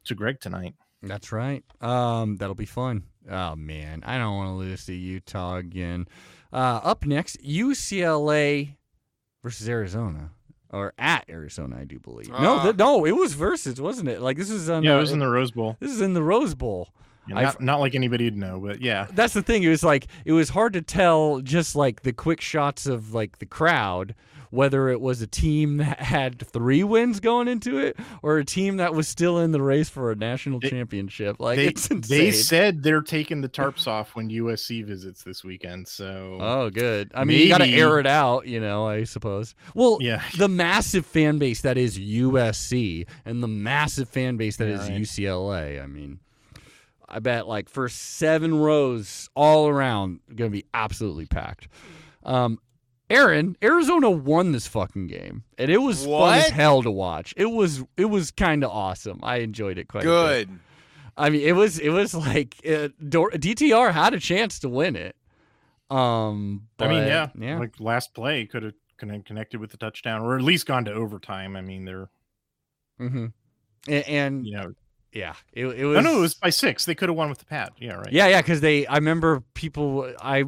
to 0.03 0.15
greg 0.15 0.39
tonight 0.39 0.73
That's 1.03 1.31
right. 1.31 1.63
Um, 1.81 2.37
that'll 2.37 2.55
be 2.55 2.65
fun. 2.65 3.03
Oh 3.29 3.55
man, 3.55 4.03
I 4.05 4.17
don't 4.17 4.35
want 4.35 4.49
to 4.49 4.53
lose 4.53 4.85
to 4.85 4.93
Utah 4.93 5.57
again. 5.57 6.07
Uh, 6.51 6.79
up 6.83 7.05
next, 7.05 7.41
UCLA 7.43 8.75
versus 9.43 9.69
Arizona, 9.69 10.31
or 10.71 10.93
at 10.97 11.25
Arizona, 11.29 11.77
I 11.79 11.83
do 11.85 11.99
believe. 11.99 12.29
no, 12.29 12.35
Ah. 12.59 12.63
th- 12.63 12.75
no, 12.75 13.05
it 13.05 13.11
was 13.13 13.33
versus, 13.33 13.79
wasn't 13.79 14.09
it? 14.09 14.21
Like 14.21 14.37
this 14.37 14.49
is 14.49 14.69
on. 14.69 14.83
yeah 14.83 14.93
uh, 14.93 14.97
it 14.97 15.01
was 15.01 15.11
in 15.11 15.19
the 15.19 15.27
rose 15.29 15.51
bowl 15.51 15.77
This 15.79 15.91
is 15.91 16.01
in 16.01 16.13
the 16.13 16.23
Rose 16.23 16.55
Bowl. 16.55 16.89
Yeah, 17.29 17.41
not, 17.41 17.61
not 17.61 17.79
like 17.81 17.93
anybody'd 17.93 18.37
know 18.37 18.57
but 18.59 18.79
yeah 18.81 19.07
That's 19.11 19.33
the 19.33 19.41
thing. 19.41 19.61
It 19.63 19.69
was 19.69 19.83
like 19.83 20.07
it 20.25 20.31
was 20.31 20.49
hard 20.49 20.71
to 20.73 20.81
tell 20.81 21.41
just 21.41 21.75
like 21.75 22.03
the 22.03 22.13
quick 22.13 22.39
shots 22.39 22.85
of 22.85 23.13
like 23.13 23.39
the 23.39 23.45
crowd 23.45 24.15
whether 24.49 24.89
it 24.89 25.01
was 25.01 25.21
a 25.21 25.27
team 25.27 25.77
that 25.77 25.99
had 26.01 26.39
three 26.47 26.83
wins 26.83 27.19
going 27.19 27.47
into 27.47 27.77
it 27.77 27.97
or 28.21 28.37
a 28.37 28.45
team 28.45 28.77
that 28.77 28.93
was 28.93 29.07
still 29.07 29.39
in 29.39 29.51
the 29.51 29.61
race 29.61 29.89
for 29.89 30.11
a 30.11 30.15
national 30.15 30.59
They- 30.59 30.69
championship. 30.69 31.37
Like 31.39 31.57
they, 31.57 31.67
it's 31.67 31.87
insane. 31.87 32.17
they 32.19 32.31
said 32.31 32.83
they're 32.83 33.01
taking 33.01 33.41
the 33.41 33.49
tarps 33.57 33.87
off 33.87 34.15
when 34.15 34.29
USC 34.29 34.85
visits 34.85 35.23
this 35.23 35.43
weekend. 35.43 35.87
So 35.87 36.37
Oh, 36.39 36.69
good. 36.69 37.11
I 37.13 37.23
mean, 37.23 37.39
you 37.41 37.49
got 37.49 37.59
to 37.59 37.69
air 37.69 37.99
it 37.99 38.07
out, 38.07 38.47
you 38.47 38.59
know, 38.59 38.87
I 38.87 39.03
suppose. 39.03 39.55
Well, 39.75 39.97
yeah, 40.01 40.21
the 40.37 40.47
massive 40.49 41.05
fan 41.05 41.37
base 41.37 41.61
that 41.61 41.77
is 41.77 41.97
USC 41.99 43.07
and 43.25 43.41
the 43.43 43.47
massive 43.47 44.09
fan 44.09 44.37
base 44.37 44.57
that 44.57 44.67
Yeah, 44.67 44.75
is 44.81 44.89
right. 44.89 45.01
UCLA. 45.01 45.83
I 45.83 45.87
mean, 45.87 46.19
I 47.09 47.19
bet 47.19 47.47
like 47.47 47.69
first 47.69 47.97
seven 48.17 48.55
rows 48.59 49.29
all 49.35 49.67
around 49.67 50.19
going 50.35 50.51
to 50.51 50.55
be 50.57 50.65
absolutely 50.73 51.25
packed. 51.25 51.67
Um, 52.23 52.59
Aaron, 53.09 53.55
Arizona 53.63 54.09
won 54.09 54.51
this 54.51 54.67
fucking 54.67 55.07
game, 55.07 55.43
and 55.57 55.71
it 55.71 55.77
was 55.77 56.05
fun 56.05 56.39
as 56.39 56.49
hell 56.49 56.83
to 56.83 56.91
watch. 56.91 57.33
It 57.37 57.45
was 57.45 57.83
it 57.95 58.05
was 58.05 58.31
kind 58.31 58.63
of 58.63 58.71
awesome. 58.71 59.19
I 59.23 59.37
enjoyed 59.37 59.77
it 59.77 59.87
quite 59.87 60.03
a 60.03 60.07
bit. 60.07 60.47
Good. 60.47 60.59
I 61.15 61.29
mean, 61.29 61.41
it 61.41 61.53
was 61.53 61.79
it 61.79 61.89
was 61.89 62.13
like 62.13 62.55
uh, 62.65 62.89
DTR 62.99 63.93
had 63.93 64.13
a 64.13 64.19
chance 64.19 64.59
to 64.59 64.69
win 64.69 64.95
it. 64.95 65.15
Um, 65.89 66.67
I 66.79 66.87
mean, 66.89 67.07
yeah, 67.07 67.29
yeah. 67.39 67.59
like 67.59 67.79
last 67.79 68.13
play 68.13 68.45
could 68.45 68.63
have 68.63 68.73
connected 68.97 69.61
with 69.61 69.71
the 69.71 69.77
touchdown, 69.77 70.21
or 70.21 70.35
at 70.35 70.41
least 70.41 70.65
gone 70.65 70.83
to 70.85 70.91
overtime. 70.91 71.55
I 71.55 71.61
mean, 71.61 71.85
they're 71.85 72.09
Mm-hmm. 72.99 73.25
And, 73.87 74.07
and 74.07 74.45
you 74.45 74.55
know, 74.55 74.73
yeah, 75.13 75.35
it, 75.53 75.65
it 75.65 75.85
was. 75.85 75.97
oh 75.97 76.01
no, 76.01 76.17
it 76.17 76.21
was 76.21 76.33
by 76.33 76.49
six. 76.49 76.85
They 76.85 76.95
could 76.95 77.09
have 77.09 77.17
won 77.17 77.29
with 77.29 77.39
the 77.39 77.45
pad. 77.45 77.71
Yeah, 77.79 77.93
right. 77.93 78.11
Yeah, 78.11 78.27
yeah, 78.27 78.41
because 78.41 78.61
they. 78.61 78.85
I 78.87 78.95
remember 78.95 79.41
people. 79.53 80.11
I 80.21 80.45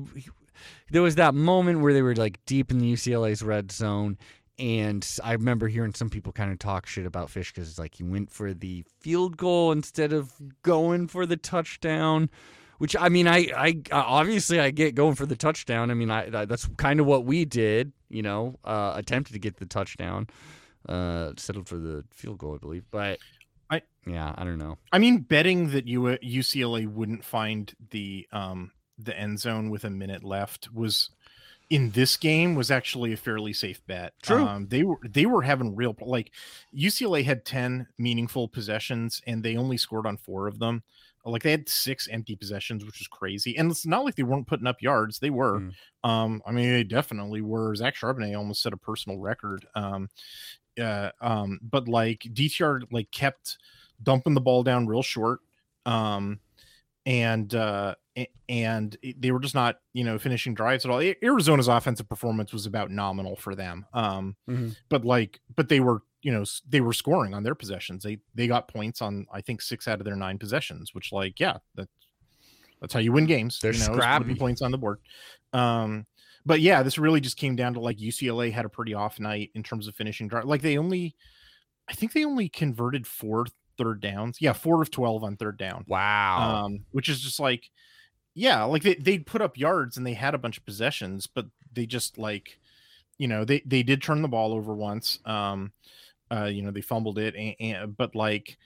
there 0.92 1.02
was 1.02 1.16
that 1.16 1.34
moment 1.36 1.82
where 1.82 1.94
they 1.94 2.02
were 2.02 2.16
like 2.16 2.44
deep 2.46 2.72
in 2.72 2.80
the 2.80 2.94
UCLA's 2.94 3.44
red 3.44 3.72
zone, 3.72 4.18
and 4.58 5.08
I 5.24 5.34
remember 5.34 5.68
hearing 5.68 5.94
some 5.94 6.10
people 6.10 6.32
kind 6.34 6.52
of 6.52 6.60
talk 6.60 6.86
shit 6.86 7.06
about 7.06 7.30
Fisch 7.30 7.54
because 7.54 7.70
it's 7.70 7.80
like 7.80 7.96
he 7.96 8.04
went 8.04 8.30
for 8.32 8.54
the 8.54 8.84
field 9.00 9.38
goal 9.38 9.72
instead 9.72 10.12
of 10.14 10.34
going 10.64 11.08
for 11.08 11.26
the 11.26 11.38
touchdown. 11.38 12.30
Which 12.80 12.96
I 12.98 13.10
mean, 13.10 13.28
I, 13.28 13.48
I 13.58 13.82
obviously 13.92 14.58
I 14.60 14.72
get 14.72 14.96
going 14.96 15.16
for 15.16 15.26
the 15.26 15.36
touchdown. 15.36 15.92
I 15.92 15.96
mean, 15.96 16.10
I 16.10 16.30
that- 16.30 16.48
that's 16.50 16.66
kind 16.78 17.00
of 17.02 17.06
what 17.06 17.26
we 17.26 17.44
did. 17.46 17.92
You 18.10 18.22
know, 18.22 18.56
uh, 18.64 18.94
attempted 18.96 19.34
to 19.34 19.40
get 19.40 19.58
the 19.58 19.66
touchdown, 19.66 20.28
uh, 20.88 21.34
settled 21.38 21.68
for 21.68 21.78
the 21.78 22.06
field 22.12 22.38
goal, 22.40 22.56
I 22.56 22.58
believe. 22.58 22.86
But 22.90 23.20
I- 23.70 23.82
yeah, 24.08 24.34
I 24.38 24.44
don't 24.46 24.58
know. 24.58 24.78
I 24.94 24.98
mean, 25.00 25.20
betting 25.20 25.72
that 25.72 25.88
you 25.88 26.02
UCLA 26.24 26.88
wouldn't 26.88 27.24
find 27.26 27.74
the 27.92 28.28
um 28.32 28.72
the 29.02 29.18
end 29.18 29.40
zone 29.40 29.70
with 29.70 29.84
a 29.84 29.90
minute 29.90 30.24
left 30.24 30.72
was 30.74 31.10
in 31.70 31.92
this 31.92 32.18
game 32.18 32.56
was 32.56 32.72
actually 32.72 33.14
a 33.14 33.18
fairly 33.18 33.54
safe 33.54 33.86
bet. 33.86 34.14
True. 34.24 34.44
Um, 34.44 34.68
they 34.68 34.84
were 34.84 34.98
they 35.04 35.26
were 35.26 35.44
having 35.44 35.76
real 35.76 35.96
like 36.02 36.32
UCLA 36.76 37.24
had 37.24 37.46
ten 37.46 37.88
meaningful 37.98 38.48
possessions 38.48 39.22
and 39.28 39.44
they 39.44 39.56
only 39.56 39.78
scored 39.78 40.08
on 40.08 40.18
four 40.18 40.48
of 40.48 40.60
them. 40.60 40.84
Like 41.26 41.44
they 41.44 41.52
had 41.52 41.70
six 41.70 42.08
empty 42.08 42.36
possessions, 42.36 42.86
which 42.86 43.02
is 43.02 43.08
crazy. 43.08 43.56
And 43.58 43.70
it's 43.70 43.86
not 43.86 44.04
like 44.04 44.16
they 44.16 44.24
weren't 44.24 44.48
putting 44.48 44.66
up 44.66 44.82
yards; 44.82 45.20
they 45.20 45.30
were. 45.30 45.60
Mm. 45.60 45.74
Um, 46.10 46.42
I 46.46 46.52
mean, 46.52 46.72
they 46.72 46.84
definitely 46.84 47.42
were. 47.42 47.76
Zach 47.76 47.96
Charbonnet 47.96 48.36
almost 48.36 48.64
set 48.64 48.74
a 48.74 48.78
personal 48.78 49.20
record. 49.20 49.68
Um, 49.76 50.10
uh, 50.82 51.12
um, 51.22 51.60
but 51.62 51.88
like 51.88 52.22
DTR 52.22 52.84
like 52.90 53.12
kept 53.12 53.58
dumping 54.02 54.34
the 54.34 54.42
ball 54.42 54.64
down 54.64 54.88
real 54.88 55.04
short. 55.04 55.42
Um, 55.86 56.40
and 57.06 57.56
uh 57.56 57.96
and 58.48 58.98
they 59.18 59.32
were 59.32 59.40
just 59.40 59.56
not 59.56 59.80
you 59.94 60.04
know 60.04 60.18
finishing 60.18 60.54
drives 60.54 60.86
at 60.86 60.92
all 60.92 61.02
arizona's 61.24 61.68
offensive 61.68 62.08
performance 62.10 62.52
was 62.54 62.66
about 62.66 62.90
nominal 62.92 63.36
for 63.36 63.56
them 63.56 63.86
um 63.94 64.36
Mhm. 64.50 64.76
but 64.90 65.06
like 65.06 65.40
but 65.56 65.70
they 65.70 65.80
were 65.80 66.02
you 66.22 66.32
know 66.32 66.44
they 66.68 66.82
were 66.82 66.94
scoring 66.94 67.34
on 67.34 67.44
their 67.44 67.56
possessions 67.56 68.04
they 68.04 68.18
they 68.36 68.48
got 68.48 68.68
points 68.68 69.02
on 69.02 69.26
i 69.34 69.42
think 69.42 69.62
six 69.62 69.88
out 69.88 70.00
of 70.00 70.06
their 70.06 70.16
nine 70.16 70.38
possessions 70.38 70.94
which 70.94 71.12
like 71.12 71.40
yeah 71.40 71.58
that's 71.76 71.92
that's 72.82 72.94
how 72.94 73.00
you 73.00 73.12
win 73.12 73.26
games 73.26 73.60
They're 73.60 73.74
you 73.74 73.80
know, 73.88 73.94
scrappy. 73.94 74.36
points 74.36 74.62
on 74.62 74.72
the 74.72 74.78
board 74.78 75.00
um 75.54 76.06
but 76.46 76.62
yeah, 76.62 76.82
this 76.84 76.98
really 76.98 77.20
just 77.20 77.36
came 77.38 77.56
down 77.58 77.74
to 77.74 77.82
like 77.82 77.98
UCLA 77.98 78.52
had 78.52 78.64
a 78.66 78.70
pretty 78.70 78.94
off 78.94 79.20
night 79.20 79.52
in 79.56 79.62
terms 79.62 79.88
of 79.88 79.94
finishing 79.96 80.30
drive. 80.30 80.46
Like 80.46 80.62
they 80.62 80.78
only, 80.78 81.14
I 81.88 81.94
think 81.94 82.14
they 82.14 82.24
only 82.24 82.48
converted 82.48 83.06
four 83.06 83.46
third 83.78 84.00
downs. 84.02 84.38
Yeah, 84.40 84.54
four 84.54 84.82
of 84.82 84.90
twelve 84.90 85.24
on 85.24 85.36
third 85.36 85.58
down. 85.58 85.84
Wow. 85.86 86.64
Um, 86.66 86.86
which 86.92 87.10
is 87.10 87.20
just 87.20 87.42
like, 87.42 87.70
yeah, 88.40 88.64
like 88.64 88.84
they 88.84 88.96
they'd 88.96 89.26
put 89.26 89.42
up 89.42 89.58
yards 89.58 89.98
and 89.98 90.08
they 90.08 90.14
had 90.14 90.34
a 90.34 90.38
bunch 90.38 90.58
of 90.58 90.66
possessions, 90.66 91.28
but 91.28 91.48
they 91.74 91.86
just 91.86 92.18
like, 92.18 92.58
you 93.18 93.28
know, 93.28 93.44
they 93.44 93.62
they 93.66 93.84
did 93.84 94.02
turn 94.02 94.22
the 94.22 94.30
ball 94.30 94.54
over 94.54 94.74
once. 94.74 95.20
Um, 95.26 95.74
uh, 96.32 96.46
you 96.46 96.62
know, 96.62 96.72
they 96.72 96.80
fumbled 96.80 97.20
it, 97.20 97.36
and, 97.36 97.56
and 97.60 97.98
but 97.98 98.16
like, 98.16 98.58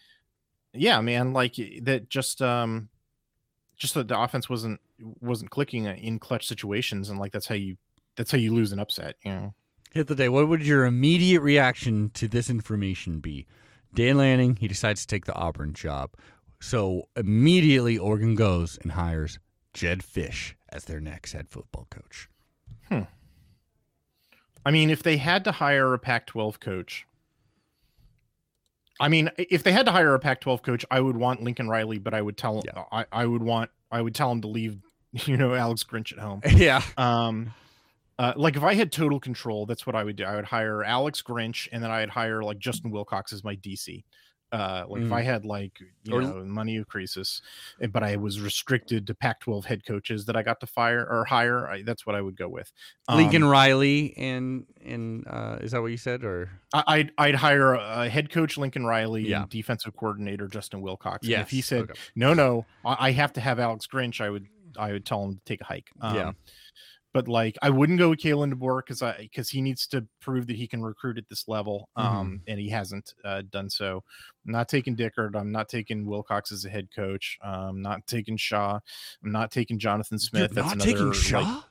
yeah, 0.74 1.02
man, 1.02 1.34
like 1.34 1.56
that 1.82 2.08
just 2.08 2.40
um, 2.40 2.90
just 3.76 3.96
that 3.96 4.08
the 4.08 4.20
offense 4.20 4.48
wasn't 4.48 4.80
wasn't 5.20 5.50
clicking 5.50 5.86
in 5.86 6.20
clutch 6.20 6.46
situations, 6.46 7.10
and 7.10 7.18
like 7.18 7.32
that's 7.32 7.48
how 7.48 7.56
you 7.56 7.78
that's 8.16 8.32
how 8.32 8.38
you 8.38 8.54
lose 8.54 8.74
an 8.74 8.80
upset. 8.80 9.16
You 9.26 9.32
know. 9.32 9.54
Hythloday. 9.96 10.30
What 10.30 10.50
would 10.50 10.64
your 10.64 10.86
immediate 10.86 11.42
reaction 11.42 12.12
to 12.14 12.28
this 12.28 12.48
information 12.48 13.22
be? 13.22 13.48
Dan 13.92 14.18
Lanning, 14.18 14.56
he 14.56 14.68
decides 14.68 15.02
to 15.02 15.08
take 15.08 15.26
the 15.26 15.34
Auburn 15.34 15.74
job. 15.74 16.12
So 16.62 17.10
immediately 17.16 17.98
Oregon 17.98 18.36
goes 18.36 18.78
and 18.84 18.92
hires 18.92 19.40
Jedd 19.74 20.04
Fisch 20.04 20.54
as 20.70 20.86
their 20.86 21.00
next 21.00 21.34
head 21.34 21.50
football 21.50 21.88
coach. 21.90 22.30
Hmm. 22.90 23.02
I 24.66 24.72
mean, 24.72 24.90
if 24.90 25.04
they 25.04 25.18
had 25.18 25.44
to 25.44 25.52
hire 25.52 25.94
a 25.94 26.00
Pac-12 26.00 26.60
coach, 26.60 27.06
I 29.00 29.10
mean, 29.10 29.30
if 29.38 29.64
they 29.64 29.72
had 29.72 29.86
to 29.88 29.92
hire 29.92 30.14
a 30.14 30.20
Pac-12 30.20 30.64
coach, 30.64 30.86
I 30.90 31.02
would 31.02 31.18
want 31.18 31.44
Lincoln 31.44 31.68
Riley, 31.68 31.98
but 31.98 32.14
I 32.14 32.22
would 32.22 32.38
tell 32.38 32.62
Yeah. 32.66 32.84
I, 32.92 33.06
I 33.12 33.26
would 33.26 33.44
want 33.44 33.72
I 33.92 34.02
would 34.02 34.16
tell 34.16 34.32
him 34.32 34.42
to 34.42 34.48
leave, 34.48 34.80
you 35.12 35.38
know, 35.38 35.54
Alex 35.54 35.84
Grinch 35.84 36.12
at 36.14 36.20
home. 36.20 36.42
yeah. 36.56 36.82
Um, 36.98 37.54
uh, 38.20 38.34
like 38.36 38.56
if 38.56 38.64
I 38.64 38.76
had 38.76 38.92
total 38.92 39.20
control, 39.20 39.66
that's 39.66 39.86
what 39.86 39.96
I 39.96 40.04
would 40.04 40.16
do. 40.16 40.24
I 40.24 40.36
would 40.36 40.46
hire 40.46 40.84
Alex 40.84 41.22
Grinch, 41.22 41.68
and 41.72 41.84
then 41.84 41.92
I'd 41.92 42.10
hire 42.10 42.44
like 42.44 42.60
Justin 42.60 42.92
Wilcox 42.92 43.34
as 43.34 43.44
my 43.44 43.56
DC. 43.56 44.04
Uh, 44.54 44.86
like 44.88 45.02
if 45.02 45.08
Mm. 45.10 45.14
I 45.14 45.22
had 45.24 45.46
like 45.46 45.80
you 46.04 46.14
Or- 46.14 46.22
know 46.22 46.46
money 46.46 46.78
of 46.78 46.88
crisis, 46.88 47.42
eh, 47.82 47.88
but 47.88 48.04
I 48.04 48.18
was 48.18 48.40
restricted 48.40 49.08
to 49.08 49.16
Pac-12 49.16 49.66
head 49.66 49.84
coaches 49.84 50.26
that 50.26 50.36
I 50.36 50.44
got 50.44 50.60
to 50.60 50.68
fire 50.68 51.04
or 51.10 51.26
hire, 51.26 51.68
I, 51.68 51.82
that's 51.82 52.06
what 52.06 52.16
I 52.16 52.22
would 52.22 52.36
go 52.38 52.48
with. 52.48 52.72
Lincoln 53.10 53.42
Um, 53.44 53.50
Riley 53.50 54.14
and 54.16 54.68
and 54.86 55.26
uh, 55.28 55.58
is 55.62 55.72
that 55.72 55.82
what 55.82 55.88
you 55.90 55.98
said 55.98 56.24
or 56.24 56.52
I- 56.72 56.84
I'd 56.88 57.12
I'd 57.18 57.36
hire 57.36 57.74
a, 57.74 58.08
head 58.10 58.30
coach 58.30 58.56
Lincoln 58.58 58.86
Riley 58.86 59.28
Yeah. 59.28 59.42
and 59.42 59.50
defensive 59.50 59.96
coordinator 59.98 60.48
Justin 60.48 60.82
Wilcox. 60.82 61.26
And 61.28 61.42
if 61.42 61.50
he 61.50 61.62
said 61.62 61.82
okay. 61.90 62.00
no, 62.16 62.36
no, 62.36 62.66
I, 62.86 63.08
I 63.08 63.12
have 63.14 63.34
to 63.34 63.42
have 63.42 63.58
Alex 63.60 63.88
Grinch, 63.88 64.22
I 64.22 64.30
would 64.30 64.46
I 64.78 64.92
would 64.92 65.06
tell 65.06 65.24
him 65.24 65.36
to 65.36 65.42
take 65.46 65.62
a 65.62 65.66
hike. 65.66 65.90
Yeah. 66.02 66.32
Um, 67.14 67.22
but 67.22 67.28
like 67.28 67.58
I 67.62 67.70
wouldn't 67.70 68.00
go 68.00 68.10
with 68.10 68.20
Kalen 68.20 68.54
DeBoer 68.54 68.82
because 68.86 69.02
I 69.02 69.18
because 69.18 69.50
he 69.50 69.62
needs 69.62 69.88
to 69.88 70.06
prove 70.20 70.48
that 70.48 70.56
he 70.56 70.68
can 70.68 70.82
recruit 70.82 71.18
at 71.18 71.30
this 71.30 71.48
level. 71.48 71.90
Mm-hmm. 71.98 72.18
Um, 72.18 72.42
and 72.48 72.60
he 72.60 72.70
hasn't 72.70 73.14
uh, 73.24 73.44
done 73.52 73.70
so. 73.70 74.04
I'm 74.46 74.52
not 74.52 74.68
taking 74.68 74.96
Dickert. 74.96 75.36
I'm 75.36 75.52
not 75.52 75.70
taking 75.70 76.06
Wilcox 76.06 76.52
as 76.52 76.66
a 76.66 76.70
head 76.70 76.90
coach. 76.96 77.38
I'm 77.42 77.82
not 77.82 78.06
taking 78.08 78.38
Shaw. 78.38 78.80
I'm 79.24 79.32
not 79.32 79.52
taking 79.52 79.80
Jonathan 79.80 80.20
Smith. 80.20 80.54
You're 80.54 80.64
That's 80.64 80.76
not 80.76 80.86
another 80.86 80.92
taking 80.92 81.08
like, 81.08 81.16
Shaw? 81.16 81.64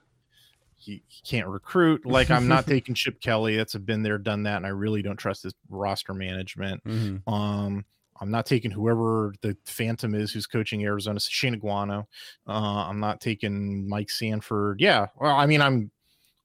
he, 0.82 1.02
he 1.06 1.22
can't 1.24 1.46
recruit. 1.46 2.04
Like 2.04 2.30
I'm 2.30 2.48
not 2.48 2.66
taking 2.68 2.94
Chip 2.94 3.20
Kelly. 3.20 3.56
That's 3.56 3.74
been 3.76 4.02
there, 4.02 4.18
done 4.18 4.44
that, 4.44 4.56
and 4.56 4.66
I 4.66 4.70
really 4.70 5.02
don't 5.02 5.16
trust 5.16 5.44
his 5.44 5.54
roster 5.68 6.14
management. 6.14 6.82
Mhm. 6.84 7.22
Um, 7.32 7.84
I'm 8.22 8.30
not 8.30 8.46
taking 8.46 8.70
whoever 8.70 9.34
the 9.42 9.56
Phantom 9.66 10.14
is 10.14 10.30
who's 10.32 10.46
coaching 10.46 10.84
Arizona, 10.84 11.18
Shane 11.18 11.60
Aguano. 11.60 12.04
Uh, 12.46 12.52
I'm 12.88 13.00
not 13.00 13.20
taking 13.20 13.88
Mike 13.88 14.10
Sanford. 14.10 14.80
Yeah, 14.80 15.08
well, 15.20 15.34
I 15.34 15.46
mean, 15.46 15.60
I'm 15.60 15.90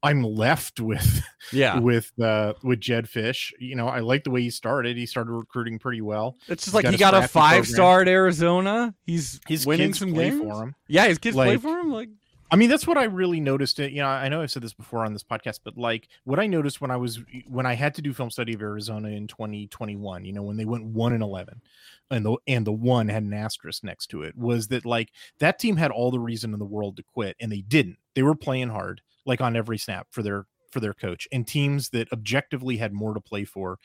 I'm 0.01 0.23
left 0.23 0.80
with 0.80 1.21
Yeah. 1.53 1.78
with 1.80 2.11
uh 2.19 2.53
with 2.63 2.80
Jedd 2.80 3.05
Fisch. 3.05 3.51
You 3.59 3.75
know, 3.75 3.88
I 3.88 3.99
like 3.99 4.23
the 4.23 4.32
way 4.32 4.41
he 4.41 4.49
started. 4.49 4.97
He 4.97 5.05
started 5.05 5.32
recruiting 5.32 5.78
pretty 5.78 6.01
well. 6.01 6.36
It's 6.47 6.63
just 6.63 6.65
He's 6.65 6.73
like 6.73 6.84
got 6.84 6.93
he 6.93 6.97
got 6.97 7.13
a 7.13 7.28
scrappy 7.28 7.32
program. 7.34 7.63
five 7.63 7.67
star 7.67 8.01
at 8.01 8.07
Arizona. 8.07 8.95
He's 9.05 9.39
His 9.47 9.65
winning 9.67 9.89
kids 9.89 9.99
some 9.99 10.13
play 10.13 10.30
games 10.32 10.41
for 10.41 10.63
him. 10.63 10.75
Yeah, 10.88 11.07
his 11.07 11.19
kids 11.19 11.36
play 11.36 11.57
for 11.57 11.78
him. 11.80 11.91
Like 11.91 12.09
I 12.50 12.56
mean, 12.56 12.70
that's 12.70 12.88
what 12.88 12.98
I 12.98 13.04
really 13.04 13.39
noticed. 13.41 13.80
It, 13.80 13.91
you 13.91 14.02
know, 14.02 14.08
I 14.08 14.30
know 14.30 14.41
I've 14.41 14.52
said 14.52 14.64
this 14.64 14.74
before 14.74 15.06
on 15.06 15.14
this 15.14 15.24
podcast, 15.24 15.60
but 15.64 15.78
like 15.78 16.08
what 16.24 16.39
I 16.39 16.48
noticed 16.48 16.80
when 16.80 16.91
I 16.91 16.95
was 16.95 17.20
when 17.48 17.66
I 17.66 17.74
had 17.74 17.93
to 17.95 18.02
do 18.02 18.14
film 18.14 18.30
study 18.30 18.54
of 18.54 18.62
Arizona 18.62 19.10
in 19.10 19.28
2021, 19.28 20.24
you 20.24 20.32
know, 20.32 20.43
when 20.43 20.56
they 20.56 20.66
went 20.66 20.86
one 20.86 21.14
and 21.14 21.22
11, 21.22 21.62
and 22.10 22.26
the 22.26 22.38
and 22.48 22.66
the 22.66 22.72
one 22.72 23.10
had 23.10 23.24
an 23.24 23.34
asterisk 23.34 23.84
next 23.84 24.08
to 24.08 24.24
it, 24.24 24.38
was 24.38 24.70
that 24.70 24.86
like 24.86 25.12
that 25.39 25.60
team 25.60 25.76
had 25.76 25.91
all 25.91 26.10
the 26.10 26.20
reason 26.20 26.54
in 26.54 26.60
the 26.60 26.66
world 26.66 26.95
to 26.98 27.04
quit, 27.04 27.36
and 27.39 27.52
they 27.52 27.62
didn't. 27.62 27.98
They 28.14 28.24
were 28.24 28.36
playing 28.36 28.70
hard, 28.70 29.02
like 29.26 29.41
on 29.41 29.58
every 29.58 29.78
snap 29.78 30.08
for 30.12 30.24
their 30.24 30.45
for 30.72 30.80
their 30.80 30.93
coach, 30.93 31.28
and 31.32 31.45
teams 31.45 31.89
that 31.89 32.12
objectively 32.14 32.78
had 32.78 32.93
more 32.93 33.14
to 33.14 33.20
play 33.20 33.43
for, 33.43 33.78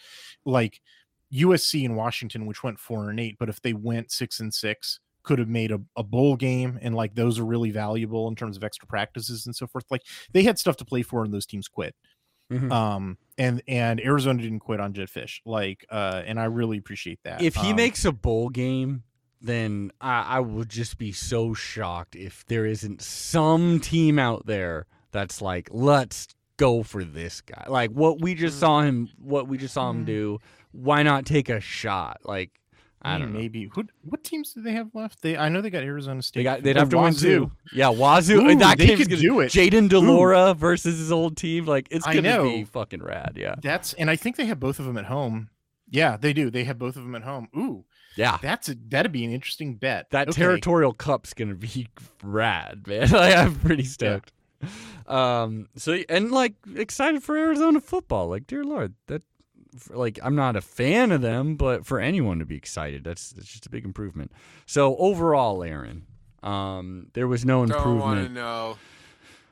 like 0.44 0.80
USC 1.32 1.84
and 1.84 1.96
Washington, 1.96 2.46
which 2.46 2.62
went 2.62 2.78
four 2.78 3.10
and 3.10 3.18
eight, 3.18 3.36
but 3.38 3.48
if 3.48 3.60
they 3.60 3.72
went 3.72 4.12
six 4.12 4.38
and 4.38 4.52
six, 4.52 5.00
could 5.22 5.38
have 5.38 5.48
made 5.48 5.70
a, 5.70 5.80
a 5.96 6.02
bowl 6.02 6.36
game 6.36 6.78
and 6.82 6.94
like 6.94 7.14
those 7.14 7.38
are 7.38 7.44
really 7.44 7.70
valuable 7.70 8.28
in 8.28 8.34
terms 8.34 8.56
of 8.56 8.64
extra 8.64 8.86
practices 8.86 9.46
and 9.46 9.54
so 9.54 9.66
forth 9.66 9.84
like 9.90 10.02
they 10.32 10.42
had 10.42 10.58
stuff 10.58 10.76
to 10.76 10.84
play 10.84 11.02
for 11.02 11.24
and 11.24 11.32
those 11.32 11.46
teams 11.46 11.68
quit 11.68 11.94
Mhm. 12.52 12.70
um 12.70 13.16
and 13.38 13.62
and 13.66 14.00
arizona 14.00 14.42
didn't 14.42 14.60
quit 14.60 14.78
on 14.80 14.92
jedd 14.92 15.08
fisch 15.08 15.40
like 15.46 15.86
uh 15.90 16.22
and 16.26 16.38
i 16.38 16.44
really 16.44 16.76
appreciate 16.76 17.18
that 17.24 17.40
if 17.40 17.54
he 17.54 17.70
Um, 17.70 17.76
makes 17.76 18.04
a 18.04 18.12
bowl 18.12 18.48
game, 18.50 19.04
then 19.40 19.90
I, 20.00 20.36
I 20.36 20.40
would 20.40 20.68
just 20.68 20.98
be 20.98 21.10
so 21.12 21.52
shocked 21.54 22.14
if 22.14 22.44
there 22.46 22.64
isn't 22.66 23.00
some 23.02 23.80
team 23.80 24.18
out 24.18 24.46
there 24.46 24.86
that's 25.10 25.42
like, 25.42 25.68
let's 25.72 26.28
go 26.58 26.82
for 26.84 27.02
this 27.02 27.40
guy. 27.40 27.64
Like 27.68 27.90
what 27.90 28.20
we 28.20 28.34
just 28.34 28.56
Mm. 28.58 28.60
saw 28.60 28.80
him, 28.82 29.08
what 29.18 29.48
we 29.48 29.58
just 29.58 29.74
saw 29.74 29.90
him 29.90 30.04
do. 30.04 30.38
Why 30.70 31.02
not 31.02 31.26
take 31.26 31.48
a 31.48 31.58
shot? 31.60 32.20
Like 32.24 32.50
I 33.04 33.18
don't 33.18 33.32
know. 33.32 33.38
maybe 33.40 33.68
who 33.74 33.84
what 34.02 34.22
teams 34.24 34.52
do 34.52 34.62
they 34.62 34.72
have 34.72 34.94
left 34.94 35.22
they 35.22 35.36
i 35.36 35.48
know 35.48 35.60
they 35.60 35.70
got 35.70 35.82
arizona 35.82 36.22
state 36.22 36.40
They 36.40 36.44
got. 36.44 36.62
They'd 36.62 36.76
have 36.76 36.88
to 36.90 36.98
win 36.98 37.14
two. 37.14 37.50
Yeah, 37.72 37.88
Wazoo. 37.88 38.40
Ooh, 38.50 38.54
that 38.56 38.78
they 38.78 38.96
could 38.96 39.08
gonna, 39.10 39.20
do 39.20 39.40
it. 39.40 39.50
Jayden 39.52 39.88
de 39.88 39.98
Laura 39.98 40.54
versus 40.54 40.98
his 40.98 41.10
old 41.10 41.36
team. 41.36 41.66
Like 41.66 41.88
it's 41.90 42.06
I 42.06 42.14
gonna 42.14 42.42
be 42.42 42.64
fucking 42.64 43.02
rad. 43.02 43.32
Yeah. 43.36 43.56
that's 43.62 43.92
and 43.94 44.08
i 44.10 44.16
think 44.16 44.36
they 44.36 44.46
have 44.46 44.60
both 44.60 44.78
of 44.78 44.86
them 44.86 44.96
at 44.96 45.06
home 45.06 45.50
yeah 45.90 46.16
they 46.16 46.32
do 46.32 46.50
they 46.50 46.64
have 46.64 46.78
both 46.78 46.96
of 46.96 47.02
them 47.02 47.14
at 47.14 47.22
home 47.22 47.48
ooh 47.56 47.84
Yeah. 48.16 48.38
that's 48.40 48.68
a 48.68 48.74
that'd 48.88 49.10
be 49.12 49.24
an 49.24 49.32
interesting 49.32 49.74
bet 49.76 50.10
That 50.10 50.28
Okay. 50.28 50.40
territorial 50.40 50.92
cup's 50.92 51.34
gonna 51.34 51.54
be 51.54 51.88
rad, 52.22 52.86
man. 52.86 53.10
like, 53.10 53.34
I'm 53.36 53.54
pretty 53.56 53.84
stoked. 53.84 54.32
Um. 55.08 55.68
So 55.76 55.98
and 56.08 56.30
like 56.30 56.54
excited 56.76 57.22
for 57.22 57.36
Arizona 57.36 57.80
football. 57.80 58.28
Like, 58.28 58.46
dear 58.46 58.64
lord, 58.64 58.94
that 59.08 59.22
for- 59.78 59.96
like 59.96 60.18
I'm 60.22 60.34
not 60.34 60.56
a 60.56 60.60
fan 60.60 61.12
of 61.12 61.20
them, 61.22 61.56
but 61.56 61.84
for 61.86 62.00
anyone 62.00 62.38
to 62.38 62.44
be 62.44 62.56
excited, 62.56 63.04
that's 63.04 63.30
that's 63.32 63.48
just 63.48 63.66
a 63.66 63.70
big 63.70 63.84
improvement. 63.84 64.32
So 64.66 64.96
overall, 64.96 65.62
Aaron, 65.62 66.06
um, 66.42 67.08
there 67.14 67.26
was 67.28 67.44
no 67.44 67.64
Don't 67.66 67.98
want 67.98 68.18
to 68.18 68.26
improvement. 68.26 68.34
know. 68.34 68.76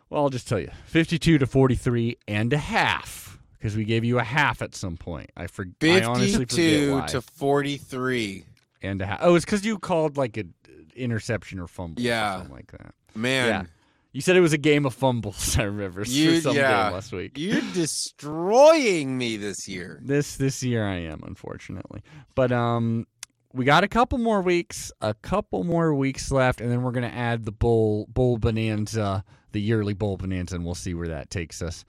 Well, 0.09 0.25
I'll 0.25 0.29
just 0.31 0.49
tell 0.49 0.59
you, 0.59 0.71
52 0.87 1.39
to 1.39 1.47
43 1.47 2.17
and 2.27 2.53
a 2.53 2.59
half. 2.59 3.39
Because 3.59 3.77
we 3.77 3.85
gave 3.85 4.05
you 4.05 4.19
a 4.19 4.25
half 4.25 4.63
at 4.63 4.75
some 4.75 4.97
point. 4.97 5.31
I, 5.37 5.47
for, 5.47 5.67
I 5.83 6.01
honestly 6.03 6.47
forget 6.47 6.49
Fifty-two 6.49 6.93
why. 6.95 7.07
to 7.09 7.21
forty-three. 7.21 8.45
and 8.83 9.03
a 9.03 9.07
half. 9.07 9.19
Oh, 9.21 9.35
it's 9.35 9.45
because 9.45 9.67
you 9.67 9.79
called 9.79 10.17
like 10.17 10.39
an 10.39 10.55
interception 10.97 11.59
or 11.61 11.67
fumble. 11.69 12.01
Yeah. 12.03 12.37
Or 12.37 12.39
something 12.39 12.57
like 12.57 12.73
that. 12.73 12.95
Man, 13.15 13.47
Yeah. 13.49 13.63
You 14.13 14.21
said 14.21 14.35
it 14.37 14.41
was 14.41 14.53
a 14.53 14.59
game 14.59 14.87
of 14.87 14.95
fumbles. 14.95 15.57
I 15.59 15.63
remember 15.65 16.03
You- 16.03 16.37
for 16.37 16.41
some 16.41 16.57
yeah. 16.57 16.85
game 16.87 16.95
last 16.95 17.13
week. 17.13 17.33
you're 17.39 17.61
destroying 17.73 19.17
me 19.17 19.37
this 19.37 19.69
year. 19.69 20.01
This 20.03 20.37
this 20.37 20.63
year 20.63 20.85
I 20.87 20.97
am 20.97 21.21
unfortunately, 21.25 22.03
but 22.35 22.51
um, 22.53 23.07
we 23.53 23.65
got 23.65 23.85
a 23.85 23.89
couple 23.89 24.19
more 24.19 24.43
weeks, 24.43 24.91
a 25.01 25.15
couple 25.15 25.65
more 25.65 25.95
weeks 25.95 26.31
left, 26.33 26.61
and 26.61 26.71
then 26.71 26.83
we're 26.83 26.93
gonna 26.93 27.07
add 27.09 27.45
the 27.45 27.53
bowl 27.53 28.07
bowl 28.09 28.37
bonanza, 28.39 29.25
the 29.53 29.61
yearly 29.61 29.95
bowl 29.95 30.17
bonanza, 30.17 30.57
and 30.57 30.65
we'll 30.65 30.75
see 30.75 30.95
where 30.95 31.09
that 31.09 31.31
takes 31.31 31.63
us. 31.63 31.85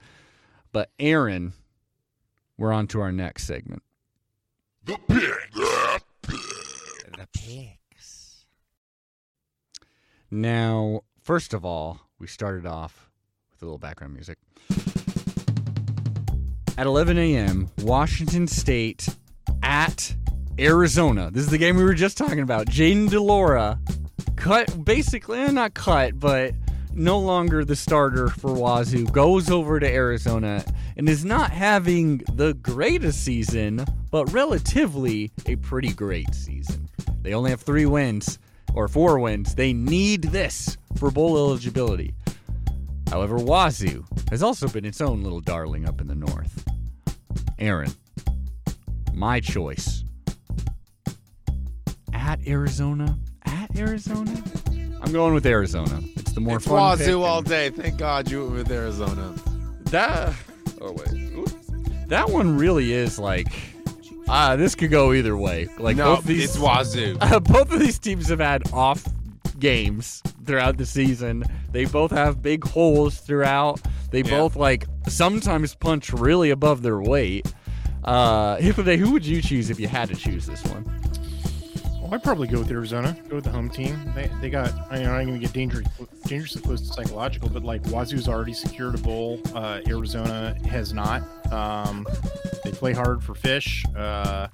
But 0.72 0.90
Aaron, 1.00 1.52
we're 2.56 2.72
on 2.72 2.86
to 2.88 3.00
our 3.00 3.12
next 3.12 3.44
segment. 3.44 3.82
The 4.84 4.98
pig. 5.08 5.22
The 7.18 7.28
pigs. 7.32 8.46
Now, 10.30 11.02
first 11.22 11.52
of 11.54 11.64
all, 11.64 12.00
we 12.22 12.28
started 12.28 12.66
off 12.66 13.10
with 13.50 13.60
a 13.62 13.64
little 13.64 13.78
background 13.78 14.14
music. 14.14 14.38
At 16.78 16.86
11 16.86 17.18
a.m., 17.18 17.68
Washington 17.78 18.46
State 18.46 19.08
at 19.64 20.14
Arizona. 20.56 21.32
This 21.32 21.42
is 21.42 21.50
the 21.50 21.58
game 21.58 21.76
we 21.76 21.82
were 21.82 21.94
just 21.94 22.16
talking 22.16 22.38
about. 22.38 22.68
Jayden 22.68 23.10
de 23.10 23.20
Laura 23.20 23.80
cut, 24.36 24.84
basically, 24.84 25.40
eh, 25.40 25.50
not 25.50 25.74
cut, 25.74 26.20
but 26.20 26.54
no 26.94 27.18
longer 27.18 27.64
the 27.64 27.74
starter 27.74 28.28
for 28.28 28.54
Wazoo, 28.54 29.04
goes 29.06 29.50
over 29.50 29.80
to 29.80 29.86
Arizona 29.86 30.64
and 30.96 31.08
is 31.08 31.24
not 31.24 31.50
having 31.50 32.18
the 32.34 32.54
greatest 32.54 33.24
season, 33.24 33.84
but 34.12 34.32
relatively 34.32 35.32
a 35.46 35.56
pretty 35.56 35.92
great 35.92 36.32
season. 36.36 36.88
They 37.20 37.34
only 37.34 37.50
have 37.50 37.62
three 37.62 37.86
wins 37.86 38.38
or 38.74 38.86
four 38.86 39.18
wins. 39.18 39.56
They 39.56 39.72
need 39.72 40.24
this 40.24 40.76
for 40.96 41.10
bowl 41.10 41.36
eligibility. 41.36 42.14
However, 43.10 43.36
Wazoo 43.36 44.04
has 44.30 44.42
also 44.42 44.68
been 44.68 44.84
its 44.84 45.00
own 45.00 45.22
little 45.22 45.40
darling 45.40 45.86
up 45.86 46.00
in 46.00 46.06
the 46.06 46.14
north. 46.14 46.64
Aaron, 47.58 47.92
my 49.12 49.40
choice. 49.40 50.04
At 52.12 52.46
Arizona? 52.46 53.18
At 53.44 53.76
Arizona? 53.76 54.42
I'm 55.02 55.12
going 55.12 55.34
with 55.34 55.44
Arizona. 55.44 56.00
It's 56.16 56.32
the 56.32 56.40
more 56.40 56.56
it's 56.56 56.66
fun. 56.66 56.76
Wazoo 56.76 57.18
pick, 57.18 57.26
all 57.26 57.42
day. 57.42 57.70
Thank 57.70 57.98
God 57.98 58.30
you 58.30 58.44
went 58.44 58.52
with 58.52 58.70
Arizona. 58.70 59.34
That. 59.84 60.32
Oh 60.80 60.92
wait. 60.92 62.08
That 62.08 62.30
one 62.30 62.56
really 62.56 62.92
is 62.92 63.18
like. 63.18 63.48
Ah, 64.28 64.56
this 64.56 64.74
could 64.74 64.90
go 64.90 65.12
either 65.12 65.36
way. 65.36 65.68
Like 65.78 65.96
no, 65.96 66.16
both 66.16 66.24
these 66.24 66.44
it's 66.44 66.58
Wazoo. 66.58 67.18
Uh, 67.20 67.40
both 67.40 67.72
of 67.72 67.80
these 67.80 67.98
teams 67.98 68.28
have 68.28 68.38
had 68.38 68.72
off 68.72 69.04
games 69.62 70.22
throughout 70.44 70.76
the 70.76 70.84
season. 70.84 71.44
They 71.70 71.84
both 71.86 72.10
have 72.10 72.42
big 72.42 72.64
holes 72.64 73.18
throughout. 73.18 73.80
They 74.10 74.22
Yeah. 74.22 74.30
both 74.30 74.56
like 74.56 74.86
sometimes 75.08 75.74
punch 75.76 76.12
really 76.12 76.50
above 76.50 76.82
their 76.82 77.00
weight. 77.00 77.46
Uh, 78.04 78.56
Hythloday, 78.66 78.98
who 78.98 79.12
would 79.12 79.24
you 79.24 79.40
choose 79.40 79.70
if 79.70 79.78
you 79.78 79.86
had 79.88 80.08
to 80.08 80.16
choose 80.16 80.44
this 80.46 80.62
one? 80.64 80.84
Well, 82.02 82.12
I'd 82.12 82.24
probably 82.24 82.48
go 82.48 82.58
with 82.58 82.70
Arizona. 82.72 83.16
Go 83.28 83.36
with 83.36 83.44
the 83.44 83.50
home 83.52 83.70
team. 83.70 83.96
They, 84.16 84.28
they 84.40 84.50
got. 84.50 84.72
I 84.90 84.98
mean, 84.98 85.06
I'm 85.06 85.12
not 85.18 85.24
going 85.26 85.34
to 85.34 85.38
get 85.46 85.52
dangerous, 85.52 85.86
dangerously 86.26 86.60
close 86.60 86.80
to 86.80 86.92
psychological, 86.92 87.48
but 87.48 87.62
like 87.62 87.82
Wazoo's 87.86 88.28
already 88.28 88.52
secured 88.54 88.96
a 88.96 88.98
bowl. 88.98 89.40
Uh, 89.54 89.80
Arizona 89.86 90.56
has 90.68 90.92
not. 90.92 91.22
Um, 91.52 92.04
they 92.64 92.72
play 92.72 92.92
hard 92.92 93.22
for 93.22 93.34
fisch. 93.34 93.84
Uh, 93.96 94.48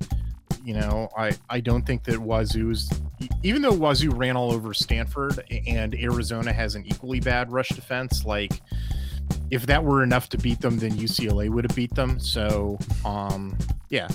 you 0.64 0.74
know, 0.74 1.08
I 1.16 1.32
I 1.48 1.60
don't 1.60 1.86
think 1.86 2.04
that 2.04 2.18
Wazoo's 2.18 2.90
even 3.42 3.62
though 3.62 3.72
Wazoo 3.72 4.10
ran 4.10 4.36
all 4.36 4.52
over 4.52 4.72
Stanford 4.74 5.40
and 5.66 5.94
Arizona 5.94 6.52
has 6.52 6.74
an 6.74 6.84
equally 6.86 7.20
bad 7.20 7.50
rush 7.52 7.68
defense, 7.70 8.24
like 8.24 8.60
if 9.50 9.66
that 9.66 9.82
were 9.84 10.02
enough 10.02 10.28
to 10.30 10.38
beat 10.38 10.60
them, 10.60 10.78
then 10.78 10.92
UCLA 10.92 11.48
would 11.50 11.64
have 11.64 11.76
beat 11.76 11.94
them. 11.94 12.18
So, 12.18 12.78
um, 13.04 13.56
yeah, 13.90 14.08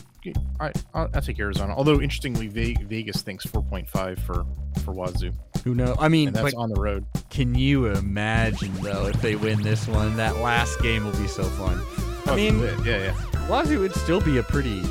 I 0.59 0.71
I'll, 0.93 1.09
I'll 1.13 1.21
take 1.21 1.39
Arizona. 1.39 1.73
Although 1.75 2.01
interestingly, 2.01 2.47
Vegas 2.47 3.21
thinks 3.21 3.45
4.5 3.45 4.19
for 4.19 4.45
for 4.83 4.91
Wazoo, 4.93 5.31
Who 5.63 5.75
knows? 5.75 5.95
I 5.99 6.07
mean, 6.07 6.27
and 6.29 6.35
that's 6.35 6.53
but 6.53 6.59
on 6.59 6.69
the 6.69 6.79
road. 6.79 7.05
can 7.29 7.55
you 7.55 7.87
imagine 7.87 8.73
though 8.81 9.07
if 9.07 9.21
they 9.21 9.35
win 9.35 9.61
this 9.61 9.87
one? 9.87 10.15
That 10.17 10.37
last 10.37 10.81
game 10.81 11.05
will 11.05 11.17
be 11.19 11.27
so 11.27 11.43
fun. 11.43 11.79
I 12.25 12.31
Oh, 12.31 12.35
mean, 12.37 12.59
yeah, 12.59 12.83
yeah, 12.85 12.97
yeah. 13.33 13.47
Wazoo 13.49 13.79
would 13.81 13.93
still 13.95 14.21
be 14.21 14.37
a 14.37 14.43
pretty 14.43 14.81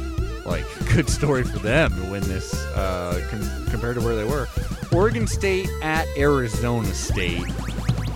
like 0.44 0.64
good 0.94 1.09
story 1.09 1.44
for 1.44 1.59
them 1.59 1.94
to 1.94 2.10
win 2.10 2.23
this 2.24 2.55
uh, 2.74 3.24
com- 3.31 3.66
compared 3.70 3.97
to 3.97 4.02
where 4.02 4.16
they 4.16 4.24
were. 4.24 4.48
Oregon 4.93 5.27
State 5.27 5.69
at 5.82 6.06
Arizona 6.16 6.93
State. 6.94 7.44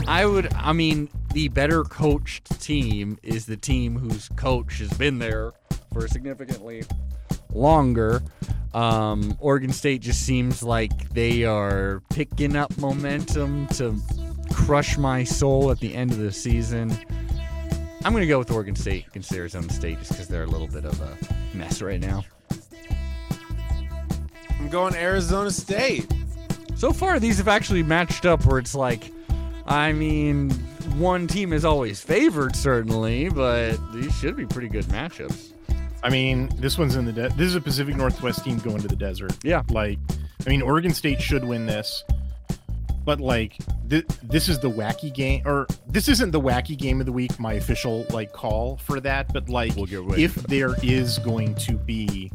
I 0.07 0.27
would. 0.27 0.53
I 0.55 0.73
mean, 0.73 1.09
the 1.33 1.49
better 1.49 1.85
coached 1.85 2.61
team 2.61 3.19
is 3.23 3.47
the 3.47 3.57
team 3.57 3.99
whose 3.99 4.29
coach 4.37 4.79
has 4.79 4.91
been 4.95 5.19
there 5.19 5.53
for 5.93 6.07
significantly 6.09 6.85
longer. 7.53 8.23
Um, 8.75 9.37
Oregon 9.41 9.73
State 9.73 10.03
just 10.03 10.23
seems 10.23 10.63
like 10.63 11.11
they 11.11 11.45
are 11.45 12.03
picking 12.11 12.57
up 12.57 12.77
momentum 12.79 13.67
to 13.69 13.99
crush 14.53 14.99
my 14.99 15.25
soul 15.25 15.71
at 15.71 15.81
the 15.81 15.95
end 15.95 16.13
of 16.13 16.19
the 16.19 16.33
season. 16.33 16.97
I'm 18.07 18.13
going 18.13 18.23
to 18.23 18.29
go 18.29 18.39
with 18.39 18.53
Oregon 18.53 18.77
State 18.77 19.09
against 19.09 19.33
Arizona 19.33 19.69
State 19.69 19.99
just 19.99 20.13
because 20.13 20.29
they're 20.29 20.45
a 20.45 20.47
little 20.47 20.69
bit 20.69 20.85
of 20.85 21.01
a 21.01 21.19
mess 21.57 21.83
right 21.83 22.01
now. 22.01 22.25
I'm 24.61 24.69
going 24.69 24.95
Arizona 24.95 25.51
State. 25.51 26.07
So 26.77 26.93
far, 26.93 27.19
these 27.19 27.39
have 27.39 27.49
actually 27.49 27.83
matched 27.83 28.25
up 28.25 28.47
where 28.47 28.61
it's 28.61 28.77
like, 28.77 29.11
I 29.67 29.93
mean, 29.93 30.51
one 30.99 31.27
team 31.27 31.53
is 31.53 31.65
always 31.65 32.01
favored, 32.01 32.55
certainly, 32.55 33.29
but 33.29 33.77
these 33.93 34.17
should 34.17 34.37
be 34.37 34.47
pretty 34.47 34.69
good 34.69 34.85
matchups. 34.85 35.53
I 36.05 36.09
mean, 36.09 36.49
this 36.59 36.79
one's 36.79 36.95
in 36.95 37.07
the 37.07 37.13
de- 37.13 37.31
this 37.31 37.49
is 37.49 37.57
a 37.57 37.61
Pacific 37.61 37.97
Northwest 37.97 38.45
team 38.45 38.59
going 38.59 38.83
to 38.83 38.89
the 38.89 38.95
desert. 38.95 39.37
Yeah. 39.43 39.63
Like, 39.69 39.99
I 40.47 40.49
mean, 40.49 40.63
Oregon 40.63 40.95
State 40.95 41.21
should 41.21 41.45
win 41.45 41.67
this, 41.67 42.05
but 43.07 43.21
like, 43.21 43.57
th- 43.89 44.05
this 44.25 44.49
is 44.49 44.59
the 44.59 44.69
wacky 44.69 45.15
game, 45.15 45.43
or 45.47 45.69
this 45.87 46.09
isn't 46.09 46.33
the 46.33 46.41
wacky 46.41 46.77
game 46.77 46.99
of 46.99 47.07
the 47.07 47.13
week. 47.13 47.39
My 47.39 47.55
official 47.55 48.05
like 48.11 48.33
call 48.33 48.77
for 48.79 49.01
that, 49.01 49.33
but 49.33 49.49
like, 49.49 49.75
We'll 49.77 50.13
if 50.19 50.35
there 50.35 50.75
is 50.83 51.19
going 51.21 51.55
to 51.55 51.75
be 51.75 52.33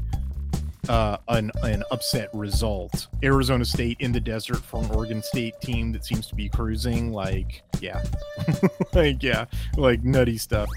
uh, 0.88 1.18
an 1.27 1.52
an 1.61 1.84
upset 1.91 2.30
result, 2.34 3.07
Arizona 3.22 3.65
State 3.65 3.98
in 3.99 4.14
the 4.14 4.22
desert 4.22 4.57
for 4.64 4.81
an 4.81 4.89
Oregon 4.91 5.22
State 5.22 5.60
team 5.61 5.91
that 5.91 6.06
seems 6.06 6.26
to 6.27 6.35
be 6.35 6.48
cruising, 6.48 7.11
like, 7.11 7.64
yeah, 7.81 8.02
like 8.93 9.22
yeah, 9.22 9.45
like 9.76 10.03
nutty 10.06 10.38
stuff. 10.38 10.69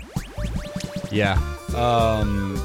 Yeah. 1.13 1.41
Um, 1.77 2.61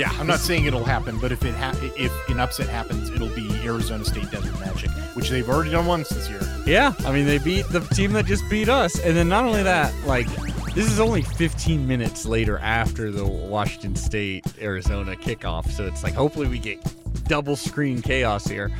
yeah. 0.00 0.10
I'm 0.18 0.26
not 0.26 0.40
saying 0.40 0.64
it'll 0.64 0.82
happen, 0.82 1.18
but 1.18 1.30
if 1.30 1.44
it 1.44 1.54
ha- 1.54 1.78
if 1.82 2.10
an 2.30 2.40
upset 2.40 2.70
happens, 2.70 3.10
it'll 3.10 3.28
be 3.34 3.50
Arizona 3.62 4.02
State 4.02 4.30
Desert 4.30 4.58
Magic, 4.58 4.90
which 5.14 5.28
they've 5.28 5.48
already 5.48 5.70
done 5.70 5.84
once 5.84 6.08
this 6.08 6.26
year. 6.30 6.40
Yeah, 6.64 6.94
I 7.00 7.12
mean 7.12 7.26
they 7.26 7.36
beat 7.36 7.66
the 7.68 7.80
team 7.80 8.12
that 8.14 8.24
just 8.24 8.48
beat 8.48 8.70
us, 8.70 8.98
and 8.98 9.14
then 9.14 9.28
not 9.28 9.44
only 9.44 9.62
that, 9.62 9.92
like 10.06 10.26
this 10.74 10.90
is 10.90 11.00
only 11.00 11.20
15 11.20 11.86
minutes 11.86 12.24
later 12.24 12.58
after 12.60 13.10
the 13.10 13.26
Washington 13.26 13.94
State 13.94 14.46
Arizona 14.58 15.16
kickoff, 15.16 15.70
so 15.70 15.86
it's 15.86 16.02
like 16.02 16.14
hopefully 16.14 16.48
we 16.48 16.58
get 16.58 16.82
double 17.24 17.56
screen 17.56 18.00
chaos 18.00 18.46
here. 18.46 18.70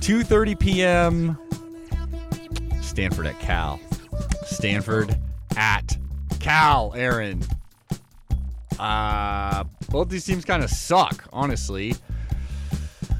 2:30 0.00 0.58
p.m. 0.58 1.38
Stanford 2.82 3.26
at 3.26 3.38
Cal. 3.38 3.78
Stanford 4.44 5.16
at 5.56 5.96
Cal. 6.40 6.92
Aaron. 6.96 7.44
Uh, 8.78 9.64
both 9.90 10.08
these 10.08 10.24
teams 10.24 10.44
kind 10.44 10.62
of 10.62 10.70
suck, 10.70 11.28
honestly. 11.32 11.94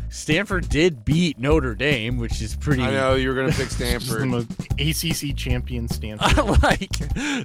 Stanford 0.09 0.69
did 0.70 1.05
beat 1.05 1.39
Notre 1.39 1.74
Dame, 1.74 2.16
which 2.16 2.41
is 2.41 2.57
pretty. 2.57 2.83
I 2.83 2.91
know 2.91 3.15
you 3.16 3.28
were 3.28 3.35
gonna 3.35 3.49
pick 3.49 3.69
Just 3.69 3.78
the 3.78 3.99
Stanford. 3.99 4.28
most 4.28 4.51
ACC 4.78 5.37
champion 5.37 5.89
Stanford. 5.89 6.62
like 6.62 6.91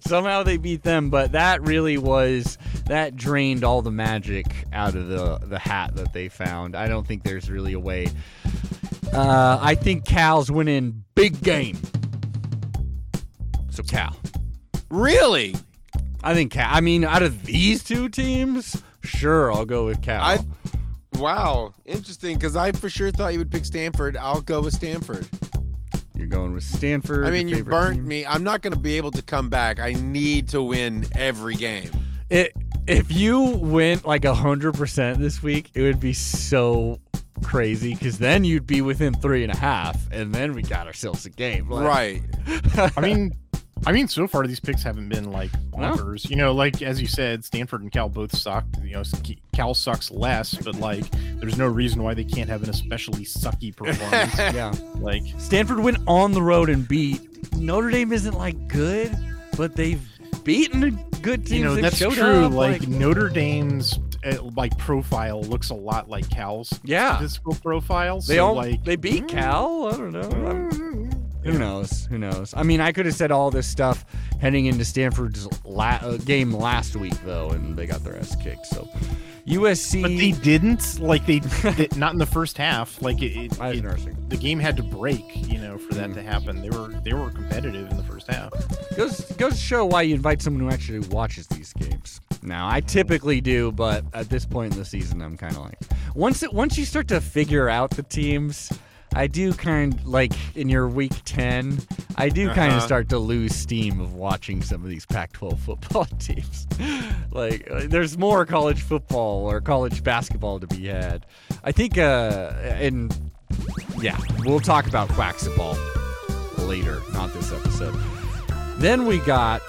somehow 0.08 0.44
they 0.44 0.56
beat 0.56 0.82
them, 0.84 1.10
but 1.10 1.34
that 1.34 1.62
really 1.64 1.98
was 1.98 2.58
that 2.86 3.18
drained 3.18 3.66
all 3.66 3.82
the 3.82 3.92
magic 3.92 4.46
out 4.72 4.96
of 4.96 5.10
the 5.10 5.38
the 5.48 5.60
hat 5.60 5.96
that 5.96 6.14
they 6.14 6.30
found. 6.30 6.76
I 6.76 6.88
don't 6.88 7.06
think 7.06 7.24
there's 7.24 7.50
really 7.52 7.74
a 7.74 7.80
way. 7.80 8.08
Uh, 9.12 9.60
I 9.62 9.76
think 9.76 10.06
Cal's 10.06 10.50
winning 10.50 11.04
big 11.14 11.44
game. 11.44 11.78
So 13.70 13.84
Cal, 13.84 14.16
really? 14.90 15.56
I 16.24 16.34
think 16.34 16.52
Cal. 16.52 16.70
I 16.72 16.82
mean, 16.82 17.04
out 17.04 17.24
of 17.24 17.46
these 17.46 17.84
two 17.84 18.10
teams, 18.10 18.82
sure, 19.04 19.52
I'll 19.52 19.66
go 19.66 19.86
with 19.86 20.02
Cal. 20.02 20.22
I 20.22 20.40
wow, 21.18 21.74
interesting. 21.86 22.36
Because 22.38 22.56
I 22.56 22.72
for 22.72 22.90
sure 22.90 23.12
thought 23.12 23.34
you 23.34 23.40
would 23.40 23.52
pick 23.52 23.66
Stanford. 23.66 24.18
I'll 24.18 24.42
go 24.42 24.62
with 24.62 24.74
Stanford. 24.74 25.28
You're 26.16 26.28
going 26.28 26.54
with 26.54 26.64
Stanford. 26.64 27.26
I 27.26 27.32
mean, 27.32 27.48
you 27.48 27.64
burnt 27.64 27.96
team. 27.96 28.08
me. 28.08 28.26
I'm 28.26 28.44
not 28.44 28.62
going 28.62 28.74
to 28.74 28.80
be 28.80 28.98
able 28.98 29.12
to 29.12 29.24
come 29.24 29.50
back. 29.50 29.80
I 29.80 29.94
need 29.94 30.50
to 30.50 30.62
win 30.62 31.08
every 31.16 31.56
game. 31.56 31.90
It, 32.30 32.56
if 32.88 33.12
you 33.12 33.42
went 33.42 34.06
like 34.06 34.24
hundred 34.26 34.76
percent 34.76 35.20
this 35.20 35.42
week, 35.42 35.72
it 35.74 35.82
would 35.82 36.00
be 36.00 36.14
so 36.14 37.00
crazy 37.44 37.96
because 37.96 38.20
then 38.20 38.44
you'd 38.44 38.68
be 38.68 38.82
within 38.82 39.14
three 39.16 39.44
and 39.44 39.52
a 39.52 39.58
half, 39.58 39.98
and 40.12 40.34
then 40.34 40.54
we 40.54 40.62
got 40.62 40.86
ourselves 40.88 41.26
a 41.26 41.30
game. 41.30 41.70
Like, 41.70 41.88
Right. 41.88 42.92
I 42.96 43.02
mean, 43.02 43.32
I 43.86 43.92
mean, 43.92 44.08
so 44.08 44.28
far 44.28 44.46
these 44.46 44.60
picks 44.60 44.84
haven't 44.84 45.10
been 45.10 45.32
like 45.32 45.50
No. 45.76 46.16
You 46.24 46.36
know, 46.36 46.54
like 46.54 46.82
as 46.82 47.02
you 47.02 47.08
said, 47.08 47.44
Stanford 47.44 47.82
and 47.82 47.92
Cal 47.92 48.10
both 48.10 48.36
suck. 48.36 48.66
You 48.84 48.94
know, 48.94 49.04
Cal 49.54 49.74
sucks 49.74 50.12
less, 50.12 50.54
but 50.56 50.76
like, 50.76 51.06
there's 51.40 51.58
no 51.58 51.68
reason 51.68 52.04
why 52.04 52.14
they 52.14 52.24
can't 52.24 52.50
have 52.50 52.64
an 52.64 52.70
especially 52.70 53.26
sucky 53.26 53.76
performance. 53.76 54.38
Yeah. 54.38 54.74
like, 55.00 55.24
Stanford 55.38 55.80
went 55.80 55.98
on 56.08 56.32
the 56.34 56.42
road 56.42 56.70
and 56.70 56.88
beat 56.88 57.22
Notre 57.56 57.90
Dame. 57.90 58.12
Isn't 58.14 58.36
like 58.36 58.68
good, 58.68 59.16
but 59.58 59.76
they've 59.76 60.02
beaten 60.44 60.84
a 60.84 60.92
good 61.22 61.46
teams. 61.46 61.52
you 61.52 61.64
know, 61.64 61.76
that's 61.76 61.98
showed 61.98 62.14
true. 62.14 62.46
up, 62.46 62.52
like, 62.52 62.88
Notre 62.88 63.30
Dame's 63.30 63.98
uh, 64.24 64.42
like 64.56 64.78
profile 64.78 65.42
looks 65.44 65.72
a 65.72 65.76
lot 65.76 66.08
like 66.10 66.30
Cal's 66.30 66.72
yeah, 66.84 67.16
statistical 67.16 67.56
profile. 67.56 68.22
they 68.22 68.36
so, 68.36 68.46
all 68.48 68.56
like 68.56 68.84
they 68.84 68.96
beat 68.96 69.28
Cal. 69.28 69.88
I 69.88 69.98
don't 69.98 70.12
know. 70.12 70.48
I'm- 70.48 71.21
Who 71.44 71.58
knows? 71.58 72.06
Who 72.06 72.18
knows? 72.18 72.54
I 72.56 72.64
mean, 72.64 72.82
I 72.82 72.92
could 72.92 73.06
have 73.08 73.16
said 73.16 73.32
all 73.32 73.50
this 73.50 73.66
stuff 73.68 74.06
heading 74.40 74.68
into 74.68 74.86
Stanford's 74.86 75.48
la- 75.66 76.00
uh, 76.02 76.18
game 76.18 76.52
last 76.54 76.96
week, 76.96 77.14
though, 77.26 77.50
and 77.50 77.76
they 77.76 77.88
got 77.88 78.04
their 78.04 78.18
ass 78.18 78.36
kicked. 78.36 78.68
So, 78.68 78.88
USC. 79.48 80.04
But 80.04 80.10
they 80.10 80.32
didn't 80.32 81.00
like 81.00 81.26
they, 81.26 81.40
they 81.64 81.88
not 81.96 82.14
in 82.14 82.20
the 82.20 82.28
first 82.28 82.58
half. 82.60 83.02
Like 83.02 83.22
it, 83.24 83.36
it, 83.36 83.60
it- 83.60 83.76
interesting. 83.76 84.16
the 84.30 84.38
game 84.38 84.60
had 84.60 84.78
to 84.78 84.84
break, 84.84 85.24
you 85.52 85.60
know, 85.60 85.80
for 85.80 85.96
that 85.96 86.12
Mhm. 86.12 86.14
to 86.16 86.22
happen. 86.22 86.62
They 86.62 86.70
were 86.70 86.90
they 87.04 87.14
were 87.14 87.32
competitive 87.32 87.90
in 87.90 87.98
the 87.98 88.04
first 88.04 88.28
half. 88.28 88.52
Goes 88.96 89.22
goes 89.38 89.54
to 89.54 89.60
show 89.60 89.86
why 89.86 90.04
you 90.04 90.14
invite 90.16 90.44
someone 90.44 90.62
who 90.62 90.70
actually 90.70 91.00
watches 91.08 91.48
these 91.48 91.74
games. 91.74 92.22
Now, 92.44 92.68
I 92.70 92.82
typically 92.82 93.42
do, 93.42 93.72
but 93.72 94.04
at 94.14 94.30
this 94.30 94.46
point 94.46 94.74
in 94.74 94.80
the 94.80 94.86
season, 94.86 95.22
I'm 95.24 95.38
kind 95.38 95.56
of 95.56 95.64
like 95.64 95.80
once 96.14 96.44
it, 96.44 96.54
once 96.54 96.78
you 96.78 96.86
start 96.86 97.08
to 97.08 97.20
figure 97.20 97.68
out 97.68 97.90
the 97.92 98.04
teams. 98.04 98.72
I 99.14 99.28
do 99.28 99.52
kind 99.54 100.00
like 100.06 100.32
in 100.56 100.70
your 100.70 100.88
week 100.88 101.12
10, 101.26 101.80
I 102.16 102.30
do 102.30 102.48
kind 102.48 102.72
of 102.72 102.78
Uh-huh. 102.78 102.86
start 102.86 103.10
to 103.10 103.20
lose 103.20 103.54
steam 103.54 104.00
of 104.00 104.14
watching 104.14 104.62
some 104.62 104.84
of 104.84 104.90
these 104.90 105.06
Pac-12 105.06 105.60
football 105.60 106.06
teams. 106.20 106.66
like, 107.32 107.70
uh, 107.70 107.82
there's 107.88 108.18
more 108.18 108.46
college 108.46 108.82
football 108.82 109.50
or 109.52 109.60
college 109.60 110.02
basketball 110.04 110.60
to 110.62 110.68
be 110.68 110.88
had. 110.88 111.26
I 111.64 111.72
think, 111.74 111.98
uh, 111.98 112.54
and 112.64 113.14
yeah, 114.00 114.18
we'll 114.46 114.62
talk 114.62 114.88
about 114.88 115.10
Quaxaball 115.10 115.78
later, 116.68 117.02
not 117.12 117.34
this 117.34 117.52
episode. 117.52 117.96
Then 118.78 119.06
we 119.06 119.18
got, 119.20 119.62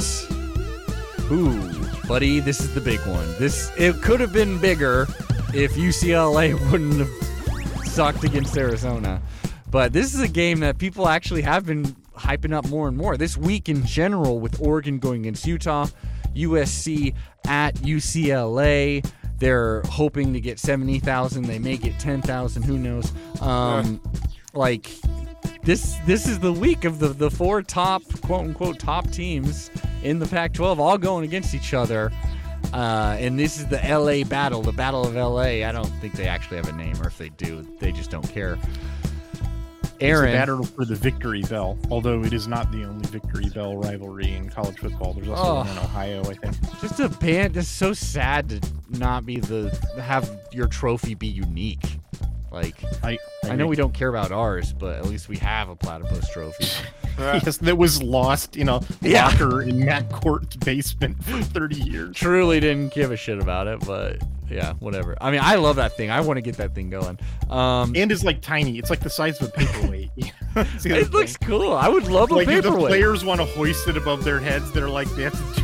ooh, 1.32 1.68
buddy, 2.06 2.38
this 2.40 2.60
is 2.60 2.72
the 2.74 2.80
big 2.80 3.00
one. 3.00 3.26
This 3.38 3.72
it 3.76 4.00
could 4.02 4.20
have 4.20 4.32
been 4.32 4.58
bigger 4.58 5.02
if 5.52 5.74
UCLA 5.74 6.54
wouldn't 6.70 6.94
have 7.00 7.10
sucked 7.92 8.24
against 8.24 8.56
Arizona. 8.56 9.20
But 9.70 9.92
this 9.92 10.14
is 10.14 10.20
a 10.20 10.28
game 10.28 10.60
that 10.60 10.78
people 10.78 11.08
actually 11.08 11.42
have 11.42 11.66
been 11.66 11.94
hyping 12.16 12.54
up 12.54 12.66
more 12.68 12.88
and 12.88 12.96
more. 12.96 13.18
This 13.18 13.36
week 13.36 13.68
in 13.68 13.84
general, 13.84 14.40
with 14.40 14.60
Oregon 14.62 14.98
going 14.98 15.20
against 15.22 15.46
Utah, 15.46 15.88
USC 16.34 17.14
at 17.46 17.74
UCLA. 17.76 19.06
They're 19.38 19.82
hoping 19.82 20.32
to 20.32 20.40
get 20.40 20.58
70,000. 20.58 21.44
They 21.44 21.58
may 21.58 21.76
get 21.76 21.98
10,000. 21.98 22.62
Who 22.62 22.78
knows? 22.78 23.12
Um, 23.42 24.00
like, 24.54 24.90
this 25.62 25.96
this 26.06 26.26
is 26.26 26.38
the 26.38 26.52
week 26.52 26.84
of 26.84 26.98
the, 26.98 27.08
the 27.08 27.30
four 27.30 27.62
top, 27.62 28.02
quote 28.22 28.46
unquote, 28.46 28.78
top 28.78 29.10
teams 29.10 29.70
in 30.02 30.18
the 30.18 30.26
Pac 30.26 30.54
12 30.54 30.80
all 30.80 30.96
going 30.96 31.24
against 31.24 31.54
each 31.54 31.74
other. 31.74 32.10
Uh, 32.72 33.16
and 33.18 33.38
this 33.38 33.58
is 33.58 33.66
the 33.66 33.76
LA 33.78 34.24
battle, 34.24 34.62
the 34.62 34.72
Battle 34.72 35.04
of 35.06 35.14
LA. 35.14 35.66
I 35.66 35.72
don't 35.72 35.86
think 36.00 36.14
they 36.14 36.26
actually 36.26 36.56
have 36.58 36.68
a 36.68 36.72
name, 36.72 37.00
or 37.02 37.06
if 37.08 37.18
they 37.18 37.28
do, 37.30 37.66
they 37.80 37.92
just 37.92 38.10
don't 38.10 38.26
care. 38.28 38.58
Aaron, 40.00 40.30
It's 40.30 40.34
a 40.34 40.38
battle 40.40 40.64
for 40.64 40.84
the 40.84 40.96
victory 40.96 41.42
bell, 41.42 41.78
although 41.90 42.24
it 42.24 42.32
is 42.32 42.48
not 42.48 42.72
the 42.72 42.82
only 42.84 43.06
victory 43.08 43.48
bell 43.50 43.76
rivalry 43.76 44.32
in 44.32 44.48
college 44.48 44.78
football. 44.78 45.12
There's 45.12 45.28
also 45.28 45.54
one 45.56 45.68
in 45.68 45.78
Oh. 45.78 45.82
Ohio, 45.82 46.20
I 46.22 46.34
think. 46.34 46.80
just 46.80 46.98
a 46.98 47.08
band. 47.08 47.56
It's 47.56 47.68
so 47.68 47.92
sad 47.92 48.48
to 48.48 48.60
not 48.98 49.24
be 49.26 49.38
the 49.38 49.70
have 50.02 50.28
your 50.50 50.66
trophy 50.66 51.14
be 51.14 51.28
unique. 51.28 51.98
Like 52.52 52.76
I, 53.02 53.18
I 53.44 53.56
know 53.56 53.66
we 53.66 53.76
don't 53.76 53.94
care 53.94 54.08
about 54.08 54.30
ours, 54.30 54.72
but 54.72 54.96
at 54.96 55.06
least 55.06 55.28
we 55.28 55.36
have 55.38 55.68
a 55.68 55.76
platypus 55.76 56.28
trophy. 56.30 56.66
Yes, 57.18 57.58
that 57.58 57.76
was 57.76 58.02
lost 58.02 58.56
in 58.56 58.70
a 58.70 58.80
Yeah. 59.02 59.26
locker 59.28 59.60
in 59.60 59.84
Mac 59.84 60.08
Court's 60.10 60.56
basement 60.56 61.22
for 61.22 61.42
30 61.42 61.76
years. 61.76 62.16
Truly 62.16 62.58
didn't 62.58 62.94
give 62.94 63.10
a 63.12 63.16
shit 63.18 63.38
about 63.38 63.66
it, 63.66 63.80
but 63.86 64.16
yeah, 64.50 64.72
whatever. 64.80 65.14
I 65.20 65.30
mean, 65.30 65.40
I 65.42 65.56
love 65.56 65.76
that 65.76 65.94
thing. 65.94 66.10
I 66.10 66.22
want 66.22 66.38
to 66.38 66.40
get 66.40 66.56
that 66.56 66.74
thing 66.74 66.88
going. 66.88 67.18
Um, 67.50 67.92
And 67.94 68.10
it's 68.10 68.24
like 68.24 68.40
tiny. 68.40 68.78
It's 68.78 68.88
like 68.88 69.00
the 69.00 69.10
size 69.10 69.38
of 69.42 69.48
a 69.48 69.50
paperweight. 69.52 70.10
That's 70.54 70.82
the 70.84 70.92
other 70.92 71.00
it 71.02 71.10
looks 71.12 71.36
cool. 71.36 71.74
I 71.74 71.86
would 71.86 72.08
love 72.08 72.30
a 72.30 72.34
like 72.36 72.48
if 72.48 72.62
the 72.64 72.70
players 72.72 73.26
want 73.26 73.40
to 73.42 73.46
hoist 73.46 73.86
it 73.88 73.98
above 73.98 74.24
their 74.24 74.40
heads. 74.40 74.72
They're 74.72 74.88
like 74.88 75.10
they 75.14 75.24
have 75.24 75.54
to. 75.56 75.62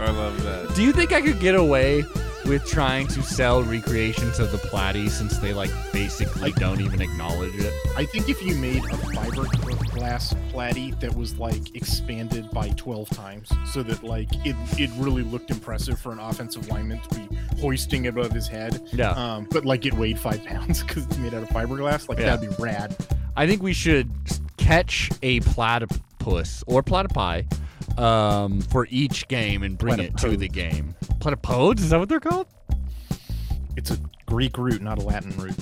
I 0.00 0.10
love 0.12 0.40
that. 0.44 0.76
Do 0.76 0.84
you 0.84 0.92
think 0.92 1.12
I 1.12 1.20
could 1.20 1.40
get 1.40 1.56
away 1.56 2.04
with 2.48 2.64
trying 2.66 3.06
to 3.08 3.22
sell 3.22 3.62
recreations 3.62 4.38
of 4.38 4.50
the 4.50 4.58
platy 4.58 5.08
since 5.10 5.38
they 5.38 5.52
like 5.52 5.70
basically 5.92 6.50
don't 6.52 6.80
even 6.80 7.00
acknowledge 7.02 7.54
it? 7.56 7.72
I 7.96 8.04
think 8.06 8.28
if 8.28 8.42
you 8.42 8.54
made 8.56 8.78
a 8.78 8.96
fiberglass 9.12 10.34
platy 10.50 10.98
that 11.00 11.14
was 11.14 11.38
like 11.38 11.74
expanded 11.76 12.50
by 12.50 12.70
12 12.70 13.10
times, 13.10 13.50
so 13.70 13.82
that 13.82 14.02
like 14.02 14.28
it 14.46 14.56
it 14.78 14.90
really 14.96 15.22
looked 15.22 15.50
impressive 15.50 15.98
for 16.00 16.12
an 16.12 16.18
offensive 16.18 16.68
lineman 16.68 17.00
to 17.02 17.14
be 17.28 17.36
hoisting 17.60 18.06
it 18.06 18.08
above 18.08 18.32
his 18.32 18.48
head. 18.48 18.80
Yeah. 18.92 19.10
Um, 19.10 19.46
but 19.50 19.64
like 19.64 19.84
it 19.86 19.94
weighed 19.94 20.18
five 20.18 20.42
pounds 20.44 20.82
because 20.86 21.04
it's 21.06 21.18
made 21.18 21.34
out 21.34 21.42
of 21.42 21.48
fiberglass. 21.50 22.08
Like 22.08 22.18
Yeah. 22.18 22.36
that'd 22.36 22.48
be 22.48 22.62
rad. 22.62 22.96
I 23.36 23.46
think 23.46 23.62
we 23.62 23.72
should 23.72 24.10
catch 24.56 25.10
a 25.22 25.40
platypus 25.40 26.64
or 26.66 26.82
platypi 26.82 27.50
um, 27.98 28.60
for 28.60 28.86
each 28.90 29.26
game 29.28 29.62
and 29.62 29.76
bring 29.76 29.98
it 30.00 30.16
to 30.18 30.28
Platypode. 30.28 30.38
the 30.38 30.48
game. 30.48 30.94
Platypodes? 31.20 31.82
Is 31.82 31.90
that 31.90 31.98
what 31.98 32.08
they're 32.08 32.20
called? 32.20 32.46
It's 33.76 33.90
a 33.90 33.98
Greek 34.26 34.58
root, 34.58 34.82
not 34.82 34.98
a 34.98 35.02
Latin 35.02 35.36
root. 35.36 35.54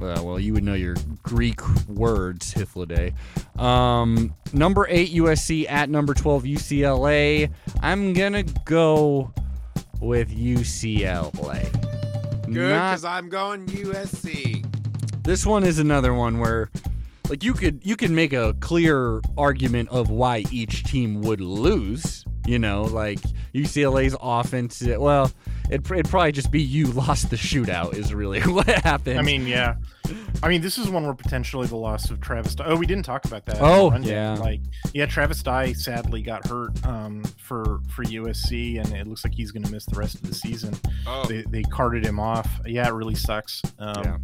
Uh, 0.00 0.20
well, 0.22 0.40
you 0.40 0.52
would 0.52 0.64
know 0.64 0.74
your 0.74 0.96
Greek 1.22 1.60
words, 1.88 2.52
Hythloday. 2.52 3.14
Um, 3.58 4.34
number 4.52 4.86
eight 4.90 5.12
USC 5.12 5.70
at 5.70 5.88
number 5.88 6.14
twelve 6.14 6.42
UCLA. 6.42 7.50
I'm 7.80 8.12
gonna 8.12 8.42
go 8.64 9.32
with 10.00 10.30
UCLA. 10.36 11.62
Good, 12.46 12.70
Not- 12.70 12.90
because 12.90 13.04
I'm 13.04 13.28
going 13.28 13.66
USC. 13.66 14.64
this 15.22 15.46
one 15.46 15.64
is 15.64 15.78
another 15.78 16.12
one 16.12 16.38
where, 16.40 16.70
like, 17.28 17.42
you 17.44 17.54
could 17.54 17.80
you 17.84 17.96
could 17.96 18.10
make 18.10 18.32
a 18.32 18.54
clear 18.60 19.20
argument 19.36 19.88
of 19.90 20.10
why 20.10 20.44
each 20.50 20.84
team 20.84 21.20
would 21.22 21.40
lose. 21.40 22.24
You 22.46 22.58
know, 22.58 22.82
like 22.82 23.20
UCLA's 23.54 24.14
offense. 24.20 24.82
Well, 24.82 25.32
it 25.70 25.90
it'd 25.90 26.10
probably 26.10 26.32
just 26.32 26.50
be 26.50 26.60
you 26.62 26.86
lost 26.92 27.30
the 27.30 27.36
shootout 27.36 27.94
is 27.94 28.12
really 28.12 28.40
what 28.42 28.66
happened. 28.66 29.18
I 29.18 29.22
mean, 29.22 29.46
yeah. 29.46 29.76
I 30.42 30.48
mean, 30.50 30.60
this 30.60 30.76
is 30.76 30.90
one 30.90 31.04
where 31.04 31.14
potentially 31.14 31.66
the 31.66 31.76
loss 31.76 32.10
of 32.10 32.20
Travis. 32.20 32.54
Dye- 32.54 32.66
Oh, 32.66 32.76
we 32.76 32.84
didn't 32.84 33.06
talk 33.06 33.24
about 33.24 33.46
that. 33.46 33.56
Oh, 33.60 33.90
rundown. 33.90 34.10
yeah. 34.12 34.34
Like, 34.34 34.60
yeah, 34.92 35.06
Travis 35.06 35.42
Dye 35.42 35.72
sadly 35.72 36.20
got 36.20 36.46
hurt 36.46 36.84
um, 36.84 37.24
for 37.38 37.80
for 37.88 38.04
USC, 38.04 38.78
and 38.78 38.92
it 38.94 39.06
looks 39.06 39.24
like 39.24 39.32
he's 39.34 39.50
going 39.50 39.62
to 39.62 39.72
miss 39.72 39.86
the 39.86 39.98
rest 39.98 40.16
of 40.16 40.22
the 40.28 40.34
season. 40.34 40.74
Oh, 41.06 41.24
They, 41.24 41.40
they 41.48 41.62
carted 41.62 42.04
him 42.04 42.20
off. 42.20 42.60
Yeah, 42.66 42.86
it 42.86 42.92
really 42.92 43.14
sucks. 43.14 43.62
Um, 43.78 43.94
Yeah. 44.04 44.16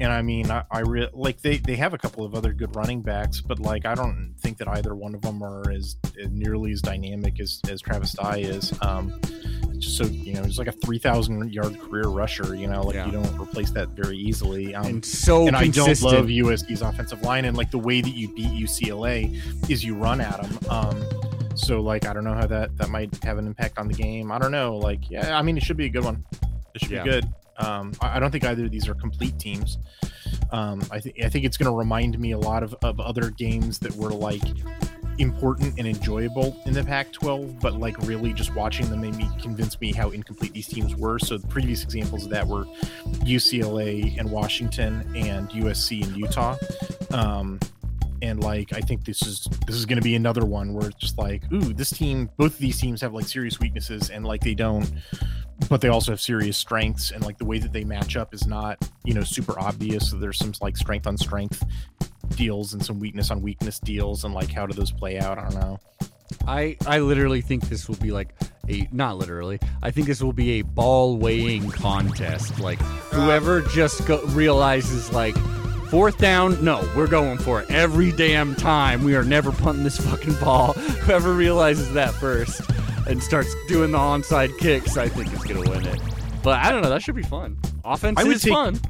And 0.00 0.10
I 0.12 0.22
mean, 0.22 0.50
I, 0.50 0.64
I 0.70 0.80
re- 0.80 1.08
like 1.12 1.40
they 1.40 1.58
they 1.58 1.76
have 1.76 1.94
a 1.94 1.98
couple 1.98 2.24
of 2.24 2.34
other 2.34 2.52
good 2.52 2.74
running 2.74 3.00
backs, 3.00 3.40
but 3.40 3.60
like 3.60 3.86
I 3.86 3.94
don't 3.94 4.34
think 4.40 4.58
that 4.58 4.66
either 4.68 4.94
one 4.94 5.14
of 5.14 5.22
them 5.22 5.42
are 5.42 5.70
as, 5.70 5.96
as 6.20 6.30
nearly 6.30 6.72
as 6.72 6.82
dynamic 6.82 7.38
as 7.40 7.60
as 7.70 7.80
Travis 7.80 8.12
Dye 8.12 8.38
is. 8.38 8.72
Um, 8.82 9.20
just 9.78 9.96
so 9.96 10.04
you 10.04 10.34
know, 10.34 10.42
he's 10.42 10.58
like 10.58 10.66
a 10.66 10.72
three 10.72 10.98
thousand 10.98 11.52
yard 11.52 11.78
career 11.80 12.08
rusher. 12.08 12.56
You 12.56 12.66
know, 12.66 12.82
like 12.82 12.96
Yeah. 12.96 13.06
you 13.06 13.12
don't 13.12 13.40
replace 13.40 13.70
that 13.70 13.88
very 13.90 14.16
easily. 14.18 14.74
Um, 14.74 14.86
and 14.86 15.04
so 15.04 15.46
and 15.46 15.56
I 15.56 15.68
don't 15.68 16.02
love 16.02 16.26
USC's 16.26 16.82
offensive 16.82 17.22
line, 17.22 17.44
and 17.44 17.56
like 17.56 17.70
the 17.70 17.78
way 17.78 18.00
that 18.00 18.10
you 18.14 18.28
beat 18.34 18.48
UCLA 18.50 19.70
is 19.70 19.84
you 19.84 19.94
run 19.94 20.20
at 20.20 20.42
them. 20.42 20.58
Um, 20.70 21.04
so 21.54 21.80
like 21.80 22.04
I 22.06 22.12
don't 22.12 22.24
know 22.24 22.34
how 22.34 22.46
that 22.48 22.76
that 22.78 22.88
might 22.90 23.14
have 23.22 23.38
an 23.38 23.46
impact 23.46 23.78
on 23.78 23.86
the 23.86 23.94
game. 23.94 24.32
I 24.32 24.38
don't 24.40 24.50
know. 24.52 24.76
Like 24.76 25.08
yeah, 25.08 25.38
I 25.38 25.42
mean 25.42 25.56
it 25.56 25.62
should 25.62 25.76
be 25.76 25.86
a 25.86 25.90
good 25.90 26.04
one. 26.04 26.24
It 26.74 26.80
should 26.80 26.90
Yeah. 26.90 27.04
be 27.04 27.10
good. 27.10 27.32
Um, 27.58 27.92
I, 28.00 28.16
I 28.16 28.20
don't 28.20 28.30
think 28.30 28.44
either 28.44 28.64
of 28.64 28.70
these 28.70 28.88
are 28.88 28.94
complete 28.94 29.38
teams. 29.38 29.78
Um, 30.50 30.82
I 30.90 31.00
think 31.00 31.20
I 31.20 31.28
think 31.28 31.44
it's 31.44 31.56
going 31.56 31.70
to 31.70 31.76
remind 31.76 32.18
me 32.18 32.32
a 32.32 32.38
lot 32.38 32.62
of, 32.62 32.74
of 32.82 33.00
other 33.00 33.30
games 33.30 33.78
that 33.80 33.94
were 33.96 34.10
like 34.10 34.42
important 35.18 35.78
and 35.78 35.86
enjoyable 35.86 36.60
in 36.66 36.72
the 36.72 36.82
Pac-12, 36.82 37.60
but 37.60 37.78
like 37.78 37.96
really 38.00 38.32
just 38.32 38.54
watching 38.54 38.88
them 38.90 39.00
made 39.00 39.14
me 39.14 39.28
convince 39.40 39.80
me 39.80 39.92
how 39.92 40.10
incomplete 40.10 40.52
these 40.52 40.66
teams 40.66 40.94
were. 40.96 41.18
So 41.18 41.38
the 41.38 41.46
previous 41.46 41.84
examples 41.84 42.24
of 42.24 42.30
that 42.30 42.46
were 42.46 42.64
UCLA 43.22 44.18
and 44.18 44.30
Washington 44.30 45.08
and 45.14 45.48
USC 45.50 46.04
and 46.04 46.16
Utah. 46.16 46.56
Um, 47.12 47.60
and 48.24 48.42
like 48.42 48.72
I 48.72 48.80
think 48.80 49.04
this 49.04 49.22
is 49.22 49.46
this 49.66 49.76
is 49.76 49.84
going 49.86 49.98
to 49.98 50.02
be 50.02 50.14
another 50.14 50.44
one 50.44 50.72
where 50.72 50.88
it's 50.88 50.96
just 50.98 51.18
like, 51.18 51.42
ooh, 51.52 51.72
this 51.72 51.90
team, 51.90 52.30
both 52.38 52.54
of 52.54 52.58
these 52.58 52.80
teams 52.80 53.00
have 53.02 53.12
like 53.12 53.26
serious 53.26 53.60
weaknesses, 53.60 54.10
and 54.10 54.24
like 54.24 54.40
they 54.40 54.54
don't, 54.54 54.90
but 55.68 55.80
they 55.80 55.88
also 55.88 56.12
have 56.12 56.20
serious 56.20 56.56
strengths, 56.56 57.10
and 57.10 57.22
like 57.24 57.36
the 57.38 57.44
way 57.44 57.58
that 57.58 57.72
they 57.72 57.84
match 57.84 58.16
up 58.16 58.32
is 58.32 58.46
not 58.46 58.78
you 59.04 59.12
know 59.12 59.22
super 59.22 59.58
obvious. 59.60 60.10
So 60.10 60.16
there's 60.16 60.38
some 60.38 60.52
like 60.60 60.76
strength 60.76 61.06
on 61.06 61.18
strength 61.18 61.62
deals 62.30 62.72
and 62.72 62.84
some 62.84 62.98
weakness 62.98 63.30
on 63.30 63.42
weakness 63.42 63.78
deals, 63.78 64.24
and 64.24 64.32
like 64.32 64.50
how 64.50 64.66
do 64.66 64.74
those 64.74 64.90
play 64.90 65.18
out? 65.18 65.38
I 65.38 65.42
don't 65.42 65.54
know. 65.54 65.80
I 66.46 66.76
I 66.86 67.00
literally 67.00 67.42
think 67.42 67.68
this 67.68 67.88
will 67.88 67.96
be 67.96 68.10
like 68.10 68.34
a 68.70 68.88
not 68.90 69.18
literally. 69.18 69.58
I 69.82 69.90
think 69.90 70.06
this 70.06 70.22
will 70.22 70.32
be 70.32 70.60
a 70.60 70.62
ball 70.62 71.18
weighing 71.18 71.70
contest. 71.70 72.58
Like 72.58 72.80
whoever 73.12 73.60
just 73.60 74.06
go, 74.06 74.22
realizes 74.28 75.12
like 75.12 75.36
fourth 75.90 76.18
down, 76.18 76.62
no, 76.64 76.88
we're 76.96 77.06
going 77.06 77.38
for 77.38 77.62
it 77.62 77.70
every 77.70 78.12
damn 78.12 78.54
time. 78.54 79.04
We 79.04 79.14
are 79.14 79.24
never 79.24 79.52
punting 79.52 79.84
this 79.84 79.98
fucking 79.98 80.34
ball. 80.34 80.72
Whoever 81.04 81.32
realizes 81.34 81.92
that 81.94 82.12
first 82.14 82.60
and 83.08 83.22
starts 83.22 83.54
doing 83.68 83.92
the 83.92 83.98
onside 83.98 84.56
kicks, 84.58 84.96
I 84.96 85.08
think 85.08 85.32
is 85.32 85.42
gonna 85.44 85.68
win 85.68 85.86
it. 85.86 86.00
But 86.42 86.60
I 86.60 86.70
don't 86.70 86.82
know. 86.82 86.90
That 86.90 87.02
should 87.02 87.14
be 87.14 87.22
fun. 87.22 87.58
Offense 87.84 88.18
I 88.18 88.24
would 88.24 88.36
is 88.36 88.42
take- 88.42 88.52
fun. 88.52 88.80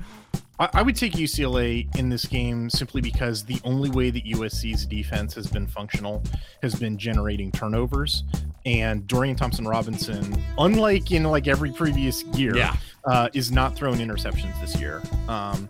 I, 0.59 0.69
I 0.75 0.83
would 0.83 0.95
take 0.95 1.15
UCLA 1.15 1.93
in 1.99 2.09
this 2.09 2.27
game 2.27 2.71
simply 2.71 3.01
because 3.01 3.45
the 3.45 3.61
only 3.65 3.91
way 3.91 4.11
that 4.11 4.25
USC's 4.25 4.87
defense 4.87 5.35
has 5.35 5.49
been 5.49 5.67
functional 5.67 6.23
has 6.63 6.77
been 6.77 6.97
generating 6.97 7.51
turnovers. 7.51 8.23
And 8.65 9.05
Dorian 9.09 9.35
Thompson 9.35 9.67
Robinson, 9.67 10.41
unlike 10.57 11.11
in 11.11 11.25
like 11.25 11.49
every 11.49 11.73
previous 11.73 12.23
year, 12.23 12.57
Yeah. 12.57 12.77
uh, 13.05 13.29
is 13.35 13.51
not 13.51 13.75
throwing 13.75 13.99
interceptions 13.99 14.59
this 14.61 14.81
year. 14.81 15.03
Um, 15.29 15.69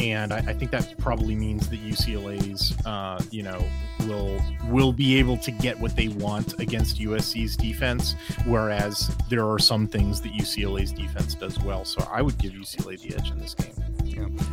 and 0.00 0.32
I, 0.32 0.38
I 0.38 0.54
think 0.54 0.70
that 0.70 0.96
probably 0.98 1.36
means 1.36 1.68
that 1.68 1.80
UCLA's, 1.80 2.74
uh, 2.86 3.22
you 3.30 3.42
know, 3.42 3.62
will 4.00 4.40
will 4.68 4.92
be 4.92 5.18
able 5.18 5.36
to 5.38 5.50
get 5.50 5.78
what 5.78 5.94
they 5.94 6.08
want 6.08 6.58
against 6.58 6.98
USC's 6.98 7.56
defense, 7.56 8.14
whereas 8.46 9.14
there 9.28 9.46
are 9.48 9.58
some 9.58 9.86
things 9.86 10.20
that 10.22 10.32
UCLA's 10.32 10.92
defense 10.92 11.34
does 11.34 11.58
well. 11.60 11.84
So 11.84 12.06
I 12.10 12.22
would 12.22 12.38
give 12.38 12.52
UCLA 12.52 13.00
the 13.00 13.14
edge 13.14 13.30
in 13.30 13.38
this 13.38 13.54
game. 13.54 13.74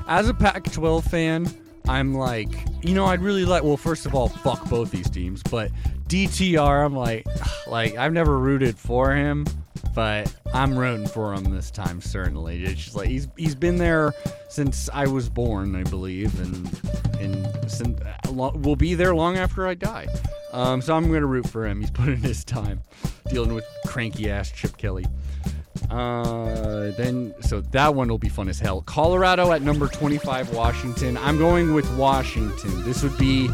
As 0.08 0.30
a 0.30 0.34
Pac-12 0.34 1.04
fan, 1.04 1.48
I'm 1.88 2.14
like, 2.14 2.50
you 2.84 2.94
know, 2.94 3.06
I'd 3.06 3.22
really 3.22 3.46
like. 3.46 3.64
Well, 3.64 3.78
first 3.78 4.06
of 4.06 4.14
all, 4.14 4.30
fuck 4.30 4.70
both 4.70 4.92
these 4.92 5.10
teams, 5.10 5.42
but 5.44 5.72
DTR, 6.08 6.86
I'm 6.86 6.96
like, 6.96 7.26
like 7.68 7.96
I've 7.96 8.14
never 8.14 8.38
rooted 8.38 8.78
for 8.78 9.14
him, 9.14 9.46
but 9.94 10.34
I'm 10.54 10.78
rooting 10.78 11.08
for 11.08 11.34
him 11.34 11.46
this 11.46 11.72
time. 11.72 12.02
Certainly, 12.02 12.64
it's 12.64 12.84
just 12.86 12.96
like 12.96 13.08
he's 13.08 13.28
he's 13.38 13.56
been 13.56 13.78
there 13.78 14.14
since 14.50 14.90
I 14.94 15.08
was 15.08 15.30
born, 15.30 15.76
I 15.76 15.84
believe, 15.84 16.40
and 16.40 17.20
and 17.20 17.72
since, 17.72 18.00
will 18.30 18.76
be 18.76 18.94
there 18.94 19.16
long 19.16 19.38
after 19.38 19.68
I 19.68 19.74
die. 19.74 20.08
Um, 20.54 20.82
so 20.82 20.96
I'm 20.96 21.12
gonna 21.12 21.26
root 21.26 21.48
for 21.48 21.66
him. 21.66 21.82
He's 21.82 21.92
put 21.92 22.10
in 22.10 22.18
his 22.18 22.44
time 22.44 22.82
dealing 23.30 23.54
with 23.54 23.66
cranky 23.86 24.30
ass 24.30 24.52
Chip 24.52 24.78
Kelly. 24.78 25.06
Uh, 25.90 26.92
then 26.98 27.34
so 27.42 27.62
that 27.62 27.94
one 27.94 28.08
will 28.08 28.18
be 28.18 28.30
fun 28.30 28.50
as 28.50 28.60
hell. 28.60 28.82
Colorado 28.82 29.52
at 29.52 29.62
number 29.62 29.88
25, 29.88 30.54
Washington. 30.54 31.18
I'm 31.18 31.38
going 31.38 31.74
with 31.74 31.90
Washington. 31.96 32.84
This 32.84 33.04
would 33.04 33.18
be 33.18 33.48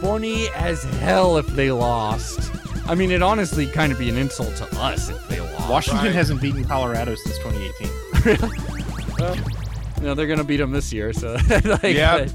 funny 0.00 0.48
as 0.50 0.84
hell 0.84 1.38
if 1.38 1.46
they 1.48 1.70
lost. 1.70 2.52
I 2.88 2.94
mean, 2.94 3.10
it 3.10 3.22
honestly 3.22 3.66
kind 3.66 3.92
of 3.92 3.98
be 3.98 4.08
an 4.08 4.16
insult 4.16 4.54
to 4.56 4.64
us 4.78 5.08
if 5.08 5.28
they 5.28 5.40
lost. 5.40 5.68
Washington 5.68 6.06
right. 6.06 6.14
hasn't 6.14 6.40
beaten 6.40 6.64
Colorado 6.64 7.14
since 7.14 7.38
2018. 7.38 8.76
No, 10.02 10.14
they're 10.14 10.26
gonna 10.26 10.44
beat 10.44 10.58
them 10.58 10.72
this 10.72 10.92
year. 10.92 11.12
So, 11.14 11.38
like, 11.64 11.82
Yeah. 11.84 12.28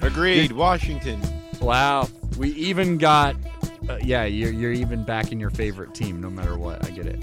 Agreed. 0.00 0.50
Washington. 0.52 1.20
Wow, 1.60 2.08
we 2.36 2.50
even 2.50 2.98
got. 2.98 3.36
Uh, 3.88 3.98
yeah, 4.02 4.24
you're 4.24 4.52
you're 4.52 4.72
even 4.72 5.04
back 5.04 5.30
in 5.32 5.38
your 5.38 5.50
favorite 5.50 5.94
team, 5.94 6.20
no 6.20 6.28
matter 6.28 6.58
what. 6.58 6.84
I 6.84 6.90
get 6.90 7.06
it. 7.06 7.22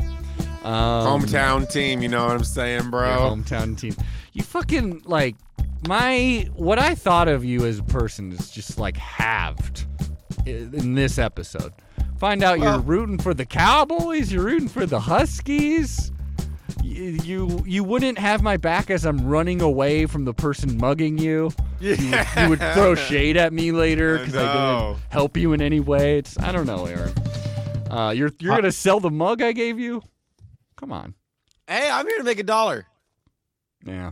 Um, 0.63 1.21
Hometown 1.21 1.69
team, 1.69 2.01
you 2.01 2.07
know 2.07 2.25
what 2.25 2.35
I'm 2.35 2.43
saying, 2.43 2.83
your 2.83 2.91
bro? 2.91 3.35
hometown 3.35 3.77
team. 3.77 3.95
You 4.33 4.43
fucking 4.43 5.03
like 5.05 5.35
my 5.87 6.47
what 6.55 6.79
I 6.79 6.95
thought 6.95 7.27
of 7.27 7.43
you 7.43 7.65
as 7.65 7.79
a 7.79 7.83
person 7.83 8.31
is 8.31 8.49
just 8.49 8.79
like 8.79 8.95
halved 8.97 9.85
in 10.45 10.95
this 10.95 11.17
episode. 11.17 11.73
Find 12.19 12.43
out 12.43 12.59
you're 12.59 12.79
rooting 12.79 13.17
for 13.17 13.33
the 13.33 13.45
Cowboys, 13.45 14.31
you're 14.31 14.43
rooting 14.43 14.67
for 14.67 14.85
the 14.85 14.99
Huskies. 14.99 16.11
You, 16.83 17.17
you 17.23 17.63
you 17.65 17.83
wouldn't 17.83 18.17
have 18.17 18.41
my 18.41 18.57
back 18.57 18.89
as 18.89 19.05
I'm 19.05 19.25
running 19.25 19.61
away 19.61 20.05
from 20.05 20.25
the 20.25 20.33
person 20.33 20.77
mugging 20.77 21.17
you. 21.17 21.51
You, 21.79 21.91
would- 21.91 22.27
you 22.37 22.49
would 22.49 22.59
throw 22.73 22.93
shade 22.95 23.37
at 23.37 23.53
me 23.53 23.71
later 23.71 24.17
because 24.19 24.35
I, 24.35 24.43
know. 24.53 24.93
didn't 24.95 25.11
help 25.11 25.37
you 25.37 25.53
in 25.53 25.61
any 25.61 25.79
way. 25.79 26.17
It's 26.17 26.37
I 26.39 26.51
don't 26.51 26.65
know, 26.65 26.85
Aaron. 26.85 27.13
Uh, 27.89 28.11
you're 28.11 28.31
you're 28.39 28.55
gonna 28.55 28.71
sell 28.71 28.99
the 28.99 29.09
mug 29.09 29.41
I 29.41 29.53
gave 29.53 29.79
you? 29.79 30.01
Come 30.75 30.91
on. 30.91 31.13
Hey, 31.67 31.89
I'm 31.89 32.05
here 32.05 32.17
to 32.17 32.23
make 32.23 32.39
a 32.39 32.43
dollar. 32.43 32.85
Yeah. 33.85 34.11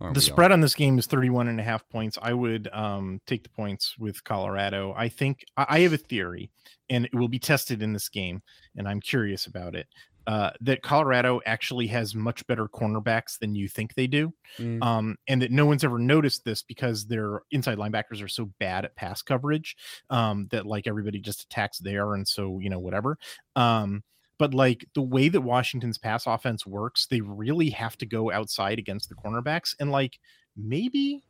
Aren't 0.00 0.14
The 0.14 0.18
we 0.20 0.22
all? 0.30 0.34
spread 0.34 0.52
on 0.52 0.60
this 0.60 0.74
game 0.74 0.98
is 0.98 1.06
31 1.06 1.48
and 1.48 1.60
a 1.60 1.62
half 1.62 1.88
points. 1.88 2.18
I 2.20 2.32
would 2.32 2.68
um, 2.72 3.20
take 3.26 3.42
the 3.42 3.48
points 3.50 3.96
with 3.98 4.22
Colorado. 4.24 4.94
I 4.96 5.08
think 5.08 5.44
I, 5.56 5.66
I 5.68 5.80
have 5.80 5.92
a 5.92 5.96
theory, 5.98 6.50
and 6.90 7.04
it 7.06 7.14
will 7.14 7.28
be 7.28 7.38
tested 7.38 7.82
in 7.82 7.92
this 7.92 8.08
game, 8.08 8.42
and 8.76 8.88
I'm 8.88 9.00
curious 9.00 9.46
about 9.46 9.74
it. 9.74 9.86
Uh, 10.26 10.50
that 10.60 10.82
Colorado 10.82 11.40
actually 11.46 11.86
has 11.86 12.14
much 12.14 12.46
better 12.46 12.68
cornerbacks 12.68 13.38
than 13.38 13.54
you 13.54 13.66
think 13.66 13.94
they 13.94 14.06
do, 14.06 14.30
Mm. 14.58 14.82
um, 14.84 15.16
and 15.26 15.40
that 15.40 15.50
no 15.50 15.64
one's 15.64 15.84
ever 15.84 15.98
noticed 15.98 16.44
this 16.44 16.62
because 16.62 17.06
their 17.06 17.40
inside 17.50 17.78
linebackers 17.78 18.22
are 18.22 18.28
so 18.28 18.52
bad 18.60 18.84
at 18.84 18.94
pass 18.94 19.22
coverage 19.22 19.74
um, 20.10 20.46
that 20.50 20.66
like 20.66 20.86
everybody 20.86 21.18
just 21.18 21.44
attacks 21.44 21.78
there, 21.78 22.12
and 22.14 22.28
so 22.28 22.58
you 22.58 22.68
know 22.68 22.78
whatever. 22.78 23.16
Um, 23.56 24.02
but 24.38 24.52
like 24.52 24.86
the 24.94 25.02
way 25.02 25.30
that 25.30 25.40
Washington's 25.40 25.96
pass 25.98 26.26
offense 26.26 26.66
works, 26.66 27.06
they 27.06 27.22
really 27.22 27.70
have 27.70 27.96
to 27.98 28.06
go 28.06 28.30
outside 28.30 28.78
against 28.78 29.08
the 29.08 29.14
cornerbacks, 29.14 29.74
and 29.80 29.90
like 29.90 30.18
maybe 30.56 31.22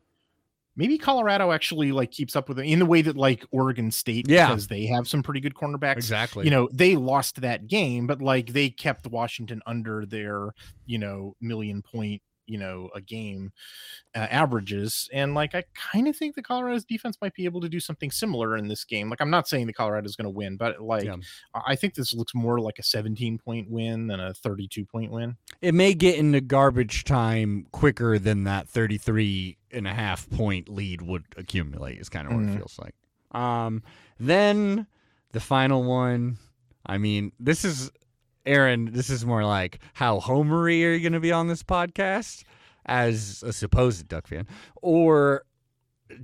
maybe 0.79 0.97
Colorado 0.97 1.51
actually 1.53 1.93
like 1.93 2.11
keeps 2.13 2.37
up 2.37 2.49
with 2.49 2.59
it 2.59 2.63
in 2.63 2.79
the 2.79 2.87
way 2.87 3.03
that 3.03 3.17
like 3.17 3.45
Oregon 3.51 3.91
State, 3.91 4.27
Yeah. 4.29 4.47
because 4.47 4.69
they 4.69 4.87
have 4.87 5.07
some 5.07 5.23
pretty 5.23 5.41
good 5.41 5.55
cornerbacks. 5.55 5.97
Exactly. 5.97 6.45
You 6.45 6.51
know, 6.53 6.69
they 6.73 6.97
lost 6.97 7.41
that 7.43 7.67
game, 7.67 8.07
but 8.07 8.23
like 8.23 8.53
they 8.55 8.71
kept 8.71 9.07
Washington 9.09 9.61
under 9.67 10.07
their, 10.07 10.55
you 10.87 10.99
know, 10.99 11.35
million 11.41 11.83
point, 11.83 12.23
you 12.49 12.59
know, 12.59 12.89
a 12.95 13.01
game 13.01 13.53
uh, 14.15 14.27
averages. 14.31 15.09
And 15.13 15.35
like, 15.35 15.55
I 15.55 15.65
kind 15.75 16.09
of 16.09 16.17
think 16.17 16.35
the 16.35 16.43
Colorado's 16.43 16.85
defense 16.85 17.17
might 17.23 17.35
be 17.35 17.45
able 17.45 17.61
to 17.61 17.69
do 17.69 17.79
something 17.79 18.11
similar 18.11 18.57
in 18.57 18.67
this 18.69 18.85
game. 18.85 19.11
Like, 19.11 19.21
I'm 19.21 19.31
not 19.31 19.47
saying 19.47 19.67
the 19.67 19.73
Colorado's 19.73 20.17
going 20.17 20.25
to 20.25 20.31
win, 20.31 20.57
but 20.57 20.81
like, 20.81 21.05
Yeah. 21.05 21.17
I 21.67 21.77
think 21.77 21.95
this 21.95 22.15
looks 22.15 22.35
more 22.35 22.59
like 22.61 22.79
a 22.79 22.83
17 22.83 23.39
point 23.39 23.71
win 23.71 24.07
than 24.09 24.19
a 24.19 24.35
32 24.35 24.85
point 24.87 25.13
win. 25.13 25.37
it 25.61 25.75
may 25.75 25.93
get 25.95 26.17
into 26.19 26.41
garbage 26.41 27.05
time 27.05 27.67
quicker 27.73 28.19
than 28.19 28.45
that 28.45 28.69
33 28.69 29.57
and 29.71 29.87
a 29.87 29.93
half 29.95 30.29
point 30.31 30.69
lead 30.69 31.03
would 31.03 31.25
accumulate 31.37 31.99
is 32.01 32.09
kind 32.09 32.27
of 32.27 32.33
what 32.35 32.43
Mhm. 32.45 32.55
it 32.55 32.57
feels 32.57 32.79
like 32.79 32.95
um 33.39 33.83
then 34.19 34.87
the 35.33 35.41
final 35.41 35.85
one 35.85 36.39
i 36.87 36.97
mean 36.97 37.31
this 37.39 37.65
is 37.65 37.91
aaron 38.49 38.91
this 38.93 39.11
is 39.11 39.25
more 39.25 39.45
like 39.45 39.79
how 39.95 40.19
homery 40.21 40.85
are 40.85 40.93
you 40.93 41.01
going 41.01 41.13
to 41.13 41.21
be 41.21 41.33
on 41.33 41.49
this 41.49 41.63
podcast 41.63 42.45
as 42.87 43.43
a 43.47 43.53
supposed 43.53 44.09
duck 44.09 44.27
fan 44.27 44.47
or 44.83 45.45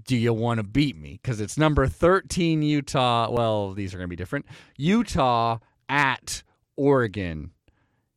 do 0.06 0.16
you 0.16 0.32
want 0.32 0.58
to 0.58 0.64
beat 0.64 0.96
me 0.96 1.20
because 1.22 1.40
it's 1.40 1.58
number 1.58 1.86
13 1.86 2.62
utah 2.62 3.30
well 3.30 3.72
these 3.72 3.94
are 3.94 3.98
going 3.98 4.08
to 4.08 4.10
be 4.10 4.16
different 4.16 4.46
utah 4.76 5.58
at 5.88 6.42
oregon 6.76 7.50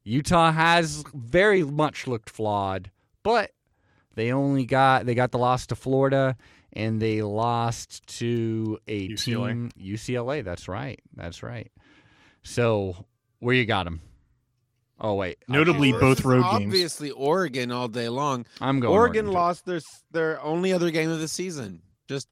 Utah 0.08 0.54
has 0.54 1.04
very 1.14 1.64
much 1.64 2.08
looked 2.08 2.30
flawed, 2.30 2.92
but 3.24 3.52
they 4.16 4.32
only 4.32 4.66
got 4.66 5.06
they 5.06 5.14
got 5.14 5.34
the 5.34 5.38
loss 5.38 5.68
to 5.68 5.76
Florida 5.76 6.38
and 6.72 7.02
they 7.02 7.22
lost 7.22 8.08
to 8.20 8.80
a 8.88 9.10
UCLA. 9.10 9.18
team 9.18 9.72
UCLA. 9.78 10.46
That's 10.46 10.70
right. 10.70 11.02
That's 11.14 11.44
right. 11.44 11.70
So 12.42 13.06
where 13.40 13.56
you 13.56 13.66
got 13.66 13.84
them? 13.86 14.02
Oh 15.00 15.14
wait, 15.14 15.38
Notably, 15.48 15.92
This 15.92 16.02
both 16.02 16.20
is 16.20 16.26
road 16.26 16.42
games. 16.44 16.66
Obviously, 16.74 17.12
Oregon 17.12 17.72
all 17.72 17.88
day 17.88 18.10
long. 18.10 18.46
I'm 18.60 18.80
going. 18.80 18.94
Oregon 18.94 19.26
too. 19.26 19.32
lost 19.32 19.66
their 19.66 19.80
their 20.12 20.42
only 20.42 20.74
other 20.74 20.90
game 20.90 21.10
of 21.12 21.20
the 21.20 21.28
season 21.28 21.82
just 22.08 22.28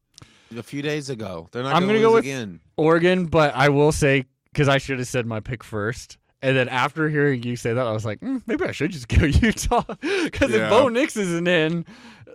a 0.57 0.63
few 0.63 0.81
days 0.81 1.11
ago. 1.11 1.47
They're 1.51 1.61
not 1.61 1.75
I'm 1.75 1.83
going 1.83 1.95
gonna 1.95 2.01
go 2.01 2.13
with- 2.13 2.23
again. 2.23 2.59
Oregon, 2.75 3.25
but 3.27 3.53
I 3.55 3.69
will 3.69 3.91
say 3.91 4.25
because 4.51 4.67
I 4.67 4.79
should 4.79 4.97
have 4.99 5.07
said 5.07 5.25
my 5.27 5.39
pick 5.41 5.63
first. 5.63 6.17
And 6.41 6.55
then 6.57 6.67
after 6.69 7.09
hearing 7.09 7.41
you 7.43 7.55
say 7.55 7.73
that, 7.73 7.87
I 7.87 7.91
was 7.91 8.05
like, 8.05 8.19
mm, 8.19 8.41
maybe 8.45 8.65
I 8.65 8.71
should 8.71 8.91
just 8.91 9.07
go 9.09 9.25
Utah 9.25 9.83
because 10.23 10.51
Yeah. 10.51 10.65
if 10.65 10.69
Bo 10.69 10.89
Nix 10.89 11.15
isn't 11.17 11.47
in, 11.47 11.85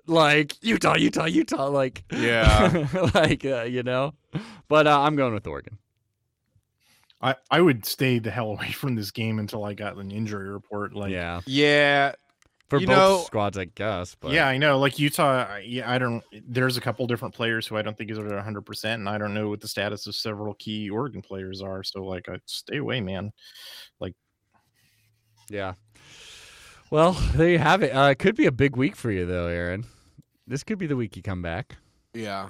like 0.07 0.55
Utah, 0.65 0.97
Utah, 0.97 1.27
Utah, 1.27 1.67
like 1.69 2.05
Yeah. 2.13 2.87
like 3.15 3.45
uh, 3.45 3.63
you 3.63 3.83
know. 3.83 4.15
But 4.69 4.87
uh, 4.87 5.01
I'm 5.01 5.17
going 5.17 5.35
with 5.35 5.47
Oregon. 5.47 5.79
I, 7.23 7.35
I 7.51 7.61
would 7.61 7.85
stay 7.85 8.19
the 8.19 8.31
hell 8.31 8.51
away 8.53 8.73
from 8.73 8.95
this 8.95 9.11
game 9.11 9.39
until 9.39 9.65
I 9.65 9.75
got 9.75 9.97
an 9.97 10.11
injury 10.11 10.49
report. 10.49 10.95
Like, 10.95 11.13
yeah, 11.13 11.41
Yeah, 11.47 12.13
for 12.69 12.79
You 12.81 12.87
both 12.87 12.97
know- 12.97 13.23
squads, 13.27 13.59
I 13.59 13.67
guess. 13.67 14.15
But 14.19 14.33
yeah, 14.33 14.47
I 14.49 14.57
know. 14.57 14.79
Like 14.79 14.99
Utah, 14.99 15.45
I- 15.49 15.65
yeah, 15.67 15.91
I 15.91 15.99
don't. 15.99 16.23
There's 16.49 16.77
a 16.77 16.81
couple 16.81 17.07
different 17.07 17.35
players 17.35 17.67
who 17.67 17.77
I 17.77 17.83
don't 17.83 17.97
think 17.99 18.11
is 18.11 18.19
at 18.19 18.25
100, 18.25 18.63
percent 18.63 19.01
and 19.01 19.09
I 19.09 19.19
don't 19.19 19.35
know 19.35 19.49
what 19.49 19.61
the 19.61 19.69
status 19.69 20.07
of 20.07 20.15
several 20.15 20.55
key 20.55 20.89
Oregon 20.89 21.21
players 21.21 21.61
are. 21.61 21.83
So, 21.83 22.05
like, 22.05 22.29
I 22.29 22.39
stay 22.47 22.79
away, 22.79 23.01
man. 23.01 23.33
Like, 23.99 24.15
yeah. 25.51 25.75
Well, 26.91 27.13
there 27.35 27.49
you 27.51 27.59
have 27.59 27.83
it. 27.83 27.91
Uh, 27.95 28.09
it 28.11 28.19
could 28.19 28.35
be 28.35 28.47
a 28.47 28.53
big 28.53 28.77
week 28.77 28.97
for 28.97 29.11
you, 29.11 29.27
though, 29.27 29.47
Aaron. 29.47 29.85
This 30.47 30.65
could 30.65 30.79
be 30.79 30.87
the 30.87 30.97
week 30.97 31.17
you 31.17 31.23
come 31.23 31.43
back. 31.43 31.77
yeah. 32.15 32.49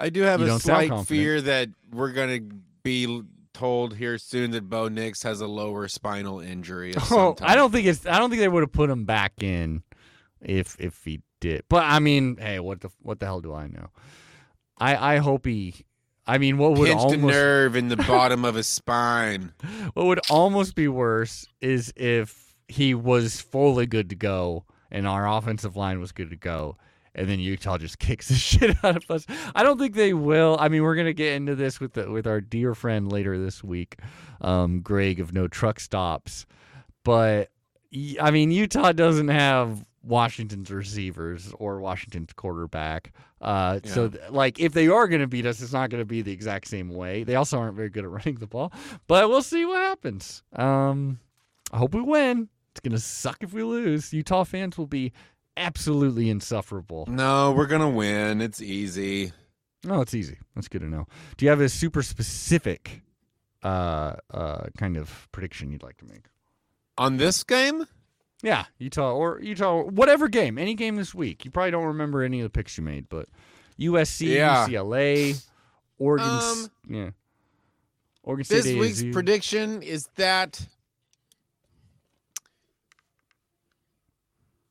I 0.00 0.10
do 0.10 0.22
have 0.22 0.40
You 0.40 0.54
a 0.54 0.60
slight 0.60 1.06
fear 1.06 1.40
that 1.40 1.70
we're 1.90 2.12
going 2.12 2.48
to 2.50 2.56
be 2.88 3.22
told 3.52 3.96
here 3.96 4.16
soon 4.16 4.52
that 4.52 4.68
Bo 4.70 4.88
Nix 4.88 5.22
has 5.22 5.40
a 5.42 5.46
lower 5.46 5.88
spinal 5.88 6.40
injury. 6.40 6.94
Oh, 7.10 7.36
I 7.42 7.54
don't 7.54 7.70
think 7.70 7.86
it's. 7.86 8.06
I 8.06 8.18
don't 8.18 8.30
think 8.30 8.40
they 8.40 8.48
would 8.48 8.62
have 8.62 8.72
put 8.72 8.88
him 8.88 9.04
back 9.04 9.42
in 9.42 9.82
if 10.40 10.76
if 10.80 11.04
he 11.04 11.20
did. 11.40 11.64
But 11.68 11.84
I 11.84 11.98
mean, 11.98 12.36
hey, 12.38 12.60
what 12.60 12.80
the 12.80 12.90
what 13.02 13.20
the 13.20 13.26
hell 13.26 13.40
do 13.40 13.52
I 13.52 13.66
know? 13.66 13.88
I 14.78 15.14
I 15.14 15.16
hope 15.18 15.44
he. 15.44 15.74
I 16.26 16.38
mean, 16.38 16.58
what 16.58 16.72
would 16.72 16.88
pinched 16.88 17.04
a 17.04 17.08
almost 17.08 17.34
nerve 17.34 17.76
in 17.76 17.88
the 17.88 17.96
bottom 17.96 18.44
of 18.44 18.54
his 18.54 18.68
spine. 18.68 19.52
what 19.94 20.06
would 20.06 20.20
almost 20.30 20.74
be 20.74 20.88
worse 20.88 21.46
is 21.60 21.92
if 21.96 22.54
he 22.68 22.94
was 22.94 23.40
fully 23.40 23.86
good 23.86 24.10
to 24.10 24.14
go 24.14 24.64
and 24.90 25.06
our 25.06 25.26
offensive 25.26 25.76
line 25.76 26.00
was 26.00 26.12
good 26.12 26.30
to 26.30 26.36
go. 26.36 26.76
And 27.18 27.28
then 27.28 27.40
Utah 27.40 27.76
just 27.78 27.98
kicks 28.08 28.28
the 28.28 28.34
shit 28.34 28.76
out 28.84 28.96
of 28.96 29.10
us. 29.10 29.26
I 29.54 29.62
don't 29.62 29.78
think 29.78 29.94
they 29.94 30.14
will. 30.14 30.56
I 30.58 30.68
mean, 30.68 30.82
we're 30.82 30.94
gonna 30.96 31.12
get 31.12 31.34
into 31.34 31.54
this 31.54 31.80
with 31.80 31.92
the, 31.94 32.10
with 32.10 32.26
our 32.26 32.40
dear 32.40 32.74
friend 32.74 33.10
later 33.12 33.38
this 33.38 33.62
week, 33.62 33.96
um, 34.40 34.80
Greg 34.80 35.20
of 35.20 35.32
No 35.34 35.48
Truck 35.48 35.80
Stops. 35.80 36.46
But 37.04 37.50
I 38.20 38.30
mean, 38.30 38.50
Utah 38.50 38.92
doesn't 38.92 39.28
have 39.28 39.84
Washington's 40.02 40.70
receivers 40.70 41.52
or 41.58 41.80
Washington's 41.80 42.32
quarterback. 42.32 43.12
Uh, 43.40 43.80
So, 43.84 44.08
th- 44.08 44.30
like, 44.30 44.58
if 44.60 44.72
they 44.72 44.88
are 44.88 45.06
going 45.08 45.20
to 45.20 45.26
beat 45.26 45.46
us, 45.46 45.60
it's 45.62 45.72
not 45.72 45.90
going 45.90 46.00
to 46.00 46.06
be 46.06 46.22
the 46.22 46.32
exact 46.32 46.68
same 46.68 46.88
way. 46.90 47.24
They 47.24 47.34
also 47.34 47.58
aren't 47.58 47.76
very 47.76 47.88
good 47.90 48.04
at 48.04 48.10
running 48.18 48.36
the 48.36 48.46
ball, 48.46 48.72
but 49.06 49.28
we'll 49.28 49.42
see 49.42 49.64
what 49.64 49.78
happens. 49.80 50.42
Um, 50.54 51.18
I 51.72 51.78
hope 51.78 51.94
we 51.94 52.00
win. 52.00 52.48
It's 52.72 52.80
going 52.80 52.92
to 52.92 52.98
suck 53.00 53.38
if 53.42 53.52
we 53.52 53.62
lose. 53.62 54.12
Utah 54.12 54.44
fans 54.44 54.76
will 54.78 54.86
be 54.86 55.12
absolutely 55.58 56.30
insufferable. 56.30 57.06
No, 57.08 57.52
we're 57.52 57.66
gonna 57.66 57.90
win. 57.90 58.40
It's 58.40 58.62
easy. 58.62 59.32
Oh, 59.88 60.00
it's 60.00 60.14
easy. 60.14 60.38
That's 60.54 60.68
good 60.68 60.80
to 60.80 60.88
know. 60.88 61.06
Do 61.36 61.44
you 61.44 61.50
have 61.50 61.60
a 61.60 61.68
super 61.68 62.02
specific 62.02 63.02
uh, 63.62 64.14
uh, 64.32 64.66
kind 64.76 64.96
of 64.96 65.28
prediction 65.32 65.70
you'd 65.70 65.82
like 65.82 65.96
to 65.98 66.04
make? 66.06 66.24
On 66.96 67.16
this 67.16 67.44
game, 67.44 67.86
Yeah, 68.42 68.64
Utah 68.78 69.12
or 69.14 69.40
Utah, 69.40 69.82
whatever 69.82 70.28
game, 70.28 70.58
any 70.58 70.74
game 70.74 70.96
this 70.96 71.14
week. 71.14 71.44
You 71.44 71.50
probably 71.50 71.70
don't 71.72 71.86
remember 71.86 72.22
any 72.22 72.40
of 72.40 72.44
the 72.44 72.50
picks 72.50 72.76
you 72.78 72.84
made, 72.84 73.08
but 73.08 73.28
USC, 73.78 74.34
Yeah. 74.36 74.66
UCLA, 74.66 75.40
Oregon, 75.98 76.26
Um, 76.28 76.70
yeah, 76.88 77.10
Oregon 78.22 78.44
State. 78.44 78.62
this 78.62 78.74
week's 78.76 79.14
prediction 79.14 79.82
is 79.82 80.08
that 80.16 80.66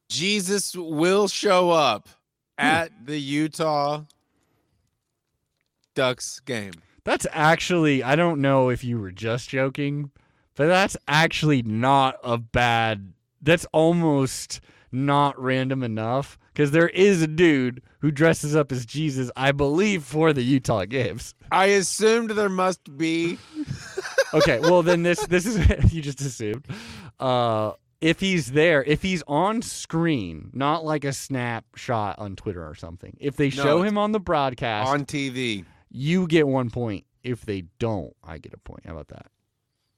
Jesus 0.10 0.76
will 0.76 1.28
show 1.28 1.70
up 1.72 2.10
at 2.58 2.92
the 3.06 3.20
Utah 3.20 4.04
Ducks 5.96 6.40
game. 6.42 6.74
That's 7.04 7.28
actually, 7.32 8.04
I 8.04 8.16
don't 8.16 8.42
know 8.42 8.70
if 8.70 8.84
you 8.84 9.00
were 9.00 9.12
just 9.12 9.50
joking, 9.50 10.12
but 10.56 10.68
that's 10.68 10.98
actually 11.08 11.62
not 11.62 12.18
a 12.24 12.38
bad. 12.38 13.14
That's 13.42 13.66
almost 13.72 14.60
not 14.92 15.40
random 15.42 15.84
enough 15.84 16.38
because 16.54 16.72
there 16.72 16.90
is 16.90 17.22
a 17.22 17.28
dude 17.28 17.82
who 18.00 18.12
dresses 18.12 18.56
up 18.56 18.72
as 18.72 18.86
Jesus, 18.86 19.32
I 19.36 19.52
believe, 19.52 20.04
for 20.04 20.34
the 20.34 20.42
Utah 20.42 20.86
games. 20.86 21.34
I 21.52 21.68
assumed 21.68 22.32
there 22.32 22.50
must 22.50 22.98
be. 22.98 23.38
Okay, 24.34 24.60
well 24.60 24.84
then 24.84 25.04
this 25.04 25.26
this 25.28 25.46
is 25.46 25.58
you 25.94 26.02
just 26.02 26.20
assumed. 26.20 26.68
Uh, 27.18 27.72
if 28.02 28.20
he's 28.20 28.52
there, 28.52 28.84
if 28.84 29.02
he's 29.02 29.24
on 29.28 29.62
screen, 29.62 30.50
not 30.54 30.86
like 30.86 31.04
a 31.04 31.14
snapshot 31.14 32.20
on 32.20 32.36
Twitter 32.36 32.66
or 32.68 32.76
something. 32.76 33.18
If 33.20 33.36
they 33.38 33.46
No, 33.46 33.50
show 33.64 33.82
him 33.82 33.98
on 33.98 34.12
the 34.12 34.20
broadcast, 34.20 34.88
on 34.90 35.06
TV. 35.06 35.66
you 35.90 36.28
get 36.28 36.48
one 36.48 36.70
point. 36.70 37.06
If 37.24 37.46
they 37.46 37.64
don't, 37.80 38.16
I 38.24 38.38
get 38.38 38.54
a 38.54 38.58
point. 38.58 38.86
How 38.86 38.94
about 38.94 39.08
that? 39.10 39.28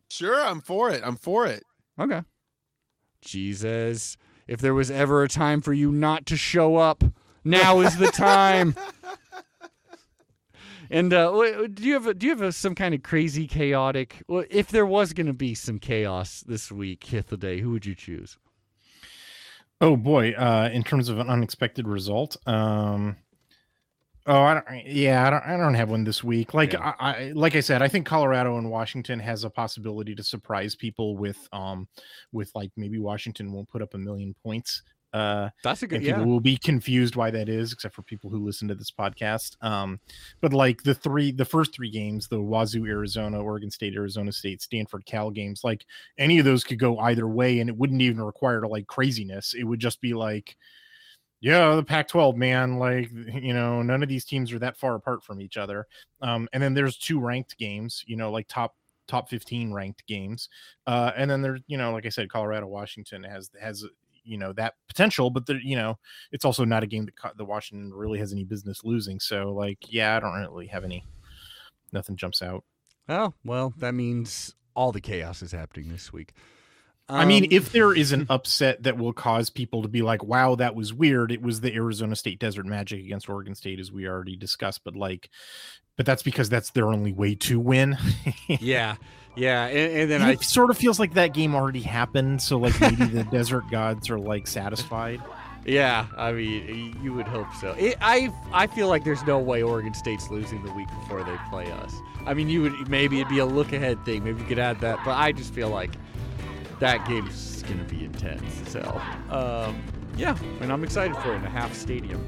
Sure, 0.10 0.42
I'm 0.44 0.62
for 0.62 0.90
it. 0.90 1.02
I'm 1.04 1.16
for 1.18 1.46
it. 1.46 1.64
Okay. 2.00 2.22
Jesus, 3.22 4.18
if 4.48 4.60
there 4.62 4.74
was 4.74 4.90
ever 4.90 5.24
a 5.24 5.28
time 5.28 5.62
for 5.62 5.74
you 5.74 5.92
not 5.92 6.26
to 6.28 6.38
show 6.38 6.78
up, 6.78 7.04
now 7.44 7.82
is 7.82 7.98
the 7.98 8.08
time. 8.08 8.76
and 10.90 11.14
uh, 11.14 11.68
do 11.68 11.84
you 11.84 11.94
have 11.94 12.08
a, 12.08 12.14
do 12.14 12.26
you 12.26 12.32
have 12.32 12.42
a, 12.42 12.52
some 12.52 12.76
kind 12.76 12.94
of 12.94 13.04
crazy 13.04 13.48
chaotic? 13.48 14.24
Well, 14.28 14.44
if 14.50 14.70
there 14.70 14.86
was 14.86 15.14
going 15.14 15.28
to 15.28 15.34
be 15.34 15.56
some 15.56 15.80
chaos 15.80 16.44
this 16.48 16.72
week, 16.72 17.02
Hythloday, 17.02 17.62
who 17.62 17.72
would 17.72 17.86
you 17.86 17.96
choose? 17.96 18.38
Oh 19.82 19.96
boy, 19.96 20.32
uh, 20.34 20.70
in 20.74 20.84
terms 20.84 21.08
of 21.08 21.20
an 21.20 21.30
unexpected 21.30 21.88
result, 21.88 22.36
um, 22.46 23.16
oh, 24.26 24.42
I 24.42 24.54
don't, 24.56 24.86
yeah, 24.86 25.26
I 25.26 25.30
don't, 25.30 25.44
I 25.44 25.58
don't 25.58 25.74
have 25.76 25.90
one 25.90 26.04
this 26.04 26.22
week. 26.24 26.54
Like 26.54 26.74
Yeah. 26.74 26.94
I, 27.00 27.12
I, 27.12 27.32
like 27.34 27.56
I 27.56 27.62
said, 27.62 27.82
I 27.82 27.88
think 27.88 28.06
Colorado 28.06 28.58
and 28.58 28.70
Washington 28.70 29.20
has 29.20 29.46
a 29.46 29.50
possibility 29.50 30.16
to 30.16 30.24
surprise 30.24 30.76
people 30.76 31.16
with, 31.16 31.48
um, 31.54 31.88
with 32.34 32.52
like 32.56 32.72
maybe 32.76 33.00
Washington 33.00 33.54
won't 33.54 33.70
put 33.70 33.82
up 33.82 33.94
a 33.94 33.98
million 33.98 34.36
points. 34.44 34.84
Uh, 35.14 35.50
That's 35.64 35.82
a 35.82 35.88
and 35.92 36.04
people 36.04 36.26
will 36.26 36.40
be 36.40 36.58
confused 36.58 37.16
why 37.16 37.32
that 37.32 37.50
is, 37.50 37.74
except 37.74 37.96
for 37.96 38.04
people 38.04 38.30
who 38.30 38.46
listen 38.46 38.68
to 38.68 38.76
this 38.76 38.92
podcast. 38.92 39.56
Um, 39.64 40.00
but 40.42 40.54
like 40.54 40.84
the 40.84 40.94
three, 40.94 41.32
the 41.32 41.46
first 41.46 41.74
three 41.74 41.90
games, 41.90 42.28
the 42.28 42.42
Wazoo, 42.42 42.86
Arizona, 42.86 43.42
Oregon 43.42 43.72
State, 43.72 43.96
Arizona 43.96 44.32
State, 44.32 44.62
Stanford, 44.62 45.06
Cal 45.06 45.32
games, 45.32 45.64
like 45.64 45.86
any 46.18 46.40
of 46.40 46.46
those 46.46 46.64
could 46.64 46.80
go 46.80 47.00
either 47.00 47.28
way, 47.28 47.60
and 47.60 47.70
it 47.70 47.78
wouldn't 47.78 48.02
even 48.02 48.22
require 48.22 48.68
like 48.68 48.88
craziness. 48.88 49.54
It 49.54 49.64
would 49.64 49.80
just 49.80 50.00
be 50.02 50.14
like, 50.14 50.56
yeah, 51.42 51.76
the 51.76 51.84
Pac-12, 51.84 52.36
man, 52.36 52.78
like 52.78 53.10
you 53.12 53.54
know, 53.54 53.82
none 53.82 54.04
of 54.04 54.10
these 54.10 54.26
teams 54.26 54.52
are 54.52 54.60
that 54.60 54.78
far 54.78 54.96
apart 54.96 55.24
from 55.24 55.42
each 55.42 55.58
other. 55.58 55.88
Um, 56.22 56.48
and 56.54 56.62
then 56.62 56.74
there's 56.74 56.98
two 56.98 57.20
ranked 57.20 57.58
games, 57.58 58.04
you 58.06 58.16
know, 58.16 58.32
like 58.32 58.48
top 58.48 58.76
top 59.10 59.28
15 59.30 59.74
ranked 59.74 60.06
games. 60.08 60.48
Uh, 60.88 61.12
and 61.18 61.30
then 61.30 61.42
there's, 61.42 61.62
you 61.68 61.78
know, 61.78 61.92
like 61.92 62.06
I 62.06 62.10
said, 62.10 62.30
Colorado, 62.30 62.68
Washington 62.68 63.24
has 63.24 63.50
has 63.60 63.84
you 64.24 64.38
know 64.38 64.54
that 64.54 64.76
potential, 64.88 65.30
but 65.30 65.46
the, 65.46 65.60
you 65.64 65.76
know, 65.76 65.98
it's 66.32 66.46
also 66.46 66.66
not 66.66 66.84
a 66.84 66.88
game 66.88 67.06
that 67.06 67.38
the 67.38 67.46
Washington 67.46 67.94
really 67.94 68.20
has 68.20 68.32
any 68.34 68.44
business 68.44 68.84
losing. 68.84 69.20
So 69.20 69.52
like, 69.52 69.78
yeah, 69.88 70.16
I 70.16 70.20
don't 70.20 70.34
really 70.34 70.68
have 70.68 70.84
any. 70.84 71.06
Nothing 71.92 72.16
jumps 72.16 72.42
out. 72.42 72.64
Oh 73.08 73.34
well, 73.44 73.74
that 73.78 73.94
means 73.94 74.56
all 74.76 74.92
the 74.92 75.02
chaos 75.02 75.42
is 75.42 75.52
happening 75.52 75.90
this 75.90 76.14
week. 76.14 76.34
I 77.12 77.26
mean, 77.26 77.46
Um, 77.46 77.50
if 77.52 77.72
there 77.72 77.92
is 77.92 78.12
an 78.12 78.28
upset 78.30 78.84
that 78.84 78.98
will 78.98 79.14
cause 79.14 79.50
people 79.50 79.82
to 79.82 79.88
be 79.88 80.04
like, 80.04 80.24
"Wow, 80.24 80.54
that 80.56 80.76
was 80.76 80.94
weird," 80.94 81.32
it 81.32 81.42
was 81.42 81.62
the 81.62 81.74
Arizona 81.74 82.16
State 82.16 82.40
Desert 82.40 82.68
Magic 82.68 83.04
against 83.04 83.28
Oregon 83.28 83.56
State, 83.56 83.80
as 83.80 83.92
we 83.92 84.08
already 84.08 84.36
discussed. 84.36 84.82
But 84.84 84.96
like, 84.96 85.30
but 86.00 86.06
that's 86.06 86.24
because 86.24 86.48
that's 86.48 86.70
their 86.70 86.88
only 86.88 87.12
way 87.12 87.36
to 87.36 87.60
win. 87.60 87.98
yeah, 88.48 88.96
yeah, 89.36 89.66
and, 89.66 89.98
and 89.98 90.10
then 90.10 90.22
And 90.22 90.30
I 90.30 90.34
it 90.36 90.44
sort 90.44 90.70
of 90.70 90.78
feels 90.78 90.98
like 90.98 91.16
that 91.16 91.34
game 91.34 91.54
already 91.54 91.82
happened, 91.82 92.42
so 92.42 92.58
like 92.58 92.80
maybe 92.80 93.04
the 93.04 93.24
Desert 93.32 93.70
Gods 93.70 94.10
are 94.10 94.18
like 94.18 94.48
satisfied. 94.48 95.22
Yeah, 95.66 96.06
I 96.16 96.32
mean, 96.32 96.98
you 97.04 97.12
would 97.12 97.28
hope 97.28 97.54
so. 97.60 97.76
It, 97.78 97.98
I 98.00 98.32
I 98.54 98.68
feel 98.68 98.88
like 98.88 99.04
there's 99.04 99.26
no 99.26 99.40
way 99.40 99.62
Oregon 99.62 99.94
State's 99.94 100.32
losing 100.32 100.64
the 100.64 100.72
week 100.72 100.88
before 101.02 101.22
they 101.26 101.36
play 101.50 101.70
us. 101.70 101.94
I 102.26 102.34
mean, 102.34 102.48
you 102.48 102.62
would 102.62 102.88
maybe 102.88 103.20
it'd 103.20 103.28
be 103.28 103.40
a 103.40 103.46
look 103.46 103.74
ahead 103.74 104.06
thing. 104.06 104.24
Maybe 104.24 104.40
you 104.40 104.48
could 104.48 104.58
add 104.58 104.80
that, 104.80 105.00
but 105.04 105.18
I 105.18 105.34
just 105.34 105.54
feel 105.54 105.68
like 105.68 105.92
that 106.80 107.06
game's 107.10 107.62
gonna 107.64 107.84
be 107.84 108.06
intense. 108.06 108.72
So, 108.72 109.02
um, 109.30 109.84
yeah, 110.20 110.38
and 110.62 110.72
I'm 110.72 110.84
excited 110.84 111.16
for 111.18 111.34
it 111.34 111.38
in 111.38 111.46
a 111.46 111.50
half 111.50 111.74
stadium. 111.74 112.26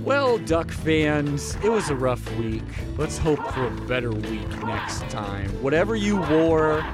Well, 0.00 0.38
Duck 0.38 0.70
fans, 0.70 1.56
it 1.62 1.68
was 1.70 1.88
a 1.90 1.94
rough 1.94 2.28
week. 2.36 2.62
Let's 2.98 3.18
hope 3.18 3.38
for 3.52 3.66
a 3.66 3.70
better 3.86 4.10
week 4.10 4.48
next 4.64 5.00
time. 5.08 5.48
Whatever 5.62 5.94
you 5.94 6.20
wore 6.22 6.84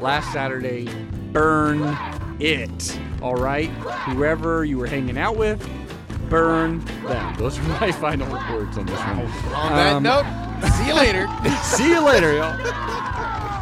last 0.00 0.32
Saturday, 0.32 0.88
burn 1.32 1.96
it. 2.40 2.98
All 3.20 3.34
right? 3.34 3.68
Whoever 3.68 4.64
you 4.64 4.78
were 4.78 4.86
hanging 4.86 5.18
out 5.18 5.36
with, 5.36 5.60
burn 6.30 6.82
them. 7.06 7.34
Those 7.36 7.58
are 7.58 7.62
my 7.80 7.92
final 7.92 8.30
words 8.56 8.78
on 8.78 8.86
this 8.86 8.98
one. 8.98 9.20
On 9.54 9.72
that 9.76 9.92
Um, 9.96 10.02
note, 10.02 10.24
see 10.78 10.86
you 10.88 10.94
later. 10.94 11.28
See 11.64 11.88
you 11.90 12.00
later, 12.00 12.32
y'all. 12.36 12.56